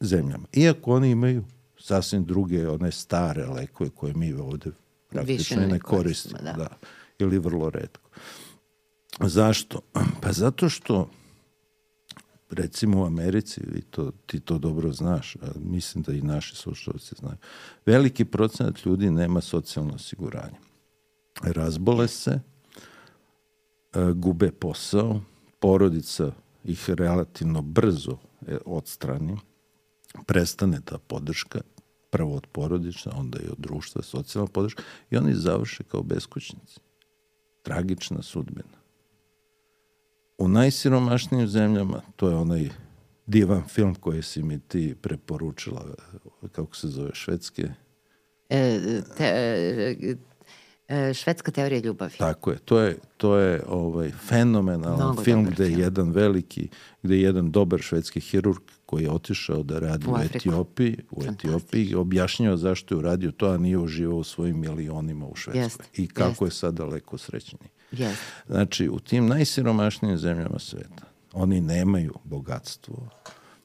zemljama. 0.00 0.44
Iako 0.52 0.94
oni 0.94 1.10
imaju 1.10 1.44
sasvim 1.82 2.24
druge, 2.24 2.68
one 2.68 2.92
stare 2.92 3.46
lekove 3.46 3.90
koje 3.90 4.14
mi 4.14 4.32
ovde 4.32 4.70
praktično 5.08 5.60
ne, 5.60 5.68
ne 5.68 5.80
koristimo. 5.80 6.38
Da. 6.42 6.52
da. 6.52 6.68
Ili 7.18 7.38
vrlo 7.38 7.70
redko. 7.70 8.10
Zašto? 9.20 9.80
Pa 10.20 10.32
zato 10.32 10.68
što 10.68 11.10
recimo 12.50 13.02
u 13.02 13.06
Americi, 13.06 13.60
i 13.74 13.82
to, 13.82 14.12
ti 14.26 14.40
to 14.40 14.58
dobro 14.58 14.92
znaš, 14.92 15.36
a 15.36 15.46
mislim 15.64 16.02
da 16.02 16.12
i 16.12 16.22
naši 16.22 16.56
slušalci 16.56 17.14
znaju, 17.18 17.36
veliki 17.86 18.24
procenat 18.24 18.84
ljudi 18.84 19.10
nema 19.10 19.40
socijalno 19.40 19.94
osiguranje. 19.94 20.56
razbole 21.42 22.08
se, 22.08 22.30
e, 22.30 22.40
gube 24.14 24.52
posao, 24.52 25.20
porodica 25.58 26.32
ih 26.64 26.90
relativno 26.90 27.62
brzo 27.62 28.18
e, 28.46 28.56
odstrani, 28.64 29.36
prestane 30.26 30.80
ta 30.84 30.98
podrška, 30.98 31.60
prvo 32.12 32.36
od 32.36 32.46
porodična, 32.46 33.12
onda 33.16 33.38
i 33.38 33.48
od 33.48 33.58
društva, 33.58 34.02
socijalna 34.02 34.50
podrška, 34.52 34.82
i 35.10 35.16
oni 35.16 35.34
završe 35.34 35.84
kao 35.84 36.02
beskućnici. 36.02 36.80
Tragična 37.62 38.22
sudbina. 38.22 38.78
U 40.38 40.48
najsiromašnijim 40.48 41.48
zemljama, 41.48 42.02
to 42.16 42.28
je 42.28 42.36
onaj 42.36 42.68
divan 43.26 43.62
film 43.68 43.94
koji 43.94 44.22
si 44.22 44.42
mi 44.42 44.60
ti 44.60 44.94
preporučila, 45.02 45.86
kako 46.52 46.76
se 46.76 46.88
zove, 46.88 47.10
švedske? 47.12 47.68
E, 48.48 48.80
te, 49.16 49.24
e, 49.24 50.16
e, 50.88 51.14
švedska 51.14 51.50
teorija 51.50 51.80
ljubavi. 51.80 52.16
Tako 52.18 52.50
je, 52.50 52.58
to 52.58 52.80
je, 52.80 52.98
to 53.16 53.36
je 53.36 53.62
ovaj 53.68 54.10
fenomenalan 54.10 54.96
Mnogo 54.96 55.22
film 55.22 55.44
gde 55.44 55.64
je 55.64 55.78
jedan 55.78 56.10
veliki, 56.10 56.68
gde 57.02 57.14
je 57.14 57.22
jedan 57.22 57.50
dobar 57.50 57.80
švedski 57.80 58.20
hirurg 58.20 58.62
koji 58.92 59.04
je 59.04 59.10
otišao 59.10 59.62
da 59.62 59.78
radi 59.78 60.06
u, 60.06 60.12
u 60.12 60.16
Etiopiji, 60.16 60.96
u 61.10 61.22
Etiopiji, 61.24 61.94
objašnjava 61.94 62.56
zašto 62.56 62.94
je 62.94 62.98
uradio 62.98 63.32
to, 63.32 63.48
a 63.48 63.58
nije 63.58 63.78
uživao 63.78 64.18
u 64.18 64.24
svojim 64.24 64.60
milionima 64.60 65.26
u 65.26 65.34
Švedskoj. 65.34 65.62
Jest, 65.62 65.98
I 65.98 66.06
kako 66.08 66.44
jest. 66.44 66.56
je 66.56 66.58
sad 66.58 66.74
daleko 66.74 67.18
srećniji. 67.18 67.70
Jest. 67.92 68.22
Znači, 68.46 68.88
u 68.88 68.98
tim 68.98 69.26
najsiromašnijim 69.26 70.18
zemljama 70.18 70.58
sveta, 70.58 71.06
oni 71.32 71.60
nemaju 71.60 72.14
bogatstvo, 72.24 73.08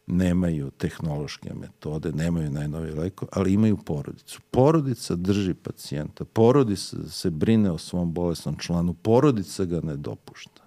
nemaju 0.06 0.72
tehnološke 0.72 1.54
metode, 1.54 2.12
nemaju 2.12 2.52
najnovije 2.52 2.94
leko, 2.94 3.28
ali 3.32 3.54
imaju 3.54 3.78
porodicu. 3.78 4.42
Porodica 4.52 5.16
drži 5.16 5.54
pacijenta, 5.54 6.26
porodica 6.26 7.10
se 7.10 7.30
brine 7.30 7.72
o 7.72 7.78
svom 7.78 8.14
bolesnom 8.14 8.58
članu, 8.58 8.94
porodica 8.94 9.66
ga 9.66 9.82
ne 9.82 9.98
dopušta. 9.98 10.64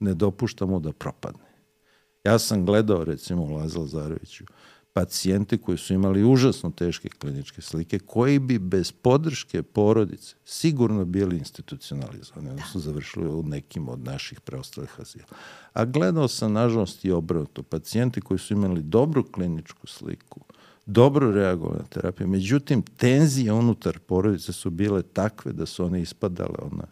Ne 0.00 0.14
dopušta 0.14 0.66
mu 0.66 0.80
da 0.80 0.92
propadne. 0.92 1.53
Ja 2.24 2.38
sam 2.38 2.66
gledao, 2.66 3.04
recimo, 3.04 3.42
u 3.42 3.54
Lazal 3.54 3.86
Zaroviću, 3.86 4.44
pacijente 4.92 5.58
koji 5.58 5.78
su 5.78 5.94
imali 5.94 6.24
užasno 6.24 6.70
teške 6.70 7.08
kliničke 7.08 7.62
slike, 7.62 7.98
koji 7.98 8.38
bi 8.38 8.58
bez 8.58 8.92
podrške 8.92 9.62
porodice 9.62 10.34
sigurno 10.44 11.04
bili 11.04 11.38
institucionalizovani, 11.38 12.56
da. 12.56 12.62
su 12.72 12.80
završili 12.80 13.28
u 13.28 13.42
nekim 13.42 13.88
od 13.88 14.04
naših 14.04 14.40
preostalih 14.40 15.00
azila. 15.00 15.26
A 15.72 15.84
gledao 15.84 16.28
sam, 16.28 16.52
nažalost, 16.52 17.04
i 17.04 17.10
obrnuto, 17.10 17.62
pacijenti 17.62 18.20
koji 18.20 18.38
su 18.38 18.54
imali 18.54 18.82
dobru 18.82 19.24
kliničku 19.24 19.86
sliku, 19.86 20.40
dobro 20.86 21.32
reagovali 21.32 21.78
na 21.78 21.86
terapiju, 21.86 22.28
međutim, 22.28 22.82
tenzije 22.82 23.52
unutar 23.52 23.98
porodice 23.98 24.52
su 24.52 24.70
bile 24.70 25.02
takve 25.02 25.52
da 25.52 25.66
su 25.66 25.84
one 25.84 26.00
ispadale 26.00 26.58
ona 26.72 26.86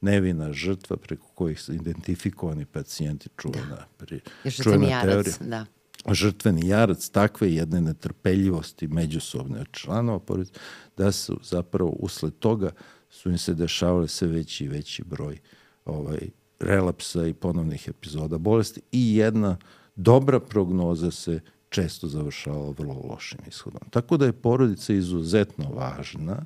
nevina 0.00 0.52
žrtva 0.52 0.96
preko 0.96 1.26
kojih 1.34 1.60
su 1.60 1.72
identifikovani 1.72 2.64
pacijenti 2.64 3.28
čuvena, 3.36 3.76
da. 3.76 3.88
pri, 3.96 4.20
čuvena 4.62 5.02
teorija. 5.02 5.34
Da 5.40 5.66
žrtveni 6.14 6.68
jarac 6.68 7.08
takve 7.08 7.52
jedne 7.52 7.80
netrpeljivosti 7.80 8.88
međusobne 8.88 9.64
članova 9.72 10.18
porodice, 10.18 10.52
da 10.96 11.12
su 11.12 11.40
zapravo 11.42 11.90
usled 11.90 12.38
toga 12.38 12.70
su 13.10 13.30
im 13.30 13.38
se 13.38 13.54
dešavale 13.54 14.08
sve 14.08 14.28
veći 14.28 14.64
i 14.64 14.68
veći 14.68 15.04
broj 15.04 15.38
ovaj, 15.84 16.18
relapsa 16.60 17.26
i 17.26 17.34
ponovnih 17.34 17.88
epizoda 17.88 18.38
bolesti 18.38 18.80
i 18.92 19.16
jedna 19.16 19.56
dobra 19.96 20.40
prognoza 20.40 21.10
se 21.10 21.40
često 21.68 22.08
završavala 22.08 22.70
vrlo 22.70 22.94
lošim 23.10 23.38
ishodom. 23.48 23.80
Tako 23.90 24.16
da 24.16 24.26
je 24.26 24.32
porodica 24.32 24.92
izuzetno 24.92 25.70
važna. 25.70 26.44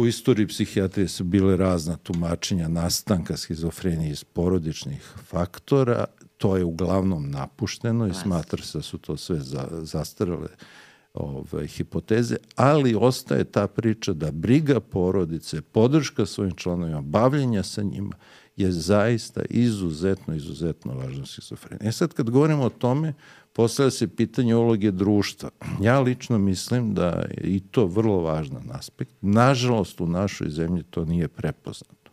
U 0.00 0.06
istoriji 0.06 0.46
psihijatrije 0.46 1.08
su 1.08 1.24
bile 1.24 1.56
razna 1.56 1.96
tumačenja 1.96 2.68
nastanka 2.68 3.36
schizofrenije 3.36 4.10
iz 4.10 4.24
porodičnih 4.24 5.02
faktora 5.24 6.04
to 6.42 6.56
je 6.56 6.64
uglavnom 6.64 7.30
napušteno 7.30 8.06
i 8.06 8.14
smatra 8.14 8.62
se 8.62 8.78
da 8.78 8.82
su 8.82 8.98
to 8.98 9.16
sve 9.16 9.40
za, 9.40 9.68
zastarale 9.70 10.48
ove, 11.14 11.66
hipoteze, 11.66 12.36
ali 12.56 12.94
ostaje 12.94 13.44
ta 13.44 13.66
priča 13.66 14.12
da 14.12 14.30
briga 14.30 14.80
porodice, 14.80 15.62
podrška 15.62 16.26
svojim 16.26 16.54
članovima, 16.56 17.00
bavljenja 17.00 17.62
sa 17.62 17.82
njima 17.82 18.16
je 18.56 18.72
zaista 18.72 19.42
izuzetno, 19.50 20.34
izuzetno 20.34 20.94
važno 20.94 21.26
schizofrenija. 21.26 21.88
E 21.88 21.92
sad 21.92 22.12
kad 22.12 22.30
govorimo 22.30 22.64
o 22.64 22.70
tome, 22.70 23.14
postavlja 23.52 23.90
se 23.90 24.08
pitanje 24.08 24.56
uloge 24.56 24.90
društva. 24.90 25.50
Ja 25.80 26.00
lično 26.00 26.38
mislim 26.38 26.94
da 26.94 27.06
je 27.06 27.36
i 27.42 27.60
to 27.60 27.86
vrlo 27.86 28.20
važan 28.20 28.70
aspekt. 28.72 29.14
Nažalost, 29.20 30.00
u 30.00 30.06
našoj 30.06 30.50
zemlji 30.50 30.82
to 30.82 31.04
nije 31.04 31.28
prepoznato. 31.28 32.10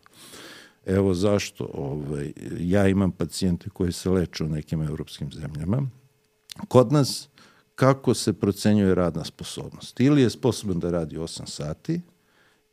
Evo 0.85 1.13
zašto. 1.13 1.69
Ovaj, 1.73 2.33
ja 2.59 2.87
imam 2.87 3.11
pacijente 3.11 3.69
koji 3.69 3.91
se 3.91 4.09
leče 4.09 4.43
u 4.43 4.49
nekim 4.49 4.81
evropskim 4.81 5.31
zemljama. 5.31 5.89
Kod 6.67 6.91
nas 6.91 7.29
kako 7.75 8.13
se 8.13 8.33
procenjuje 8.33 8.95
radna 8.95 9.23
sposobnost? 9.23 9.99
Ili 9.99 10.21
je 10.21 10.29
sposoban 10.29 10.79
da 10.79 10.91
radi 10.91 11.17
8 11.17 11.45
sati, 11.45 12.01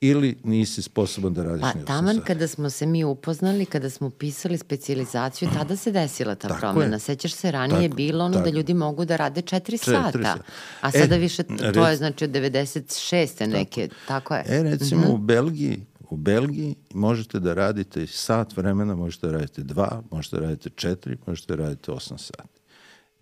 ili 0.01 0.37
nisi 0.45 0.83
sposoban 0.83 1.35
da 1.35 1.43
radiš 1.43 1.61
pa, 1.61 1.73
ni 1.75 1.85
8 1.85 1.87
taman 1.87 2.21
kada 2.27 2.49
smo 2.49 2.71
se 2.71 2.87
mi 2.87 3.05
upoznali, 3.05 3.67
kada 3.67 3.91
smo 3.91 4.11
pisali 4.11 4.59
specializaciju, 4.59 5.49
tada 5.55 5.77
se 5.77 5.93
desila 5.93 6.35
ta 6.35 6.49
tako 6.49 6.61
promena. 6.61 6.97
Je. 6.97 6.99
Sećaš 6.99 7.33
se, 7.33 7.51
ranije 7.51 7.83
je 7.83 7.89
bilo 7.89 8.25
ono 8.25 8.33
da 8.33 8.39
tako. 8.39 8.51
da 8.51 8.57
ljudi 8.57 8.75
mogu 8.75 9.05
da 9.05 9.17
rade 9.17 9.43
4 9.43 9.77
sata, 9.77 10.37
a 10.81 10.91
sada 10.91 11.15
e, 11.15 11.19
više, 11.19 11.43
to 11.43 11.55
rec... 11.59 11.91
je 11.91 11.97
znači 11.97 12.25
od 12.25 12.31
96. 12.31 13.47
neke, 13.47 13.89
tako, 13.89 14.05
tako 14.09 14.35
je. 14.35 14.45
E, 14.47 14.63
recimo 14.63 15.01
mm 15.01 15.05
-hmm. 15.05 15.15
u 15.15 15.19
Belgiji 15.19 15.87
U 16.11 16.17
Belgiji 16.17 16.75
možete 16.95 17.41
da 17.41 17.55
radite 17.55 18.07
sat 18.07 18.57
vremena, 18.57 18.95
možete 18.95 19.27
da 19.27 19.33
radite 19.33 19.63
dva, 19.63 20.03
možete 20.11 20.37
da 20.37 20.43
radite 20.43 20.71
četiri, 20.71 21.17
možete 21.27 21.57
da 21.57 21.63
radite 21.63 21.93
osam 21.93 22.19
sati. 22.19 22.61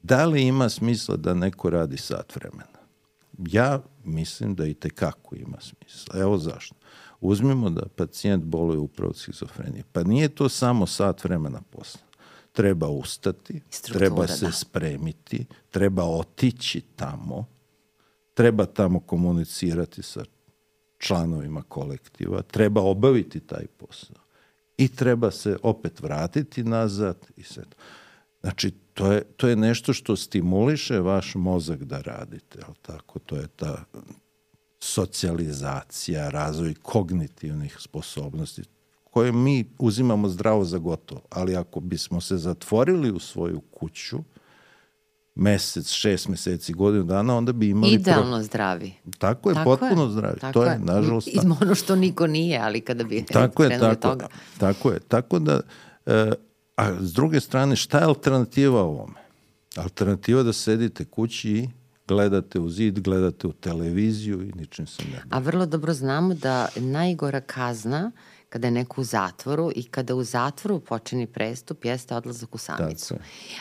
Da 0.02 0.24
li 0.26 0.42
ima 0.42 0.68
smisla 0.68 1.16
da 1.16 1.34
neko 1.34 1.70
radi 1.70 1.96
sat 1.96 2.36
vremena? 2.36 2.73
Ja 3.38 3.82
mislim 4.04 4.54
da 4.54 4.66
i 4.66 4.74
tekako 4.74 5.36
ima 5.36 5.60
smisla. 5.60 6.20
Evo 6.20 6.38
zašto. 6.38 6.74
Uzmimo 7.20 7.70
da 7.70 7.88
pacijent 7.96 8.44
boluje 8.44 8.78
upravo 8.78 9.10
od 9.10 9.16
schizofrenije. 9.16 9.84
Pa 9.92 10.02
nije 10.02 10.28
to 10.28 10.48
samo 10.48 10.86
sat 10.86 11.24
vremena 11.24 11.62
posla. 11.70 12.00
Treba 12.52 12.88
ustati, 12.88 13.60
Struktura, 13.70 14.06
treba 14.06 14.26
se 14.26 14.46
da. 14.46 14.52
spremiti, 14.52 15.46
treba 15.70 16.04
otići 16.04 16.80
tamo, 16.80 17.46
treba 18.34 18.66
tamo 18.66 19.00
komunicirati 19.00 20.02
sa 20.02 20.24
članovima 20.98 21.62
kolektiva, 21.62 22.42
treba 22.42 22.82
obaviti 22.82 23.40
taj 23.40 23.66
posao 23.66 24.16
i 24.76 24.88
treba 24.88 25.30
se 25.30 25.56
opet 25.62 26.00
vratiti 26.00 26.64
nazad 26.64 27.26
i 27.36 27.42
sve 27.42 27.62
to. 27.62 27.76
Znači, 28.40 28.72
to 28.94 29.12
je, 29.12 29.22
to 29.36 29.48
je 29.48 29.56
nešto 29.56 29.92
što 29.92 30.16
stimuliše 30.16 31.00
vaš 31.00 31.34
mozak 31.34 31.84
da 31.84 32.00
radite, 32.00 32.58
ali 32.66 32.76
tako? 32.82 33.18
To 33.18 33.36
je 33.36 33.46
ta 33.46 33.84
socijalizacija, 34.80 36.30
razvoj 36.30 36.74
kognitivnih 36.82 37.76
sposobnosti, 37.80 38.62
koje 39.04 39.32
mi 39.32 39.64
uzimamo 39.78 40.28
zdravo 40.28 40.64
za 40.64 40.78
gotovo. 40.78 41.20
Ali 41.30 41.56
ako 41.56 41.80
bismo 41.80 42.20
se 42.20 42.36
zatvorili 42.36 43.10
u 43.10 43.18
svoju 43.18 43.60
kuću, 43.60 44.18
mesec, 45.34 45.90
šest 45.90 46.28
meseci, 46.28 46.72
godinu 46.72 47.04
dana, 47.04 47.36
onda 47.36 47.52
bi 47.52 47.68
imali... 47.68 47.92
Idealno 47.92 48.36
pro... 48.36 48.42
zdravi. 48.42 48.92
Tako 49.18 49.48
je, 49.50 49.54
tako 49.54 49.70
potpuno 49.70 50.04
je. 50.04 50.10
zdravi. 50.10 50.40
Tako 50.40 50.52
to 50.52 50.64
je, 50.64 50.70
je 50.70 50.78
nažalost... 50.78 51.28
Ono 51.60 51.74
što 51.74 51.96
niko 51.96 52.26
nije, 52.26 52.58
ali 52.58 52.80
kada 52.80 53.04
bi 53.04 53.24
tako 53.24 53.64
je, 53.64 53.78
tako, 53.78 53.94
toga. 53.94 54.26
Tako 54.58 54.90
je, 54.90 55.00
tako 55.00 55.38
da... 55.38 55.60
E, 56.06 56.32
a 56.76 56.94
s 57.00 57.12
druge 57.12 57.40
strane, 57.40 57.76
šta 57.76 57.98
je 57.98 58.04
alternativa 58.04 58.82
ovome? 58.82 59.24
Alternativa 59.76 60.42
da 60.42 60.52
sedite 60.52 61.04
kući 61.04 61.50
i 61.50 61.68
gledate 62.08 62.60
u 62.60 62.70
zid, 62.70 63.00
gledate 63.00 63.46
u 63.46 63.52
televiziju 63.52 64.42
i 64.42 64.52
ničim 64.52 64.86
se 64.86 65.02
ne... 65.02 65.22
A 65.30 65.38
vrlo 65.38 65.66
dobro 65.66 65.92
znamo 65.92 66.34
da 66.34 66.68
najgora 66.76 67.40
kazna 67.40 68.10
kada 68.48 68.66
je 68.66 68.70
neko 68.70 69.00
u 69.00 69.04
zatvoru 69.04 69.72
i 69.76 69.82
kada 69.82 70.14
u 70.14 70.24
zatvoru 70.24 70.80
počini 70.80 71.26
prestup 71.26 71.84
jeste 71.84 72.14
odlazak 72.14 72.54
u 72.54 72.58
samicu. 72.58 73.14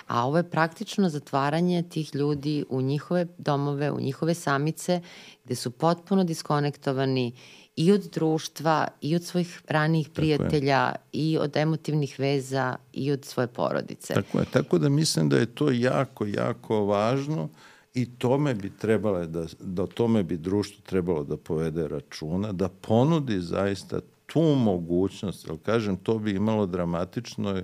A 0.07 0.25
ovo 0.25 0.37
je 0.37 0.49
praktično 0.49 1.09
zatvaranje 1.09 1.83
tih 1.83 2.15
ljudi 2.15 2.65
u 2.69 2.81
njihove 2.81 3.27
domove, 3.37 3.91
u 3.91 3.99
njihove 3.99 4.33
samice, 4.33 5.01
gde 5.45 5.55
su 5.55 5.71
potpuno 5.71 6.23
diskonektovani 6.23 7.31
i 7.75 7.91
od 7.91 8.01
društva, 8.13 8.87
i 9.01 9.15
od 9.15 9.23
svojih 9.23 9.61
ranijih 9.67 10.09
prijatelja, 10.09 10.95
i 11.11 11.37
od 11.37 11.57
emotivnih 11.57 12.19
veza, 12.19 12.75
i 12.93 13.11
od 13.11 13.25
svoje 13.25 13.47
porodice. 13.47 14.13
Tako 14.13 14.39
je, 14.39 14.45
tako 14.45 14.77
da 14.77 14.89
mislim 14.89 15.29
da 15.29 15.37
je 15.37 15.45
to 15.45 15.71
jako, 15.71 16.25
jako 16.25 16.85
važno 16.85 17.49
i 17.93 18.05
tome 18.05 18.53
bi 18.53 18.69
trebalo 18.69 19.25
da, 19.25 19.45
da 19.59 19.87
tome 19.87 20.23
bi 20.23 20.37
društvo 20.37 20.83
trebalo 20.85 21.23
da 21.23 21.37
povede 21.37 21.87
računa, 21.87 22.51
da 22.51 22.69
ponudi 22.69 23.41
zaista 23.41 23.99
tu 24.25 24.41
mogućnost, 24.41 25.49
ali 25.49 25.59
kažem, 25.59 25.97
to 25.97 26.19
bi 26.19 26.31
imalo 26.31 26.65
dramatično 26.65 27.61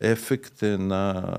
efekte 0.00 0.78
na 0.78 1.32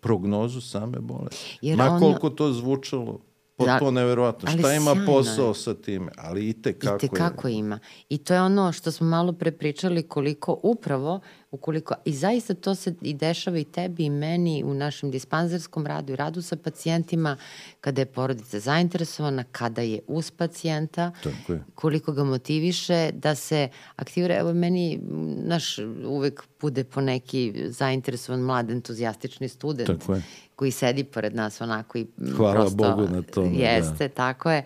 prognozu 0.00 0.60
same 0.60 0.98
bolesti. 1.00 1.58
Jer 1.62 1.78
Ma 1.78 1.98
koliko 1.98 2.30
to 2.30 2.52
zvučalo 2.52 3.20
potpuno 3.56 3.90
neverovatno. 3.90 4.50
Šta 4.50 4.72
ima 4.72 4.96
posao 5.06 5.54
sa 5.54 5.74
time? 5.74 6.12
Ali 6.16 6.48
i 6.48 6.62
te 6.62 6.78
kako, 6.78 6.96
I 6.96 7.08
te 7.08 7.16
kako 7.16 7.48
je. 7.48 7.54
ima. 7.54 7.78
I 8.08 8.18
to 8.18 8.34
je 8.34 8.42
ono 8.42 8.72
što 8.72 8.90
smo 8.90 9.06
malo 9.06 9.32
pre 9.32 9.52
pričali 9.52 10.08
koliko 10.08 10.60
upravo 10.62 11.20
ukoliko, 11.54 11.94
i 12.04 12.12
zaista 12.12 12.54
to 12.54 12.74
se 12.74 12.94
i 13.02 13.14
dešava 13.14 13.58
i 13.58 13.64
tebi 13.64 14.04
i 14.04 14.10
meni 14.10 14.64
u 14.64 14.74
našem 14.74 15.10
dispanzerskom 15.10 15.86
radu 15.86 16.12
i 16.12 16.16
radu 16.16 16.42
sa 16.42 16.56
pacijentima, 16.56 17.36
kada 17.80 18.00
je 18.00 18.06
porodica 18.06 18.60
zainteresovana, 18.60 19.44
kada 19.52 19.82
je 19.82 20.00
uz 20.06 20.30
pacijenta, 20.30 21.12
je. 21.48 21.62
koliko 21.74 22.12
ga 22.12 22.24
motiviše 22.24 23.10
da 23.12 23.34
se 23.34 23.68
aktivira. 23.96 24.38
Evo, 24.38 24.52
meni 24.52 25.00
naš 25.44 25.78
uvek 26.06 26.42
bude 26.60 26.84
po 26.84 27.00
neki 27.00 27.64
zainteresovan 27.68 28.40
mlad 28.40 28.70
entuzijastični 28.70 29.48
student 29.48 29.86
Tako 29.86 30.14
je. 30.14 30.22
koji 30.56 30.70
sedi 30.70 31.04
pored 31.04 31.34
nas 31.34 31.60
onako 31.60 31.98
i 31.98 32.06
Hvala 32.36 32.54
prosto, 32.54 32.76
Bogu 32.76 33.08
na 33.08 33.22
tome. 33.22 33.50
Da. 33.50 33.64
Jeste, 33.64 34.08
da. 34.08 34.14
tako 34.14 34.50
je 34.50 34.64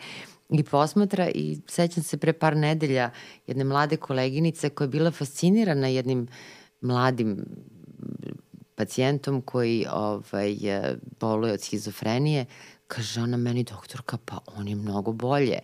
i 0.51 0.63
posmatra 0.63 1.29
i 1.35 1.59
sećam 1.67 2.03
se 2.03 2.17
pre 2.17 2.33
par 2.33 2.57
nedelja 2.57 3.11
jedne 3.47 3.65
mlade 3.65 3.97
koleginice 3.97 4.71
koja 4.71 4.85
je 4.85 4.89
bila 4.89 5.11
fascinirana 5.11 5.89
jednim 5.89 6.23
uh, 6.23 6.29
mladim 6.81 7.45
pacijentom 8.75 9.43
koji 9.43 9.87
ovaj, 9.93 10.57
boluje 11.21 11.53
od 11.53 11.61
schizofrenije, 11.61 12.47
kaže 12.87 13.21
ona 13.21 13.37
meni, 13.37 13.65
doktorka, 13.65 14.19
pa 14.25 14.39
on 14.47 14.69
je 14.69 14.75
mnogo 14.75 15.13
bolje. 15.13 15.59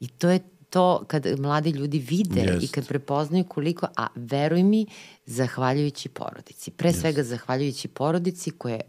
I 0.00 0.08
to 0.08 0.30
je 0.30 0.40
to 0.70 1.04
kad 1.06 1.26
mladi 1.40 1.70
ljudi 1.70 1.98
vide 1.98 2.40
Jest. 2.40 2.64
i 2.64 2.68
kad 2.68 2.88
prepoznaju 2.88 3.44
koliko, 3.44 3.86
a 3.96 4.06
veruj 4.14 4.62
mi, 4.62 4.86
zahvaljujući 5.26 6.08
porodici. 6.08 6.70
Pre 6.70 6.88
Jest. 6.88 7.00
svega 7.00 7.22
zahvaljujući 7.22 7.88
porodici 7.88 8.50
koja 8.50 8.74
je 8.74 8.80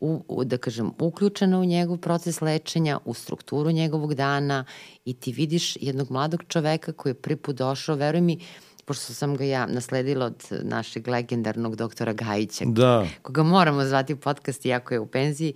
u, 0.00 0.24
u, 0.28 0.44
da 0.44 0.58
kažem, 0.58 0.90
uključena 0.98 1.58
u 1.58 1.64
njegov 1.64 1.96
proces 1.96 2.40
lečenja, 2.40 2.98
u 3.04 3.14
strukturu 3.14 3.70
njegovog 3.70 4.14
dana 4.14 4.64
i 5.04 5.14
ti 5.14 5.32
vidiš 5.32 5.76
jednog 5.80 6.10
mladog 6.10 6.42
čoveka 6.48 6.92
koji 6.92 7.10
je 7.10 7.14
prvi 7.14 7.36
put 7.36 7.56
došao, 7.56 7.96
veruj 7.96 8.20
mi, 8.20 8.36
uh, 8.36 8.69
pošto 8.90 9.14
sam 9.14 9.36
ga 9.36 9.44
ja 9.44 9.66
nasledila 9.66 10.26
od 10.26 10.44
našeg 10.62 11.08
legendarnog 11.08 11.76
doktora 11.76 12.12
Gajića, 12.12 12.64
da. 12.66 13.06
koga 13.22 13.42
moramo 13.42 13.84
zvati 13.84 14.12
u 14.12 14.16
podcast 14.16 14.66
iako 14.66 14.94
je 14.94 15.00
u 15.00 15.06
penziji, 15.06 15.54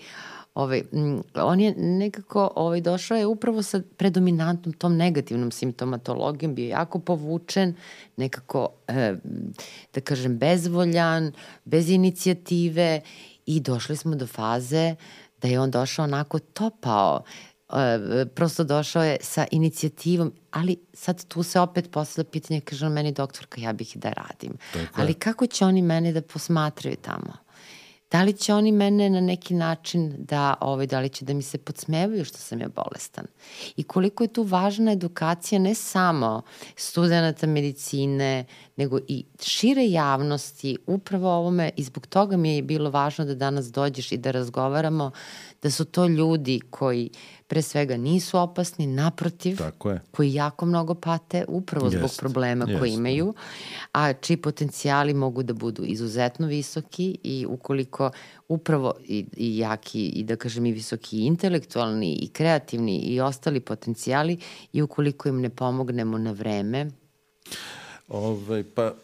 ovaj, 0.54 0.82
on 1.34 1.60
je 1.60 1.74
nekako 1.76 2.52
ovaj, 2.56 2.80
došao 2.80 3.16
je 3.16 3.26
upravo 3.26 3.62
sa 3.62 3.80
predominantnom 3.96 4.72
tom 4.72 4.96
negativnom 4.96 5.50
simptomatologijom, 5.50 6.54
bio 6.54 6.68
jako 6.68 6.98
povučen, 6.98 7.74
nekako, 8.16 8.68
e, 8.88 9.14
da 9.94 10.00
kažem, 10.00 10.38
bezvoljan, 10.38 11.32
bez 11.64 11.90
inicijative 11.90 13.00
i 13.46 13.60
došli 13.60 13.96
smo 13.96 14.14
do 14.14 14.26
faze 14.26 14.94
da 15.42 15.48
je 15.48 15.60
on 15.60 15.70
došao 15.70 16.04
onako 16.04 16.38
topao, 16.38 17.24
prosto 18.34 18.64
došao 18.64 19.04
je 19.04 19.16
sa 19.20 19.46
inicijativom, 19.50 20.32
ali 20.50 20.76
sad 20.92 21.24
tu 21.28 21.42
se 21.42 21.60
opet 21.60 21.90
postavlja 21.90 22.30
pitanje, 22.30 22.60
kaže 22.60 22.86
on 22.86 22.92
meni 22.92 23.12
doktorka, 23.12 23.60
ja 23.60 23.72
bih 23.72 23.92
da 23.94 24.10
radim. 24.10 24.52
Tako 24.72 25.00
ali 25.00 25.14
kako 25.14 25.46
će 25.46 25.64
oni 25.64 25.82
mene 25.82 26.12
da 26.12 26.22
posmatraju 26.22 26.96
tamo? 26.96 27.44
Da 28.14 28.22
li 28.22 28.32
će 28.32 28.54
oni 28.54 28.72
mene 28.72 29.10
na 29.10 29.20
neki 29.20 29.54
način 29.54 30.14
da, 30.18 30.54
ovaj, 30.60 30.86
da 30.86 31.00
li 31.00 31.08
će 31.08 31.24
da 31.24 31.34
mi 31.34 31.42
se 31.42 31.58
podsmevaju 31.58 32.24
što 32.24 32.38
sam 32.38 32.60
ja 32.60 32.68
bolestan? 32.68 33.26
I 33.76 33.82
koliko 33.82 34.24
je 34.24 34.32
tu 34.32 34.42
važna 34.42 34.92
edukacija 34.92 35.58
ne 35.58 35.74
samo 35.74 36.42
studenta 36.76 37.46
medicine, 37.46 38.44
nego 38.76 38.98
i 39.08 39.24
šire 39.42 39.86
javnosti 39.86 40.76
upravo 40.86 41.32
ovome 41.32 41.70
i 41.76 41.82
zbog 41.82 42.06
toga 42.06 42.36
mi 42.36 42.56
je 42.56 42.62
bilo 42.62 42.90
važno 42.90 43.24
da 43.24 43.34
danas 43.34 43.72
dođeš 43.72 44.12
i 44.12 44.16
da 44.16 44.30
razgovaramo 44.30 45.10
da 45.62 45.70
su 45.70 45.84
to 45.84 46.06
ljudi 46.06 46.60
koji 46.70 47.10
pre 47.46 47.62
svega 47.62 47.96
nisu 47.96 48.38
opasni, 48.38 48.86
naprotiv, 48.86 49.58
Tako 49.58 49.90
je. 49.90 50.00
koji 50.10 50.34
jako 50.34 50.66
mnogo 50.66 50.94
pate 50.94 51.44
upravo 51.48 51.90
zbog 51.90 52.02
jest, 52.02 52.20
problema 52.20 52.64
jest. 52.68 52.80
koje 52.80 52.92
imaju, 52.92 53.34
a 53.92 54.12
čiji 54.12 54.36
potencijali 54.36 55.14
mogu 55.14 55.42
da 55.42 55.52
budu 55.52 55.84
izuzetno 55.84 56.46
visoki 56.46 57.18
i 57.22 57.46
ukoliko 57.48 58.10
upravo 58.48 58.94
i, 59.04 59.26
i 59.36 59.58
jaki 59.58 60.08
i 60.08 60.24
da 60.24 60.36
kažem 60.36 60.66
i 60.66 60.72
visoki 60.72 61.18
i 61.18 61.26
intelektualni 61.26 62.12
i 62.14 62.28
kreativni 62.28 62.98
i 62.98 63.20
ostali 63.20 63.60
potencijali 63.60 64.38
i 64.72 64.82
ukoliko 64.82 65.28
im 65.28 65.40
ne 65.40 65.50
pomognemo 65.50 66.18
na 66.18 66.32
vreme. 66.32 66.90
Ove, 68.08 68.28
ovaj, 68.28 68.64
pa 68.74 68.94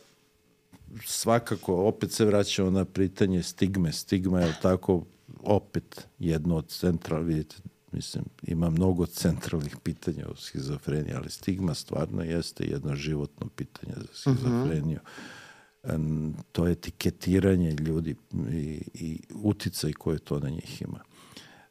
svakako 1.06 1.74
opet 1.74 2.12
se 2.12 2.24
vraćamo 2.24 2.70
na 2.70 2.84
pitanje 2.84 3.42
stigme. 3.42 3.92
Stigma 3.92 4.40
je 4.40 4.54
tako 4.62 5.02
opet 5.42 6.06
jedno 6.18 6.56
od 6.56 6.68
centra, 6.68 7.18
vidite, 7.18 7.56
mislim, 7.92 8.24
ima 8.42 8.70
mnogo 8.70 9.06
centralnih 9.06 9.76
pitanja 9.82 10.26
o 10.28 10.36
schizofreniji, 10.36 11.14
ali 11.14 11.30
stigma 11.30 11.74
stvarno 11.74 12.22
jeste 12.22 12.64
jedno 12.64 12.96
životno 12.96 13.48
pitanje 13.56 13.94
za 13.96 14.06
schizofreniju. 14.12 14.98
Uh 15.02 15.08
mhm. 15.08 15.96
-huh. 15.96 16.32
To 16.52 16.66
je 16.66 16.72
etiketiranje 16.72 17.70
ljudi 17.70 18.16
i, 18.52 18.82
i 18.94 19.20
uticaj 19.34 19.92
koje 19.92 20.18
to 20.18 20.38
na 20.38 20.50
njih 20.50 20.82
ima. 20.82 21.00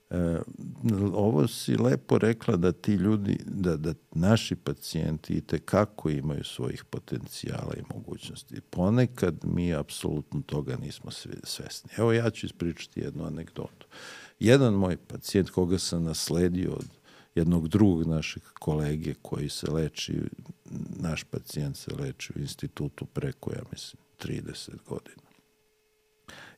E, 0.10 0.40
ovo 1.14 1.48
si 1.48 1.76
lepo 1.76 2.18
rekla 2.18 2.56
da 2.56 2.72
ti 2.72 2.94
ljudi, 2.94 3.38
da, 3.46 3.78
da 3.78 3.94
naši 4.12 4.56
pacijenti 4.56 5.34
i 5.34 5.42
tekako 5.42 6.10
imaju 6.10 6.44
svojih 6.44 6.84
potencijala 6.84 7.74
i 7.78 7.94
mogućnosti. 7.96 8.62
Ponekad 8.62 9.36
mi 9.44 9.74
apsolutno 9.74 10.42
toga 10.42 10.78
nismo 10.78 11.12
svesni. 11.44 11.92
Evo 11.98 12.14
ja 12.14 12.30
ću 12.30 12.46
ispričati 12.46 13.00
jednu 13.00 13.26
anegdotu. 13.26 13.88
Jedan 14.40 14.74
moj 14.74 14.98
pacijent 14.98 15.50
koga 15.50 15.80
sam 15.80 16.04
nasledio 16.04 16.72
od 16.72 16.86
jednog 17.36 17.68
drugog 17.68 18.08
našeg 18.08 18.44
kolege 18.60 19.14
koji 19.22 19.50
se 19.50 19.72
leči, 19.72 20.22
naš 21.00 21.24
pacijent 21.24 21.78
se 21.78 21.96
leči 21.96 22.34
u 22.36 22.40
institutu 22.40 23.06
preko, 23.06 23.52
ja 23.52 23.62
mislim, 23.72 24.02
30 24.20 24.70
godina. 24.88 25.30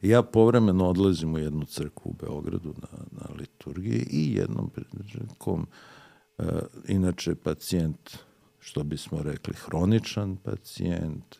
Ja 0.01 0.23
povremeno 0.23 0.89
odlazim 0.89 1.33
u 1.33 1.37
jednu 1.37 1.65
crkvu 1.65 2.09
u 2.09 2.13
Beogradu 2.13 2.73
na, 2.81 2.97
na 3.11 3.35
liturgiji 3.39 4.07
i 4.11 4.35
jednom 4.35 4.69
prilikom, 4.69 5.67
e, 6.37 6.43
inače 6.87 7.35
pacijent, 7.35 8.17
što 8.59 8.83
bismo 8.83 9.23
rekli, 9.23 9.53
hroničan 9.53 10.37
pacijent, 10.37 11.35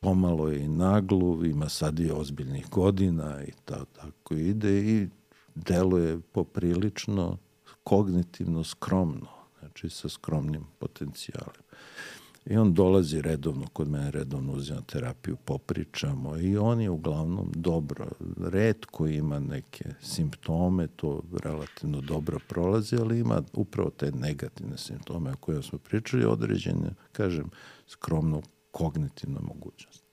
pomalo 0.00 0.48
je 0.48 0.64
i 0.64 0.68
nagluv, 0.68 1.44
ima 1.44 1.68
sad 1.68 1.98
i 1.98 2.10
ozbiljnih 2.10 2.70
godina 2.70 3.44
i 3.44 3.52
ta, 3.64 3.84
tako 3.84 4.34
ide 4.34 4.80
i 4.80 5.08
deluje 5.66 6.20
poprilično 6.32 7.36
kognitivno 7.84 8.64
skromno, 8.64 9.28
znači 9.58 9.88
sa 9.90 10.08
skromnim 10.08 10.64
potencijalima. 10.78 11.68
I 12.46 12.56
on 12.56 12.74
dolazi 12.74 13.22
redovno, 13.22 13.66
kod 13.72 13.88
mene 13.88 14.10
redovno 14.10 14.52
uzima 14.52 14.80
terapiju, 14.80 15.36
popričamo 15.36 16.38
i 16.38 16.56
on 16.56 16.80
je 16.80 16.90
uglavnom 16.90 17.52
dobro, 17.54 18.06
redko 18.36 19.06
ima 19.06 19.38
neke 19.38 19.84
simptome, 20.00 20.86
to 20.86 21.22
relativno 21.42 22.00
dobro 22.00 22.38
prolazi, 22.48 22.96
ali 22.96 23.18
ima 23.18 23.42
upravo 23.52 23.90
te 23.90 24.12
negativne 24.12 24.78
simptome 24.78 25.32
o 25.32 25.36
kojima 25.36 25.62
smo 25.62 25.78
pričali, 25.78 26.24
određene, 26.24 26.90
kažem, 27.12 27.50
skromno 27.86 28.42
kognitivna 28.70 29.40
mogućnost. 29.40 30.04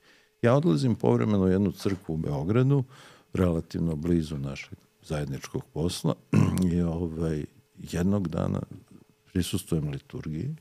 Ja 0.42 0.54
odlazim 0.54 0.94
povremeno 0.94 1.44
u 1.44 1.48
jednu 1.48 1.72
crkvu 1.72 2.14
u 2.14 2.16
Beogradu, 2.16 2.84
relativno 3.32 3.96
blizu 3.96 4.38
našeg 4.38 4.78
zajedničkog 5.06 5.62
posla 5.72 6.14
i 6.72 6.80
ovaj, 6.80 7.44
jednog 7.78 8.28
dana 8.28 8.60
prisustujem 9.32 9.90
liturgiji 9.90 10.56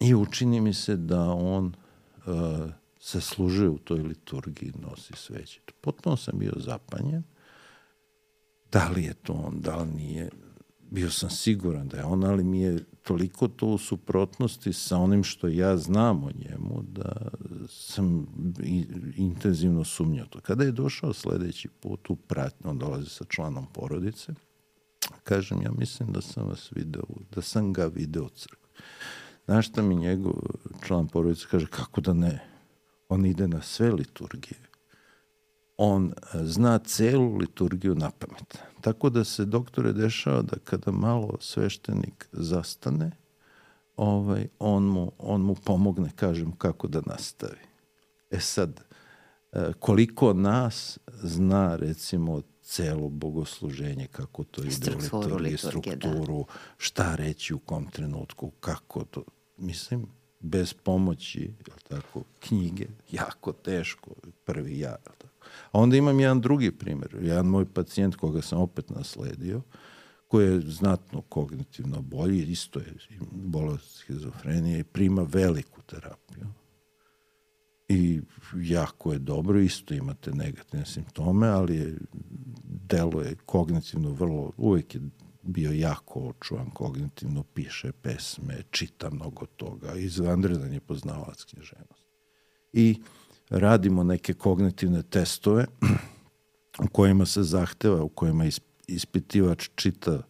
I 0.00 0.14
učini 0.14 0.60
mi 0.60 0.74
se 0.74 0.96
da 0.96 1.22
on 1.30 1.74
uh, 2.26 2.32
se 3.00 3.20
služuje 3.20 3.68
u 3.68 3.78
toj 3.78 3.98
liturgiji, 3.98 4.72
nosi 4.78 5.12
sveće. 5.16 5.60
Potpuno 5.80 6.16
sam 6.16 6.38
bio 6.38 6.52
zapanjen. 6.56 7.22
Da 8.72 8.88
li 8.88 9.04
je 9.04 9.14
to 9.14 9.32
on, 9.32 9.60
da 9.60 9.76
li 9.76 9.92
nije. 9.92 10.30
Bio 10.90 11.10
sam 11.10 11.30
siguran 11.30 11.88
da 11.88 11.96
je 11.96 12.04
on, 12.04 12.24
ali 12.24 12.44
mi 12.44 12.60
je 12.60 12.84
toliko 13.06 13.48
to 13.48 13.66
u 13.66 13.78
suprotnosti 13.78 14.72
sa 14.72 14.98
onim 14.98 15.24
što 15.24 15.48
ja 15.48 15.76
znam 15.76 16.24
o 16.24 16.30
njemu, 16.30 16.82
da 16.82 17.28
sam 17.68 18.26
intenzivno 19.16 19.84
sumnjao 19.84 20.26
to. 20.26 20.40
Kada 20.40 20.64
je 20.64 20.72
došao 20.72 21.12
sledeći 21.12 21.68
put 21.68 22.10
u 22.10 22.16
pratnju, 22.16 22.70
on 22.70 22.78
dolazi 22.78 23.08
sa 23.08 23.24
članom 23.28 23.66
porodice, 23.72 24.34
kažem, 25.24 25.62
ja 25.62 25.70
mislim 25.70 26.12
da 26.12 26.20
sam 26.20 26.48
vas 26.48 26.72
video, 26.72 27.04
da 27.34 27.42
sam 27.42 27.72
ga 27.72 27.86
video 27.86 28.24
u 28.24 28.28
crkvi. 28.28 28.68
Znaš 29.44 29.68
šta 29.68 29.82
mi 29.82 29.96
njegov 29.96 30.34
član 30.86 31.08
porodice 31.08 31.46
kaže, 31.50 31.66
kako 31.66 32.00
da 32.00 32.12
ne? 32.12 32.40
On 33.08 33.26
ide 33.26 33.48
na 33.48 33.62
sve 33.62 33.92
liturgije. 33.92 34.65
On 35.76 36.12
e, 36.34 36.44
zna 36.44 36.78
celu 36.78 37.36
liturgiju 37.36 37.94
na 37.94 38.10
pamet. 38.10 38.58
Tako 38.80 39.10
da 39.10 39.24
se 39.24 39.44
doktore 39.44 39.92
dešava 39.92 40.42
da 40.42 40.56
kada 40.64 40.92
malo 40.92 41.36
sveštenik 41.40 42.28
zastane, 42.32 43.10
ovaj, 43.96 44.48
on, 44.58 44.82
mu, 44.82 45.12
on 45.18 45.40
mu 45.40 45.54
pomogne, 45.54 46.10
kažem, 46.16 46.52
kako 46.52 46.88
da 46.88 47.00
nastavi. 47.06 47.66
E 48.30 48.40
sad, 48.40 48.80
e, 49.52 49.72
koliko 49.78 50.32
nas 50.32 50.98
zna 51.22 51.76
recimo 51.76 52.42
celo 52.62 53.08
bogosluženje, 53.08 54.06
kako 54.06 54.44
to 54.44 54.62
ide 54.62 54.94
u 54.94 54.98
liturgiji, 54.98 55.52
da. 55.52 55.58
strukturu, 55.58 56.38
da. 56.38 56.52
šta 56.76 57.14
reći 57.14 57.54
u 57.54 57.58
kom 57.58 57.90
trenutku, 57.90 58.50
kako 58.60 59.04
to, 59.04 59.24
mislim, 59.56 60.06
bez 60.40 60.74
pomoći, 60.74 61.50
tako, 61.88 62.22
knjige, 62.40 62.86
jako 63.10 63.52
teško, 63.52 64.10
prvi 64.44 64.78
ja, 64.78 64.96
tako. 64.96 65.25
A 65.72 65.78
onda 65.80 65.96
imam 65.96 66.20
jedan 66.20 66.40
drugi 66.40 66.70
primjer, 66.70 67.16
jedan 67.20 67.46
moj 67.46 67.64
pacijent 67.64 68.16
koga 68.16 68.42
sam 68.42 68.60
opet 68.60 68.90
nasledio, 68.90 69.62
koji 70.28 70.46
je 70.52 70.60
znatno 70.60 71.20
kognitivno 71.20 72.02
bolji, 72.02 72.42
isto 72.42 72.78
je 72.78 72.94
bolest 73.30 73.96
schizofrenije 73.96 74.80
i 74.80 74.84
prima 74.84 75.22
veliku 75.22 75.82
terapiju. 75.82 76.46
I 77.88 78.20
jako 78.54 79.12
je 79.12 79.18
dobro, 79.18 79.60
isto 79.60 79.94
imate 79.94 80.32
negativne 80.32 80.86
simptome, 80.86 81.48
ali 81.48 81.76
je, 81.76 81.98
deluje 82.64 83.36
kognitivno 83.46 84.10
vrlo, 84.10 84.52
uvek 84.56 84.94
je 84.94 85.00
bio 85.42 85.72
jako 85.72 86.20
očuvan 86.20 86.70
kognitivno, 86.70 87.42
piše 87.42 87.92
pesme, 87.92 88.62
čita 88.70 89.10
mnogo 89.10 89.46
toga, 89.46 89.94
izvanredan 89.94 90.72
je 90.72 90.80
poznavac 90.80 91.44
književnosti. 91.44 92.06
I 92.72 93.00
radimo 93.50 94.04
neke 94.04 94.34
kognitivne 94.34 95.02
testove 95.02 95.66
u 96.84 96.88
kojima 96.92 97.26
se 97.26 97.42
zahteva, 97.42 98.02
u 98.02 98.08
kojima 98.08 98.44
ispitivač 98.86 99.68
čita 99.74 100.12
e, 100.12 100.22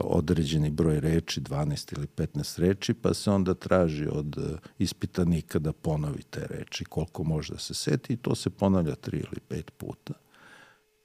određeni 0.00 0.70
broj 0.70 1.00
reči, 1.00 1.40
12 1.40 1.96
ili 1.96 2.06
15 2.06 2.60
reči, 2.60 2.94
pa 2.94 3.14
se 3.14 3.30
onda 3.30 3.54
traži 3.54 4.06
od 4.10 4.38
e, 4.38 4.56
ispitanika 4.78 5.58
da 5.58 5.72
ponovi 5.72 6.22
te 6.22 6.46
reči, 6.50 6.84
koliko 6.84 7.24
može 7.24 7.52
da 7.52 7.58
se 7.58 7.74
seti 7.74 8.12
i 8.12 8.16
to 8.16 8.34
se 8.34 8.50
ponavlja 8.50 8.94
3 8.94 9.14
ili 9.14 9.40
5 9.62 9.70
puta. 9.70 10.14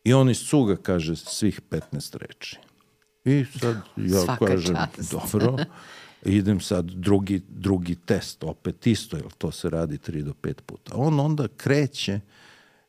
I 0.04 0.14
on 0.14 0.30
iz 0.30 0.40
cuga 0.50 0.76
kaže 0.76 1.16
svih 1.16 1.62
15 1.70 2.18
reči. 2.18 2.58
I 3.26 3.46
sad 3.60 3.78
ja 3.98 4.20
Svaka 4.20 4.46
kažem, 4.46 4.76
čast. 4.76 5.12
dobro, 5.12 5.58
idem 6.26 6.60
sad 6.60 6.86
drugi, 6.86 7.42
drugi 7.50 7.96
test, 7.96 8.44
opet 8.44 8.88
isto, 8.88 9.18
jer 9.18 9.32
to 9.38 9.52
se 9.52 9.70
radi 9.70 9.98
3 9.98 10.24
do 10.24 10.34
5 10.42 10.54
puta. 10.66 10.92
On 10.96 11.20
onda 11.20 11.48
kreće 11.58 12.20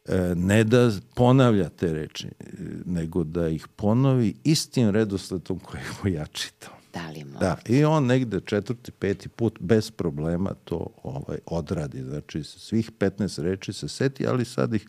e, 0.04 0.34
ne 0.34 0.64
da 0.64 0.90
ponavlja 1.14 1.68
te 1.68 1.92
reči, 1.92 2.26
e, 2.26 2.44
nego 2.86 3.24
da 3.24 3.48
ih 3.48 3.68
ponovi 3.68 4.34
istim 4.44 4.90
redosledom 4.90 5.58
kojeg 5.58 5.86
mu 6.02 6.10
ja 6.10 6.26
čitao. 6.26 6.74
Da 6.92 7.10
li 7.10 7.24
može? 7.24 7.38
Da, 7.38 7.58
i 7.68 7.84
on 7.84 8.06
negde 8.06 8.40
četvrti, 8.40 8.92
peti 8.92 9.28
put 9.28 9.58
bez 9.60 9.90
problema 9.90 10.54
to 10.64 10.86
ovaj 11.02 11.38
odradi. 11.46 12.02
Znači, 12.02 12.42
svih 12.44 12.90
15 12.98 13.42
reči 13.42 13.72
se 13.72 13.88
seti, 13.88 14.26
ali 14.26 14.44
sad 14.44 14.74
ih 14.74 14.86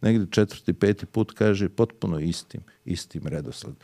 negde 0.00 0.26
četvrti, 0.30 0.72
peti 0.72 1.06
put 1.06 1.32
kaže 1.32 1.68
potpuno 1.68 2.18
istim, 2.18 2.60
istim 2.84 3.26
redosledom 3.26 3.76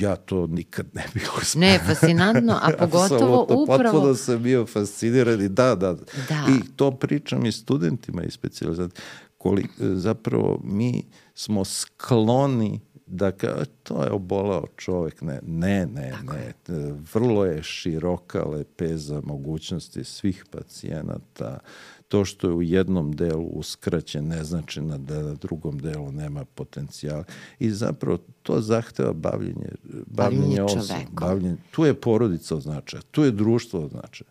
ja 0.00 0.16
to 0.16 0.46
nikad 0.46 0.86
ne 0.94 1.04
bih 1.14 1.30
uspio. 1.38 1.60
Ne, 1.60 1.78
fascinantno, 1.86 2.58
a 2.62 2.70
pogotovo 2.78 3.42
upravo... 3.42 3.92
Potpuno 3.92 4.14
sam 4.14 4.42
bio 4.42 4.66
fasciniran 4.66 5.42
i 5.42 5.48
da, 5.48 5.74
da, 5.74 5.92
Da. 6.28 6.46
I 6.48 6.76
to 6.76 6.90
pričam 6.90 7.46
i 7.46 7.52
studentima 7.52 8.22
i 8.22 8.30
specializacijama. 8.30 9.06
Koli, 9.38 9.68
zapravo 9.78 10.60
mi 10.64 11.04
smo 11.34 11.64
skloni 11.64 12.80
da 13.06 13.32
ka, 13.32 13.64
to 13.82 14.02
je 14.02 14.10
obolao 14.10 14.64
čovek, 14.76 15.22
ne, 15.22 15.40
ne, 15.42 15.86
ne, 15.86 16.10
Tako 16.10 16.34
ne. 16.34 16.92
Vrlo 17.14 17.44
je 17.44 17.62
široka 17.62 18.44
lepeza 18.44 19.20
mogućnosti 19.24 20.04
svih 20.04 20.44
pacijenata. 20.50 21.58
To 22.08 22.24
što 22.24 22.48
je 22.48 22.54
u 22.54 22.62
jednom 22.62 23.12
delu 23.12 23.46
uskraćen 23.46 24.26
ne 24.26 24.44
znači 24.44 24.80
da 24.80 25.22
na 25.22 25.34
drugom 25.34 25.78
delu 25.78 26.12
nema 26.12 26.44
potencijala. 26.44 27.24
I 27.58 27.70
zapravo 27.70 28.18
to 28.42 28.60
zahteva 28.60 29.12
bavljenje, 29.12 29.68
bavljenje, 30.06 30.06
Bavljenje 30.06 30.56
čovekom. 30.56 31.14
Bavljenje, 31.20 31.56
tu 31.70 31.84
je 31.84 32.00
porodica 32.00 32.56
od 32.56 32.62
značaja, 32.62 33.02
tu 33.10 33.24
je 33.24 33.30
društvo 33.30 33.80
od 33.80 33.90
značaja. 33.90 34.30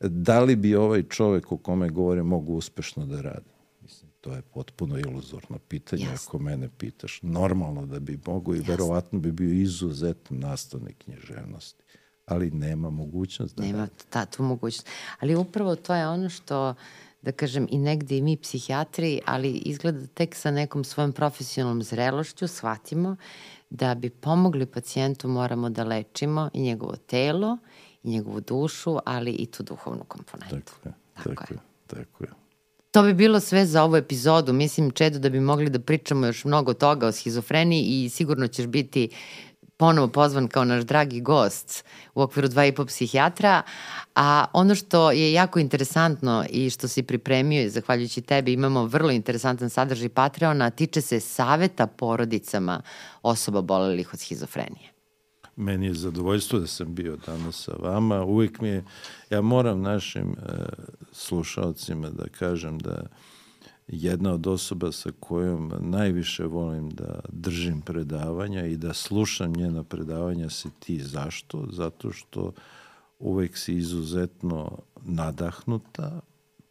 Da 0.00 0.40
li 0.40 0.56
bi 0.56 0.74
ovaj 0.74 1.02
čovek 1.02 1.52
o 1.52 1.56
kome 1.56 1.88
govore 1.88 2.22
mogu 2.22 2.54
uspešno 2.54 3.06
da 3.06 3.20
radi? 3.20 3.50
Mislim, 3.82 4.10
to 4.20 4.32
je 4.32 4.42
potpuno 4.42 4.98
iluzorno 4.98 5.58
pitanje 5.58 6.02
Jasno. 6.02 6.28
ako 6.28 6.38
mene 6.38 6.68
pitaš. 6.78 7.20
Normalno 7.22 7.86
da 7.86 8.00
bi 8.00 8.18
mogu 8.26 8.54
i 8.54 8.60
verovatno 8.60 9.18
bi 9.18 9.32
bio 9.32 9.52
izuzetan 9.52 10.38
nastavnik 10.38 10.96
književnosti. 11.04 11.84
Ali 12.26 12.50
nema 12.50 12.90
mogućnost 12.90 13.56
da 13.56 13.62
Nema 13.62 13.88
ta, 14.10 14.26
tu 14.26 14.42
mogućnost. 14.42 14.88
Ali 15.20 15.36
upravo 15.36 15.76
to 15.76 15.94
je 15.94 16.08
ono 16.08 16.28
što, 16.28 16.74
da 17.22 17.32
kažem, 17.32 17.66
i 17.70 17.78
negde 17.78 18.16
i 18.16 18.22
mi 18.22 18.36
psihijatri, 18.36 19.20
ali 19.26 19.50
izgleda 19.50 20.00
da 20.00 20.06
tek 20.06 20.34
sa 20.34 20.50
nekom 20.50 20.84
svojom 20.84 21.12
profesionalnom 21.12 21.82
zrelošću 21.82 22.48
shvatimo 22.48 23.16
da 23.70 23.94
bi 23.94 24.10
pomogli 24.10 24.66
pacijentu 24.66 25.28
moramo 25.28 25.70
da 25.70 25.84
lečimo 25.84 26.50
i 26.52 26.62
njegovo 26.62 26.96
telo, 26.96 27.58
i 28.02 28.10
njegovu 28.10 28.40
dušu, 28.40 28.98
ali 29.04 29.30
i 29.30 29.46
tu 29.46 29.62
duhovnu 29.62 30.04
komponentu. 30.04 30.72
Tako 30.82 30.88
je, 30.88 30.94
Tako 31.14 31.28
tako, 31.28 31.54
je. 31.54 31.56
je. 31.56 31.60
Tako 31.86 32.24
je. 32.24 32.30
To 32.90 33.02
bi 33.02 33.14
bilo 33.14 33.40
sve 33.40 33.66
za 33.66 33.82
ovu 33.84 33.96
epizodu. 33.96 34.52
Mislim, 34.52 34.90
Čedo, 34.90 35.18
da 35.18 35.28
bi 35.28 35.40
mogli 35.40 35.70
da 35.70 35.78
pričamo 35.78 36.26
još 36.26 36.44
mnogo 36.44 36.74
toga 36.74 37.06
o 37.06 37.12
schizofreniji 37.12 37.82
i 37.82 38.08
sigurno 38.08 38.46
ćeš 38.46 38.66
biti 38.66 39.08
ponovo 39.78 40.08
pozvan 40.08 40.48
kao 40.48 40.64
naš 40.64 40.84
dragi 40.84 41.20
gost 41.20 41.84
u 42.14 42.22
okviru 42.22 42.48
dva 42.48 42.66
i 42.66 42.74
po 42.74 42.84
psihijatra, 42.84 43.62
a 44.14 44.44
ono 44.52 44.74
što 44.74 45.10
je 45.10 45.32
jako 45.32 45.58
interesantno 45.58 46.44
i 46.50 46.70
što 46.70 46.88
si 46.88 47.02
pripremio 47.02 47.62
i 47.62 47.70
zahvaljujući 47.70 48.20
tebi 48.20 48.52
imamo 48.52 48.84
vrlo 48.84 49.10
interesantan 49.10 49.70
sadržaj 49.70 50.08
Patreona, 50.08 50.70
tiče 50.70 51.00
se 51.00 51.20
saveta 51.20 51.86
porodicama 51.86 52.82
osoba 53.22 53.60
bolelih 53.60 54.14
od 54.14 54.20
schizofrenije. 54.20 54.92
Meni 55.56 55.86
je 55.86 55.94
zadovoljstvo 55.94 56.58
da 56.58 56.66
sam 56.66 56.94
bio 56.94 57.16
danas 57.26 57.64
sa 57.64 57.72
vama. 57.72 58.24
Uvijek 58.24 58.60
mi 58.60 58.68
je, 58.68 58.84
ja 59.30 59.40
moram 59.40 59.82
našim 59.82 60.36
e, 60.38 60.52
slušalcima 61.12 62.10
da 62.10 62.28
kažem 62.28 62.78
da 62.78 63.06
jedna 63.88 64.32
od 64.32 64.46
osoba 64.46 64.92
sa 64.92 65.10
kojom 65.20 65.72
najviše 65.80 66.44
volim 66.44 66.90
da 66.90 67.20
držim 67.28 67.80
predavanja 67.80 68.66
i 68.66 68.76
da 68.76 68.94
slušam 68.94 69.52
njena 69.52 69.84
predavanja 69.84 70.50
si 70.50 70.68
ti. 70.78 71.00
Zašto? 71.00 71.66
Zato 71.72 72.12
što 72.12 72.52
uvek 73.18 73.56
si 73.56 73.74
izuzetno 73.74 74.78
nadahnuta, 75.02 76.20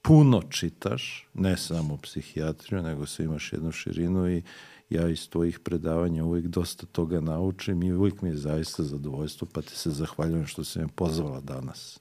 puno 0.02 0.41
čitaš, 0.49 1.27
ne 1.34 1.57
samo 1.57 1.98
psihijatriju, 1.98 2.81
nego 2.81 3.06
se 3.06 3.23
imaš 3.23 3.53
jednu 3.53 3.72
širinu 3.72 4.30
i 4.30 4.44
ja 4.89 5.10
iz 5.10 5.30
tvojih 5.30 5.60
predavanja 5.60 6.26
uvijek 6.26 6.48
dosta 6.48 6.85
toga 6.85 7.22
naučim 7.22 7.84
i 7.84 7.94
uvijek 7.94 8.22
mi 8.22 8.30
je 8.30 8.38
zaista 8.38 8.84
zadovoljstvo, 8.84 9.48
pa 9.53 9.61
ti 9.61 9.76
se 9.76 9.91
zahvaljujem 9.91 10.45
što 10.45 10.64
si 10.64 10.80
me 10.80 10.88
pozvala 10.95 11.39
danas. 11.39 11.99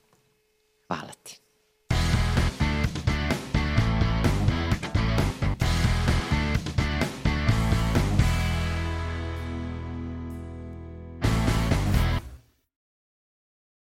Hvala 0.87 1.11
ti. 1.23 1.46